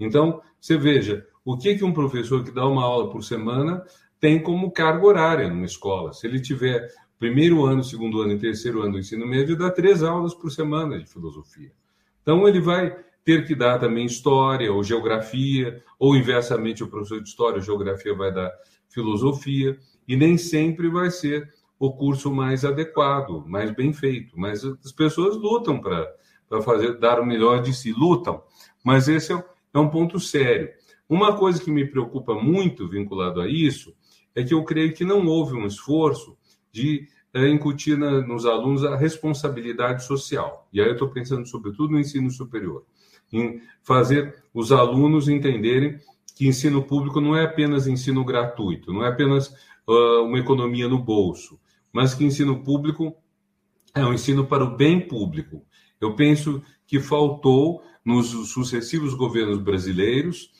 Então, 0.00 0.40
você 0.60 0.76
veja, 0.76 1.26
o 1.44 1.56
que, 1.56 1.76
que 1.76 1.84
um 1.84 1.92
professor 1.92 2.44
que 2.44 2.50
dá 2.50 2.66
uma 2.66 2.84
aula 2.84 3.10
por 3.10 3.22
semana 3.22 3.84
tem 4.20 4.42
como 4.42 4.70
carga 4.70 5.06
horária 5.06 5.48
numa 5.48 5.64
escola. 5.64 6.12
Se 6.12 6.26
ele 6.26 6.40
tiver 6.40 6.88
primeiro 7.18 7.64
ano, 7.64 7.82
segundo 7.82 8.20
ano 8.20 8.32
e 8.32 8.38
terceiro 8.38 8.82
ano 8.82 8.92
do 8.92 8.98
ensino 8.98 9.26
médio, 9.26 9.56
dá 9.56 9.70
três 9.70 10.02
aulas 10.02 10.34
por 10.34 10.50
semana 10.50 10.98
de 10.98 11.06
filosofia. 11.06 11.72
Então, 12.22 12.46
ele 12.46 12.60
vai 12.60 12.96
ter 13.24 13.46
que 13.46 13.54
dar 13.54 13.78
também 13.78 14.06
história 14.06 14.72
ou 14.72 14.82
geografia, 14.82 15.82
ou 15.98 16.16
inversamente, 16.16 16.82
o 16.82 16.88
professor 16.88 17.20
de 17.20 17.28
história 17.28 17.56
ou 17.56 17.62
geografia 17.62 18.14
vai 18.14 18.32
dar 18.32 18.50
filosofia, 18.88 19.78
e 20.08 20.16
nem 20.16 20.38
sempre 20.38 20.88
vai 20.88 21.10
ser 21.10 21.52
o 21.78 21.92
curso 21.92 22.34
mais 22.34 22.64
adequado, 22.64 23.44
mais 23.46 23.70
bem 23.70 23.92
feito. 23.92 24.38
Mas 24.40 24.64
as 24.64 24.90
pessoas 24.90 25.36
lutam 25.36 25.78
para 25.80 26.10
fazer 26.62 26.98
dar 26.98 27.20
o 27.20 27.26
melhor 27.26 27.62
de 27.62 27.74
si, 27.74 27.92
lutam. 27.92 28.42
Mas 28.82 29.06
esse 29.06 29.32
é, 29.32 29.44
é 29.74 29.78
um 29.78 29.88
ponto 29.88 30.18
sério. 30.18 30.70
Uma 31.08 31.36
coisa 31.36 31.62
que 31.62 31.70
me 31.70 31.86
preocupa 31.86 32.34
muito 32.34 32.88
vinculado 32.88 33.40
a 33.40 33.48
isso 33.48 33.94
é 34.34 34.42
que 34.42 34.54
eu 34.54 34.64
creio 34.64 34.94
que 34.94 35.04
não 35.04 35.26
houve 35.26 35.54
um 35.54 35.66
esforço 35.66 36.36
de 36.72 37.06
é, 37.32 37.48
incutir 37.48 37.96
na, 37.96 38.20
nos 38.20 38.46
alunos 38.46 38.84
a 38.84 38.96
responsabilidade 38.96 40.04
social. 40.04 40.66
E 40.72 40.80
aí 40.80 40.86
eu 40.86 40.92
estou 40.92 41.08
pensando, 41.08 41.46
sobretudo, 41.46 41.92
no 41.92 42.00
ensino 42.00 42.30
superior, 42.30 42.84
em 43.32 43.60
fazer 43.82 44.42
os 44.52 44.72
alunos 44.72 45.28
entenderem 45.28 45.98
que 46.34 46.46
ensino 46.46 46.82
público 46.82 47.20
não 47.20 47.36
é 47.36 47.44
apenas 47.44 47.86
ensino 47.86 48.24
gratuito, 48.24 48.92
não 48.92 49.04
é 49.04 49.08
apenas 49.08 49.52
uma 49.88 50.38
economia 50.38 50.88
no 50.88 50.98
bolso, 50.98 51.58
mas 51.92 52.14
que 52.14 52.24
ensino 52.24 52.62
público 52.62 53.16
é 53.94 54.04
um 54.04 54.12
ensino 54.12 54.46
para 54.46 54.64
o 54.64 54.76
bem 54.76 55.00
público. 55.00 55.64
Eu 56.00 56.14
penso 56.14 56.62
que 56.86 57.00
faltou 57.00 57.82
nos 58.04 58.28
sucessivos 58.50 59.14
governos 59.14 59.58
brasileiros 59.58 60.50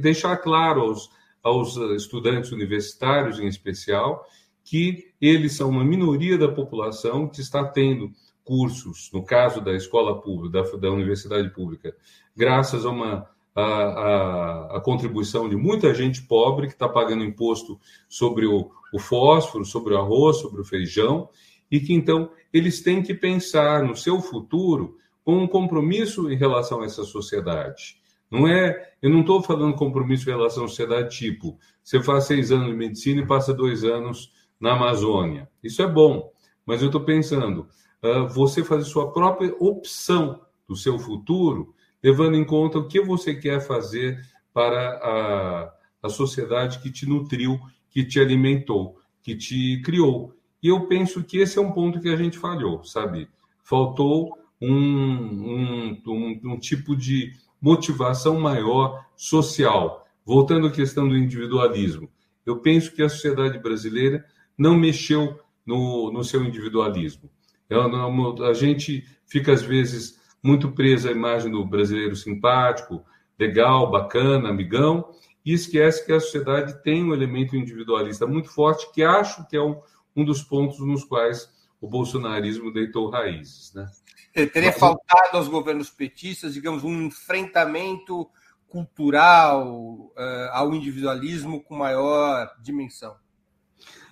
deixar 0.00 0.36
claro 0.36 0.80
aos, 0.82 1.10
aos 1.42 1.76
estudantes 2.00 2.52
universitários, 2.52 3.40
em 3.40 3.46
especial, 3.46 4.24
que 4.62 5.12
eles 5.20 5.54
são 5.54 5.68
uma 5.68 5.84
minoria 5.84 6.38
da 6.38 6.48
população 6.48 7.28
que 7.28 7.40
está 7.40 7.64
tendo 7.64 8.10
cursos, 8.44 9.10
no 9.12 9.24
caso 9.24 9.60
da 9.60 9.74
escola 9.74 10.20
pública, 10.20 10.62
da, 10.62 10.76
da 10.76 10.90
universidade 10.90 11.50
pública, 11.50 11.94
graças 12.36 12.86
a 12.86 12.90
uma 12.90 13.28
a, 13.56 13.62
a, 13.62 14.76
a, 14.76 14.80
contribuição 14.80 15.48
de 15.48 15.56
muita 15.56 15.94
gente 15.94 16.22
pobre 16.22 16.66
que 16.66 16.74
está 16.74 16.86
pagando 16.86 17.24
imposto 17.24 17.80
sobre 18.06 18.46
o, 18.46 18.70
o 18.92 18.98
fósforo, 18.98 19.64
sobre 19.64 19.94
o 19.94 19.98
arroz, 19.98 20.36
sobre 20.36 20.60
o 20.60 20.64
feijão, 20.64 21.30
e 21.70 21.80
que 21.80 21.94
então 21.94 22.30
eles 22.52 22.82
têm 22.82 23.02
que 23.02 23.14
pensar 23.14 23.82
no 23.82 23.96
seu 23.96 24.20
futuro 24.20 24.98
com 25.24 25.38
um 25.38 25.48
compromisso 25.48 26.30
em 26.30 26.36
relação 26.36 26.82
a 26.82 26.84
essa 26.84 27.02
sociedade. 27.02 27.96
Não 28.30 28.46
é, 28.46 28.92
eu 29.00 29.08
não 29.08 29.20
estou 29.20 29.42
falando 29.42 29.74
compromisso 29.74 30.28
em 30.28 30.32
relação 30.32 30.64
à 30.64 30.68
sociedade 30.68 31.16
tipo, 31.16 31.58
você 31.82 32.02
faz 32.02 32.24
seis 32.24 32.52
anos 32.52 32.68
de 32.68 32.74
medicina 32.74 33.22
e 33.22 33.26
passa 33.26 33.54
dois 33.54 33.84
anos 33.84 34.32
na 34.60 34.72
Amazônia. 34.72 35.48
Isso 35.62 35.80
é 35.80 35.86
bom, 35.86 36.30
mas 36.66 36.82
eu 36.82 36.86
estou 36.86 37.00
pensando, 37.00 37.68
uh, 38.02 38.28
você 38.28 38.62
fazer 38.62 38.84
sua 38.84 39.12
própria 39.12 39.54
opção 39.58 40.42
do 40.68 40.76
seu 40.76 40.98
futuro, 40.98 41.74
levando 42.02 42.36
em 42.36 42.44
conta 42.44 42.78
o 42.78 42.88
que 42.88 43.00
você 43.00 43.34
quer 43.34 43.60
fazer 43.60 44.20
para 44.52 44.98
a, 45.02 45.72
a 46.02 46.08
sociedade 46.08 46.78
que 46.78 46.90
te 46.90 47.06
nutriu, 47.06 47.58
que 47.90 48.04
te 48.04 48.20
alimentou, 48.20 48.98
que 49.22 49.36
te 49.36 49.80
criou. 49.82 50.34
E 50.62 50.68
eu 50.68 50.86
penso 50.86 51.22
que 51.22 51.38
esse 51.38 51.58
é 51.58 51.60
um 51.62 51.72
ponto 51.72 52.00
que 52.00 52.08
a 52.08 52.16
gente 52.16 52.38
falhou, 52.38 52.82
sabe? 52.84 53.28
Faltou 53.62 54.36
um, 54.60 54.70
um, 54.70 56.02
um, 56.06 56.40
um 56.44 56.58
tipo 56.58 56.96
de 56.96 57.32
motivação 57.60 58.38
maior 58.38 59.04
social. 59.16 60.06
Voltando 60.24 60.66
à 60.66 60.70
questão 60.70 61.08
do 61.08 61.16
individualismo, 61.16 62.08
eu 62.44 62.58
penso 62.58 62.92
que 62.92 63.02
a 63.02 63.08
sociedade 63.08 63.58
brasileira 63.58 64.24
não 64.56 64.76
mexeu 64.76 65.38
no, 65.64 66.12
no 66.12 66.24
seu 66.24 66.44
individualismo. 66.44 67.28
É 67.68 67.74
a 67.74 68.52
gente 68.52 69.04
fica, 69.26 69.52
às 69.52 69.62
vezes, 69.62 70.20
muito 70.46 70.70
preso 70.70 71.08
à 71.08 71.10
imagem 71.10 71.50
do 71.50 71.64
brasileiro 71.64 72.14
simpático, 72.14 73.04
legal, 73.38 73.90
bacana, 73.90 74.48
amigão, 74.48 75.10
e 75.44 75.52
esquece 75.52 76.06
que 76.06 76.12
a 76.12 76.20
sociedade 76.20 76.82
tem 76.82 77.04
um 77.04 77.12
elemento 77.12 77.56
individualista 77.56 78.26
muito 78.26 78.48
forte, 78.48 78.90
que 78.92 79.02
acho 79.02 79.46
que 79.48 79.56
é 79.56 79.62
um, 79.62 79.80
um 80.14 80.24
dos 80.24 80.42
pontos 80.42 80.78
nos 80.78 81.04
quais 81.04 81.52
o 81.80 81.88
bolsonarismo 81.88 82.72
deitou 82.72 83.10
raízes. 83.10 83.74
Né? 83.74 83.88
Teria 84.32 84.70
Mas, 84.70 84.78
faltado 84.78 85.36
aos 85.36 85.48
governos 85.48 85.90
petistas, 85.90 86.54
digamos, 86.54 86.84
um 86.84 87.02
enfrentamento 87.02 88.28
cultural 88.68 89.68
uh, 89.68 90.50
ao 90.52 90.72
individualismo 90.74 91.62
com 91.62 91.76
maior 91.76 92.52
dimensão. 92.60 93.16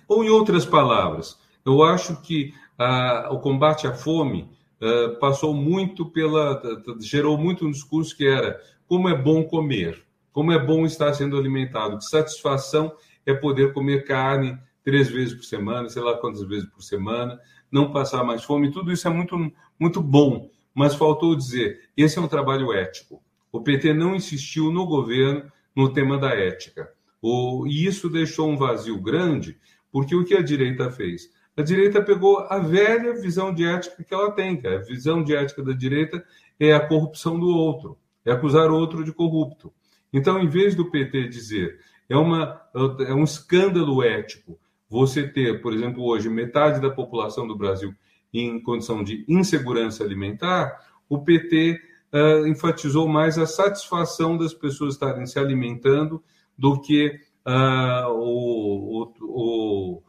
Ou, 0.07 0.23
em 0.23 0.29
outras 0.29 0.65
palavras, 0.65 1.37
eu 1.65 1.83
acho 1.83 2.21
que 2.21 2.53
uh, 2.79 3.33
o 3.33 3.39
combate 3.39 3.87
à 3.87 3.93
fome 3.93 4.54
uh, 4.81 5.19
passou 5.19 5.53
muito 5.53 6.05
pela. 6.05 6.61
gerou 6.99 7.37
muito 7.37 7.65
um 7.65 7.71
discurso 7.71 8.15
que 8.15 8.27
era 8.27 8.59
como 8.87 9.09
é 9.09 9.17
bom 9.17 9.43
comer, 9.43 10.03
como 10.31 10.51
é 10.51 10.59
bom 10.59 10.85
estar 10.85 11.13
sendo 11.13 11.37
alimentado, 11.37 11.97
que 11.97 12.05
satisfação 12.05 12.95
é 13.25 13.33
poder 13.33 13.73
comer 13.73 14.05
carne 14.05 14.57
três 14.83 15.09
vezes 15.09 15.33
por 15.33 15.43
semana, 15.43 15.89
sei 15.89 16.01
lá 16.01 16.15
quantas 16.17 16.43
vezes 16.43 16.69
por 16.69 16.83
semana, 16.83 17.39
não 17.71 17.91
passar 17.91 18.23
mais 18.23 18.43
fome, 18.43 18.71
tudo 18.71 18.91
isso 18.91 19.07
é 19.07 19.11
muito, 19.11 19.51
muito 19.79 20.01
bom. 20.01 20.49
Mas 20.73 20.93
faltou 20.93 21.35
dizer: 21.35 21.89
esse 21.97 22.19
é 22.19 22.21
um 22.21 22.27
trabalho 22.27 22.71
ético. 22.71 23.21
O 23.51 23.61
PT 23.61 23.93
não 23.93 24.15
insistiu 24.15 24.71
no 24.71 24.85
governo 24.85 25.51
no 25.75 25.91
tema 25.91 26.17
da 26.17 26.29
ética. 26.29 26.89
O, 27.21 27.65
e 27.65 27.85
isso 27.85 28.09
deixou 28.09 28.49
um 28.49 28.57
vazio 28.57 29.01
grande, 29.01 29.57
porque 29.91 30.15
o 30.15 30.23
que 30.23 30.35
a 30.35 30.41
direita 30.41 30.91
fez? 30.91 31.29
A 31.57 31.61
direita 31.61 32.01
pegou 32.01 32.39
a 32.49 32.59
velha 32.59 33.13
visão 33.13 33.53
de 33.53 33.65
ética 33.65 34.03
que 34.03 34.13
ela 34.13 34.31
tem, 34.31 34.59
que 34.59 34.67
a 34.67 34.79
visão 34.79 35.23
de 35.23 35.35
ética 35.35 35.63
da 35.63 35.73
direita 35.73 36.23
é 36.59 36.73
a 36.73 36.85
corrupção 36.85 37.39
do 37.39 37.47
outro, 37.47 37.97
é 38.25 38.31
acusar 38.31 38.69
o 38.69 38.75
outro 38.75 39.03
de 39.03 39.13
corrupto. 39.13 39.73
Então, 40.11 40.39
em 40.39 40.47
vez 40.47 40.75
do 40.75 40.91
PT 40.91 41.27
dizer 41.29 41.79
é, 42.09 42.15
uma, 42.15 42.61
é 43.07 43.13
um 43.13 43.23
escândalo 43.23 44.03
ético 44.03 44.59
você 44.89 45.27
ter, 45.27 45.61
por 45.61 45.73
exemplo, 45.73 46.03
hoje 46.03 46.29
metade 46.29 46.79
da 46.79 46.89
população 46.89 47.47
do 47.47 47.57
Brasil 47.57 47.93
em 48.33 48.61
condição 48.61 49.03
de 49.03 49.25
insegurança 49.27 50.03
alimentar, 50.03 50.77
o 51.09 51.23
PT 51.23 51.79
uh, 52.13 52.17
eh, 52.17 52.49
enfatizou 52.49 53.07
mais 53.07 53.37
a 53.37 53.45
satisfação 53.45 54.37
das 54.37 54.53
pessoas 54.53 54.93
estarem 54.93 55.25
se 55.25 55.39
alimentando 55.39 56.21
do 56.57 56.81
que 56.81 57.19
uh, 57.45 58.09
o, 58.09 59.03
o, 59.03 59.13
o, 59.21 60.03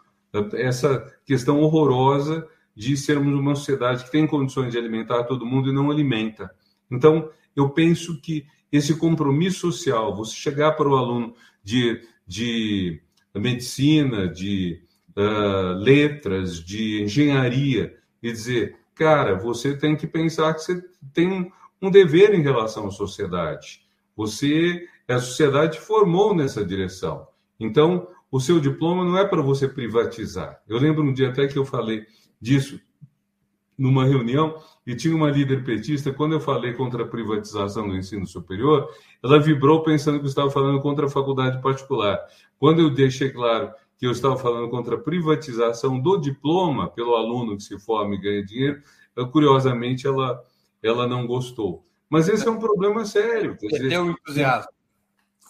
essa 0.55 1.13
questão 1.25 1.61
horrorosa 1.61 2.47
de 2.75 2.97
sermos 2.97 3.39
uma 3.39 3.55
sociedade 3.55 4.05
que 4.05 4.13
tem 4.13 4.27
condições 4.27 4.73
de 4.73 4.79
alimentar 4.79 5.25
todo 5.25 5.47
mundo 5.47 5.71
e 5.71 5.75
não 5.75 5.91
alimenta. 5.91 6.51
Então, 6.91 7.31
eu 7.55 7.71
penso 7.71 8.21
que 8.21 8.47
esse 8.71 8.97
compromisso 8.97 9.73
social, 9.73 10.15
você 10.15 10.35
chegar 10.35 10.73
para 10.73 10.89
o 10.89 10.97
aluno 10.97 11.35
de, 11.65 12.03
de 12.27 13.01
medicina, 13.35 14.29
de 14.29 14.83
uh, 15.17 15.75
letras, 15.79 16.63
de 16.63 17.03
engenharia, 17.03 17.97
e 18.23 18.31
dizer, 18.31 18.77
cara, 18.95 19.37
você 19.37 19.77
tem 19.77 19.97
que 19.97 20.07
pensar 20.07 20.53
que 20.55 20.61
você 20.61 20.83
tem 21.13 21.51
um 21.81 21.91
dever 21.91 22.35
em 22.35 22.43
relação 22.43 22.89
à 22.89 22.91
sociedade. 22.91 23.83
Você, 24.17 24.87
a 25.09 25.19
sociedade 25.19 25.79
formou 25.79 26.35
nessa 26.35 26.65
direção. 26.65 27.27
Então, 27.59 28.09
o 28.37 28.41
seu 28.41 28.61
diploma 28.61 29.03
não 29.03 29.17
é 29.17 29.27
para 29.27 29.41
você 29.41 29.67
privatizar. 29.67 30.61
Eu 30.69 30.79
lembro 30.79 31.03
um 31.03 31.11
dia 31.11 31.31
até 31.31 31.47
que 31.47 31.59
eu 31.59 31.65
falei 31.65 32.05
disso 32.39 32.79
numa 33.79 34.05
reunião 34.05 34.63
e 34.87 34.95
tinha 34.95 35.17
uma 35.17 35.31
líder 35.31 35.65
petista, 35.65 36.13
quando 36.13 36.33
eu 36.33 36.41
falei 36.41 36.75
contra 36.75 37.03
a 37.03 37.09
privatização 37.09 37.89
do 37.89 37.97
ensino 37.97 38.27
superior, 38.27 38.91
ela 39.25 39.41
vibrou 39.41 39.83
pensando 39.83 40.19
que 40.19 40.27
eu 40.27 40.29
estava 40.29 40.51
falando 40.51 40.83
contra 40.83 41.07
a 41.07 41.09
faculdade 41.09 41.63
particular. 41.63 42.19
Quando 42.59 42.83
eu 42.83 42.91
deixei 42.91 43.31
claro 43.31 43.73
que 43.97 44.07
eu 44.07 44.11
estava 44.11 44.37
falando 44.37 44.69
contra 44.69 44.97
a 44.97 45.01
privatização 45.01 45.99
do 45.99 46.19
diploma 46.19 46.91
pelo 46.91 47.15
aluno 47.15 47.57
que 47.57 47.63
se 47.63 47.79
forma 47.79 48.17
e 48.17 48.21
ganha 48.21 48.45
dinheiro, 48.45 48.83
curiosamente 49.33 50.07
ela, 50.07 50.45
ela 50.83 51.07
não 51.07 51.27
gostou. 51.27 51.87
Mas 52.11 52.29
esse 52.29 52.47
é 52.47 52.51
um 52.51 52.59
problema 52.59 53.03
sério. 53.07 53.57
Perdeu 53.59 54.05
o 54.05 54.11
entusiasmo. 54.11 54.71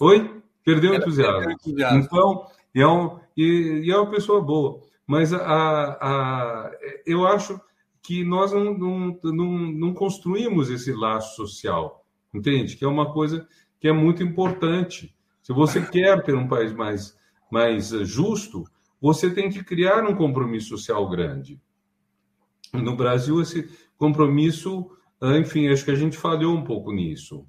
Oi? 0.00 0.40
Perdeu 0.64 0.92
o 0.92 0.94
entusiasmo. 0.94 1.50
entusiasmo. 1.50 1.98
Então, 1.98 2.46
é 2.82 2.86
um, 2.86 3.18
e, 3.36 3.82
e, 3.84 3.90
é 3.90 3.96
uma 3.96 4.10
pessoa 4.10 4.40
boa. 4.40 4.80
Mas 5.06 5.32
a, 5.32 5.40
a, 5.40 6.70
eu 7.06 7.26
acho 7.26 7.60
que 8.02 8.24
nós 8.24 8.52
não, 8.52 8.76
não, 8.76 9.18
não, 9.24 9.52
não 9.72 9.94
construímos 9.94 10.70
esse 10.70 10.92
laço 10.92 11.36
social, 11.36 12.04
entende? 12.34 12.76
Que 12.76 12.84
é 12.84 12.88
uma 12.88 13.12
coisa 13.12 13.46
que 13.80 13.88
é 13.88 13.92
muito 13.92 14.22
importante. 14.22 15.14
Se 15.42 15.52
você 15.52 15.80
quer 15.86 16.22
ter 16.22 16.34
um 16.34 16.48
país 16.48 16.72
mais, 16.72 17.16
mais 17.50 17.88
justo, 17.88 18.64
você 19.00 19.30
tem 19.30 19.50
que 19.50 19.62
criar 19.62 20.04
um 20.04 20.14
compromisso 20.14 20.68
social 20.70 21.08
grande. 21.08 21.60
No 22.72 22.96
Brasil, 22.96 23.40
esse 23.40 23.68
compromisso, 23.96 24.90
enfim, 25.22 25.68
acho 25.68 25.84
que 25.84 25.90
a 25.90 25.96
gente 25.96 26.16
falhou 26.16 26.54
um 26.54 26.64
pouco 26.64 26.92
nisso. 26.92 27.46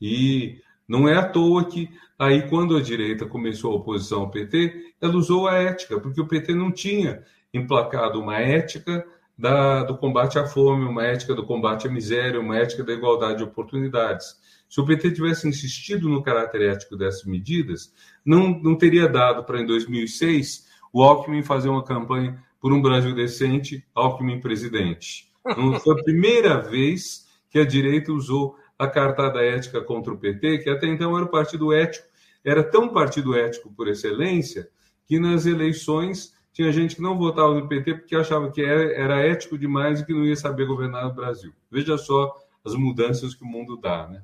E 0.00 0.60
não 0.88 1.08
é 1.08 1.16
à 1.16 1.28
toa 1.28 1.64
que 1.64 1.90
aí, 2.18 2.48
quando 2.48 2.76
a 2.76 2.82
direita 2.82 3.26
começou 3.26 3.72
a 3.72 3.76
oposição 3.76 4.20
ao 4.20 4.30
PT, 4.30 4.94
ela 5.00 5.16
usou 5.16 5.48
a 5.48 5.54
ética, 5.54 6.00
porque 6.00 6.20
o 6.20 6.26
PT 6.26 6.54
não 6.54 6.70
tinha 6.70 7.22
emplacado 7.52 8.20
uma 8.20 8.38
ética 8.38 9.04
da, 9.36 9.82
do 9.82 9.96
combate 9.96 10.38
à 10.38 10.46
fome, 10.46 10.84
uma 10.84 11.04
ética 11.04 11.34
do 11.34 11.44
combate 11.44 11.86
à 11.86 11.90
miséria, 11.90 12.40
uma 12.40 12.56
ética 12.56 12.82
da 12.82 12.92
igualdade 12.92 13.38
de 13.38 13.44
oportunidades. 13.44 14.36
Se 14.68 14.80
o 14.80 14.86
PT 14.86 15.12
tivesse 15.12 15.48
insistido 15.48 16.08
no 16.08 16.22
caráter 16.22 16.62
ético 16.62 16.96
dessas 16.96 17.24
medidas, 17.24 17.92
não, 18.24 18.48
não 18.60 18.76
teria 18.76 19.08
dado 19.08 19.44
para, 19.44 19.60
em 19.60 19.66
2006, 19.66 20.66
o 20.92 21.02
Alckmin 21.02 21.42
fazer 21.42 21.68
uma 21.68 21.84
campanha 21.84 22.42
por 22.60 22.72
um 22.72 22.80
Brasil 22.80 23.14
decente, 23.14 23.84
Alckmin 23.94 24.40
presidente. 24.40 25.30
Não 25.44 25.78
foi 25.78 26.00
a 26.00 26.02
primeira 26.02 26.60
vez 26.60 27.26
que 27.50 27.58
a 27.58 27.64
direita 27.64 28.12
usou 28.12 28.56
a 28.78 28.86
cartada 28.86 29.42
ética 29.42 29.80
contra 29.80 30.12
o 30.12 30.18
PT, 30.18 30.58
que 30.58 30.70
até 30.70 30.86
então 30.86 31.16
era 31.16 31.24
o 31.24 31.30
partido 31.30 31.72
ético, 31.72 32.06
era 32.44 32.62
tão 32.62 32.88
partido 32.88 33.36
ético 33.36 33.72
por 33.72 33.88
excelência, 33.88 34.68
que 35.06 35.18
nas 35.18 35.46
eleições 35.46 36.34
tinha 36.52 36.72
gente 36.72 36.96
que 36.96 37.02
não 37.02 37.18
votava 37.18 37.54
no 37.54 37.68
PT 37.68 37.94
porque 37.94 38.16
achava 38.16 38.50
que 38.50 38.62
era, 38.62 39.20
ético 39.26 39.58
demais 39.58 40.00
e 40.00 40.06
que 40.06 40.12
não 40.12 40.24
ia 40.24 40.36
saber 40.36 40.66
governar 40.66 41.06
o 41.06 41.14
Brasil. 41.14 41.52
Veja 41.70 41.98
só 41.98 42.34
as 42.64 42.74
mudanças 42.74 43.34
que 43.34 43.44
o 43.44 43.46
mundo 43.46 43.76
dá, 43.76 44.08
né? 44.08 44.22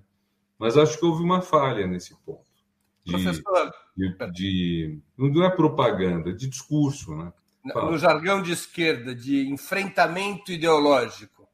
Mas 0.59 0.77
acho 0.77 0.99
que 0.99 1.05
houve 1.05 1.23
uma 1.23 1.43
falha 1.43 1.87
nesse 1.87 2.16
ponto. 2.24 2.47
De, 3.05 3.12
Professor... 3.12 3.73
de, 3.97 4.16
de, 4.33 4.99
não 5.19 5.45
é 5.45 5.51
propaganda, 5.51 6.33
de 6.33 6.49
discurso, 6.49 7.15
né? 7.15 7.33
Fala. 7.73 7.91
No 7.91 7.99
jargão 7.99 8.43
de 8.43 8.53
esquerda, 8.53 9.15
de 9.15 9.49
enfrentamento 9.49 10.51
ideológico. 10.51 11.47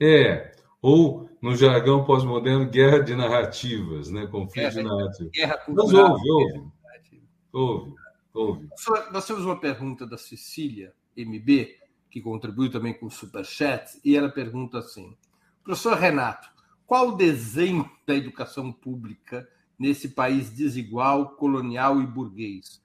É, 0.00 0.52
ou 0.82 1.28
no 1.40 1.54
jargão 1.54 2.04
pós-moderno, 2.04 2.68
guerra 2.68 3.00
de 3.00 3.14
narrativas, 3.14 4.10
né? 4.10 4.26
conflito 4.26 4.54
guerra, 4.54 4.70
de 4.70 4.82
narrativas. 4.82 5.32
Guerra 5.32 5.58
cultural. 5.58 6.10
Mas 6.10 6.20
houve, 6.20 6.30
houve. 6.30 6.70
Houve, 7.52 7.94
houve. 8.32 8.68
Nós 9.12 9.26
temos 9.26 9.44
uma 9.44 9.58
pergunta 9.58 10.06
da 10.06 10.16
Cecília 10.16 10.92
MB, 11.16 11.76
que 12.10 12.20
contribuiu 12.20 12.70
também 12.70 12.94
com 12.94 13.06
o 13.06 13.10
Superchat, 13.10 14.00
e 14.04 14.16
ela 14.16 14.28
pergunta 14.28 14.78
assim: 14.78 15.16
Professor 15.64 15.96
Renato, 15.96 16.48
qual 16.86 17.08
o 17.08 17.16
desenho 17.16 17.90
da 18.06 18.14
educação 18.14 18.72
pública 18.72 19.48
nesse 19.78 20.10
país 20.10 20.50
desigual, 20.50 21.30
colonial 21.30 22.00
e 22.00 22.06
burguês? 22.06 22.80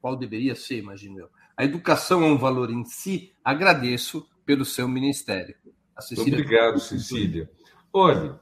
Qual 0.00 0.16
deveria 0.16 0.54
ser, 0.54 0.78
imagino 0.78 1.18
eu? 1.18 1.30
A 1.56 1.64
educação 1.64 2.22
é 2.22 2.26
um 2.26 2.38
valor 2.38 2.70
em 2.70 2.84
si. 2.84 3.32
Agradeço 3.44 4.26
pelo 4.46 4.64
seu 4.64 4.88
ministério. 4.88 5.54
Cecília... 6.00 6.32
Obrigado, 6.34 6.80
Cecília. 6.80 7.50
Olhe, 7.92 8.32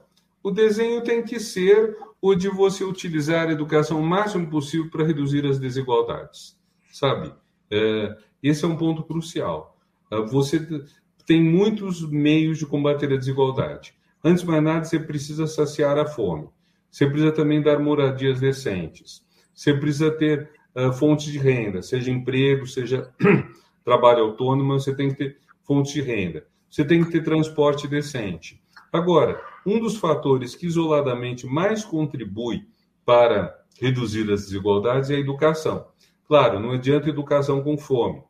o 0.41 0.51
desenho 0.51 1.03
tem 1.03 1.23
que 1.23 1.39
ser 1.39 1.95
o 2.21 2.35
de 2.35 2.49
você 2.49 2.83
utilizar 2.83 3.47
a 3.47 3.51
educação 3.51 3.99
o 3.99 4.05
máximo 4.05 4.49
possível 4.49 4.89
para 4.89 5.05
reduzir 5.05 5.45
as 5.45 5.59
desigualdades. 5.59 6.57
Sabe? 6.91 7.33
É, 7.69 8.17
esse 8.41 8.65
é 8.65 8.67
um 8.67 8.77
ponto 8.77 9.03
crucial. 9.03 9.77
É, 10.11 10.17
você 10.21 10.65
tem 11.25 11.41
muitos 11.41 12.07
meios 12.09 12.57
de 12.57 12.65
combater 12.65 13.11
a 13.11 13.17
desigualdade. 13.17 13.93
Antes 14.23 14.41
de 14.43 14.47
mais 14.47 14.63
nada, 14.63 14.85
você 14.85 14.99
precisa 14.99 15.47
saciar 15.47 15.97
a 15.97 16.05
fome. 16.05 16.49
Você 16.89 17.07
precisa 17.07 17.31
também 17.31 17.61
dar 17.61 17.79
moradias 17.79 18.39
decentes. 18.39 19.25
Você 19.53 19.73
precisa 19.73 20.11
ter 20.11 20.49
uh, 20.75 20.93
fontes 20.93 21.25
de 21.25 21.37
renda, 21.37 21.81
seja 21.81 22.11
emprego, 22.11 22.65
seja 22.67 23.11
trabalho 23.83 24.23
autônomo, 24.23 24.79
você 24.79 24.95
tem 24.95 25.09
que 25.09 25.15
ter 25.15 25.37
fontes 25.63 25.91
de 25.91 26.01
renda. 26.01 26.45
Você 26.73 26.83
tem 26.83 27.03
que 27.03 27.11
ter 27.11 27.23
transporte 27.23 27.87
decente. 27.87 28.59
Agora, 28.91 29.39
um 29.63 29.79
dos 29.79 29.95
fatores 29.95 30.55
que 30.55 30.65
isoladamente 30.65 31.45
mais 31.45 31.85
contribui 31.85 32.65
para 33.05 33.55
reduzir 33.79 34.31
as 34.31 34.45
desigualdades 34.45 35.11
é 35.11 35.15
a 35.17 35.19
educação. 35.19 35.85
Claro, 36.27 36.59
não 36.59 36.71
adianta 36.71 37.09
educação 37.09 37.61
com 37.61 37.77
fome. 37.77 38.23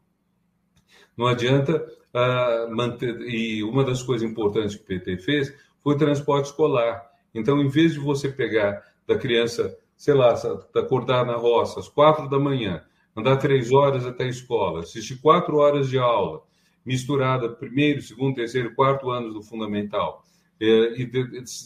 Não 1.15 1.25
adianta 1.25 1.87
uh, 2.13 2.75
manter. 2.75 3.21
E 3.21 3.63
uma 3.63 3.81
das 3.81 4.03
coisas 4.03 4.29
importantes 4.29 4.75
que 4.75 4.81
o 4.81 4.85
PT 4.87 5.19
fez 5.19 5.53
foi 5.79 5.95
transporte 5.95 6.47
escolar. 6.47 7.01
Então, 7.33 7.61
em 7.61 7.69
vez 7.69 7.93
de 7.93 7.99
você 7.99 8.27
pegar 8.27 8.83
da 9.07 9.17
criança 9.17 9.73
sei 9.95 10.13
lá, 10.13 10.33
acordar 10.75 11.25
na 11.25 11.37
roça 11.37 11.79
às 11.79 11.87
quatro 11.87 12.29
da 12.29 12.37
manhã, 12.37 12.83
andar 13.15 13.37
três 13.37 13.71
horas 13.71 14.05
até 14.05 14.25
a 14.25 14.27
escola, 14.27 14.81
assistir 14.81 15.21
quatro 15.21 15.59
horas 15.59 15.87
de 15.87 15.97
aula, 15.97 16.41
misturada 16.85 17.49
primeiro, 17.49 18.01
segundo, 18.01 18.35
terceiro, 18.35 18.75
quarto 18.75 19.09
anos 19.09 19.33
do 19.33 19.41
fundamental, 19.41 20.23
é, 20.59 20.65
e, 20.65 21.11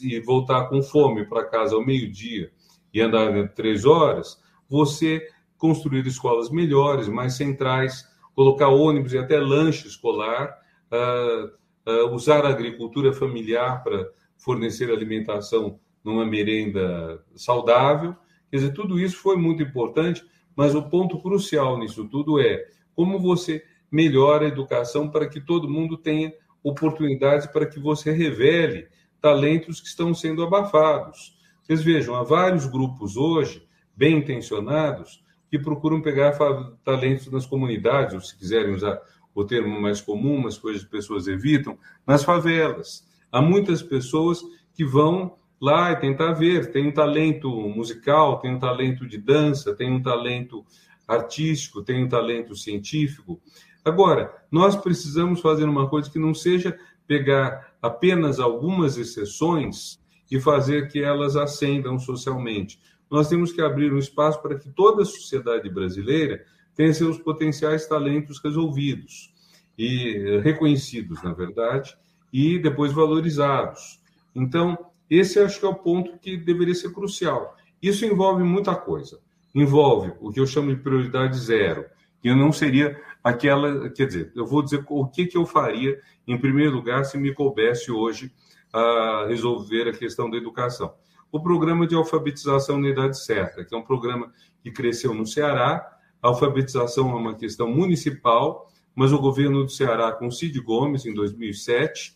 e 0.04 0.20
voltar 0.22 0.68
com 0.68 0.82
fome 0.82 1.26
para 1.26 1.46
casa 1.46 1.76
ao 1.76 1.86
meio-dia 1.86 2.52
e 2.94 3.02
andar 3.02 3.50
três 3.50 3.86
horas, 3.86 4.42
você 4.70 5.28
construir 5.58 6.06
escolas 6.06 6.50
melhores, 6.50 7.08
mais 7.08 7.34
centrais, 7.34 8.08
colocar 8.36 8.70
ônibus 8.70 9.14
e 9.14 9.18
até 9.18 9.40
lanche 9.40 9.88
escolar, 9.88 10.56
uh, 10.92 11.92
uh, 11.92 12.14
usar 12.14 12.46
a 12.46 12.50
agricultura 12.50 13.12
familiar 13.12 13.84
para 13.84 14.08
fornecer 14.38 14.92
alimentação 14.92 15.80
numa 16.04 16.26
merenda 16.26 17.24
saudável. 17.36 18.16
Quer 18.50 18.58
dizer, 18.58 18.74
tudo 18.74 19.00
isso 19.00 19.18
foi 19.18 19.36
muito 19.36 19.64
importante, 19.64 20.24
mas 20.56 20.76
o 20.76 20.84
ponto 20.84 21.20
crucial 21.22 21.78
nisso 21.78 22.08
tudo 22.08 22.40
é 22.40 22.66
como 22.96 23.20
você 23.20 23.64
melhora 23.92 24.46
a 24.46 24.48
educação 24.48 25.10
para 25.10 25.28
que 25.28 25.40
todo 25.40 25.70
mundo 25.70 25.98
tenha 25.98 26.34
oportunidades 26.64 27.48
para 27.48 27.66
que 27.66 27.80
você 27.80 28.12
revele 28.12 28.88
talentos 29.22 29.80
que 29.80 29.88
estão 29.88 30.14
sendo 30.14 30.44
abafados. 30.44 31.38
Vocês 31.64 31.84
vejam, 31.84 32.16
há 32.16 32.24
vários 32.24 32.66
grupos 32.66 33.18
hoje, 33.18 33.68
bem 33.96 34.18
intencionados, 34.18 35.24
que 35.50 35.58
procuram 35.58 36.02
pegar 36.02 36.38
talentos 36.84 37.32
nas 37.32 37.46
comunidades, 37.46 38.14
ou 38.14 38.22
se 38.22 38.38
quiserem 38.38 38.74
usar 38.74 39.00
o 39.34 39.46
termo 39.46 39.80
mais 39.80 40.02
comum, 40.02 40.40
mas 40.40 40.58
coisas 40.58 40.82
que 40.82 40.88
as 40.88 40.92
pessoas 40.92 41.28
evitam, 41.28 41.78
nas 42.06 42.24
favelas. 42.24 43.08
Há 43.32 43.42
muitas 43.42 43.82
pessoas 43.82 44.42
que 44.74 44.84
vão 44.84 45.38
lá 45.60 45.92
e 45.92 45.96
tentar 45.98 46.34
ver. 46.34 46.72
Tem 46.72 46.88
um 46.88 46.94
talento 46.94 47.50
musical, 47.70 48.40
tem 48.40 48.56
um 48.56 48.60
talento 48.60 49.08
de 49.08 49.18
dança, 49.18 49.76
tem 49.76 49.92
um 49.92 50.02
talento 50.02 50.66
artístico, 51.08 51.84
tem 51.84 52.04
um 52.04 52.10
talento 52.10 52.56
científico. 52.56 53.40
Agora, 53.88 54.36
nós 54.52 54.76
precisamos 54.76 55.40
fazer 55.40 55.64
uma 55.64 55.88
coisa 55.88 56.10
que 56.10 56.20
não 56.20 56.34
seja 56.34 56.78
pegar 57.08 57.74
apenas 57.82 58.38
algumas 58.38 58.98
exceções 58.98 59.98
e 60.30 60.42
fazer 60.42 60.90
que 60.90 61.02
elas 61.02 61.38
ascendam 61.38 61.98
socialmente. 61.98 62.82
Nós 63.10 63.30
temos 63.30 63.54
que 63.54 63.62
abrir 63.62 63.94
um 63.94 63.98
espaço 63.98 64.42
para 64.42 64.60
que 64.60 64.70
toda 64.70 65.04
a 65.04 65.06
sociedade 65.06 65.70
brasileira 65.70 66.44
tenha 66.76 66.94
seus 66.94 67.18
potenciais 67.18 67.88
talentos 67.88 68.42
resolvidos 68.44 69.34
e 69.78 70.42
reconhecidos, 70.44 71.24
na 71.24 71.32
verdade, 71.32 71.98
e 72.34 72.60
depois 72.60 72.92
valorizados. 72.92 74.02
Então, 74.36 74.78
esse 75.10 75.40
acho 75.40 75.62
que 75.62 75.66
é 75.66 75.70
o 75.70 75.76
ponto 75.76 76.20
que 76.20 76.36
deveria 76.36 76.76
ser 76.76 76.92
crucial. 76.92 77.56
Isso 77.82 78.06
envolve 78.06 78.44
muita 78.44 78.76
coisa. 78.76 79.18
Envolve 79.56 80.12
o 80.20 80.30
que 80.30 80.42
eu 80.42 80.46
chamo 80.46 80.76
de 80.76 80.82
prioridade 80.82 81.38
zero, 81.38 81.86
que 82.22 82.36
não 82.36 82.52
seria 82.52 83.02
aquela. 83.24 83.90
Quer 83.90 84.08
dizer, 84.08 84.32
eu 84.36 84.46
vou 84.46 84.62
dizer 84.62 84.84
o 84.88 85.08
que, 85.08 85.26
que 85.26 85.38
eu 85.38 85.46
faria, 85.46 86.00
em 86.28 86.38
primeiro 86.38 86.76
lugar, 86.76 87.06
se 87.06 87.18
me 87.18 87.34
coubesse 87.34 87.92
hoje 87.92 88.32
a 88.74 89.26
resolver 89.28 89.90
a 89.90 89.94
questão 89.94 90.30
da 90.30 90.38
educação. 90.38 90.94
O 91.32 91.42
programa 91.42 91.86
de 91.86 91.96
alfabetização 91.96 92.80
na 92.80 92.90
idade 92.90 93.20
certa, 93.20 93.64
que 93.64 93.76
é 93.76 93.78
um 93.78 93.84
programa 93.84 94.32
que 94.62 94.72
cresceu 94.72 95.14
no 95.14 95.26
Ceará. 95.26 95.86
A 96.22 96.28
alfabetização 96.30 97.12
é 97.12 97.16
uma 97.16 97.36
questão 97.36 97.70
municipal, 97.70 98.72
mas 98.96 99.12
o 99.12 99.20
governo 99.20 99.64
do 99.64 99.70
Ceará, 99.70 100.12
com 100.12 100.32
Cid 100.32 100.60
Gomes, 100.62 101.06
em 101.06 101.14
2007, 101.14 102.16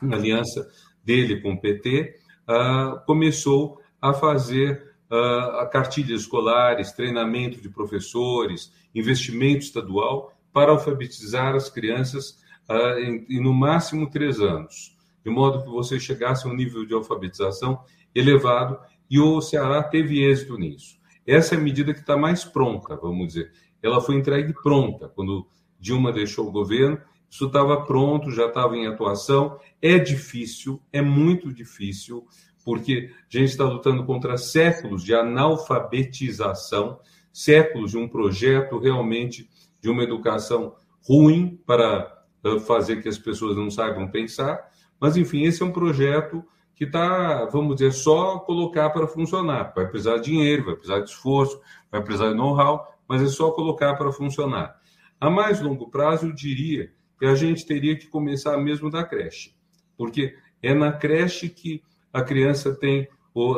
na 0.00 0.16
aliança 0.16 0.68
dele 1.04 1.40
com 1.40 1.52
o 1.52 1.60
PT, 1.60 2.18
uh, 2.48 2.52
ah, 2.52 3.02
começou 3.06 3.80
a 4.00 4.12
fazer 4.12 4.93
uh, 5.10 5.68
cartilhas 5.70 6.22
escolares, 6.22 6.92
treinamento 6.92 7.60
de 7.60 7.68
professores, 7.68 8.72
investimento 8.94 9.64
estadual 9.64 10.32
para 10.52 10.70
alfabetizar 10.70 11.54
as 11.54 11.68
crianças 11.68 12.38
uh, 12.68 12.98
em, 12.98 13.26
em, 13.28 13.40
no 13.40 13.52
máximo 13.52 14.08
três 14.08 14.40
anos, 14.40 14.96
de 15.24 15.30
modo 15.30 15.62
que 15.62 15.68
você 15.68 15.98
chegasse 15.98 16.46
a 16.46 16.50
um 16.50 16.54
nível 16.54 16.84
de 16.84 16.94
alfabetização 16.94 17.82
elevado, 18.14 18.78
e 19.10 19.18
o 19.18 19.40
Ceará 19.40 19.82
teve 19.82 20.24
êxito 20.24 20.56
nisso. 20.56 20.98
Essa 21.26 21.54
é 21.54 21.58
a 21.58 21.60
medida 21.60 21.92
que 21.92 22.00
está 22.00 22.16
mais 22.16 22.44
pronta, 22.44 22.96
vamos 22.96 23.28
dizer. 23.28 23.52
Ela 23.82 24.00
foi 24.00 24.16
entregue 24.16 24.54
pronta 24.62 25.08
quando 25.08 25.46
Dilma 25.78 26.12
deixou 26.12 26.48
o 26.48 26.52
governo 26.52 26.98
isso 27.34 27.46
estava 27.46 27.82
pronto, 27.82 28.30
já 28.30 28.46
estava 28.46 28.76
em 28.76 28.86
atuação. 28.86 29.58
É 29.82 29.98
difícil, 29.98 30.80
é 30.92 31.02
muito 31.02 31.52
difícil, 31.52 32.24
porque 32.64 33.10
a 33.12 33.38
gente 33.38 33.50
está 33.50 33.64
lutando 33.64 34.04
contra 34.04 34.38
séculos 34.38 35.04
de 35.04 35.14
analfabetização, 35.14 36.98
séculos 37.32 37.90
de 37.90 37.98
um 37.98 38.08
projeto 38.08 38.78
realmente 38.78 39.48
de 39.80 39.90
uma 39.90 40.02
educação 40.02 40.74
ruim 41.06 41.60
para 41.66 42.24
eh, 42.42 42.58
fazer 42.60 43.02
que 43.02 43.08
as 43.08 43.18
pessoas 43.18 43.56
não 43.56 43.70
saibam 43.70 44.08
pensar. 44.08 44.70
Mas, 44.98 45.16
enfim, 45.16 45.42
esse 45.42 45.62
é 45.62 45.66
um 45.66 45.72
projeto 45.72 46.42
que 46.74 46.84
está, 46.84 47.44
vamos 47.46 47.76
dizer, 47.76 47.92
só 47.92 48.38
colocar 48.38 48.90
para 48.90 49.06
funcionar. 49.06 49.72
Vai 49.76 49.86
precisar 49.86 50.16
de 50.16 50.24
dinheiro, 50.24 50.64
vai 50.64 50.74
precisar 50.74 51.00
de 51.00 51.10
esforço, 51.10 51.60
vai 51.90 52.02
precisar 52.02 52.30
de 52.30 52.34
know-how, 52.34 52.86
mas 53.06 53.22
é 53.22 53.26
só 53.26 53.50
colocar 53.50 53.94
para 53.94 54.10
funcionar. 54.10 54.74
A 55.20 55.28
mais 55.28 55.60
longo 55.60 55.90
prazo, 55.90 56.26
eu 56.26 56.32
diria 56.32 56.90
que 57.18 57.26
a 57.26 57.34
gente 57.34 57.66
teria 57.66 57.96
que 57.96 58.06
começar 58.06 58.56
mesmo 58.56 58.90
da 58.90 59.04
creche, 59.04 59.54
porque 59.96 60.36
é 60.62 60.74
na 60.74 60.92
creche 60.92 61.48
que 61.48 61.82
a 62.14 62.22
criança 62.22 62.72
tem 62.72 63.08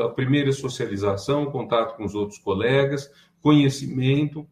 a 0.03 0.09
primeira 0.09 0.51
socialização, 0.51 1.45
contato 1.51 1.95
com 1.95 2.07
os 2.07 2.15
outros 2.15 2.39
colegas, 2.39 3.11
conhecimento, 3.43 4.49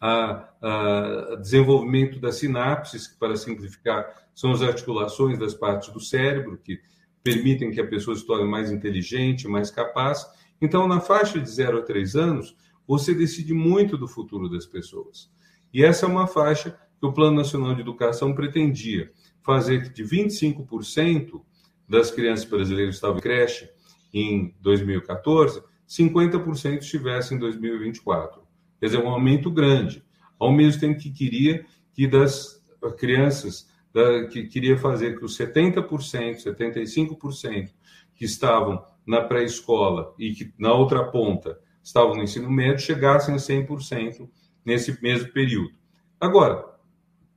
a, 0.00 0.48
a 0.62 1.36
desenvolvimento 1.36 2.18
das 2.18 2.36
sinapses, 2.36 3.06
que 3.06 3.18
para 3.18 3.36
simplificar 3.36 4.08
são 4.34 4.50
as 4.52 4.62
articulações 4.62 5.38
das 5.38 5.52
partes 5.52 5.90
do 5.90 6.00
cérebro 6.00 6.58
que 6.64 6.80
permitem 7.22 7.70
que 7.70 7.80
a 7.82 7.86
pessoa 7.86 8.16
se 8.16 8.26
torne 8.26 8.48
mais 8.50 8.70
inteligente, 8.72 9.46
mais 9.46 9.70
capaz. 9.70 10.26
Então, 10.58 10.88
na 10.88 11.00
faixa 11.00 11.38
de 11.38 11.50
0 11.50 11.80
a 11.80 11.82
3 11.82 12.16
anos, 12.16 12.56
você 12.88 13.14
decide 13.14 13.52
muito 13.52 13.98
do 13.98 14.08
futuro 14.08 14.48
das 14.48 14.64
pessoas. 14.64 15.30
E 15.74 15.84
essa 15.84 16.06
é 16.06 16.08
uma 16.08 16.26
faixa 16.26 16.70
que 16.98 17.06
o 17.06 17.12
Plano 17.12 17.36
Nacional 17.36 17.74
de 17.74 17.82
Educação 17.82 18.34
pretendia 18.34 19.12
fazer 19.42 19.92
de 19.92 20.02
25% 20.02 21.42
das 21.90 22.12
crianças 22.12 22.44
brasileiras 22.44 22.94
estavam 22.94 23.18
em 23.18 23.20
creche 23.20 23.68
em 24.14 24.54
2014, 24.60 25.60
50% 25.88 26.78
estivessem 26.78 27.36
em 27.36 27.40
2024. 27.40 28.42
Quer 28.78 28.86
dizer, 28.86 29.02
um 29.02 29.08
aumento 29.08 29.50
grande. 29.50 30.02
Ao 30.38 30.52
mesmo 30.52 30.80
tempo 30.80 31.00
que 31.00 31.10
queria 31.10 31.66
que 31.92 32.06
das 32.06 32.62
crianças, 32.96 33.68
da, 33.92 34.24
que 34.28 34.44
queria 34.44 34.78
fazer 34.78 35.18
que 35.18 35.24
os 35.24 35.36
70%, 35.36 35.88
75% 35.88 37.70
que 38.14 38.24
estavam 38.24 38.84
na 39.04 39.22
pré-escola 39.22 40.14
e 40.16 40.32
que 40.32 40.54
na 40.56 40.72
outra 40.72 41.04
ponta 41.10 41.58
estavam 41.82 42.14
no 42.14 42.22
ensino 42.22 42.48
médio 42.48 42.86
chegassem 42.86 43.34
a 43.34 43.38
100% 43.38 44.28
nesse 44.64 45.02
mesmo 45.02 45.32
período. 45.32 45.72
Agora, 46.20 46.64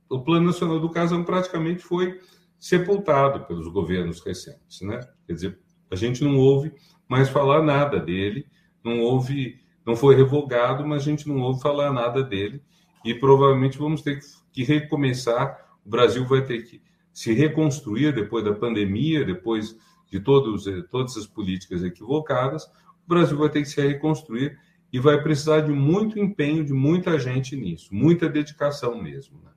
o 0.08 0.20
Plano 0.20 0.46
Nacional 0.46 0.78
de 0.78 0.84
Educação 0.84 1.24
praticamente 1.24 1.82
foi 1.82 2.20
sepultado 2.58 3.46
pelos 3.46 3.68
governos 3.68 4.24
recentes, 4.24 4.80
né? 4.80 5.00
Quer 5.26 5.32
dizer, 5.32 5.58
a 5.90 5.96
gente 5.96 6.24
não 6.24 6.36
ouve 6.36 6.72
mais 7.08 7.28
falar 7.28 7.62
nada 7.62 8.00
dele, 8.00 8.46
não 8.82 9.00
houve, 9.00 9.60
não 9.86 9.94
foi 9.94 10.16
revogado, 10.16 10.86
mas 10.86 11.02
a 11.02 11.04
gente 11.04 11.28
não 11.28 11.40
ouve 11.40 11.60
falar 11.60 11.92
nada 11.92 12.22
dele 12.22 12.62
e 13.04 13.14
provavelmente 13.14 13.78
vamos 13.78 14.02
ter 14.02 14.20
que 14.52 14.64
recomeçar. 14.64 15.76
O 15.84 15.88
Brasil 15.88 16.24
vai 16.26 16.42
ter 16.42 16.62
que 16.62 16.82
se 17.12 17.32
reconstruir 17.32 18.12
depois 18.12 18.44
da 18.44 18.52
pandemia, 18.52 19.24
depois 19.24 19.76
de 20.10 20.20
todos, 20.20 20.64
todas 20.90 21.16
as 21.16 21.26
políticas 21.26 21.82
equivocadas. 21.82 22.64
O 22.64 23.08
Brasil 23.08 23.36
vai 23.36 23.50
ter 23.50 23.60
que 23.60 23.68
se 23.68 23.80
reconstruir 23.80 24.58
e 24.92 24.98
vai 24.98 25.22
precisar 25.22 25.60
de 25.60 25.72
muito 25.72 26.18
empenho 26.18 26.64
de 26.64 26.72
muita 26.72 27.18
gente 27.18 27.56
nisso, 27.56 27.94
muita 27.94 28.28
dedicação 28.28 29.00
mesmo. 29.02 29.40
Né? 29.44 29.50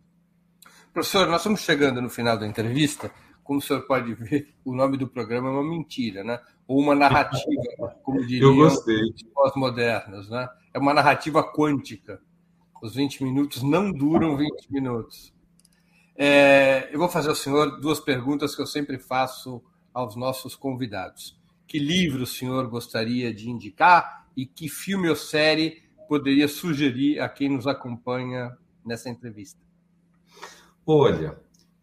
Professor, 0.98 1.28
nós 1.28 1.42
estamos 1.42 1.62
chegando 1.62 2.02
no 2.02 2.10
final 2.10 2.40
da 2.40 2.48
entrevista. 2.48 3.12
Como 3.44 3.60
o 3.60 3.62
senhor 3.62 3.84
pode 3.84 4.16
ver, 4.16 4.56
o 4.66 4.74
nome 4.74 4.98
do 4.98 5.08
programa 5.08 5.48
é 5.48 5.52
uma 5.52 5.64
mentira, 5.64 6.24
né? 6.24 6.40
Ou 6.68 6.80
uma 6.80 6.96
narrativa, 6.96 7.96
como 8.02 8.20
diriam 8.26 8.58
os 8.58 8.84
pós-modernos, 9.32 10.28
né? 10.28 10.50
É 10.74 10.80
uma 10.80 10.96
narrativa 10.96 11.44
quântica. 11.44 12.20
Os 12.82 12.96
20 12.96 13.24
minutos 13.24 13.62
não 13.62 13.92
duram 13.92 14.36
20 14.36 14.72
minutos. 14.72 15.32
É, 16.16 16.90
eu 16.92 16.98
vou 16.98 17.10
fazer 17.10 17.30
ao 17.30 17.36
senhor 17.36 17.80
duas 17.80 18.00
perguntas 18.00 18.56
que 18.56 18.62
eu 18.64 18.68
sempre 18.68 18.98
faço 18.98 19.62
aos 19.94 20.16
nossos 20.16 20.56
convidados. 20.56 21.40
Que 21.68 21.78
livro 21.78 22.24
o 22.24 22.26
senhor 22.26 22.68
gostaria 22.68 23.32
de 23.32 23.52
indicar 23.52 24.26
e 24.36 24.48
que 24.48 24.68
filme 24.68 25.08
ou 25.08 25.16
série 25.16 25.84
poderia 26.10 26.48
sugerir 26.48 27.20
a 27.20 27.30
quem 27.30 27.50
nos 27.50 27.68
acompanha 27.68 28.58
nessa 28.84 29.12
entrevista? 29.12 29.67
Olha, 30.90 31.38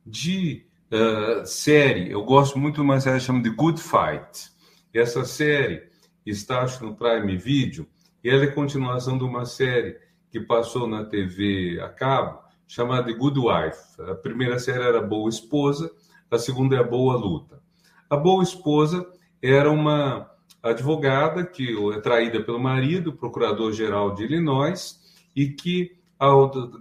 de 0.06 0.64
uh, 0.90 1.44
série, 1.44 2.10
eu 2.10 2.24
gosto 2.24 2.58
muito 2.58 2.76
de 2.76 2.80
uma 2.80 2.98
série 2.98 3.20
chamada 3.20 3.50
The 3.50 3.54
Good 3.54 3.78
Fight. 3.78 4.50
Essa 4.94 5.26
série 5.26 5.82
está 6.24 6.62
acho, 6.62 6.82
no 6.82 6.96
Prime 6.96 7.36
Video 7.36 7.86
e 8.24 8.30
ela 8.30 8.44
é 8.44 8.46
continuação 8.46 9.18
de 9.18 9.24
uma 9.24 9.44
série 9.44 9.98
que 10.30 10.40
passou 10.40 10.86
na 10.86 11.04
TV 11.04 11.78
a 11.82 11.90
cabo 11.90 12.38
chamada 12.66 13.12
The 13.12 13.12
Good 13.12 13.40
Wife. 13.40 14.10
A 14.10 14.14
primeira 14.14 14.58
série 14.58 14.82
era 14.82 15.02
Boa 15.02 15.28
Esposa, 15.28 15.92
a 16.30 16.38
segunda 16.38 16.76
é 16.76 16.78
a 16.78 16.82
Boa 16.82 17.14
Luta. 17.14 17.60
A 18.08 18.16
Boa 18.16 18.42
Esposa 18.42 19.06
era 19.42 19.70
uma 19.70 20.30
advogada 20.62 21.44
que 21.44 21.76
é 21.92 22.00
traída 22.00 22.42
pelo 22.42 22.58
marido, 22.58 23.12
procurador-geral 23.12 24.14
de 24.14 24.24
Illinois, 24.24 24.98
e 25.36 25.50
que 25.50 25.94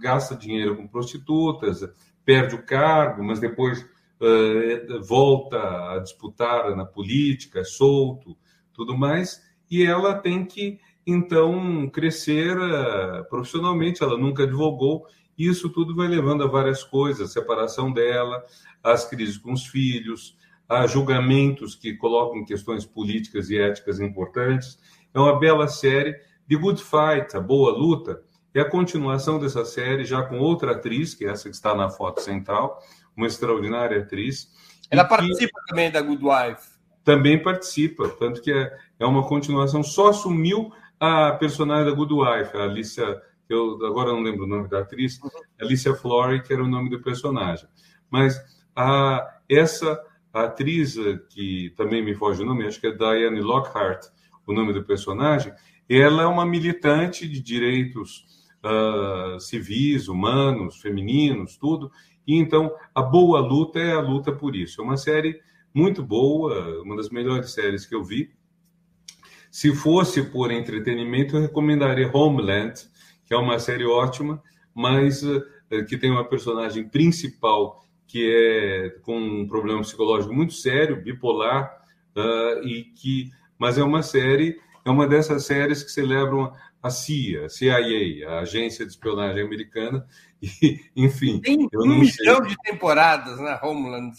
gasta 0.00 0.34
dinheiro 0.34 0.74
com 0.74 0.86
prostitutas, 0.86 1.82
perde 2.24 2.54
o 2.54 2.62
cargo, 2.62 3.22
mas 3.22 3.40
depois 3.40 3.82
uh, 3.82 5.02
volta 5.02 5.92
a 5.92 5.98
disputar 5.98 6.74
na 6.74 6.84
política, 6.84 7.60
é 7.60 7.64
solto, 7.64 8.36
tudo 8.72 8.96
mais, 8.96 9.42
e 9.70 9.84
ela 9.84 10.14
tem 10.14 10.44
que 10.44 10.78
então 11.06 11.88
crescer 11.90 12.56
uh, 12.56 13.24
profissionalmente. 13.28 14.02
Ela 14.02 14.16
nunca 14.16 14.44
advogou, 14.44 15.06
e 15.36 15.46
isso 15.48 15.68
tudo 15.68 15.94
vai 15.94 16.08
levando 16.08 16.42
a 16.42 16.48
várias 16.48 16.82
coisas: 16.82 17.30
a 17.30 17.32
separação 17.32 17.92
dela, 17.92 18.42
as 18.82 19.08
crises 19.08 19.36
com 19.36 19.52
os 19.52 19.66
filhos, 19.66 20.36
a 20.68 20.86
julgamentos 20.86 21.74
que 21.74 21.94
colocam 21.94 22.44
questões 22.44 22.84
políticas 22.86 23.50
e 23.50 23.58
éticas 23.58 24.00
importantes. 24.00 24.78
É 25.12 25.18
uma 25.18 25.38
bela 25.38 25.68
série. 25.68 26.14
The 26.46 26.56
Good 26.56 26.82
Fight, 26.82 27.34
a 27.34 27.40
boa 27.40 27.72
luta, 27.72 28.22
é 28.54 28.60
a 28.60 28.70
continuação 28.70 29.38
dessa 29.38 29.64
série, 29.64 30.04
já 30.04 30.22
com 30.22 30.38
outra 30.38 30.72
atriz, 30.72 31.14
que 31.14 31.24
é 31.24 31.30
essa 31.30 31.48
que 31.48 31.54
está 31.54 31.74
na 31.74 31.90
foto 31.90 32.20
central, 32.20 32.80
uma 33.16 33.26
extraordinária 33.26 34.00
atriz. 34.00 34.48
Ela 34.90 35.04
participa 35.04 35.60
também 35.66 35.90
da 35.90 36.00
Good 36.00 36.24
Wife. 36.24 36.68
Também 37.02 37.42
participa, 37.42 38.08
tanto 38.08 38.40
que 38.40 38.52
é, 38.52 38.72
é 38.98 39.04
uma 39.04 39.26
continuação. 39.26 39.82
Só 39.82 40.08
assumiu 40.08 40.72
a 41.00 41.32
personagem 41.32 41.86
da 41.86 41.92
Good 41.92 42.14
Wife, 42.14 42.56
a 42.56 42.62
Alicia, 42.62 43.20
eu 43.48 43.84
agora 43.84 44.12
não 44.12 44.22
lembro 44.22 44.44
o 44.44 44.48
nome 44.48 44.68
da 44.68 44.80
atriz, 44.80 45.20
uhum. 45.20 45.30
Alicia 45.60 45.94
Flory, 45.94 46.42
que 46.42 46.52
era 46.52 46.62
o 46.62 46.68
nome 46.68 46.88
do 46.88 47.02
personagem. 47.02 47.68
Mas 48.08 48.40
a, 48.74 49.38
essa 49.50 50.00
atriz, 50.32 50.96
que 51.28 51.72
também 51.76 52.04
me 52.04 52.14
foge 52.14 52.42
o 52.42 52.46
nome, 52.46 52.66
acho 52.66 52.80
que 52.80 52.86
é 52.86 52.92
Diane 52.92 53.40
Lockhart, 53.40 54.06
o 54.46 54.52
nome 54.52 54.72
do 54.72 54.84
personagem, 54.84 55.52
ela 55.88 56.22
é 56.22 56.26
uma 56.26 56.46
militante 56.46 57.28
de 57.28 57.40
direitos 57.40 58.43
uh, 58.64 59.38
civis, 59.38 60.08
humanos, 60.08 60.80
femininos, 60.80 61.56
tudo. 61.56 61.90
E 62.26 62.36
então 62.36 62.74
a 62.94 63.02
boa 63.02 63.40
luta 63.40 63.78
é 63.78 63.92
a 63.92 64.00
luta 64.00 64.32
por 64.32 64.56
isso. 64.56 64.80
É 64.80 64.84
uma 64.84 64.96
série 64.96 65.40
muito 65.72 66.02
boa, 66.02 66.82
uma 66.82 66.96
das 66.96 67.10
melhores 67.10 67.52
séries 67.52 67.84
que 67.84 67.94
eu 67.94 68.02
vi. 68.02 68.30
Se 69.50 69.74
fosse 69.74 70.22
por 70.22 70.50
entretenimento, 70.50 71.36
eu 71.36 71.42
recomendaria 71.42 72.10
Homeland, 72.12 72.74
que 73.26 73.34
é 73.34 73.36
uma 73.36 73.58
série 73.58 73.84
ótima, 73.84 74.42
mas 74.74 75.22
uh, 75.22 75.42
que 75.88 75.96
tem 75.96 76.10
uma 76.10 76.24
personagem 76.24 76.88
principal 76.88 77.84
que 78.06 78.30
é 78.30 78.90
com 79.02 79.18
um 79.18 79.46
problema 79.48 79.80
psicológico 79.80 80.32
muito 80.32 80.52
sério, 80.52 81.02
bipolar, 81.02 81.68
uh, 82.16 82.66
e 82.66 82.84
que, 82.94 83.30
mas 83.58 83.78
é 83.78 83.82
uma 83.82 84.02
série, 84.02 84.56
é 84.84 84.90
uma 84.90 85.06
dessas 85.06 85.44
séries 85.46 85.82
que 85.82 85.90
celebram 85.90 86.52
a 86.84 86.90
CIA, 86.90 87.46
a 87.46 87.48
CIA, 87.48 88.28
a 88.28 88.40
Agência 88.40 88.84
de 88.84 88.92
Espionagem 88.92 89.42
Americana, 89.42 90.06
e, 90.42 90.80
enfim. 90.94 91.40
Tem 91.40 91.66
um 91.74 91.98
milhão 91.98 92.42
de 92.42 92.54
temporadas 92.62 93.38
na 93.38 93.52
né, 93.52 93.60
Homeland. 93.62 94.12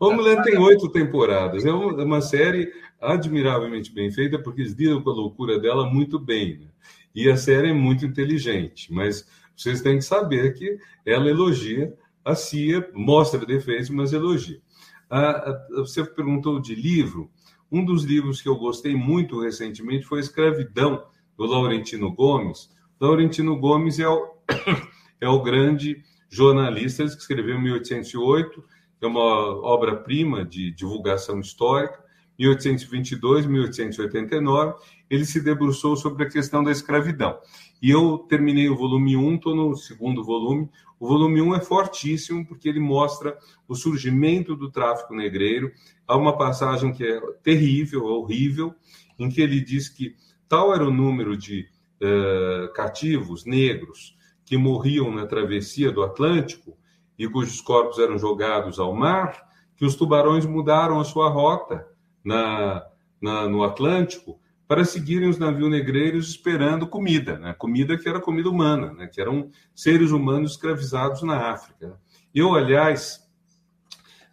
Homeland 0.00 0.42
tem 0.42 0.58
oito 0.58 0.90
temporadas. 0.90 1.64
É 1.64 1.70
uma 1.70 2.20
série 2.20 2.72
admiravelmente 3.00 3.94
bem 3.94 4.10
feita, 4.10 4.36
porque 4.36 4.62
eles 4.62 4.72
lidam 4.72 5.00
com 5.00 5.10
a 5.10 5.14
loucura 5.14 5.60
dela 5.60 5.88
muito 5.88 6.18
bem. 6.18 6.58
Né? 6.58 6.66
E 7.14 7.30
a 7.30 7.36
série 7.36 7.70
é 7.70 7.72
muito 7.72 8.04
inteligente, 8.04 8.92
mas 8.92 9.24
vocês 9.56 9.80
têm 9.80 9.98
que 9.98 10.04
saber 10.04 10.54
que 10.54 10.76
ela 11.06 11.30
elogia 11.30 11.96
a 12.24 12.34
CIA, 12.34 12.90
mostra 12.94 13.46
defeitos, 13.46 13.90
mas 13.90 14.12
elogia. 14.12 14.60
Ah, 15.08 15.66
você 15.70 16.04
perguntou 16.04 16.60
de 16.60 16.74
livro. 16.74 17.30
Um 17.70 17.84
dos 17.84 18.02
livros 18.02 18.42
que 18.42 18.48
eu 18.48 18.56
gostei 18.56 18.96
muito 18.96 19.40
recentemente 19.40 20.04
foi 20.04 20.18
Escravidão, 20.18 21.04
do 21.36 21.46
Laurentino 21.46 22.12
Gomes. 22.12 22.70
Laurentino 23.00 23.58
Gomes 23.58 23.98
é 23.98 24.08
o, 24.08 24.34
é 25.20 25.28
o 25.28 25.42
grande 25.42 26.02
jornalista 26.28 27.04
que 27.04 27.10
escreveu 27.10 27.56
em 27.56 27.62
1808, 27.62 28.64
é 29.00 29.06
uma 29.06 29.20
obra-prima 29.20 30.44
de 30.44 30.70
divulgação 30.70 31.40
histórica. 31.40 32.00
1822, 32.38 33.46
1889, 33.46 34.74
ele 35.10 35.24
se 35.24 35.40
debruçou 35.40 35.96
sobre 35.96 36.24
a 36.24 36.28
questão 36.28 36.64
da 36.64 36.70
escravidão. 36.70 37.38
E 37.80 37.90
eu 37.90 38.18
terminei 38.28 38.68
o 38.68 38.76
volume 38.76 39.16
1, 39.16 39.34
estou 39.34 39.54
no 39.54 39.76
segundo 39.76 40.24
volume. 40.24 40.68
O 40.98 41.06
volume 41.06 41.42
1 41.42 41.56
é 41.56 41.60
fortíssimo, 41.60 42.46
porque 42.46 42.68
ele 42.68 42.80
mostra 42.80 43.36
o 43.68 43.74
surgimento 43.74 44.56
do 44.56 44.70
tráfico 44.70 45.14
negreiro. 45.14 45.70
Há 46.06 46.16
uma 46.16 46.36
passagem 46.36 46.92
que 46.92 47.04
é 47.04 47.20
terrível, 47.42 48.04
horrível, 48.04 48.74
em 49.18 49.28
que 49.28 49.40
ele 49.40 49.60
diz 49.60 49.88
que 49.88 50.14
Tal 50.52 50.74
era 50.74 50.86
o 50.86 50.90
número 50.90 51.34
de 51.34 51.66
uh, 52.02 52.70
cativos 52.74 53.46
negros 53.46 54.14
que 54.44 54.54
morriam 54.54 55.10
na 55.10 55.24
travessia 55.24 55.90
do 55.90 56.02
Atlântico 56.02 56.76
e 57.18 57.26
cujos 57.26 57.62
corpos 57.62 57.98
eram 57.98 58.18
jogados 58.18 58.78
ao 58.78 58.94
mar, 58.94 59.48
que 59.74 59.86
os 59.86 59.96
tubarões 59.96 60.44
mudaram 60.44 61.00
a 61.00 61.04
sua 61.04 61.30
rota 61.30 61.88
na, 62.22 62.84
na, 63.18 63.48
no 63.48 63.64
Atlântico 63.64 64.38
para 64.68 64.84
seguirem 64.84 65.26
os 65.26 65.38
navios 65.38 65.70
negreiros 65.70 66.28
esperando 66.28 66.86
comida, 66.86 67.38
né? 67.38 67.54
comida 67.54 67.96
que 67.96 68.06
era 68.06 68.20
comida 68.20 68.50
humana, 68.50 68.92
né? 68.92 69.06
que 69.06 69.22
eram 69.22 69.48
seres 69.74 70.10
humanos 70.10 70.50
escravizados 70.50 71.22
na 71.22 71.50
África. 71.50 71.98
Eu, 72.34 72.54
aliás, 72.54 73.26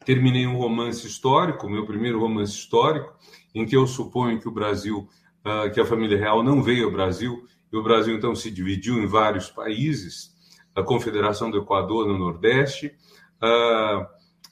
terminei 0.04 0.46
um 0.46 0.58
romance 0.58 1.08
histórico, 1.08 1.70
meu 1.70 1.86
primeiro 1.86 2.20
romance 2.20 2.52
histórico, 2.52 3.18
em 3.56 3.66
que 3.66 3.78
eu 3.78 3.88
suponho 3.88 4.38
que 4.38 4.50
o 4.50 4.52
Brasil, 4.52 5.08
uh, 5.46 5.72
que 5.72 5.80
a 5.80 5.86
família 5.86 6.18
real 6.18 6.44
não 6.44 6.62
veio 6.62 6.86
ao 6.86 6.92
Brasil, 6.92 7.46
e 7.72 7.78
o 7.78 7.84
Brasil 7.84 8.16
então 8.16 8.36
se 8.36 8.50
dividiu 8.50 8.98
em 8.98 9.06
vários 9.06 9.50
países, 9.50 10.34
a 10.76 10.84
Confederação 10.84 11.52
do 11.52 11.58
Equador 11.58 12.08
no 12.08 12.18
Nordeste, 12.18 12.94
a, 13.42 14.08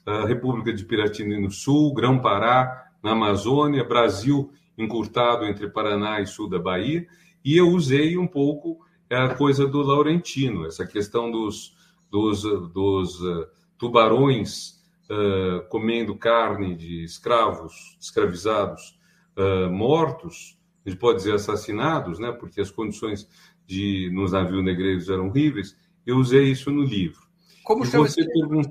a 0.06 0.26
República 0.26 0.72
de 0.72 0.84
Piratini 0.84 1.40
no 1.40 1.50
Sul, 1.50 1.94
Grão-Pará 1.94 2.90
na 3.02 3.12
Amazônia, 3.12 3.84
Brasil 3.84 4.52
encurtado 4.76 5.44
entre 5.44 5.68
Paraná 5.68 6.20
e 6.20 6.26
sul 6.26 6.48
da 6.48 6.58
Bahia, 6.58 7.06
e 7.44 7.56
eu 7.56 7.68
usei 7.68 8.16
um 8.16 8.26
pouco 8.26 8.78
a 9.10 9.34
coisa 9.34 9.66
do 9.66 9.82
Laurentino, 9.82 10.66
essa 10.66 10.86
questão 10.86 11.30
dos, 11.30 11.74
dos, 12.10 12.42
dos 12.72 13.20
uh, 13.20 13.46
tubarões 13.78 14.82
uh, 15.10 15.66
comendo 15.68 16.14
carne 16.16 16.76
de 16.76 17.02
escravos, 17.04 17.96
escravizados, 18.00 18.98
uh, 19.36 19.70
mortos, 19.70 20.57
a 20.88 20.90
gente 20.90 20.98
pode 20.98 21.18
dizer 21.18 21.34
assassinados, 21.34 22.18
né, 22.18 22.32
porque 22.32 22.60
as 22.60 22.70
condições 22.70 23.28
de, 23.66 24.10
nos 24.12 24.32
navios 24.32 24.64
negreiros 24.64 25.08
eram 25.10 25.28
horríveis, 25.28 25.76
eu 26.06 26.16
usei 26.16 26.50
isso 26.50 26.70
no 26.70 26.82
livro. 26.82 27.20
Como 27.62 27.84
chama 27.84 28.06
esse 28.06 28.22
livro? 28.22 28.62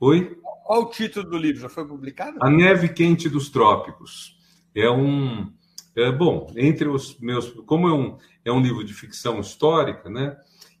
Oi? 0.00 0.36
Qual 0.64 0.82
o 0.82 0.90
título 0.90 1.30
do 1.30 1.38
livro? 1.38 1.60
Já 1.60 1.68
foi 1.68 1.86
publicado? 1.86 2.38
A 2.40 2.50
Neve 2.50 2.88
Quente 2.88 3.28
dos 3.28 3.48
Trópicos. 3.48 4.36
É 4.74 4.90
um. 4.90 5.52
É, 5.94 6.10
bom, 6.10 6.52
entre 6.56 6.88
os 6.88 7.18
meus. 7.20 7.50
Como 7.66 7.88
é 7.88 7.92
um, 7.92 8.18
é 8.44 8.50
um 8.50 8.60
livro 8.60 8.82
de 8.82 8.92
ficção 8.92 9.38
histórica, 9.38 10.10
né? 10.10 10.36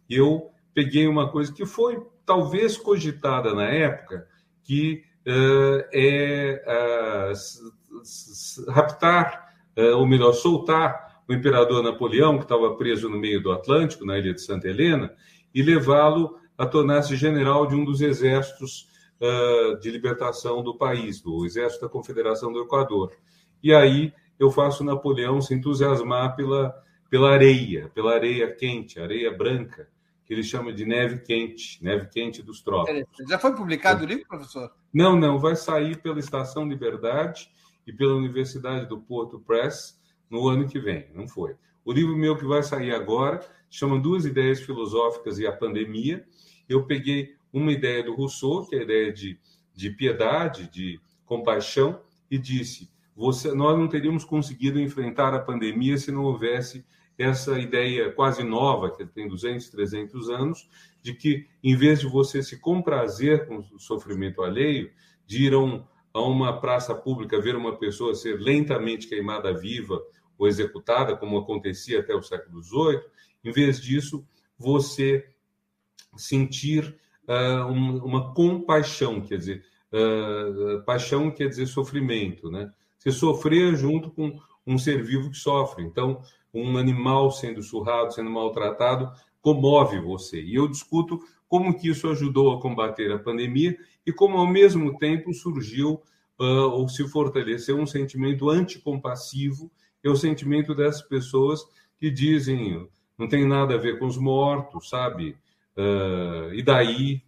Eu 0.08 0.50
peguei 0.74 1.06
uma 1.06 1.30
coisa 1.30 1.52
que 1.52 1.64
foi 1.64 2.02
talvez 2.24 2.76
cogitada 2.76 3.54
na 3.54 3.66
época, 3.66 4.26
que 4.64 5.04
uh, 5.26 5.84
é 5.92 7.30
uh, 7.30 8.72
raptar, 8.72 9.41
ou 9.76 10.06
melhor, 10.06 10.32
soltar 10.32 11.22
o 11.28 11.32
imperador 11.32 11.82
Napoleão, 11.82 12.36
que 12.36 12.44
estava 12.44 12.74
preso 12.76 13.08
no 13.08 13.18
meio 13.18 13.42
do 13.42 13.52
Atlântico, 13.52 14.04
na 14.04 14.18
ilha 14.18 14.34
de 14.34 14.40
Santa 14.40 14.68
Helena, 14.68 15.12
e 15.54 15.62
levá-lo 15.62 16.38
a 16.56 16.66
tornar-se 16.66 17.16
general 17.16 17.66
de 17.66 17.74
um 17.74 17.84
dos 17.84 18.00
exércitos 18.00 18.88
uh, 19.20 19.78
de 19.78 19.90
libertação 19.90 20.62
do 20.62 20.76
país, 20.76 21.20
do 21.20 21.44
exército 21.46 21.84
da 21.84 21.90
Confederação 21.90 22.52
do 22.52 22.60
Equador. 22.60 23.12
E 23.62 23.72
aí 23.72 24.12
eu 24.38 24.50
faço 24.50 24.84
Napoleão 24.84 25.40
se 25.40 25.54
entusiasmar 25.54 26.34
pela, 26.36 26.74
pela 27.08 27.32
areia, 27.32 27.90
pela 27.94 28.14
areia 28.14 28.52
quente, 28.54 29.00
areia 29.00 29.30
branca, 29.30 29.88
que 30.24 30.32
ele 30.32 30.42
chama 30.42 30.72
de 30.72 30.84
neve 30.84 31.20
quente, 31.20 31.82
neve 31.82 32.08
quente 32.08 32.42
dos 32.42 32.62
trópicos. 32.62 33.28
Já 33.28 33.38
foi 33.38 33.54
publicado 33.54 34.04
o 34.04 34.06
livro, 34.06 34.26
professor? 34.26 34.70
Não, 34.92 35.16
não, 35.16 35.38
vai 35.38 35.56
sair 35.56 36.00
pela 36.00 36.18
Estação 36.18 36.68
Liberdade 36.68 37.50
e 37.86 37.92
pela 37.92 38.14
Universidade 38.14 38.86
do 38.86 38.98
Porto 38.98 39.38
Press 39.40 40.00
no 40.30 40.48
ano 40.48 40.68
que 40.68 40.78
vem, 40.78 41.06
não 41.14 41.28
foi. 41.28 41.54
O 41.84 41.92
livro 41.92 42.16
meu 42.16 42.36
que 42.36 42.44
vai 42.44 42.62
sair 42.62 42.94
agora 42.94 43.40
chama 43.68 43.98
Duas 43.98 44.24
Ideias 44.24 44.60
Filosóficas 44.60 45.38
e 45.38 45.46
a 45.46 45.52
Pandemia. 45.52 46.24
Eu 46.68 46.86
peguei 46.86 47.34
uma 47.52 47.72
ideia 47.72 48.02
do 48.02 48.14
Rousseau, 48.14 48.66
que 48.66 48.76
é 48.76 48.78
a 48.78 48.82
ideia 48.82 49.12
de, 49.12 49.38
de 49.74 49.90
piedade, 49.90 50.70
de 50.70 51.00
compaixão, 51.26 52.00
e 52.30 52.38
disse: 52.38 52.88
você, 53.14 53.52
nós 53.52 53.78
não 53.78 53.88
teríamos 53.88 54.24
conseguido 54.24 54.80
enfrentar 54.80 55.34
a 55.34 55.38
pandemia 55.38 55.98
se 55.98 56.10
não 56.10 56.24
houvesse 56.24 56.84
essa 57.18 57.58
ideia 57.58 58.10
quase 58.10 58.42
nova, 58.42 58.90
que 58.90 59.04
tem 59.04 59.28
200, 59.28 59.68
300 59.68 60.30
anos, 60.30 60.68
de 61.02 61.14
que, 61.14 61.46
em 61.62 61.76
vez 61.76 62.00
de 62.00 62.06
você 62.06 62.42
se 62.42 62.58
comprazer 62.58 63.46
com 63.46 63.58
o 63.58 63.78
sofrimento 63.78 64.42
alheio, 64.42 64.90
de 65.26 65.44
ir 65.44 65.52
a, 65.52 65.58
um, 65.58 65.84
a 66.12 66.20
uma 66.20 66.60
praça 66.60 66.94
pública 66.94 67.40
ver 67.40 67.56
uma 67.56 67.76
pessoa 67.76 68.14
ser 68.14 68.38
lentamente 68.38 69.08
queimada 69.08 69.52
viva 69.52 70.00
ou 70.38 70.46
executada, 70.46 71.16
como 71.16 71.38
acontecia 71.38 72.00
até 72.00 72.14
o 72.14 72.22
século 72.22 72.62
XVIII, 72.62 73.00
em 73.44 73.50
vez 73.50 73.80
disso, 73.80 74.24
você 74.58 75.26
sentir 76.16 76.96
uh, 77.28 77.66
um, 77.66 78.04
uma 78.04 78.34
compaixão, 78.34 79.20
quer 79.20 79.38
dizer, 79.38 79.64
uh, 79.92 80.82
paixão 80.84 81.30
quer 81.30 81.48
dizer 81.48 81.66
sofrimento, 81.66 82.50
né? 82.50 82.70
Você 82.98 83.10
sofrer 83.10 83.74
junto 83.74 84.10
com 84.10 84.38
um 84.66 84.78
ser 84.78 85.02
vivo 85.02 85.30
que 85.30 85.36
sofre. 85.36 85.82
Então, 85.82 86.22
um 86.54 86.76
animal 86.76 87.30
sendo 87.30 87.62
surrado, 87.62 88.12
sendo 88.12 88.30
maltratado, 88.30 89.10
comove 89.40 89.98
você. 89.98 90.40
E 90.40 90.54
eu 90.54 90.68
discuto 90.68 91.18
como 91.52 91.78
que 91.78 91.90
isso 91.90 92.08
ajudou 92.08 92.54
a 92.54 92.58
combater 92.62 93.12
a 93.12 93.18
pandemia 93.18 93.76
e 94.06 94.10
como, 94.10 94.38
ao 94.38 94.46
mesmo 94.46 94.96
tempo, 94.96 95.34
surgiu 95.34 96.00
uh, 96.40 96.70
ou 96.70 96.88
se 96.88 97.06
fortaleceu 97.06 97.76
um 97.76 97.84
sentimento 97.84 98.48
anticompassivo, 98.48 99.70
é 100.02 100.08
o 100.08 100.16
sentimento 100.16 100.74
dessas 100.74 101.02
pessoas 101.02 101.60
que 101.98 102.10
dizem 102.10 102.88
não 103.18 103.28
tem 103.28 103.46
nada 103.46 103.74
a 103.74 103.76
ver 103.76 103.98
com 103.98 104.06
os 104.06 104.16
mortos, 104.16 104.88
sabe? 104.88 105.36
Uh, 105.76 106.54
e 106.54 106.62
daí, 106.62 107.22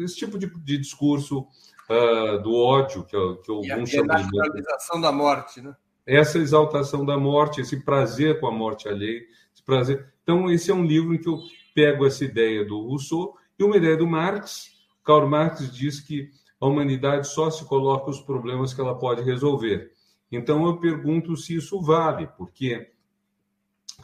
esse 0.00 0.16
tipo 0.16 0.40
de, 0.40 0.48
de 0.58 0.78
discurso 0.78 1.46
uh, 1.88 2.42
do 2.42 2.56
ódio, 2.56 3.04
que, 3.04 3.16
que 3.44 3.50
alguns 3.52 3.90
chamam 3.90 4.16
de. 4.16 4.58
exaltação 4.58 5.00
da 5.00 5.12
morte, 5.12 5.60
né? 5.60 5.72
Essa 6.04 6.38
exaltação 6.38 7.06
da 7.06 7.16
morte, 7.16 7.60
esse 7.60 7.84
prazer 7.84 8.40
com 8.40 8.48
a 8.48 8.50
morte 8.50 8.88
alheia, 8.88 9.22
esse 9.54 9.62
prazer. 9.64 10.12
Então, 10.24 10.50
esse 10.50 10.68
é 10.68 10.74
um 10.74 10.84
livro 10.84 11.14
em 11.14 11.18
que 11.18 11.28
eu 11.28 11.38
pego 11.72 12.04
essa 12.04 12.24
ideia 12.24 12.64
do 12.64 12.88
Rousseau 12.88 13.36
e 13.58 13.64
uma 13.64 13.76
ideia 13.76 13.96
do 13.96 14.06
Marx. 14.06 14.70
Karl 15.04 15.28
Marx 15.28 15.70
diz 15.72 16.00
que 16.00 16.30
a 16.60 16.66
humanidade 16.66 17.26
só 17.26 17.50
se 17.50 17.64
coloca 17.64 18.10
os 18.10 18.20
problemas 18.20 18.72
que 18.72 18.80
ela 18.80 18.96
pode 18.96 19.22
resolver. 19.22 19.90
Então, 20.30 20.64
eu 20.66 20.78
pergunto 20.78 21.36
se 21.36 21.56
isso 21.56 21.80
vale, 21.80 22.26
porque, 22.38 22.90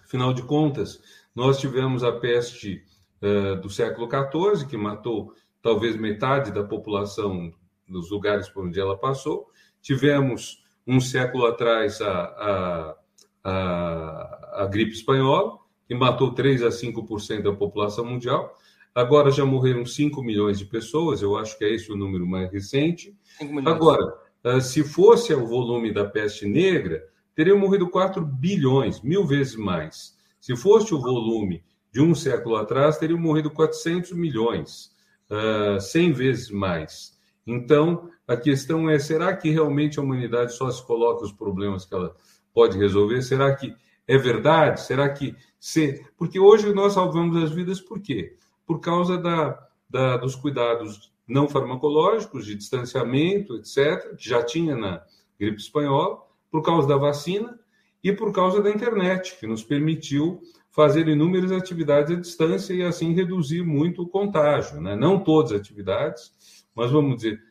afinal 0.04 0.34
de 0.34 0.42
contas, 0.42 1.00
nós 1.34 1.58
tivemos 1.58 2.02
a 2.02 2.12
peste 2.12 2.84
uh, 3.22 3.60
do 3.60 3.70
século 3.70 4.08
XIV, 4.10 4.66
que 4.66 4.76
matou 4.76 5.32
talvez 5.62 5.96
metade 5.96 6.50
da 6.50 6.64
população 6.64 7.52
dos 7.88 8.10
lugares 8.10 8.48
por 8.48 8.66
onde 8.66 8.78
ela 8.78 8.96
passou. 8.96 9.48
Tivemos, 9.80 10.62
um 10.86 11.00
século 11.00 11.46
atrás, 11.46 12.00
a, 12.00 12.24
a, 12.24 12.96
a, 13.44 14.62
a 14.64 14.66
gripe 14.66 14.92
espanhola, 14.92 15.58
que 15.86 15.94
matou 15.94 16.34
3 16.34 16.62
a 16.62 16.68
5% 16.68 17.42
da 17.42 17.52
população 17.52 18.04
mundial. 18.04 18.54
Agora 18.98 19.30
já 19.30 19.44
morreram 19.44 19.86
5 19.86 20.20
milhões 20.24 20.58
de 20.58 20.64
pessoas, 20.64 21.22
eu 21.22 21.36
acho 21.36 21.56
que 21.56 21.64
é 21.64 21.72
esse 21.72 21.92
o 21.92 21.96
número 21.96 22.26
mais 22.26 22.50
recente. 22.50 23.16
Agora, 23.64 24.02
ah, 24.42 24.60
se 24.60 24.82
fosse 24.82 25.32
o 25.32 25.46
volume 25.46 25.92
da 25.92 26.04
peste 26.04 26.48
negra, 26.48 27.06
teriam 27.32 27.56
morrido 27.56 27.88
4 27.88 28.20
bilhões, 28.26 29.00
mil 29.00 29.24
vezes 29.24 29.54
mais. 29.54 30.16
Se 30.40 30.56
fosse 30.56 30.92
o 30.92 31.00
volume 31.00 31.62
de 31.92 32.00
um 32.00 32.12
século 32.12 32.56
atrás, 32.56 32.98
teriam 32.98 33.20
morrido 33.20 33.52
400 33.52 34.10
milhões, 34.14 34.90
uh, 35.30 35.76
ah, 35.76 35.80
100 35.80 36.12
vezes 36.14 36.50
mais. 36.50 37.16
Então, 37.46 38.10
a 38.26 38.36
questão 38.36 38.90
é: 38.90 38.98
será 38.98 39.32
que 39.36 39.48
realmente 39.48 40.00
a 40.00 40.02
humanidade 40.02 40.54
só 40.54 40.68
se 40.72 40.84
coloca 40.84 41.24
os 41.24 41.32
problemas 41.32 41.84
que 41.84 41.94
ela 41.94 42.16
pode 42.52 42.76
resolver? 42.76 43.22
Será 43.22 43.54
que 43.54 43.72
é 44.08 44.18
verdade? 44.18 44.80
Será 44.80 45.08
que. 45.08 45.36
Se... 45.60 46.04
Porque 46.16 46.40
hoje 46.40 46.74
nós 46.74 46.94
salvamos 46.94 47.40
as 47.40 47.52
vidas 47.52 47.80
por 47.80 48.00
quê? 48.00 48.36
Por 48.68 48.80
causa 48.80 49.16
da, 49.16 49.66
da, 49.88 50.18
dos 50.18 50.36
cuidados 50.36 51.10
não 51.26 51.48
farmacológicos, 51.48 52.44
de 52.44 52.54
distanciamento, 52.54 53.56
etc., 53.56 54.14
que 54.14 54.28
já 54.28 54.42
tinha 54.42 54.76
na 54.76 55.02
gripe 55.40 55.56
espanhola, 55.56 56.18
por 56.50 56.62
causa 56.62 56.86
da 56.86 56.98
vacina 56.98 57.58
e 58.04 58.12
por 58.12 58.30
causa 58.30 58.62
da 58.62 58.70
internet, 58.70 59.38
que 59.40 59.46
nos 59.46 59.64
permitiu 59.64 60.42
fazer 60.70 61.08
inúmeras 61.08 61.50
atividades 61.50 62.12
à 62.12 62.20
distância 62.20 62.74
e 62.74 62.82
assim 62.82 63.14
reduzir 63.14 63.62
muito 63.62 64.02
o 64.02 64.08
contágio. 64.08 64.82
Né? 64.82 64.94
Não 64.94 65.18
todas 65.18 65.52
as 65.52 65.60
atividades, 65.60 66.30
mas 66.74 66.90
vamos 66.90 67.16
dizer, 67.16 67.42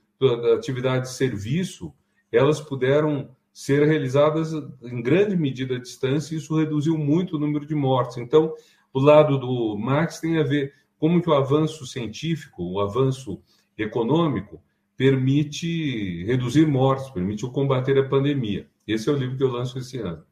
atividades 0.56 1.11
de 1.11 1.18
serviço, 1.18 1.91
elas 2.31 2.61
puderam 2.61 3.35
ser 3.52 3.88
realizadas 3.88 4.53
em 4.84 5.02
grande 5.02 5.35
medida 5.35 5.77
à 5.77 5.80
distância 5.80 6.35
e 6.35 6.38
isso 6.38 6.56
reduziu 6.56 6.95
muito 6.95 7.35
o 7.38 7.39
número 7.39 7.65
de 7.65 7.73
mortes. 7.73 8.18
Então, 8.18 8.53
o 8.94 8.99
lado 8.99 9.39
do 9.39 9.76
Marx 9.77 10.19
tem 10.19 10.38
a 10.38 10.44
ver 10.44 10.73
como 10.99 11.22
que 11.22 11.30
o 11.30 11.34
avanço 11.34 11.86
científico, 11.86 12.64
o 12.64 12.80
avanço 12.80 13.41
econômico 13.78 14.61
permite 14.95 16.24
reduzir 16.26 16.65
mortes, 16.65 17.10
permite 17.11 17.45
combater 17.52 17.98
a 17.99 18.10
pandemia. 18.10 18.68
Esse 18.88 19.10
é 19.10 19.11
o 19.11 19.15
livro 19.15 19.38
que 19.38 19.44
eu 19.44 19.52
lanço 19.52 19.78
esse 19.78 19.99
ano. 19.99 20.26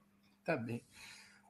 Tá 0.43 0.57
bem. 0.57 0.81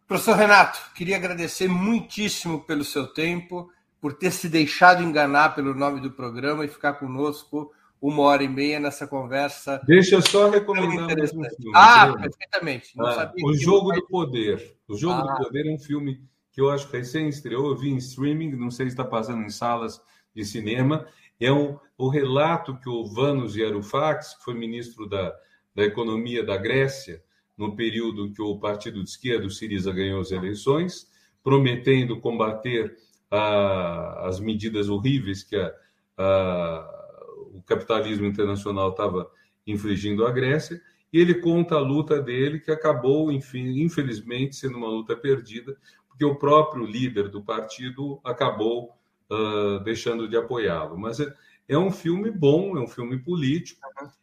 Professor 0.07 0.35
Renato, 0.35 0.79
queria 0.93 1.15
agradecer 1.15 1.67
muitíssimo 1.67 2.61
pelo 2.61 2.83
seu 2.83 3.07
tempo, 3.07 3.71
por 3.99 4.13
ter 4.13 4.31
se 4.31 4.47
deixado 4.47 5.01
enganar 5.01 5.55
pelo 5.55 5.73
nome 5.73 5.99
do 5.99 6.11
programa 6.11 6.63
e 6.63 6.67
ficar 6.67 6.93
conosco 6.93 7.71
uma 7.99 8.21
hora 8.23 8.43
e 8.43 8.47
meia 8.47 8.79
nessa 8.79 9.07
conversa. 9.07 9.81
Deixa 9.87 10.15
eu 10.15 10.21
só 10.21 10.49
recomendar 10.49 11.07
um 11.09 11.27
filme. 11.27 11.47
Ah, 11.73 12.13
perfeitamente. 12.13 12.93
Ah, 12.99 13.31
o 13.43 13.53
Jogo 13.55 13.91
do 13.93 14.05
Poder. 14.05 14.77
O 14.87 14.95
Jogo 14.95 15.15
ah. 15.15 15.21
do 15.21 15.43
Poder 15.43 15.67
é 15.67 15.73
um 15.73 15.79
filme 15.79 16.21
que 16.55 16.61
eu 16.61 16.71
acho 16.71 16.89
que 16.89 16.95
recém 16.95 17.27
estreou, 17.27 17.67
eu 17.67 17.75
vi 17.75 17.89
em 17.89 17.97
streaming, 17.97 18.55
não 18.55 18.71
sei 18.71 18.85
se 18.85 18.93
está 18.93 19.03
passando 19.03 19.43
em 19.43 19.49
salas 19.49 20.01
de 20.33 20.45
cinema. 20.45 21.05
é 21.37 21.51
o 21.51 22.07
relato 22.07 22.77
que 22.77 22.87
o 22.87 23.05
Vanos 23.05 23.57
Varoufakis, 23.57 24.35
que 24.35 24.43
foi 24.45 24.53
ministro 24.53 25.05
da, 25.05 25.35
da 25.75 25.83
Economia 25.83 26.45
da 26.45 26.55
Grécia, 26.55 27.21
no 27.57 27.75
período 27.75 28.31
que 28.31 28.41
o 28.41 28.57
partido 28.57 29.03
de 29.03 29.09
esquerda, 29.09 29.45
o 29.45 29.49
Siriza, 29.49 29.91
ganhou 29.91 30.21
as 30.21 30.31
eleições, 30.31 31.11
prometendo 31.43 32.21
combater 32.21 32.95
as 33.29 34.39
medidas 34.39 34.87
horríveis 34.87 35.43
que 35.43 35.57
a, 35.57 35.73
a, 36.17 37.25
o 37.53 37.61
capitalismo 37.63 38.25
internacional 38.25 38.91
estava 38.91 39.29
infligindo 39.67 40.25
à 40.25 40.31
Grécia, 40.31 40.81
e 41.11 41.19
ele 41.19 41.35
conta 41.35 41.75
a 41.75 41.79
luta 41.79 42.21
dele, 42.21 42.59
que 42.59 42.71
acabou, 42.71 43.29
enfim, 43.29 43.81
infelizmente, 43.81 44.55
sendo 44.55 44.77
uma 44.77 44.87
luta 44.87 45.17
perdida, 45.17 45.75
porque 46.15 46.23
o 46.25 46.35
próprio 46.35 46.85
líder 46.85 47.27
do 47.27 47.43
partido 47.43 48.21
acabou 48.23 48.95
uh, 49.29 49.83
deixando 49.83 50.29
de 50.29 50.37
apoiá-lo. 50.37 50.97
Mas 50.97 51.19
é, 51.19 51.27
é, 51.67 51.77
um 51.77 51.91
filme 51.91 52.31
bom, 52.31 52.77
é 52.77 52.79
um 52.79 52.87
filme 52.87 53.19
político, 53.19 53.81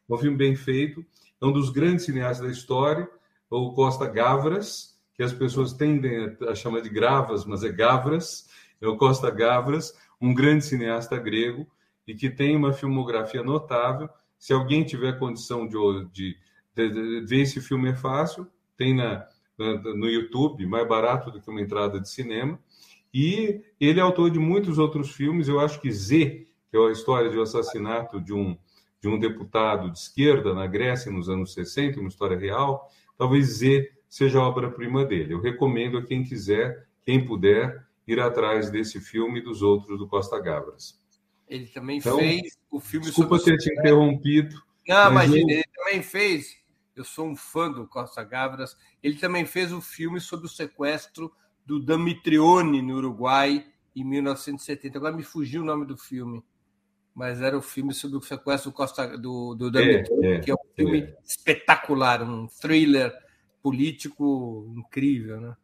é 0.08 0.14
um 0.14 0.16
filme 0.16 0.36
bem 0.36 0.56
feito, 0.56 1.04
é 1.40 1.44
um 1.44 1.52
dos 1.52 1.68
grandes 1.68 2.06
cineastas 2.06 2.46
da 2.46 2.52
história, 2.52 3.06
o 3.50 3.74
Costa 3.74 4.06
Gavras, 4.06 4.98
que 5.14 5.22
as 5.22 5.34
pessoas 5.34 5.74
tendem 5.74 6.34
a 6.48 6.54
chamar 6.54 6.80
de 6.80 6.88
Gravas, 6.88 7.44
mas 7.44 7.62
é 7.62 7.68
Gavras, 7.68 8.48
é 8.80 8.88
o 8.88 8.96
Costa 8.96 9.30
Gavras, 9.30 9.94
um 10.18 10.32
grande 10.32 10.64
cineasta 10.64 11.18
grego 11.18 11.66
e 12.06 12.14
que 12.14 12.30
tem 12.30 12.56
uma 12.56 12.72
filmografia 12.72 13.42
notável. 13.42 14.08
Se 14.38 14.54
alguém 14.54 14.82
tiver 14.82 15.18
condição 15.18 15.68
de, 15.68 15.76
de, 16.10 16.36
de, 16.74 16.90
de 16.90 17.26
ver 17.26 17.42
esse 17.42 17.60
filme 17.60 17.90
é 17.90 17.94
fácil, 17.94 18.46
tem 18.78 18.96
na, 18.96 19.28
no 19.58 20.08
YouTube, 20.08 20.66
mais 20.66 20.88
barato 20.88 21.30
do 21.30 21.40
que 21.40 21.50
uma 21.50 21.60
entrada 21.60 22.00
de 22.00 22.08
cinema. 22.08 22.58
E 23.12 23.60
ele 23.78 24.00
é 24.00 24.02
autor 24.02 24.30
de 24.30 24.38
muitos 24.38 24.78
outros 24.78 25.10
filmes. 25.10 25.48
Eu 25.48 25.60
acho 25.60 25.80
que 25.80 25.90
Z, 25.90 26.46
que 26.70 26.76
é 26.76 26.80
a 26.80 26.90
história 26.92 27.30
de 27.30 27.38
um 27.38 27.42
assassinato 27.42 28.20
de 28.20 28.32
um, 28.32 28.56
de 29.00 29.08
um 29.08 29.18
deputado 29.18 29.90
de 29.90 29.98
esquerda 29.98 30.54
na 30.54 30.66
Grécia 30.66 31.12
nos 31.12 31.28
anos 31.28 31.52
60, 31.52 32.00
uma 32.00 32.08
história 32.08 32.38
real, 32.38 32.90
talvez 33.18 33.58
Z 33.58 33.90
seja 34.08 34.38
a 34.38 34.48
obra-prima 34.48 35.04
dele. 35.04 35.34
Eu 35.34 35.40
recomendo 35.40 35.98
a 35.98 36.02
quem 36.02 36.22
quiser, 36.24 36.86
quem 37.02 37.24
puder, 37.24 37.86
ir 38.06 38.20
atrás 38.20 38.70
desse 38.70 39.00
filme 39.00 39.40
e 39.40 39.42
dos 39.42 39.62
outros 39.62 39.98
do 39.98 40.08
Costa 40.08 40.38
Gavras. 40.40 41.00
Ele 41.48 41.66
também 41.66 41.98
então, 41.98 42.18
fez 42.18 42.58
o 42.70 42.80
filme 42.80 43.06
desculpa 43.06 43.38
sobre. 43.38 43.56
Desculpa 43.56 43.70
ter 43.70 43.74
te 43.74 43.80
interrompido. 43.80 44.62
Não, 44.88 45.12
mas, 45.12 45.30
eu... 45.30 45.36
ele 45.36 45.64
também 45.74 46.02
fez. 46.02 46.56
Eu 46.94 47.04
sou 47.04 47.26
um 47.26 47.36
fã 47.36 47.70
do 47.70 47.86
Costa 47.86 48.22
Gavras. 48.22 48.76
Ele 49.02 49.16
também 49.16 49.46
fez 49.46 49.72
o 49.72 49.80
filme 49.80 50.20
sobre 50.20 50.46
o 50.46 50.50
sequestro 50.50 51.32
do 51.64 51.80
Damitrione 51.80 52.82
no 52.82 52.96
Uruguai 52.96 53.66
em 53.94 54.04
1970. 54.04 54.98
Agora 54.98 55.16
me 55.16 55.22
fugiu 55.22 55.62
o 55.62 55.64
nome 55.64 55.86
do 55.86 55.96
filme 55.96 56.42
mas 57.14 57.42
era 57.42 57.56
o 57.56 57.62
filme 57.62 57.92
sobre 57.92 58.16
o 58.16 58.22
sequestro 58.22 58.70
do 58.70 58.74
Costa 58.74 59.18
do, 59.18 59.54
do 59.54 59.78
é, 59.78 60.04
é, 60.22 60.38
que 60.40 60.50
é 60.50 60.54
um 60.54 60.74
filme 60.74 61.02
é. 61.02 61.16
espetacular, 61.24 62.22
um 62.22 62.46
thriller 62.46 63.12
político 63.62 64.72
incrível, 64.76 65.40
né? 65.40 65.56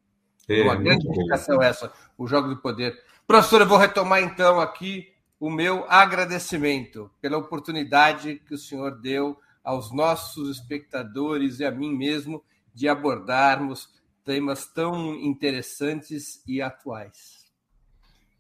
É, 0.49 0.63
Uma 0.63 0.77
grande 0.77 1.07
indicação 1.07 1.61
essa, 1.63 1.93
o 2.17 2.27
Jogo 2.27 2.49
do 2.49 2.57
Poder. 2.57 2.99
Professor, 3.27 3.61
eu 3.61 3.67
vou 3.67 3.77
retomar 3.77 4.23
então 4.23 4.61
aqui 4.61 5.13
o 5.39 5.51
meu 5.51 5.85
agradecimento 5.89 7.11
pela 7.21 7.37
oportunidade 7.37 8.41
que 8.47 8.55
o 8.55 8.59
senhor 8.59 8.99
deu 8.99 9.39
aos 9.69 9.93
nossos 9.93 10.49
espectadores 10.57 11.61
e 11.61 11.65
a 11.66 11.70
mim 11.70 11.95
mesmo 11.95 12.43
de 12.73 12.89
abordarmos 12.89 13.86
temas 14.24 14.66
tão 14.66 15.15
interessantes 15.15 16.43
e 16.49 16.62
atuais. 16.62 17.45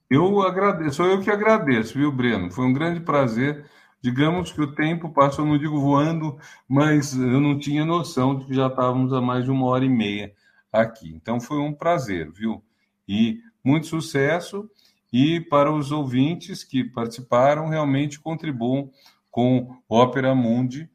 Eu 0.08 0.40
agradeço, 0.40 0.96
sou 0.96 1.06
eu 1.06 1.20
que 1.20 1.30
agradeço, 1.30 1.98
viu, 1.98 2.10
Breno? 2.10 2.50
Foi 2.50 2.64
um 2.64 2.72
grande 2.72 3.00
prazer. 3.00 3.66
Digamos 4.00 4.52
que 4.52 4.62
o 4.62 4.74
tempo 4.74 5.10
passou, 5.10 5.44
não 5.44 5.58
digo 5.58 5.78
voando, 5.78 6.38
mas 6.66 7.12
eu 7.12 7.40
não 7.42 7.58
tinha 7.58 7.84
noção 7.84 8.38
de 8.38 8.46
que 8.46 8.54
já 8.54 8.68
estávamos 8.68 9.12
a 9.12 9.20
mais 9.20 9.44
de 9.44 9.50
uma 9.50 9.66
hora 9.66 9.84
e 9.84 9.90
meia 9.90 10.32
aqui. 10.72 11.12
Então 11.14 11.38
foi 11.38 11.58
um 11.58 11.74
prazer, 11.74 12.32
viu? 12.32 12.64
E 13.06 13.42
muito 13.62 13.86
sucesso. 13.86 14.66
E 15.12 15.40
para 15.40 15.70
os 15.70 15.92
ouvintes 15.92 16.64
que 16.64 16.84
participaram, 16.84 17.68
realmente 17.68 18.18
contribuam 18.18 18.90
com 19.30 19.76
Ópera 19.86 20.34
Mundi. 20.34 20.88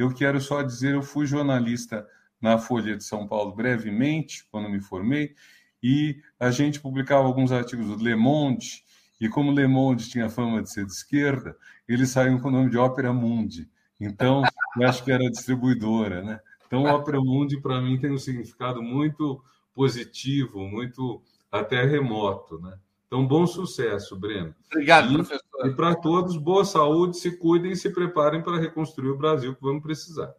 Eu 0.00 0.14
quero 0.14 0.40
só 0.40 0.62
dizer, 0.62 0.94
eu 0.94 1.02
fui 1.02 1.26
jornalista 1.26 2.08
na 2.40 2.56
Folha 2.56 2.96
de 2.96 3.04
São 3.04 3.28
Paulo 3.28 3.54
brevemente, 3.54 4.46
quando 4.50 4.66
me 4.66 4.80
formei, 4.80 5.34
e 5.82 6.22
a 6.38 6.50
gente 6.50 6.80
publicava 6.80 7.26
alguns 7.26 7.52
artigos 7.52 7.86
do 7.86 8.02
Le 8.02 8.16
Monde, 8.16 8.82
e 9.20 9.28
como 9.28 9.52
Le 9.52 9.66
Monde 9.66 10.08
tinha 10.08 10.30
fama 10.30 10.62
de 10.62 10.70
ser 10.70 10.86
de 10.86 10.92
esquerda, 10.92 11.54
eles 11.86 12.08
saíam 12.08 12.40
com 12.40 12.48
o 12.48 12.50
nome 12.50 12.70
de 12.70 12.78
Ópera 12.78 13.12
Mundi. 13.12 13.68
Então, 14.00 14.42
eu 14.78 14.88
acho 14.88 15.04
que 15.04 15.12
era 15.12 15.30
distribuidora, 15.30 16.22
né? 16.22 16.40
Então, 16.66 16.84
Ópera 16.84 17.20
Mundi, 17.20 17.60
para 17.60 17.78
mim, 17.82 18.00
tem 18.00 18.10
um 18.10 18.16
significado 18.16 18.82
muito 18.82 19.44
positivo, 19.74 20.66
muito 20.66 21.22
até 21.52 21.84
remoto, 21.84 22.58
né? 22.58 22.78
Então, 23.10 23.26
bom 23.26 23.44
sucesso, 23.44 24.14
Breno. 24.14 24.54
Obrigado, 24.70 25.10
e, 25.10 25.14
professor. 25.14 25.66
E 25.66 25.74
para 25.74 25.96
todos, 25.96 26.36
boa 26.36 26.64
saúde, 26.64 27.16
se 27.16 27.36
cuidem 27.36 27.72
e 27.72 27.76
se 27.76 27.90
preparem 27.90 28.40
para 28.40 28.56
reconstruir 28.56 29.08
o 29.08 29.18
Brasil 29.18 29.52
que 29.52 29.60
vamos 29.60 29.82
precisar. 29.82 30.32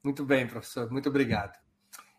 Muito 0.00 0.24
bem, 0.24 0.46
professor. 0.46 0.88
Muito 0.92 1.08
obrigado. 1.08 1.58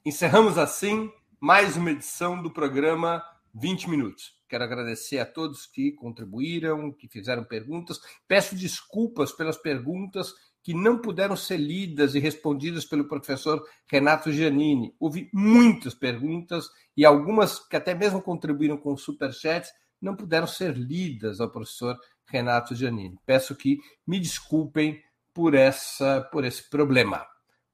Encerramos 0.05 0.57
assim 0.57 1.09
mais 1.39 1.77
uma 1.77 1.91
edição 1.91 2.43
do 2.43 2.51
programa 2.51 3.23
20 3.53 3.89
Minutos. 3.89 4.37
Quero 4.49 4.65
agradecer 4.65 5.19
a 5.19 5.25
todos 5.25 5.65
que 5.65 5.93
contribuíram, 5.93 6.91
que 6.91 7.07
fizeram 7.07 7.45
perguntas. 7.45 8.01
Peço 8.27 8.57
desculpas 8.57 9.31
pelas 9.31 9.55
perguntas 9.55 10.33
que 10.63 10.73
não 10.73 10.97
puderam 10.97 11.35
ser 11.35 11.57
lidas 11.57 12.15
e 12.15 12.19
respondidas 12.19 12.85
pelo 12.85 13.07
professor 13.07 13.61
Renato 13.85 14.31
Giannini. 14.31 14.95
Houve 14.97 15.29
muitas 15.33 15.93
perguntas 15.93 16.69
e 16.95 17.05
algumas 17.05 17.59
que 17.59 17.75
até 17.75 17.93
mesmo 17.93 18.21
contribuíram 18.21 18.77
com 18.77 18.95
superchats 18.95 19.69
não 20.01 20.15
puderam 20.15 20.47
ser 20.47 20.75
lidas 20.75 21.41
ao 21.41 21.51
professor 21.51 21.99
Renato 22.25 22.73
Giannini. 22.73 23.19
Peço 23.25 23.55
que 23.55 23.77
me 24.07 24.19
desculpem 24.19 25.03
por 25.33 25.53
essa 25.53 26.21
por 26.31 26.45
esse 26.45 26.69
problema, 26.69 27.25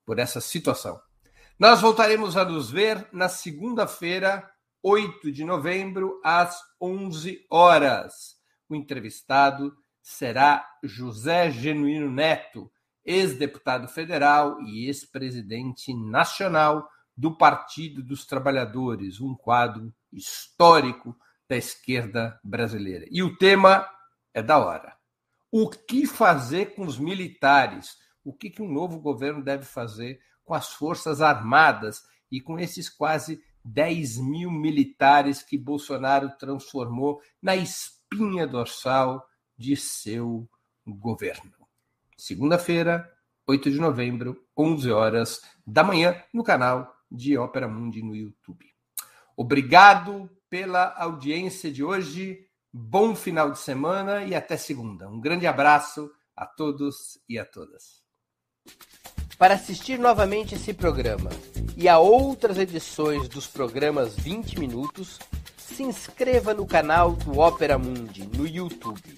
por 0.03 0.17
essa 0.17 0.41
situação. 0.41 0.99
Nós 1.59 1.81
voltaremos 1.81 2.37
a 2.37 2.45
nos 2.45 2.71
ver 2.71 3.07
na 3.11 3.29
segunda-feira, 3.29 4.49
8 4.81 5.31
de 5.31 5.43
novembro, 5.43 6.19
às 6.23 6.57
11 6.81 7.45
horas. 7.51 8.37
O 8.67 8.75
entrevistado 8.75 9.75
será 10.01 10.65
José 10.83 11.51
Genuíno 11.51 12.09
Neto, 12.09 12.71
ex-deputado 13.05 13.87
federal 13.87 14.61
e 14.61 14.85
ex-presidente 14.85 15.93
nacional 15.93 16.89
do 17.15 17.35
Partido 17.35 18.01
dos 18.03 18.25
Trabalhadores, 18.25 19.19
um 19.19 19.35
quadro 19.35 19.93
histórico 20.11 21.15
da 21.47 21.57
esquerda 21.57 22.39
brasileira. 22.43 23.05
E 23.09 23.21
o 23.23 23.35
tema 23.37 23.87
é 24.33 24.41
da 24.41 24.57
hora. 24.57 24.95
O 25.51 25.69
que 25.69 26.05
fazer 26.05 26.75
com 26.75 26.85
os 26.85 26.97
militares? 26.97 27.97
O 28.23 28.31
que, 28.31 28.49
que 28.49 28.61
um 28.61 28.71
novo 28.71 28.99
governo 28.99 29.43
deve 29.43 29.65
fazer 29.65 30.21
com 30.45 30.53
as 30.53 30.69
Forças 30.73 31.21
Armadas 31.21 32.03
e 32.31 32.39
com 32.39 32.59
esses 32.59 32.89
quase 32.89 33.41
10 33.63 34.17
mil 34.17 34.51
militares 34.51 35.43
que 35.43 35.57
Bolsonaro 35.57 36.29
transformou 36.37 37.21
na 37.41 37.55
espinha 37.55 38.47
dorsal 38.47 39.27
de 39.57 39.75
seu 39.75 40.49
governo. 40.87 41.58
Segunda-feira, 42.19 43.09
8 43.47 43.71
de 43.71 43.79
novembro, 43.79 44.45
11 44.57 44.91
horas 44.91 45.41
da 45.65 45.85
manhã, 45.85 46.21
no 46.33 46.43
canal 46.43 46.93
de 47.09 47.37
Ópera 47.37 47.65
Mundi 47.65 48.03
no 48.03 48.13
YouTube. 48.13 48.65
Obrigado 49.37 50.29
pela 50.49 50.93
audiência 50.97 51.71
de 51.71 51.81
hoje. 51.81 52.45
Bom 52.73 53.15
final 53.15 53.51
de 53.51 53.59
semana 53.59 54.25
e 54.25 54.35
até 54.35 54.57
segunda. 54.57 55.07
Um 55.07 55.21
grande 55.21 55.47
abraço 55.47 56.11
a 56.35 56.45
todos 56.45 57.17
e 57.29 57.39
a 57.39 57.45
todas. 57.45 58.03
Para 59.37 59.53
assistir 59.53 59.97
novamente 59.97 60.55
esse 60.55 60.73
programa 60.73 61.29
e 61.77 61.87
a 61.87 61.99
outras 61.99 62.57
edições 62.57 63.29
dos 63.29 63.47
programas 63.47 64.13
20 64.17 64.59
Minutos, 64.59 65.17
se 65.57 65.83
inscreva 65.83 66.53
no 66.53 66.67
canal 66.67 67.13
do 67.13 67.39
Opera 67.39 67.77
Mundi 67.77 68.27
no 68.27 68.45
YouTube. 68.45 69.17